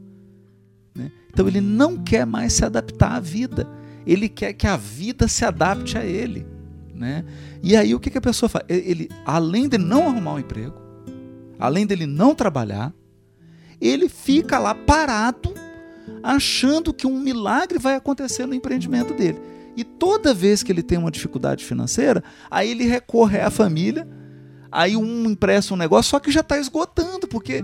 Então 1.37 1.47
ele 1.47 1.61
não 1.61 1.99
quer 1.99 2.25
mais 2.25 2.55
se 2.55 2.65
adaptar 2.65 3.13
à 3.13 3.21
vida. 3.21 3.69
Ele 4.07 4.27
quer 4.27 4.55
que 4.55 4.67
a 4.67 4.75
vida 4.75 5.29
se 5.29 5.45
adapte 5.45 5.99
a 5.99 6.03
ele. 6.03 6.47
Né? 6.95 7.27
E 7.63 7.77
aí 7.77 7.95
o 7.95 8.01
que, 8.01 8.09
que 8.09 8.17
a 8.17 8.23
pessoa 8.23 8.49
faz? 8.49 8.65
Ele, 8.71 9.11
além 9.23 9.69
de 9.69 9.77
não 9.77 10.09
arrumar 10.09 10.33
um 10.33 10.39
emprego, 10.39 10.75
além 11.59 11.87
dele 11.87 12.07
não 12.07 12.35
trabalhar, 12.35 12.91
ele 13.79 14.09
fica 14.09 14.59
lá 14.59 14.75
parado, 14.75 15.53
achando 16.23 16.95
que 16.95 17.07
um 17.07 17.21
milagre 17.21 17.79
vai 17.79 17.97
acontecer 17.97 18.47
no 18.47 18.55
empreendimento 18.55 19.13
dele. 19.13 19.39
E 19.77 19.85
toda 19.85 20.33
vez 20.33 20.63
que 20.63 20.73
ele 20.73 20.83
tem 20.83 20.97
uma 20.97 21.11
dificuldade 21.11 21.67
financeira, 21.67 22.25
aí 22.51 22.71
ele 22.71 22.85
recorre 22.85 23.41
à 23.41 23.51
família, 23.51 24.09
aí 24.73 24.97
um 24.97 25.27
empresta 25.27 25.75
um 25.75 25.77
negócio, 25.77 26.09
só 26.09 26.19
que 26.19 26.33
já 26.33 26.41
está 26.41 26.57
esgotando, 26.59 27.29
porque 27.29 27.63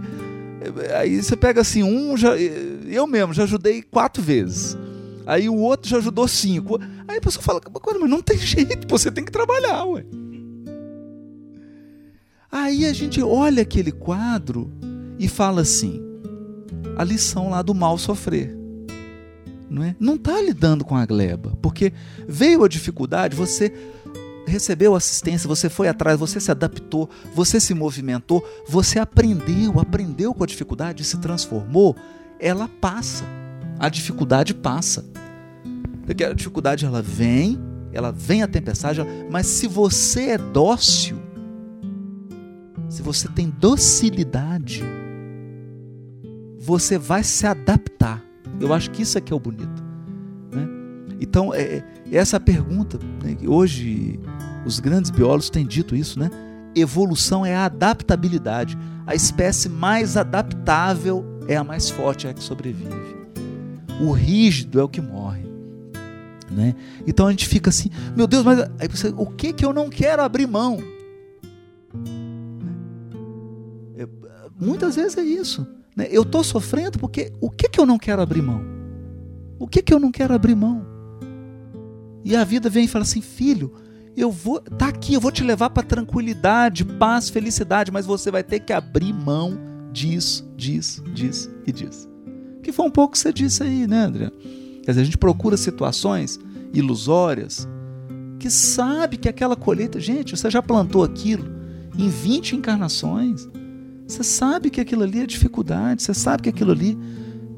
aí 0.97 1.23
você 1.23 1.37
pega 1.37 1.61
assim, 1.61 1.83
um 1.83 2.17
já, 2.17 2.37
eu 2.37 3.07
mesmo 3.07 3.33
já 3.33 3.45
ajudei 3.45 3.83
quatro 3.83 4.23
vezes. 4.23 4.77
Aí 5.27 5.49
o 5.49 5.57
outro 5.57 5.89
já 5.89 5.99
ajudou 5.99 6.27
cinco. 6.27 6.79
Aí 7.07 7.19
a 7.19 7.21
pessoa 7.21 7.43
fala, 7.43 7.61
mas 8.01 8.11
não 8.11 8.23
tem 8.23 8.39
jeito, 8.39 8.87
você 8.89 9.11
tem 9.11 9.25
que 9.25 9.33
trabalhar, 9.33 9.85
ué. 9.85 10.05
Aí 12.51 12.85
a 12.85 12.93
gente 12.93 13.23
olha 13.23 13.63
aquele 13.63 13.91
quadro 13.91 14.71
e 15.19 15.27
fala 15.29 15.63
assim: 15.63 16.03
a 16.97 17.05
lição 17.05 17.49
lá 17.49 17.63
do 17.63 17.75
mal 17.75 17.97
sofrer. 17.97 18.55
Não 19.71 19.83
é? 19.83 19.97
Não 19.99 20.17
está 20.17 20.39
lidando 20.39 20.85
com 20.85 20.95
a 20.95 21.07
gleba, 21.07 21.57
porque 21.63 21.95
veio 22.29 22.63
a 22.63 22.69
dificuldade, 22.69 23.35
você 23.35 23.73
recebeu 24.47 24.95
assistência, 24.95 25.49
você 25.49 25.69
foi 25.69 25.89
atrás, 25.89 26.19
você 26.19 26.41
se 26.41 26.51
adaptou, 26.51 27.09
você 27.35 27.61
se 27.61 27.75
movimentou, 27.75 28.47
você 28.69 28.99
aprendeu, 28.99 29.79
aprendeu 29.79 30.35
com 30.35 30.45
a 30.45 30.47
dificuldade, 30.47 31.05
se 31.05 31.19
transformou, 31.19 31.97
ela 32.39 32.69
passa. 32.81 33.25
A 33.79 33.89
dificuldade 33.89 34.55
passa. 34.55 35.05
Porque 36.05 36.25
a 36.25 36.33
dificuldade 36.33 36.85
ela 36.85 37.01
vem, 37.01 37.59
ela 37.93 38.11
vem 38.11 38.43
a 38.43 38.49
tempestade, 38.49 39.01
mas 39.31 39.47
se 39.47 39.67
você 39.67 40.31
é 40.31 40.39
dócil, 40.39 41.19
se 42.89 43.03
você 43.03 43.29
tem 43.29 43.49
docilidade, 43.49 44.83
você 46.59 46.99
vai 46.99 47.25
se 47.25 47.47
adaptar. 47.47 48.23
Eu 48.61 48.73
acho 48.73 48.91
que 48.91 49.03
isso 49.03 49.17
aqui 49.19 49.33
é 49.33 49.37
o 49.37 49.41
bonito. 49.41 49.82
Né? 51.23 51.29
Então, 51.29 51.55
é, 51.55 51.85
é 52.11 52.17
essa 52.17 52.41
pergunta, 52.41 52.99
né, 53.23 53.37
hoje 53.47 54.19
os 54.67 54.81
grandes 54.81 55.11
biólogos 55.11 55.51
têm 55.51 55.67
dito 55.67 55.95
isso, 55.95 56.19
né? 56.19 56.31
Evolução 56.75 57.45
é 57.45 57.55
a 57.55 57.65
adaptabilidade. 57.65 58.79
A 59.07 59.15
espécie 59.15 59.69
mais 59.69 60.17
adaptável 60.17 61.25
é 61.49 61.57
a 61.57 61.65
mais 61.65 61.91
forte, 61.91 62.27
é 62.27 62.31
a 62.31 62.35
que 62.35 62.43
sobrevive. 62.43 62.91
O 64.01 64.13
rígido 64.13 64.81
é 64.81 64.83
o 64.83 64.89
que 64.89 65.01
morre. 65.01 65.43
Né? 66.51 66.75
Então 67.07 67.27
a 67.27 67.31
gente 67.31 67.49
fica 67.49 67.71
assim, 67.71 67.91
meu 68.17 68.27
Deus, 68.27 68.45
mas 68.45 68.69
você, 68.91 69.13
o 69.17 69.27
que 69.27 69.53
que 69.53 69.65
eu 69.65 69.73
não 69.73 69.89
quero 69.89 70.23
abrir 70.23 70.47
mão? 70.47 70.79
É, 73.97 74.07
muitas 74.61 74.97
vezes 74.97 75.17
é 75.17 75.23
isso. 75.23 75.67
Né? 75.97 76.09
Eu 76.11 76.23
estou 76.23 76.45
sofrendo 76.45 76.99
porque 76.99 77.33
o 77.41 77.51
que, 77.51 77.69
que 77.69 77.81
eu 77.81 77.87
não 77.87 77.99
quero 77.99 78.23
abrir 78.23 78.43
mão? 78.43 78.63
O 79.59 79.67
que, 79.67 79.83
que 79.83 79.93
eu 79.93 80.01
não 80.01 80.13
quero 80.13 80.35
abrir 80.35 80.55
mão? 80.55 80.92
E 82.25 82.37
a 82.37 82.45
vida 82.45 82.71
vem 82.71 82.85
e 82.85 82.89
fala 82.89 83.03
assim: 83.03 83.21
filho, 83.21 83.73
eu 84.17 84.31
vou, 84.31 84.61
tá 84.61 84.89
aqui, 84.89 85.15
eu 85.15 85.21
vou 85.21 85.33
te 85.33 85.43
levar 85.43 85.71
para 85.71 85.83
tranquilidade, 85.83 86.85
paz, 86.85 87.29
felicidade, 87.29 87.91
mas 87.91 88.07
você 88.07 88.31
vai 88.31 88.43
ter 88.43 88.61
que 88.61 88.73
abrir 88.73 89.13
mão 89.13 89.59
disso, 89.93 90.49
disso, 90.57 91.03
disso 91.05 91.51
e 91.67 91.73
disso. 91.73 92.09
Que 92.63 92.73
foi 92.73 92.87
um 92.87 92.91
pouco 92.91 93.13
que 93.13 93.19
você 93.19 93.33
disse 93.33 93.63
aí, 93.63 93.87
né, 93.87 94.05
André? 94.05 94.31
Quer 94.83 94.93
dizer, 94.93 95.01
a 95.01 95.05
gente 95.05 95.19
procura 95.19 95.57
situações 95.57 96.39
ilusórias 96.73 97.69
que 98.39 98.51
sabe 98.51 99.17
que 99.17 99.29
aquela 99.29 99.55
colheita, 99.55 100.01
gente, 100.01 100.37
você 100.37 100.51
já 100.51 100.63
plantou 100.63 101.05
aquilo 101.05 101.45
em 101.97 102.09
20 102.09 102.57
encarnações. 102.57 103.49
Você 104.07 104.25
sabe 104.25 104.69
que 104.69 104.81
aquilo 104.81 105.05
ali 105.05 105.21
é 105.21 105.27
dificuldade, 105.27 106.03
você 106.03 106.13
sabe 106.13 106.43
que 106.43 106.49
aquilo 106.49 106.73
ali 106.73 106.99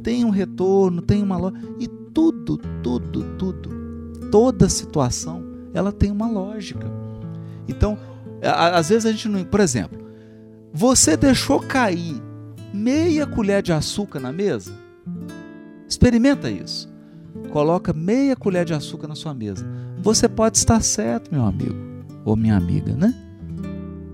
tem 0.02 0.24
um 0.24 0.30
retorno, 0.30 1.00
tem 1.00 1.22
uma 1.22 1.36
loja. 1.36 1.56
E 1.80 1.88
tudo, 1.88 2.58
tudo, 2.82 3.24
tudo, 3.38 3.73
toda 4.34 4.68
situação, 4.68 5.44
ela 5.72 5.92
tem 5.92 6.10
uma 6.10 6.28
lógica. 6.28 6.90
Então, 7.68 7.96
às 8.42 8.88
vezes 8.88 9.06
a 9.06 9.12
gente 9.12 9.28
não. 9.28 9.44
Por 9.44 9.60
exemplo, 9.60 9.96
você 10.72 11.16
deixou 11.16 11.60
cair 11.60 12.20
meia 12.72 13.28
colher 13.28 13.62
de 13.62 13.72
açúcar 13.72 14.18
na 14.18 14.32
mesa? 14.32 14.72
Experimenta 15.88 16.50
isso. 16.50 16.92
Coloca 17.52 17.92
meia 17.92 18.34
colher 18.34 18.64
de 18.64 18.74
açúcar 18.74 19.06
na 19.06 19.14
sua 19.14 19.32
mesa. 19.32 19.64
Você 20.02 20.28
pode 20.28 20.58
estar 20.58 20.82
certo, 20.82 21.32
meu 21.32 21.44
amigo 21.44 21.76
ou 22.24 22.34
minha 22.34 22.56
amiga, 22.56 22.92
né? 22.92 23.14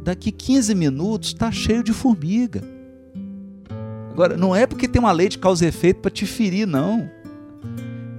daqui 0.05 0.31
15 0.31 0.75
minutos 0.75 1.29
está 1.29 1.51
cheio 1.51 1.83
de 1.83 1.95
formiga. 1.95 2.61
Agora, 4.13 4.37
não 4.37 4.55
é 4.55 4.67
porque 4.67 4.87
tem 4.87 5.01
uma 5.01 5.13
lei 5.13 5.31
de 5.31 5.39
causa 5.39 5.65
e 5.65 5.69
efeito 5.69 6.01
para 6.01 6.11
te 6.11 6.27
ferir, 6.27 6.67
não. 6.67 7.09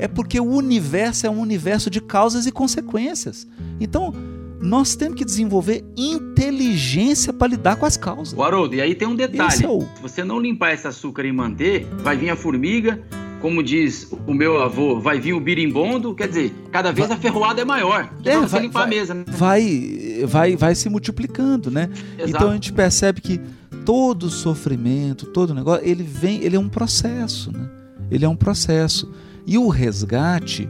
É 0.02 0.08
porque 0.08 0.40
o 0.40 0.46
universo 0.46 1.28
é 1.28 1.30
um 1.30 1.40
universo 1.40 1.88
de 1.88 2.02
causas 2.02 2.48
e 2.48 2.52
consequências. 2.52 3.48
Então, 3.80 4.12
nós 4.60 4.96
temos 4.96 5.16
que 5.16 5.24
desenvolver 5.24 5.86
inteligência 5.96 7.32
para 7.32 7.50
lidar 7.50 7.76
com 7.76 7.86
as 7.86 7.98
causas. 7.98 8.34
O 8.36 8.42
Haroldo, 8.42 8.74
e 8.74 8.82
aí 8.82 8.96
tem 8.96 9.08
um 9.08 9.16
detalhe: 9.16 9.64
é 9.64 9.68
o... 9.68 9.82
se 9.82 10.02
você 10.02 10.24
não 10.24 10.40
limpar 10.40 10.74
esse 10.74 10.88
açúcar 10.88 11.24
e 11.24 11.32
manter, 11.32 11.86
vai 12.00 12.18
vir 12.18 12.32
a 12.32 12.36
formiga, 12.36 13.00
como 13.40 13.62
diz 13.62 14.12
o 14.26 14.34
meu 14.34 14.60
avô, 14.60 15.00
vai 15.00 15.20
vir 15.20 15.34
o 15.34 15.40
birimbondo, 15.40 16.16
quer 16.16 16.30
dizer, 16.30 16.52
cada 16.72 16.92
vez 16.92 17.08
vai, 17.08 17.18
a 17.18 17.20
ferroada 17.20 17.62
é 17.62 17.66
maior. 17.66 18.12
É, 18.26 18.38
vai, 18.38 18.48
você 18.48 18.60
limpar 18.60 18.80
vai, 18.80 18.88
a 18.88 18.90
mesa. 18.90 19.14
Né? 19.14 19.24
Vai, 19.28 20.26
vai, 20.26 20.56
vai 20.56 20.74
se 20.74 20.90
multiplicando, 20.90 21.70
né? 21.70 21.92
Exato. 22.18 22.30
Então 22.30 22.50
a 22.50 22.54
gente 22.56 22.74
percebe 22.74 23.22
que 23.22 23.40
todo 23.86 24.32
sofrimento, 24.32 25.28
todo 25.28 25.54
negócio, 25.54 25.88
ele 25.88 26.02
vem, 26.02 26.44
ele 26.44 26.56
é 26.56 26.60
um 26.60 26.70
processo, 26.70 27.52
né? 27.52 27.70
Ele 28.10 28.26
é 28.26 28.30
um 28.30 28.36
processo. 28.36 29.12
E 29.46 29.58
o 29.58 29.68
resgate, 29.68 30.70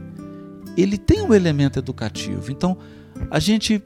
ele 0.76 0.96
tem 0.98 1.22
um 1.22 1.34
elemento 1.34 1.78
educativo. 1.78 2.50
Então, 2.50 2.76
a 3.30 3.38
gente 3.38 3.82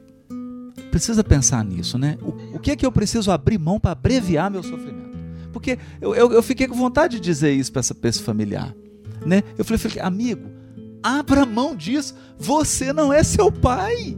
precisa 0.91 1.23
pensar 1.23 1.63
nisso, 1.63 1.97
né? 1.97 2.17
O, 2.21 2.55
o 2.57 2.59
que 2.59 2.71
é 2.71 2.75
que 2.75 2.85
eu 2.85 2.91
preciso 2.91 3.31
abrir 3.31 3.57
mão 3.57 3.79
para 3.79 3.91
abreviar 3.91 4.49
meu 4.49 4.63
sofrimento? 4.63 5.07
Porque 5.51 5.77
eu, 5.99 6.15
eu, 6.15 6.31
eu 6.31 6.43
fiquei 6.43 6.67
com 6.67 6.75
vontade 6.75 7.17
de 7.17 7.21
dizer 7.21 7.51
isso 7.51 7.71
para 7.71 7.81
esse 8.09 8.21
familiar. 8.21 8.73
Né? 9.25 9.43
Eu 9.57 9.65
falei, 9.65 9.79
falei, 9.79 9.99
amigo, 9.99 10.49
abra 11.01 11.45
mão 11.45 11.75
disso. 11.75 12.15
Você 12.37 12.93
não 12.93 13.11
é 13.11 13.23
seu 13.23 13.51
pai. 13.51 14.15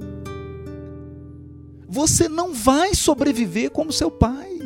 Você 1.87 2.27
não 2.27 2.53
vai 2.53 2.93
sobreviver 2.93 3.71
como 3.71 3.91
seu 3.91 4.11
pai. 4.11 4.58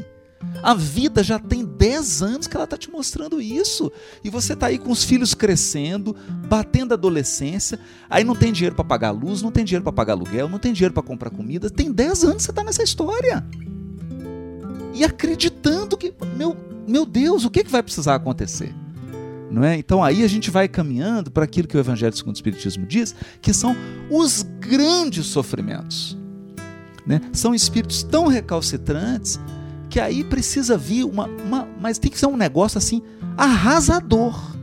A 0.63 0.73
vida 0.73 1.21
já 1.21 1.37
tem 1.37 1.65
10 1.65 2.21
anos 2.21 2.47
que 2.47 2.55
ela 2.55 2.63
está 2.63 2.77
te 2.77 2.89
mostrando 2.89 3.41
isso. 3.41 3.91
E 4.23 4.29
você 4.29 4.53
está 4.53 4.67
aí 4.67 4.79
com 4.79 4.91
os 4.91 5.03
filhos 5.03 5.33
crescendo, 5.33 6.15
batendo 6.47 6.93
adolescência, 6.93 7.77
aí 8.09 8.23
não 8.23 8.33
tem 8.33 8.53
dinheiro 8.53 8.73
para 8.73 8.85
pagar 8.85 9.11
luz, 9.11 9.41
não 9.41 9.51
tem 9.51 9.65
dinheiro 9.65 9.83
para 9.83 9.91
pagar 9.91 10.13
aluguel, 10.13 10.47
não 10.47 10.57
tem 10.57 10.71
dinheiro 10.71 10.93
para 10.93 11.03
comprar 11.03 11.29
comida. 11.29 11.69
Tem 11.69 11.91
10 11.91 12.23
anos 12.23 12.35
que 12.37 12.43
você 12.43 12.51
está 12.51 12.63
nessa 12.63 12.81
história 12.81 13.45
e 14.93 15.03
acreditando 15.03 15.97
que, 15.97 16.13
meu, 16.37 16.55
meu 16.87 17.05
Deus, 17.05 17.43
o 17.43 17.49
que, 17.49 17.65
que 17.65 17.71
vai 17.71 17.83
precisar 17.83 18.15
acontecer? 18.15 18.73
Não 19.51 19.63
é? 19.65 19.77
Então 19.77 20.01
aí 20.01 20.23
a 20.23 20.27
gente 20.27 20.49
vai 20.49 20.69
caminhando 20.69 21.29
para 21.29 21.43
aquilo 21.43 21.67
que 21.67 21.75
o 21.75 21.79
Evangelho 21.79 22.15
segundo 22.15 22.35
o 22.35 22.37
Espiritismo 22.37 22.85
diz, 22.85 23.13
que 23.41 23.53
são 23.53 23.75
os 24.09 24.43
grandes 24.59 25.25
sofrimentos. 25.25 26.17
Né? 27.05 27.19
São 27.33 27.53
espíritos 27.53 28.01
tão 28.01 28.27
recalcitrantes 28.27 29.39
que 29.93 29.99
aí 29.99 30.23
precisa 30.23 30.75
vir 30.75 31.03
uma, 31.03 31.27
uma. 31.27 31.67
Mas 31.79 31.99
tem 31.99 32.09
que 32.09 32.17
ser 32.17 32.25
um 32.25 32.35
negócio 32.35 32.79
assim 32.79 33.03
arrasador. 33.37 34.57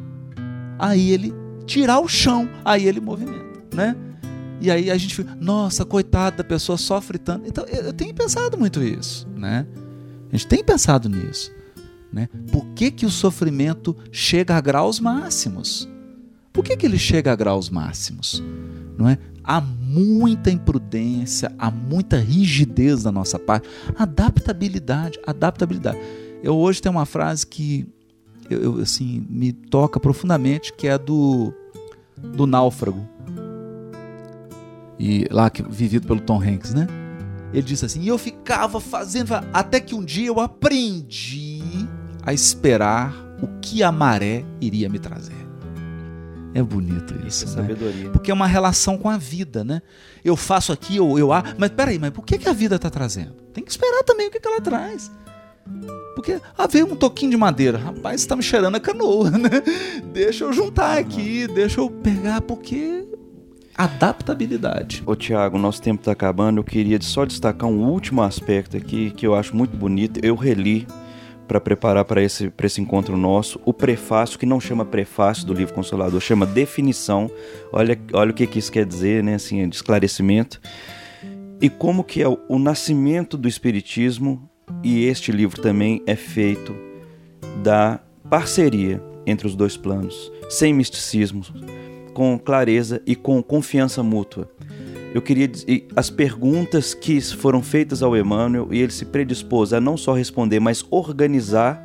Aí 0.76 1.12
ele 1.12 1.32
tirar 1.66 2.00
o 2.00 2.08
chão, 2.08 2.50
aí 2.64 2.84
ele 2.84 3.00
movimenta. 3.00 3.60
Né? 3.72 3.94
E 4.60 4.72
aí 4.72 4.90
a 4.90 4.98
gente 4.98 5.14
fica, 5.14 5.32
nossa, 5.40 5.84
coitada 5.84 6.38
da 6.38 6.44
pessoa 6.44 6.76
sofre 6.76 7.16
tanto. 7.16 7.46
Então 7.46 7.64
eu 7.66 7.92
tenho 7.92 8.12
pensado 8.12 8.58
muito 8.58 8.82
isso. 8.82 9.28
Né? 9.36 9.68
A 10.32 10.36
gente 10.36 10.48
tem 10.48 10.64
pensado 10.64 11.08
nisso. 11.08 11.52
Né? 12.12 12.28
Por 12.50 12.66
que, 12.74 12.90
que 12.90 13.06
o 13.06 13.10
sofrimento 13.10 13.96
chega 14.10 14.56
a 14.56 14.60
graus 14.60 14.98
máximos? 14.98 15.88
Por 16.52 16.64
que, 16.64 16.76
que 16.76 16.84
ele 16.84 16.98
chega 16.98 17.30
a 17.30 17.36
graus 17.36 17.70
máximos? 17.70 18.42
Não 18.98 19.08
é? 19.08 19.16
Há 19.52 19.60
muita 19.60 20.48
imprudência, 20.48 21.52
há 21.58 21.72
muita 21.72 22.16
rigidez 22.16 23.02
da 23.02 23.10
nossa 23.10 23.36
parte. 23.36 23.68
Adaptabilidade, 23.96 25.18
adaptabilidade. 25.26 25.98
Eu 26.40 26.56
hoje 26.56 26.80
tenho 26.80 26.94
uma 26.94 27.04
frase 27.04 27.44
que 27.44 27.84
eu, 28.48 28.62
eu, 28.62 28.78
assim 28.80 29.26
me 29.28 29.52
toca 29.52 29.98
profundamente, 29.98 30.72
que 30.72 30.86
é 30.86 30.96
do 30.96 31.52
do 32.16 32.46
náufrago. 32.46 33.04
E 34.96 35.26
lá 35.32 35.50
que 35.50 35.64
vivido 35.64 36.06
pelo 36.06 36.20
Tom 36.20 36.40
Hanks, 36.40 36.72
né? 36.72 36.86
Ele 37.52 37.62
disse 37.62 37.84
assim: 37.84 38.02
"E 38.02 38.06
eu 38.06 38.18
ficava 38.18 38.78
fazendo 38.78 39.32
até 39.52 39.80
que 39.80 39.96
um 39.96 40.04
dia 40.04 40.28
eu 40.28 40.38
aprendi 40.38 41.60
a 42.22 42.32
esperar 42.32 43.12
o 43.42 43.48
que 43.60 43.82
a 43.82 43.90
maré 43.90 44.44
iria 44.60 44.88
me 44.88 45.00
trazer." 45.00 45.39
É 46.54 46.62
bonito 46.62 47.14
isso, 47.26 47.44
isso 47.44 47.58
é 47.58 47.62
né? 47.62 47.68
sabedoria. 47.68 48.10
Porque 48.10 48.30
é 48.30 48.34
uma 48.34 48.46
relação 48.46 48.98
com 48.98 49.08
a 49.08 49.16
vida, 49.16 49.62
né? 49.62 49.80
Eu 50.24 50.36
faço 50.36 50.72
aqui, 50.72 50.96
eu, 50.96 51.18
eu 51.18 51.32
ah, 51.32 51.44
mas 51.56 51.70
peraí, 51.70 51.98
mas 51.98 52.10
por 52.10 52.24
que, 52.24 52.38
que 52.38 52.48
a 52.48 52.52
vida 52.52 52.76
está 52.76 52.90
trazendo? 52.90 53.32
Tem 53.52 53.64
que 53.64 53.70
esperar 53.70 54.02
também 54.02 54.28
o 54.28 54.30
que, 54.30 54.40
que 54.40 54.48
ela 54.48 54.60
traz. 54.60 55.10
Porque, 56.14 56.40
ah, 56.58 56.66
veio 56.66 56.86
um 56.86 56.96
toquinho 56.96 57.30
de 57.30 57.36
madeira. 57.36 57.78
Rapaz, 57.78 58.20
está 58.20 58.34
me 58.34 58.42
cheirando 58.42 58.74
a 58.74 58.80
canoa, 58.80 59.30
né? 59.38 59.50
Deixa 60.12 60.44
eu 60.44 60.52
juntar 60.52 60.98
aqui, 60.98 61.46
deixa 61.46 61.80
eu 61.80 61.88
pegar, 61.88 62.40
porque 62.40 63.06
adaptabilidade. 63.76 65.02
Ô 65.06 65.14
Tiago, 65.14 65.56
nosso 65.56 65.80
tempo 65.80 66.00
está 66.00 66.12
acabando. 66.12 66.58
Eu 66.58 66.64
queria 66.64 67.00
só 67.00 67.24
destacar 67.24 67.68
um 67.70 67.88
último 67.88 68.22
aspecto 68.22 68.76
aqui 68.76 69.10
que 69.12 69.26
eu 69.26 69.34
acho 69.34 69.56
muito 69.56 69.76
bonito. 69.76 70.20
Eu 70.22 70.34
reli 70.34 70.86
para 71.50 71.60
preparar 71.60 72.04
para 72.04 72.22
esse, 72.22 72.52
esse 72.62 72.80
encontro 72.80 73.16
nosso 73.16 73.60
o 73.64 73.74
prefácio, 73.74 74.38
que 74.38 74.46
não 74.46 74.60
chama 74.60 74.84
prefácio 74.84 75.44
do 75.44 75.52
livro 75.52 75.74
Consolador, 75.74 76.20
chama 76.20 76.46
definição. 76.46 77.28
Olha, 77.72 77.98
olha 78.12 78.30
o 78.30 78.34
que, 78.34 78.46
que 78.46 78.60
isso 78.60 78.70
quer 78.70 78.86
dizer, 78.86 79.24
né? 79.24 79.34
Assim, 79.34 79.68
de 79.68 79.74
esclarecimento. 79.74 80.60
E 81.60 81.68
como 81.68 82.04
que 82.04 82.22
é 82.22 82.28
o, 82.28 82.38
o 82.48 82.56
nascimento 82.56 83.36
do 83.36 83.48
Espiritismo 83.48 84.48
e 84.84 85.04
este 85.06 85.32
livro 85.32 85.60
também 85.60 86.00
é 86.06 86.14
feito 86.14 86.72
da 87.64 87.98
parceria 88.30 89.02
entre 89.26 89.48
os 89.48 89.56
dois 89.56 89.76
planos, 89.76 90.30
sem 90.48 90.72
misticismo, 90.72 91.42
com 92.14 92.38
clareza 92.38 93.02
e 93.04 93.16
com 93.16 93.42
confiança 93.42 94.04
mútua. 94.04 94.48
Eu 95.12 95.20
queria 95.20 95.48
dizer, 95.48 95.88
as 95.96 96.08
perguntas 96.08 96.94
que 96.94 97.20
foram 97.20 97.62
feitas 97.62 98.02
ao 98.02 98.16
Emmanuel 98.16 98.68
e 98.70 98.80
ele 98.80 98.92
se 98.92 99.04
predispôs 99.04 99.72
a 99.72 99.80
não 99.80 99.96
só 99.96 100.12
responder, 100.12 100.60
mas 100.60 100.84
organizar 100.88 101.82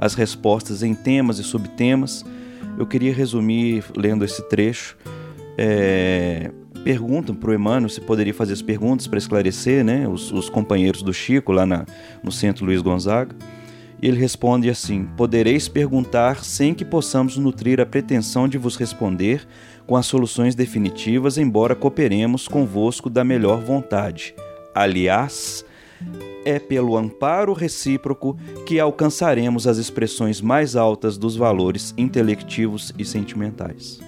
as 0.00 0.14
respostas 0.14 0.82
em 0.82 0.94
temas 0.94 1.38
e 1.38 1.44
subtemas. 1.44 2.24
Eu 2.78 2.86
queria 2.86 3.12
resumir 3.12 3.84
lendo 3.94 4.24
esse 4.24 4.42
trecho. 4.48 4.96
É, 5.58 6.50
perguntam 6.82 7.34
para 7.34 7.50
o 7.50 7.54
Emmanuel 7.54 7.90
se 7.90 8.00
poderia 8.00 8.32
fazer 8.32 8.54
as 8.54 8.62
perguntas 8.62 9.06
para 9.06 9.18
esclarecer 9.18 9.84
né, 9.84 10.08
os, 10.08 10.32
os, 10.32 10.48
companheiros 10.48 11.02
do 11.02 11.12
Chico 11.12 11.52
lá 11.52 11.66
na, 11.66 11.84
no 12.22 12.32
Centro 12.32 12.64
Luiz 12.64 12.80
Gonzaga. 12.80 13.36
E 14.00 14.08
ele 14.08 14.18
responde 14.18 14.70
assim: 14.70 15.06
Podereis 15.16 15.68
perguntar 15.68 16.42
sem 16.42 16.72
que 16.74 16.84
possamos 16.84 17.36
nutrir 17.36 17.80
a 17.80 17.86
pretensão 17.86 18.48
de 18.48 18.56
vos 18.56 18.76
responder 18.76 19.46
com 19.86 19.96
as 19.96 20.06
soluções 20.06 20.54
definitivas, 20.54 21.38
embora 21.38 21.74
cooperemos 21.74 22.48
convosco 22.48 23.10
da 23.10 23.24
melhor 23.24 23.60
vontade. 23.60 24.34
Aliás, 24.74 25.64
é 26.44 26.58
pelo 26.58 26.96
amparo 26.96 27.52
recíproco 27.52 28.36
que 28.66 28.80
alcançaremos 28.80 29.66
as 29.66 29.78
expressões 29.78 30.40
mais 30.40 30.76
altas 30.76 31.16
dos 31.16 31.36
valores 31.36 31.94
intelectivos 31.96 32.92
e 32.98 33.04
sentimentais. 33.04 34.00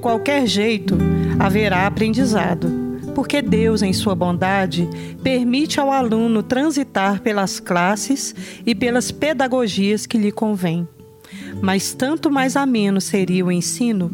Qualquer 0.00 0.46
jeito, 0.46 0.98
haverá 1.38 1.86
aprendizado, 1.86 2.68
porque 3.14 3.40
Deus, 3.40 3.82
em 3.82 3.92
sua 3.92 4.14
bondade, 4.14 4.88
permite 5.22 5.78
ao 5.78 5.92
aluno 5.92 6.42
transitar 6.42 7.20
pelas 7.20 7.60
classes 7.60 8.34
e 8.66 8.74
pelas 8.74 9.12
pedagogias 9.12 10.06
que 10.06 10.18
lhe 10.18 10.32
convém. 10.32 10.88
Mas 11.62 11.92
tanto 11.92 12.30
mais 12.30 12.56
ameno 12.56 13.00
seria 13.00 13.44
o 13.44 13.52
ensino 13.52 14.10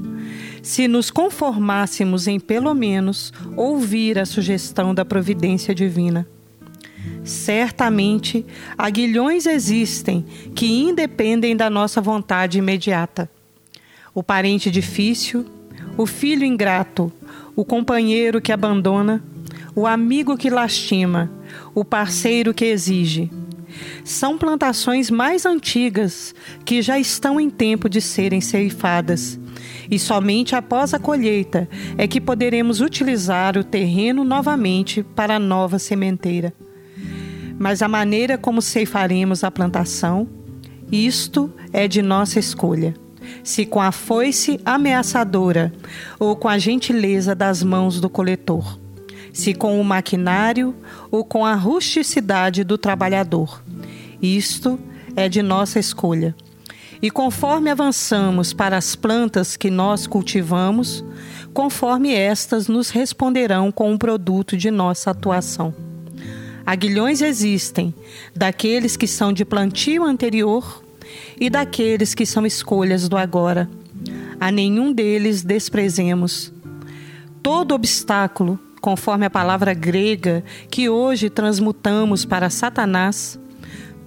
se 0.62 0.88
nos 0.88 1.12
conformássemos 1.12 2.26
em, 2.26 2.40
pelo 2.40 2.74
menos, 2.74 3.32
ouvir 3.56 4.18
a 4.18 4.26
sugestão 4.26 4.92
da 4.92 5.04
providência 5.04 5.72
divina. 5.72 6.26
Certamente, 7.22 8.44
aguilhões 8.76 9.46
existem 9.46 10.24
que 10.56 10.66
independem 10.66 11.56
da 11.56 11.70
nossa 11.70 12.00
vontade 12.00 12.58
imediata. 12.58 13.30
O 14.12 14.24
parente 14.24 14.68
difícil, 14.68 15.46
o 15.96 16.04
filho 16.04 16.44
ingrato, 16.44 17.10
o 17.54 17.64
companheiro 17.64 18.40
que 18.40 18.52
abandona, 18.52 19.22
o 19.74 19.86
amigo 19.86 20.36
que 20.36 20.50
lastima, 20.50 21.30
o 21.74 21.84
parceiro 21.84 22.52
que 22.52 22.66
exige. 22.66 23.30
São 24.04 24.38
plantações 24.38 25.10
mais 25.10 25.44
antigas 25.46 26.34
que 26.64 26.80
já 26.82 26.98
estão 26.98 27.40
em 27.40 27.50
tempo 27.50 27.88
de 27.88 28.00
serem 28.00 28.40
ceifadas. 28.40 29.38
E 29.90 29.98
somente 29.98 30.54
após 30.54 30.92
a 30.92 30.98
colheita 30.98 31.68
é 31.96 32.06
que 32.06 32.20
poderemos 32.20 32.80
utilizar 32.80 33.56
o 33.56 33.64
terreno 33.64 34.24
novamente 34.24 35.02
para 35.02 35.36
a 35.36 35.40
nova 35.40 35.78
sementeira. 35.78 36.52
Mas 37.58 37.80
a 37.80 37.88
maneira 37.88 38.36
como 38.36 38.60
ceifaremos 38.60 39.44
a 39.44 39.50
plantação, 39.50 40.28
isto 40.90 41.50
é 41.72 41.88
de 41.88 42.02
nossa 42.02 42.38
escolha 42.38 42.94
se 43.42 43.66
com 43.66 43.80
a 43.80 43.92
foice 43.92 44.60
ameaçadora 44.64 45.72
ou 46.18 46.36
com 46.36 46.48
a 46.48 46.58
gentileza 46.58 47.34
das 47.34 47.62
mãos 47.62 48.00
do 48.00 48.08
coletor, 48.08 48.78
se 49.32 49.54
com 49.54 49.80
o 49.80 49.84
maquinário 49.84 50.74
ou 51.10 51.24
com 51.24 51.44
a 51.44 51.54
rusticidade 51.54 52.64
do 52.64 52.76
trabalhador. 52.76 53.62
Isto 54.20 54.78
é 55.14 55.28
de 55.28 55.42
nossa 55.42 55.78
escolha. 55.78 56.34
E 57.02 57.10
conforme 57.10 57.70
avançamos 57.70 58.52
para 58.52 58.76
as 58.76 58.96
plantas 58.96 59.56
que 59.56 59.70
nós 59.70 60.06
cultivamos, 60.06 61.04
conforme 61.52 62.14
estas 62.14 62.68
nos 62.68 62.90
responderão 62.90 63.70
com 63.70 63.92
um 63.92 63.98
produto 63.98 64.56
de 64.56 64.70
nossa 64.70 65.10
atuação. 65.10 65.74
Aguilhões 66.64 67.22
existem, 67.22 67.94
daqueles 68.34 68.96
que 68.96 69.06
são 69.06 69.32
de 69.32 69.44
plantio 69.44 70.04
anterior 70.04 70.82
e 71.40 71.50
daqueles 71.50 72.14
que 72.14 72.26
são 72.26 72.46
escolhas 72.46 73.08
do 73.08 73.16
agora. 73.16 73.68
A 74.40 74.50
nenhum 74.50 74.92
deles 74.92 75.42
desprezemos. 75.42 76.52
Todo 77.42 77.74
obstáculo, 77.74 78.58
conforme 78.80 79.26
a 79.26 79.30
palavra 79.30 79.72
grega 79.72 80.44
que 80.70 80.88
hoje 80.88 81.30
transmutamos 81.30 82.24
para 82.24 82.50
Satanás, 82.50 83.38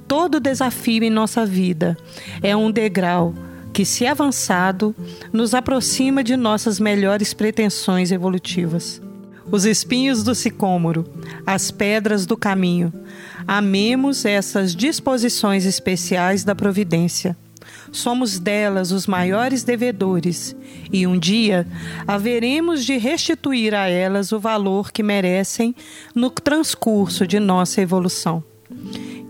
todo 0.08 0.40
desafio 0.40 1.04
em 1.04 1.10
nossa 1.10 1.46
vida 1.46 1.98
é 2.42 2.56
um 2.56 2.72
degrau 2.72 3.34
que, 3.72 3.86
se 3.86 4.06
avançado, 4.06 4.96
nos 5.32 5.54
aproxima 5.54 6.24
de 6.24 6.36
nossas 6.36 6.80
melhores 6.80 7.34
pretensões 7.34 8.12
evolutivas. 8.12 9.02
Os 9.52 9.66
espinhos 9.66 10.24
do 10.24 10.36
sicômoro, 10.36 11.06
as 11.46 11.72
pedras 11.72 12.26
do 12.26 12.38
caminho, 12.38 12.94
Amemos 13.52 14.26
essas 14.26 14.76
disposições 14.76 15.66
especiais 15.66 16.44
da 16.44 16.54
providência. 16.54 17.36
Somos 17.92 18.38
delas 18.38 18.92
os 18.92 19.08
maiores 19.08 19.64
devedores, 19.64 20.56
e 20.94 21.08
um 21.08 21.18
dia 21.18 21.66
haveremos 22.06 22.86
de 22.86 22.96
restituir 22.98 23.74
a 23.74 23.88
elas 23.88 24.32
o 24.32 24.40
valor 24.40 24.92
que 24.92 25.02
merecem 25.02 25.74
no 26.14 26.30
transcurso 26.30 27.26
de 27.26 27.40
nossa 27.40 27.82
evolução. 27.82 28.44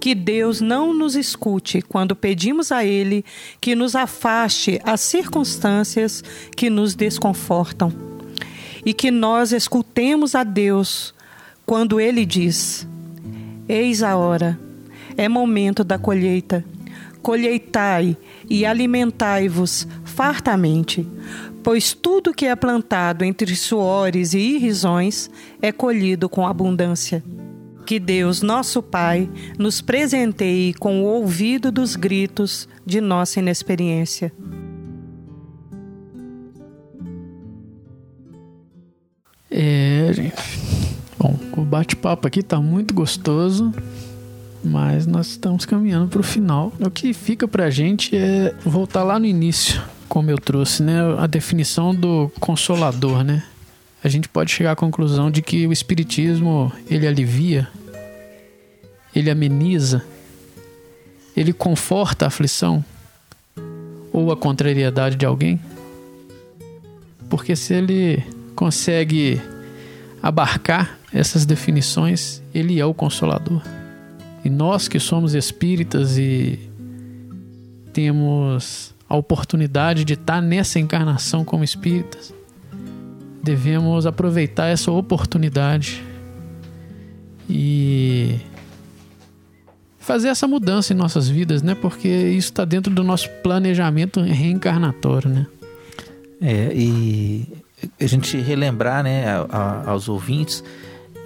Que 0.02 0.14
Deus 0.14 0.60
não 0.60 0.94
nos 0.94 1.16
escute 1.16 1.82
quando 1.82 2.14
pedimos 2.14 2.74
a 2.74 2.84
Ele 2.84 3.24
que 3.62 3.74
nos 3.74 3.96
afaste 3.96 4.82
as 4.84 5.00
circunstâncias 5.00 6.22
que 6.58 6.70
nos 6.70 6.94
desconfortam. 6.94 7.90
E 8.86 8.94
que 8.94 9.12
nós 9.12 9.54
escutemos 9.54 10.36
a 10.36 10.44
Deus 10.44 11.14
quando 11.66 12.02
Ele 12.02 12.26
diz: 12.26 12.86
Eis 13.70 14.02
a 14.02 14.18
hora, 14.18 14.60
é 15.16 15.30
momento 15.30 15.84
da 15.84 16.00
colheita. 16.00 16.66
Colheitai 17.22 18.18
e 18.50 18.66
alimentai-vos 18.66 19.88
fartamente, 20.04 21.08
pois 21.62 21.94
tudo 21.94 22.34
que 22.34 22.48
é 22.48 22.56
plantado 22.56 23.24
entre 23.24 23.56
suores 23.56 24.34
e 24.34 24.40
irrisões 24.40 25.30
é 25.62 25.72
colhido 25.72 26.28
com 26.28 26.48
abundância. 26.48 27.24
Que 27.86 28.00
Deus, 28.00 28.42
nosso 28.42 28.82
Pai, 28.82 29.30
nos 29.60 29.82
presenteie 29.82 30.74
com 30.74 31.04
o 31.04 31.06
ouvido 31.06 31.72
dos 31.72 31.96
gritos 31.96 32.68
de 32.84 33.00
nossa 33.00 33.40
inexperiência. 33.40 34.34
É, 39.52 40.12
gente. 40.12 40.69
Bom, 41.20 41.38
o 41.58 41.66
bate-papo 41.66 42.26
aqui 42.26 42.42
tá 42.42 42.62
muito 42.62 42.94
gostoso, 42.94 43.74
mas 44.64 45.06
nós 45.06 45.28
estamos 45.28 45.66
caminhando 45.66 46.08
para 46.08 46.22
o 46.22 46.24
final. 46.24 46.72
O 46.80 46.90
que 46.90 47.14
fica 47.14 47.46
pra 47.46 47.70
gente 47.70 48.16
é 48.16 48.56
voltar 48.64 49.04
lá 49.04 49.20
no 49.20 49.26
início, 49.26 49.82
como 50.08 50.32
eu 50.32 50.38
trouxe, 50.38 50.82
né? 50.82 50.98
A 51.18 51.28
definição 51.28 51.94
do 51.94 52.32
consolador, 52.40 53.22
né? 53.26 53.44
A 54.02 54.08
gente 54.08 54.30
pode 54.30 54.50
chegar 54.50 54.72
à 54.72 54.76
conclusão 54.78 55.30
de 55.30 55.42
que 55.42 55.68
o 55.68 55.74
espiritismo, 55.74 56.72
ele 56.90 57.06
alivia, 57.06 57.68
ele 59.14 59.30
ameniza, 59.30 60.02
ele 61.36 61.52
conforta 61.52 62.24
a 62.24 62.30
aflição 62.30 62.84
ou 64.14 64.32
a 64.32 64.38
contrariedade 64.38 65.18
de 65.18 65.26
alguém. 65.26 65.60
Porque 67.30 67.58
se 67.58 67.74
ele 67.74 68.24
consegue 68.56 69.42
abarcar 70.24 70.99
essas 71.14 71.46
definições, 71.46 72.42
ele 72.54 72.80
é 72.80 72.86
o 72.86 72.94
consolador. 72.94 73.62
E 74.44 74.50
nós 74.50 74.88
que 74.88 75.00
somos 75.00 75.34
espíritas 75.34 76.18
e 76.18 76.60
temos 77.94 78.94
a 79.10 79.16
oportunidade 79.16 80.06
de 80.06 80.14
estar 80.14 80.42
nessa 80.42 80.80
encarnação 80.80 81.44
como 81.44 81.64
espíritas, 81.64 82.34
devemos 83.44 84.06
aproveitar 84.06 84.68
essa 84.68 84.92
oportunidade 84.92 86.04
e 87.50 88.36
fazer 89.98 90.28
essa 90.30 90.48
mudança 90.48 90.94
em 90.94 90.96
nossas 90.96 91.28
vidas, 91.28 91.62
né? 91.64 91.76
Porque 91.76 92.08
isso 92.08 92.50
está 92.50 92.64
dentro 92.66 92.94
do 92.94 93.04
nosso 93.04 93.30
planejamento 93.44 94.22
reencarnatório, 94.22 95.30
né? 95.30 95.48
É, 96.42 96.72
e 96.74 97.48
a 98.00 98.06
gente 98.06 98.38
relembrar, 98.38 99.04
né, 99.04 99.28
a- 99.28 99.48
a- 99.50 99.90
aos 99.92 100.08
ouvintes, 100.08 100.64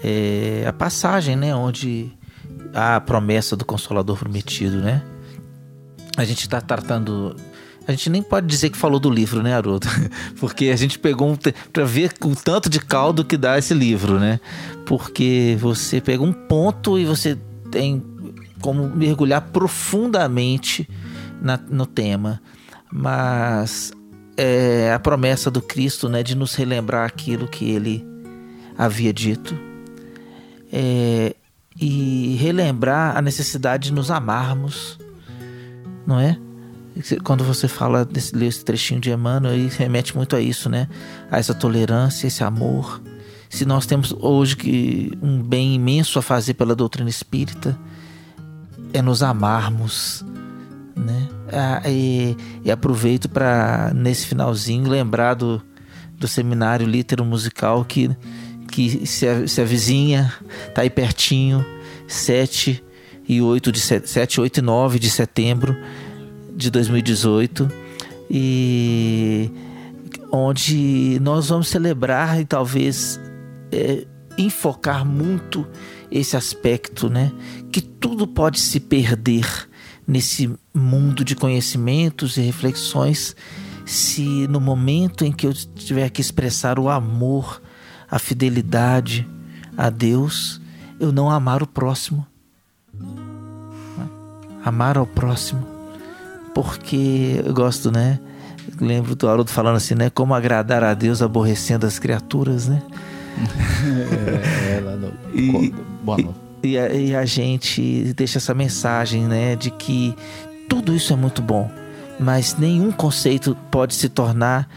é, 0.03 0.65
a 0.67 0.73
passagem, 0.73 1.35
né, 1.35 1.55
onde 1.55 2.11
há 2.73 2.97
a 2.97 3.01
promessa 3.01 3.55
do 3.55 3.63
Consolador 3.63 4.17
prometido, 4.17 4.81
né? 4.81 5.01
A 6.17 6.25
gente 6.25 6.41
está 6.41 6.59
tratando. 6.59 7.35
A 7.87 7.91
gente 7.91 8.09
nem 8.09 8.21
pode 8.21 8.47
dizer 8.47 8.69
que 8.69 8.77
falou 8.77 8.99
do 8.99 9.09
livro, 9.09 9.41
né, 9.41 9.53
Haroldo? 9.53 9.87
Porque 10.39 10.67
a 10.67 10.75
gente 10.75 10.99
pegou 10.99 11.31
um, 11.31 11.37
para 11.71 11.85
ver 11.85 12.11
o 12.23 12.35
tanto 12.35 12.69
de 12.69 12.79
caldo 12.79 13.25
que 13.25 13.37
dá 13.37 13.57
esse 13.57 13.73
livro, 13.73 14.19
né? 14.19 14.39
Porque 14.85 15.57
você 15.59 15.99
pega 16.01 16.21
um 16.23 16.33
ponto 16.33 16.99
e 16.99 17.05
você 17.05 17.37
tem 17.71 18.03
como 18.61 18.87
mergulhar 18.87 19.41
profundamente 19.41 20.87
na- 21.41 21.59
no 21.69 21.85
tema. 21.85 22.41
Mas 22.91 23.91
é 24.37 24.93
a 24.93 24.99
promessa 24.99 25.49
do 25.51 25.61
Cristo, 25.61 26.07
né, 26.07 26.23
de 26.23 26.35
nos 26.35 26.55
relembrar 26.55 27.05
aquilo 27.05 27.47
que 27.47 27.69
ele 27.71 28.05
havia 28.77 29.13
dito. 29.13 29.72
É, 30.75 31.35
e 31.79 32.35
relembrar 32.39 33.15
a 33.15 33.21
necessidade 33.21 33.85
de 33.85 33.93
nos 33.93 34.09
amarmos, 34.11 34.97
não 36.05 36.19
é? 36.19 36.37
Quando 37.23 37.43
você 37.43 37.67
fala, 37.67 38.05
desse, 38.05 38.35
esse 38.43 38.63
trechinho 38.63 38.99
de 38.99 39.11
Emmanuel, 39.11 39.53
aí 39.53 39.67
remete 39.67 40.15
muito 40.15 40.35
a 40.35 40.41
isso, 40.41 40.69
né? 40.69 40.87
A 41.31 41.39
essa 41.39 41.53
tolerância, 41.53 42.27
esse 42.27 42.43
amor. 42.43 43.01
Se 43.49 43.65
nós 43.65 43.85
temos 43.85 44.13
hoje 44.19 44.55
que 44.55 45.11
um 45.21 45.41
bem 45.41 45.75
imenso 45.75 46.19
a 46.19 46.21
fazer 46.21 46.53
pela 46.53 46.75
doutrina 46.75 47.09
espírita, 47.09 47.77
é 48.93 49.01
nos 49.01 49.23
amarmos, 49.23 50.23
né? 50.95 51.27
Ah, 51.51 51.81
e, 51.89 52.37
e 52.63 52.71
aproveito 52.71 53.27
para 53.27 53.91
nesse 53.93 54.27
finalzinho 54.27 54.87
lembrar 54.87 55.33
do, 55.33 55.61
do 56.17 56.27
seminário 56.27 56.85
litero 56.85 57.25
musical 57.25 57.83
que 57.83 58.09
que 58.73 59.05
se, 59.05 59.27
a- 59.27 59.47
se 59.47 59.61
avizinha, 59.61 60.33
tá 60.73 60.81
aí 60.81 60.89
pertinho, 60.89 61.63
7 62.07 62.83
e 63.29 63.39
8 63.41 63.71
de 63.71 63.79
se- 63.79 64.01
7, 64.05 64.41
8 64.41 64.57
e 64.57 64.61
9 64.61 64.97
de 64.99 65.09
setembro 65.11 65.77
de 66.55 66.71
2018 66.71 67.69
e 68.29 69.49
onde 70.31 71.19
nós 71.21 71.49
vamos 71.49 71.67
celebrar 71.67 72.41
e 72.41 72.45
talvez 72.45 73.19
é, 73.71 74.05
enfocar 74.37 75.05
muito 75.05 75.67
esse 76.11 76.35
aspecto, 76.35 77.09
né? 77.09 77.31
Que 77.71 77.79
tudo 77.81 78.25
pode 78.27 78.59
se 78.59 78.79
perder 78.79 79.45
nesse 80.07 80.51
mundo 80.73 81.23
de 81.23 81.35
conhecimentos 81.35 82.37
e 82.37 82.41
reflexões 82.41 83.35
se 83.85 84.47
no 84.47 84.59
momento 84.59 85.23
em 85.25 85.31
que 85.31 85.45
eu 85.45 85.53
tiver 85.53 86.09
que 86.09 86.21
expressar 86.21 86.79
o 86.79 86.89
amor, 86.89 87.61
a 88.13 88.19
fidelidade 88.19 89.27
a 89.75 89.89
Deus, 89.89 90.61
eu 90.99 91.11
não 91.11 91.31
amar 91.31 91.63
o 91.63 91.67
próximo. 91.67 92.23
Amar 94.63 94.99
ao 94.99 95.07
próximo. 95.07 95.65
Porque 96.53 97.41
eu 97.43 97.51
gosto, 97.55 97.91
né? 97.91 98.19
Lembro 98.79 99.15
do 99.15 99.27
Haroldo 99.27 99.49
falando 99.49 99.77
assim, 99.77 99.95
né? 99.95 100.11
Como 100.11 100.35
agradar 100.35 100.83
a 100.83 100.93
Deus 100.93 101.23
aborrecendo 101.23 101.87
as 101.87 101.97
criaturas, 101.97 102.67
né? 102.67 102.83
É, 104.69 104.79
lá 104.79 104.95
no. 104.95 105.11
E- 105.33 105.73
Boa 106.03 106.19
noite. 106.19 106.39
E 106.61 106.77
a, 106.77 106.93
e 106.93 107.15
a 107.15 107.25
gente 107.25 108.13
deixa 108.13 108.37
essa 108.37 108.53
mensagem, 108.53 109.23
né, 109.23 109.55
de 109.55 109.71
que 109.71 110.15
tudo 110.69 110.95
isso 110.95 111.11
é 111.11 111.15
muito 111.15 111.41
bom, 111.41 111.69
mas 112.19 112.55
nenhum 112.55 112.91
conceito 112.91 113.57
pode 113.71 113.95
se 113.95 114.07
tornar 114.07 114.69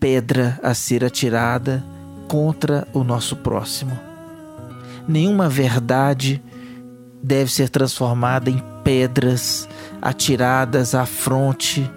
pedra 0.00 0.58
a 0.62 0.72
ser 0.72 1.04
atirada 1.04 1.84
contra 2.28 2.86
o 2.92 3.02
nosso 3.02 3.34
próximo. 3.36 3.98
Nenhuma 5.08 5.48
verdade 5.48 6.42
deve 7.22 7.50
ser 7.50 7.68
transformada 7.70 8.50
em 8.50 8.62
pedras 8.84 9.68
atiradas 10.00 10.94
à 10.94 11.04
fronte 11.06 11.90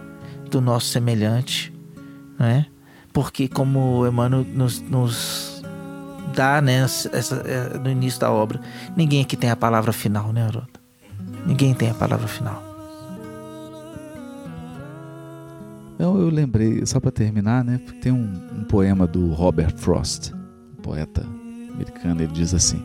do 0.49 0.59
nosso 0.61 0.87
semelhante, 0.87 1.73
não 2.39 2.45
é? 2.47 2.65
Porque 3.13 3.47
como 3.47 4.07
Emmanuel 4.07 4.45
nos, 4.53 4.81
nos 4.81 5.63
dá, 6.33 6.61
né, 6.61 6.81
essa- 6.83 7.09
é, 7.45 7.77
no 7.77 7.89
início 7.89 8.19
da 8.21 8.31
obra, 8.31 8.59
ninguém 8.95 9.21
aqui 9.21 9.35
tem 9.35 9.49
a 9.49 9.55
palavra 9.55 9.91
final, 9.93 10.31
né, 10.31 10.43
Haroldo? 10.43 10.69
Ninguém 11.45 11.73
tem 11.73 11.89
a 11.89 11.93
palavra 11.93 12.27
final. 12.27 12.63
Então 16.01 16.19
eu 16.19 16.31
lembrei, 16.31 16.83
só 16.83 16.99
para 16.99 17.11
terminar, 17.11 17.63
né? 17.63 17.79
Tem 18.01 18.11
um, 18.11 18.33
um 18.57 18.63
poema 18.63 19.05
do 19.05 19.27
Robert 19.33 19.71
Frost, 19.77 20.33
um 20.33 20.81
poeta 20.81 21.23
americano. 21.71 22.23
Ele 22.23 22.33
diz 22.33 22.55
assim: 22.55 22.83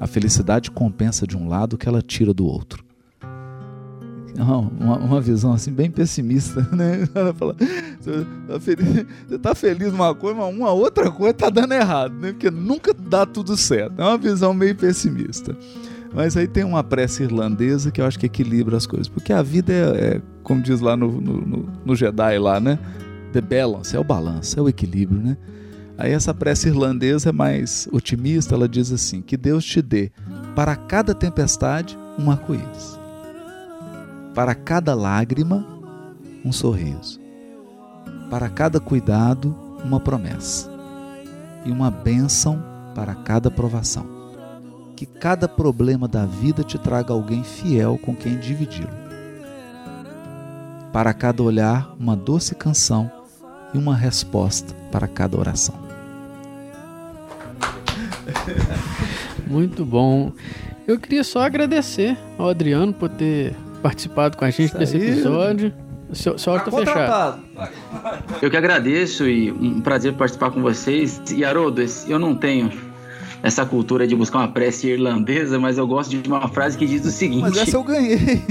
A 0.00 0.06
felicidade 0.06 0.70
compensa 0.70 1.26
de 1.26 1.36
um 1.36 1.46
lado 1.46 1.74
o 1.74 1.76
que 1.76 1.86
ela 1.86 2.00
tira 2.00 2.32
do 2.32 2.46
outro. 2.46 2.82
Não, 4.34 4.72
uma, 4.80 4.96
uma 4.96 5.20
visão 5.20 5.52
assim 5.52 5.72
bem 5.72 5.90
pessimista, 5.90 6.66
né? 6.72 7.06
Ela 7.14 7.34
fala, 7.34 7.54
você 8.00 9.04
tá 9.28 9.38
tá 9.38 9.54
feliz 9.54 9.92
numa 9.92 10.14
coisa, 10.14 10.40
mas 10.40 10.56
uma 10.56 10.72
outra 10.72 11.10
coisa 11.10 11.34
tá 11.34 11.50
dando 11.50 11.74
errado, 11.74 12.14
né? 12.14 12.32
Porque 12.32 12.50
nunca 12.50 12.94
dá 12.94 13.26
tudo 13.26 13.58
certo. 13.58 14.00
É 14.00 14.02
uma 14.02 14.16
visão 14.16 14.54
meio 14.54 14.74
pessimista. 14.74 15.54
Mas 16.14 16.36
aí 16.36 16.46
tem 16.46 16.62
uma 16.62 16.84
prece 16.84 17.24
irlandesa 17.24 17.90
que 17.90 18.00
eu 18.00 18.06
acho 18.06 18.18
que 18.18 18.26
equilibra 18.26 18.76
as 18.76 18.86
coisas. 18.86 19.08
Porque 19.08 19.32
a 19.32 19.42
vida 19.42 19.72
é, 19.72 20.16
é, 20.16 20.22
como 20.42 20.62
diz 20.62 20.80
lá 20.80 20.96
no, 20.96 21.20
no, 21.20 21.68
no, 21.84 21.96
Jedi 21.96 22.38
lá, 22.38 22.60
né? 22.60 22.78
The 23.32 23.40
balance, 23.40 23.96
é 23.96 23.98
o 23.98 24.04
balanço, 24.04 24.58
é 24.58 24.62
o 24.62 24.68
equilíbrio, 24.68 25.20
né? 25.20 25.36
Aí 25.98 26.12
essa 26.12 26.32
prece 26.32 26.68
irlandesa 26.68 27.30
é 27.30 27.32
mais 27.32 27.88
otimista, 27.90 28.54
ela 28.54 28.68
diz 28.68 28.92
assim: 28.92 29.20
que 29.22 29.36
Deus 29.36 29.64
te 29.64 29.82
dê 29.82 30.12
para 30.54 30.76
cada 30.76 31.14
tempestade 31.14 31.98
um 32.16 32.30
arco-íris, 32.30 32.98
para 34.34 34.54
cada 34.54 34.94
lágrima 34.94 35.66
um 36.44 36.52
sorriso. 36.52 37.20
Para 38.30 38.48
cada 38.48 38.78
cuidado, 38.78 39.56
uma 39.84 39.98
promessa. 39.98 40.70
E 41.64 41.70
uma 41.70 41.90
bênção 41.90 42.62
para 42.94 43.14
cada 43.14 43.50
provação. 43.50 44.13
Que 44.96 45.06
cada 45.06 45.48
problema 45.48 46.06
da 46.06 46.24
vida 46.24 46.62
te 46.62 46.78
traga 46.78 47.12
alguém 47.12 47.42
fiel 47.42 47.98
com 48.00 48.14
quem 48.14 48.38
dividi-lo. 48.38 48.92
Para 50.92 51.12
cada 51.12 51.42
olhar, 51.42 51.92
uma 51.98 52.16
doce 52.16 52.54
canção 52.54 53.10
e 53.72 53.78
uma 53.78 53.96
resposta 53.96 54.74
para 54.92 55.08
cada 55.08 55.36
oração. 55.38 55.74
Muito 59.46 59.84
bom. 59.84 60.32
Eu 60.86 60.98
queria 60.98 61.24
só 61.24 61.42
agradecer 61.42 62.16
ao 62.38 62.48
Adriano 62.48 62.92
por 62.92 63.08
ter 63.08 63.54
participado 63.82 64.36
com 64.36 64.44
a 64.44 64.50
gente 64.50 64.76
aí. 64.76 64.84
episódio. 64.84 65.72
Seu, 66.12 66.38
seu 66.38 66.52
hora 66.52 66.62
tá 66.62 66.70
fechado. 66.70 67.42
Eu 68.40 68.50
que 68.50 68.56
agradeço 68.56 69.28
e 69.28 69.50
um 69.50 69.80
prazer 69.80 70.12
participar 70.14 70.50
com 70.50 70.62
vocês. 70.62 71.20
E 71.32 71.44
Haroldo, 71.44 71.82
eu 72.06 72.18
não 72.18 72.36
tenho 72.36 72.70
essa 73.44 73.66
cultura 73.66 74.06
de 74.06 74.16
buscar 74.16 74.38
uma 74.38 74.48
prece 74.48 74.88
irlandesa, 74.88 75.58
mas 75.58 75.76
eu 75.76 75.86
gosto 75.86 76.16
de 76.16 76.26
uma 76.26 76.48
frase 76.48 76.78
que 76.78 76.86
diz 76.86 77.04
o 77.04 77.10
seguinte: 77.10 77.42
Mas 77.42 77.58
essa 77.58 77.76
eu 77.76 77.84
ganhei. 77.84 78.42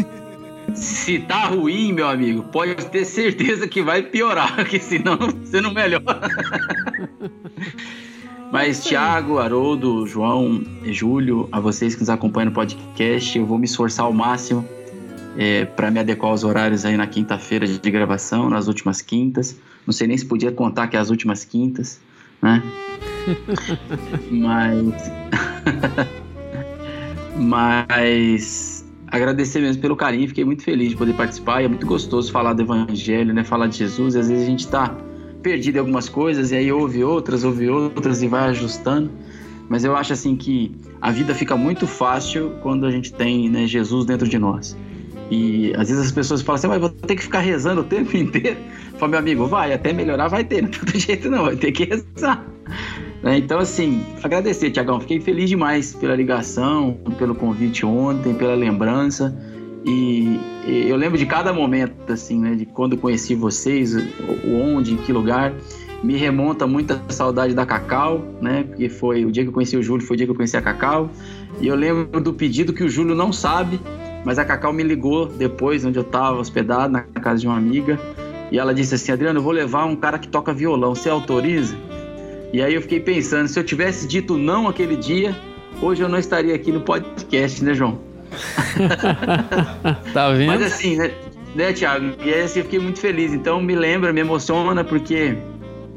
Se 0.76 1.18
tá 1.20 1.48
ruim, 1.48 1.92
meu 1.92 2.08
amigo, 2.08 2.44
pode 2.44 2.76
ter 2.76 3.04
certeza 3.04 3.68
que 3.68 3.82
vai 3.82 4.04
piorar, 4.04 4.54
porque 4.56 4.80
senão 4.80 5.18
você 5.18 5.60
não 5.60 5.74
melhora. 5.74 6.22
Mas, 8.52 8.84
Thiago, 8.84 9.40
Haroldo, 9.40 10.06
João, 10.06 10.64
Júlio, 10.86 11.50
a 11.52 11.60
vocês 11.60 11.96
que 11.96 12.02
nos 12.02 12.10
acompanham 12.12 12.50
no 12.50 12.56
podcast, 12.56 13.36
eu 13.36 13.48
vou 13.48 13.58
me 13.58 13.66
esforçar 13.66 14.06
ao 14.06 14.14
máximo 14.14 14.64
para 15.76 15.90
me 15.90 16.00
adequar 16.00 16.30
aos 16.30 16.44
horários 16.44 16.86
aí 16.86 16.96
na 16.96 17.08
quinta-feira 17.08 17.68
de 17.68 17.92
gravação, 17.92 18.48
nas 18.48 18.68
últimas 18.68 19.02
quintas. 19.02 19.58
Não 19.88 19.92
sei 19.92 20.06
nem 20.06 20.18
se 20.18 20.26
podia 20.26 20.52
contar 20.52 20.88
que 20.88 20.96
é 20.96 21.00
as 21.00 21.10
últimas 21.10 21.44
quintas, 21.44 22.00
né? 22.44 22.62
Mas. 24.30 25.14
Mas 27.36 28.86
agradecer 29.08 29.60
mesmo 29.62 29.82
pelo 29.82 29.96
carinho, 29.96 30.28
fiquei 30.28 30.44
muito 30.44 30.64
feliz 30.64 30.90
de 30.90 30.98
poder 30.98 31.14
participar. 31.14 31.62
E 31.62 31.66
é 31.66 31.68
muito 31.68 31.88
gostoso 31.88 32.32
falar 32.32 32.54
do 32.54 32.62
Evangelho, 32.62 33.34
né? 33.34 33.44
Falar 33.44 33.68
de 33.68 33.78
Jesus. 33.78 34.14
E 34.14 34.20
às 34.20 34.28
vezes 34.28 34.44
a 34.44 34.50
gente 34.50 34.68
tá 34.68 34.96
perdido 35.42 35.78
em 35.78 35.80
algumas 35.80 36.08
coisas, 36.08 36.52
e 36.52 36.56
aí 36.56 36.72
ouve 36.72 37.04
outras, 37.04 37.44
ouve 37.44 37.70
outras 37.70 38.22
e 38.22 38.28
vai 38.28 38.50
ajustando. 38.50 39.10
Mas 39.70 39.84
eu 39.84 39.96
acho 39.96 40.14
assim 40.14 40.36
que 40.36 40.76
a 41.02 41.12
vida 41.12 41.34
fica 41.34 41.56
muito 41.56 41.88
fácil 41.88 42.52
quando 42.62 42.86
a 42.86 42.92
gente 42.92 43.14
tem 43.14 43.50
né, 43.50 43.66
Jesus 43.66 44.06
dentro 44.06 44.28
de 44.28 44.38
nós. 44.38 44.78
E 45.34 45.74
às 45.76 45.90
vezes 45.90 46.06
as 46.06 46.12
pessoas 46.12 46.44
falam 46.44 46.60
assim, 46.60 46.68
mas 46.68 46.80
vou 46.80 46.90
ter 46.90 47.16
que 47.16 47.24
ficar 47.24 47.40
rezando 47.40 47.82
o 47.82 47.84
tempo 47.84 48.16
inteiro. 48.18 48.58
Eu 48.94 49.00
falo, 49.00 49.12
meu 49.12 49.20
amigo, 49.20 49.48
vai, 49.48 49.74
até 49.74 49.92
melhorar 49.92 50.28
vai 50.28 50.44
ter, 50.44 50.62
não 50.62 50.70
tem 50.70 51.00
jeito 51.00 51.30
não, 51.30 51.46
vai 51.46 51.56
ter 51.56 51.72
que 51.72 51.86
rezar. 51.86 52.46
Né, 53.24 53.38
Então, 53.38 53.60
assim, 53.60 54.04
agradecer, 54.22 54.70
Tiagão. 54.70 55.00
Fiquei 55.00 55.20
feliz 55.20 55.50
demais 55.50 55.96
pela 55.96 56.16
ligação, 56.16 57.00
pelo 57.18 57.34
convite 57.34 57.84
ontem, 57.84 58.36
pela 58.36 58.54
lembrança. 58.54 59.36
E, 59.86 60.40
e 60.68 60.86
eu 60.88 60.96
lembro 60.96 61.18
de 61.18 61.26
cada 61.26 61.52
momento, 61.52 62.12
assim, 62.12 62.40
né? 62.40 62.54
De 62.54 62.66
quando 62.66 62.96
conheci 62.96 63.34
vocês, 63.34 63.96
onde, 64.46 64.94
em 64.94 64.98
que 64.98 65.12
lugar. 65.12 65.54
Me 66.04 66.18
remonta 66.18 66.68
muita 66.68 67.02
saudade 67.08 67.54
da 67.54 67.66
Cacau, 67.66 68.22
né? 68.42 68.64
Porque 68.64 68.90
foi 68.90 69.26
o 69.26 69.32
dia 69.32 69.44
que 69.44 69.50
eu 69.50 69.54
conheci 69.54 69.78
o 69.78 69.82
Júlio, 69.82 70.06
foi 70.06 70.16
o 70.16 70.18
dia 70.18 70.28
que 70.28 70.32
eu 70.32 70.36
conheci 70.36 70.58
a 70.58 70.62
Cacau. 70.62 71.10
E 71.62 71.68
eu 71.68 71.76
lembro 71.76 72.20
do 72.20 72.34
pedido 72.34 72.74
que 72.74 72.84
o 72.84 72.90
Júlio 72.90 73.16
não 73.16 73.32
sabe, 73.32 73.80
mas 74.24 74.40
a 74.40 74.46
Cacau 74.46 74.72
me 74.72 74.84
ligou 74.84 75.28
depois, 75.28 75.84
onde 75.86 75.98
eu 75.98 76.04
estava 76.04 76.38
hospedado, 76.38 76.94
na 76.94 77.02
casa 77.02 77.42
de 77.42 77.48
uma 77.48 77.58
amiga. 77.58 78.00
E 78.52 78.60
ela 78.60 78.74
disse 78.74 78.96
assim: 78.96 79.12
Adriano, 79.12 79.40
eu 79.40 79.44
vou 79.44 79.52
levar 79.52 79.86
um 79.86 79.96
cara 79.96 80.18
que 80.18 80.28
toca 80.28 80.54
violão, 80.54 80.96
você 80.96 81.10
autoriza? 81.10 81.76
E 82.54 82.62
aí 82.62 82.76
eu 82.76 82.82
fiquei 82.82 83.00
pensando, 83.00 83.48
se 83.48 83.60
eu 83.60 83.64
tivesse 83.64 84.08
dito 84.08 84.38
não 84.38 84.68
aquele 84.68 84.96
dia, 84.96 85.36
hoje 85.82 86.04
eu 86.04 86.08
não 86.08 86.20
estaria 86.20 86.54
aqui 86.54 86.72
no 86.72 86.82
podcast, 86.82 87.64
né, 87.64 87.74
João? 87.74 88.00
Tá 90.14 90.32
vendo? 90.32 90.48
Mas 90.48 90.62
assim, 90.62 90.96
né, 90.98 91.12
né 91.56 91.74
Thiago? 91.74 92.14
E 92.24 92.34
aí 92.34 92.42
assim, 92.42 92.60
eu 92.60 92.66
fiquei 92.66 92.80
muito 92.80 93.00
feliz. 93.00 93.34
Então 93.34 93.60
me 93.62 93.76
lembra, 93.76 94.14
me 94.14 94.22
emociona, 94.22 94.84
porque 94.84 95.36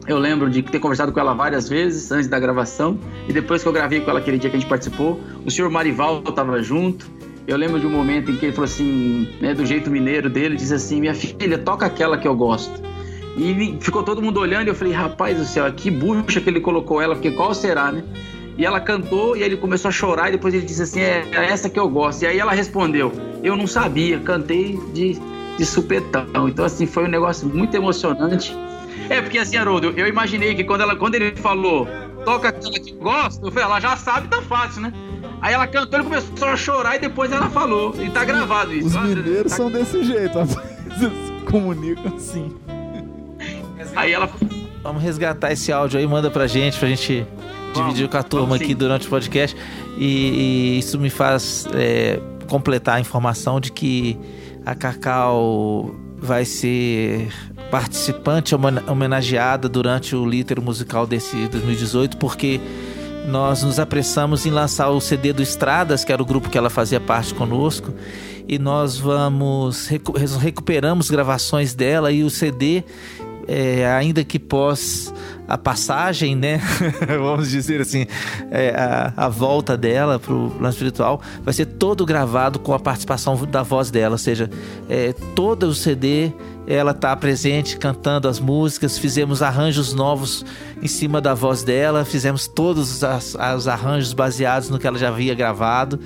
eu 0.07 0.19
lembro 0.19 0.49
de 0.49 0.63
ter 0.63 0.79
conversado 0.79 1.13
com 1.13 1.21
ela 1.21 1.35
várias 1.35 1.69
vezes 1.69 2.11
antes 2.11 2.29
da 2.29 2.39
gravação. 2.39 2.99
E 3.29 3.33
depois 3.33 3.63
que 3.63 3.69
eu 3.69 3.73
gravei 3.73 4.01
com 4.01 4.11
ela 4.11 4.21
aquele 4.21 4.39
dia 4.39 4.49
que 4.49 4.57
a 4.57 4.61
gente 4.61 4.69
participou, 4.69 5.21
o 5.45 5.51
senhor 5.51 5.71
Marival 5.71 6.23
estava 6.27 6.63
junto. 6.63 7.16
Eu 7.47 7.57
lembro 7.57 7.79
de 7.79 7.87
um 7.87 7.91
momento 7.91 8.31
em 8.31 8.37
que 8.37 8.47
ele 8.47 8.53
falou 8.53 8.65
assim, 8.65 9.29
né, 9.41 9.55
do 9.55 9.65
jeito 9.65 9.89
mineiro 9.89 10.29
dele, 10.29 10.57
disse 10.57 10.75
assim: 10.75 11.01
Minha 11.01 11.15
filha, 11.15 11.57
toca 11.57 11.87
aquela 11.87 12.19
que 12.19 12.27
eu 12.27 12.35
gosto. 12.35 12.83
E 13.37 13.77
ficou 13.81 14.03
todo 14.03 14.21
mundo 14.21 14.41
olhando 14.41 14.67
e 14.67 14.71
eu 14.71 14.75
falei: 14.75 14.93
Rapaz 14.93 15.39
do 15.39 15.45
céu, 15.45 15.71
que 15.73 15.91
bucha 15.91 16.41
que 16.41 16.51
ele 16.51 16.61
colocou 16.61 17.01
ela, 17.01 17.15
porque 17.15 17.31
qual 17.31 17.55
será, 17.55 17.93
né? 17.93 18.03
E 18.59 18.65
ela 18.65 18.81
cantou 18.81 19.37
e 19.37 19.43
ele 19.43 19.57
começou 19.57 19.91
a 19.91 19.93
chorar 19.93 20.29
e 20.29 20.33
depois 20.33 20.55
ele 20.55 20.67
disse 20.67 20.83
assim: 20.83 21.01
É, 21.01 21.25
é 21.33 21.45
essa 21.47 21.71
que 21.71 21.79
eu 21.79 21.89
gosto. 21.89 22.23
E 22.23 22.27
aí 22.27 22.39
ela 22.39 22.53
respondeu: 22.53 23.13
Eu 23.45 23.55
não 23.55 23.67
sabia, 23.67 24.19
cantei 24.19 24.77
de, 24.93 25.17
de 25.57 25.65
supetão. 25.65 26.49
Então, 26.49 26.65
assim, 26.65 26.87
foi 26.87 27.05
um 27.05 27.09
negócio 27.09 27.49
muito 27.49 27.77
emocionante. 27.77 28.57
É, 29.09 29.21
porque 29.21 29.39
assim, 29.39 29.57
Haroldo, 29.57 29.93
eu 29.97 30.09
imaginei 30.09 30.55
que 30.55 30.65
quando, 30.65 30.81
ela, 30.81 30.97
quando 30.97 31.15
ele 31.15 31.37
falou, 31.37 31.87
toca 32.25 32.49
aquela 32.49 32.73
que 32.73 32.91
eu 32.91 32.97
gosto, 32.97 33.47
eu 33.47 33.53
falei, 33.53 33.69
ela 33.69 33.79
já 33.79 33.97
sabe, 33.97 34.27
tá 34.27 34.43
fácil, 34.43 34.83
né? 34.83 34.93
Aí 35.41 35.55
ela 35.55 35.67
cantou, 35.67 35.99
ele 35.99 36.09
começou 36.09 36.49
a 36.49 36.57
chorar 36.57 36.97
e 36.97 36.99
depois 36.99 37.31
ela 37.31 37.49
falou. 37.51 37.95
E 38.03 38.11
tá 38.11 38.25
gravado 38.25 38.73
isso. 38.73 38.87
Os 38.89 38.95
mineiros 38.97 39.51
tá- 39.53 39.57
são 39.57 39.71
desse 39.71 40.03
jeito, 40.03 40.39
rapaz. 40.39 40.59
Eles 40.87 41.13
se 41.13 41.45
comunicam 41.51 42.15
assim. 42.17 42.53
Aí 43.95 44.13
ela. 44.13 44.29
Vamos 44.83 45.03
resgatar 45.03 45.53
esse 45.53 45.73
áudio 45.73 45.99
aí, 45.99 46.07
manda 46.07 46.31
pra 46.31 46.47
gente, 46.47 46.79
pra 46.79 46.89
gente 46.89 47.27
Vamos, 47.75 47.89
dividir 47.89 48.09
com 48.09 48.17
a 48.17 48.23
turma 48.23 48.47
vamos 48.47 48.63
aqui 48.63 48.75
durante 48.75 49.07
o 49.07 49.11
podcast. 49.11 49.57
E, 49.99 50.77
e 50.77 50.79
isso 50.79 50.99
me 50.99 51.11
faz 51.11 51.67
é, 51.75 52.21
completar 52.49 52.97
a 52.97 53.01
informação 53.01 53.59
de 53.61 53.73
que 53.73 54.19
a 54.65 54.75
Cacau 54.75 55.95
vai 56.19 56.45
ser 56.45 57.29
participante 57.71 58.55
homen- 58.55 58.83
homenageada 58.89 59.69
durante 59.69 60.15
o 60.15 60.25
Lítero 60.25 60.63
Musical 60.63 61.07
desse 61.07 61.37
2018, 61.49 62.17
porque 62.17 62.61
nós 63.27 63.63
nos 63.63 63.79
apressamos 63.79 64.47
em 64.47 64.51
lançar 64.51 64.89
o 64.91 65.01
CD 65.01 65.33
do 65.33 65.43
Estradas, 65.43 66.05
que 66.05 66.13
era 66.13 66.23
o 66.23 66.27
grupo 66.27 66.49
que 66.49 66.57
ela 66.57 66.71
fazia 66.71 67.01
parte 67.01 67.35
conosco, 67.35 67.93
e 68.49 68.59
nós 68.59 68.97
vamos 68.97 69.89
recu- 69.89 70.13
recuperamos 70.39 71.11
gravações 71.11 71.75
dela 71.75 72.13
e 72.13 72.23
o 72.23 72.31
CD 72.31 72.85
é, 73.49 73.87
ainda 73.87 74.25
que 74.25 74.39
pós 74.39 75.13
a 75.49 75.57
passagem, 75.57 76.35
né? 76.35 76.61
Vamos 77.07 77.51
dizer 77.51 77.81
assim, 77.81 78.07
é, 78.51 78.71
a, 78.75 79.13
a 79.17 79.29
volta 79.29 79.77
dela 79.77 80.19
pro 80.19 80.51
plano 80.51 80.69
espiritual 80.69 81.21
vai 81.45 81.55
ser 81.55 81.67
todo 81.67 82.05
gravado 82.05 82.59
com 82.59 82.75
a 82.75 82.79
participação 82.81 83.37
da 83.47 83.63
voz 83.63 83.91
dela, 83.91 84.15
ou 84.15 84.19
seja, 84.19 84.51
é, 84.89 85.13
todo 85.35 85.65
o 85.69 85.75
CD 85.75 86.33
ela 86.67 86.93
tá 86.93 87.15
presente 87.15 87.77
cantando 87.77 88.27
as 88.27 88.41
músicas, 88.41 88.99
fizemos 88.99 89.41
arranjos 89.41 89.95
novos 89.95 90.45
em 90.83 90.89
cima 90.89 91.21
da 91.21 91.33
voz 91.33 91.63
dela, 91.63 92.05
fizemos 92.05 92.49
todos 92.49 93.05
as- 93.05 93.37
os 93.57 93.69
arranjos 93.69 94.13
baseados 94.13 94.69
no 94.69 94.77
que 94.77 94.87
ela 94.87 94.99
já 94.99 95.07
havia 95.09 95.33
gravado. 95.33 96.01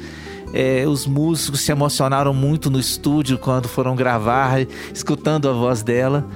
É, 0.52 0.84
os 0.86 1.06
músicos 1.06 1.60
se 1.60 1.72
emocionaram 1.72 2.34
muito 2.34 2.68
no 2.68 2.78
estúdio 2.78 3.38
quando 3.38 3.68
foram 3.68 3.96
gravar, 3.96 4.58
escutando 4.92 5.48
a 5.48 5.52
voz 5.52 5.82
dela. 5.82 6.26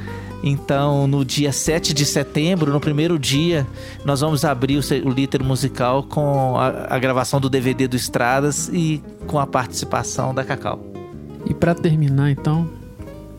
Então, 0.46 1.06
no 1.06 1.24
dia 1.24 1.50
7 1.50 1.94
de 1.94 2.04
setembro, 2.04 2.70
no 2.70 2.78
primeiro 2.78 3.18
dia, 3.18 3.66
nós 4.04 4.20
vamos 4.20 4.44
abrir 4.44 4.76
o, 4.76 5.08
Lítero 5.08 5.42
Musical 5.42 6.02
com 6.02 6.58
a, 6.58 6.94
a 6.94 6.98
gravação 6.98 7.40
do 7.40 7.48
DVD 7.48 7.88
do 7.88 7.96
Estradas 7.96 8.68
e 8.70 9.02
com 9.26 9.38
a 9.38 9.46
participação 9.46 10.34
da 10.34 10.44
Cacau. 10.44 10.84
E 11.46 11.54
pra 11.54 11.74
terminar, 11.74 12.30
então, 12.30 12.68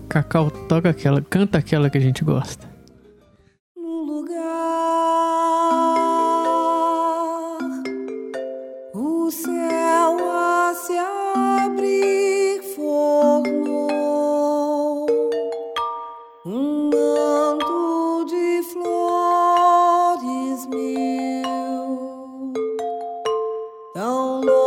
Cacau 0.09 0.49
toca 0.49 0.89
aquela, 0.89 1.21
canta 1.21 1.59
aquela 1.59 1.91
que 1.91 1.97
a 1.99 2.01
gente 2.01 2.23
gosta. 2.23 2.74
Tão 23.95 24.41
logo 24.41 24.64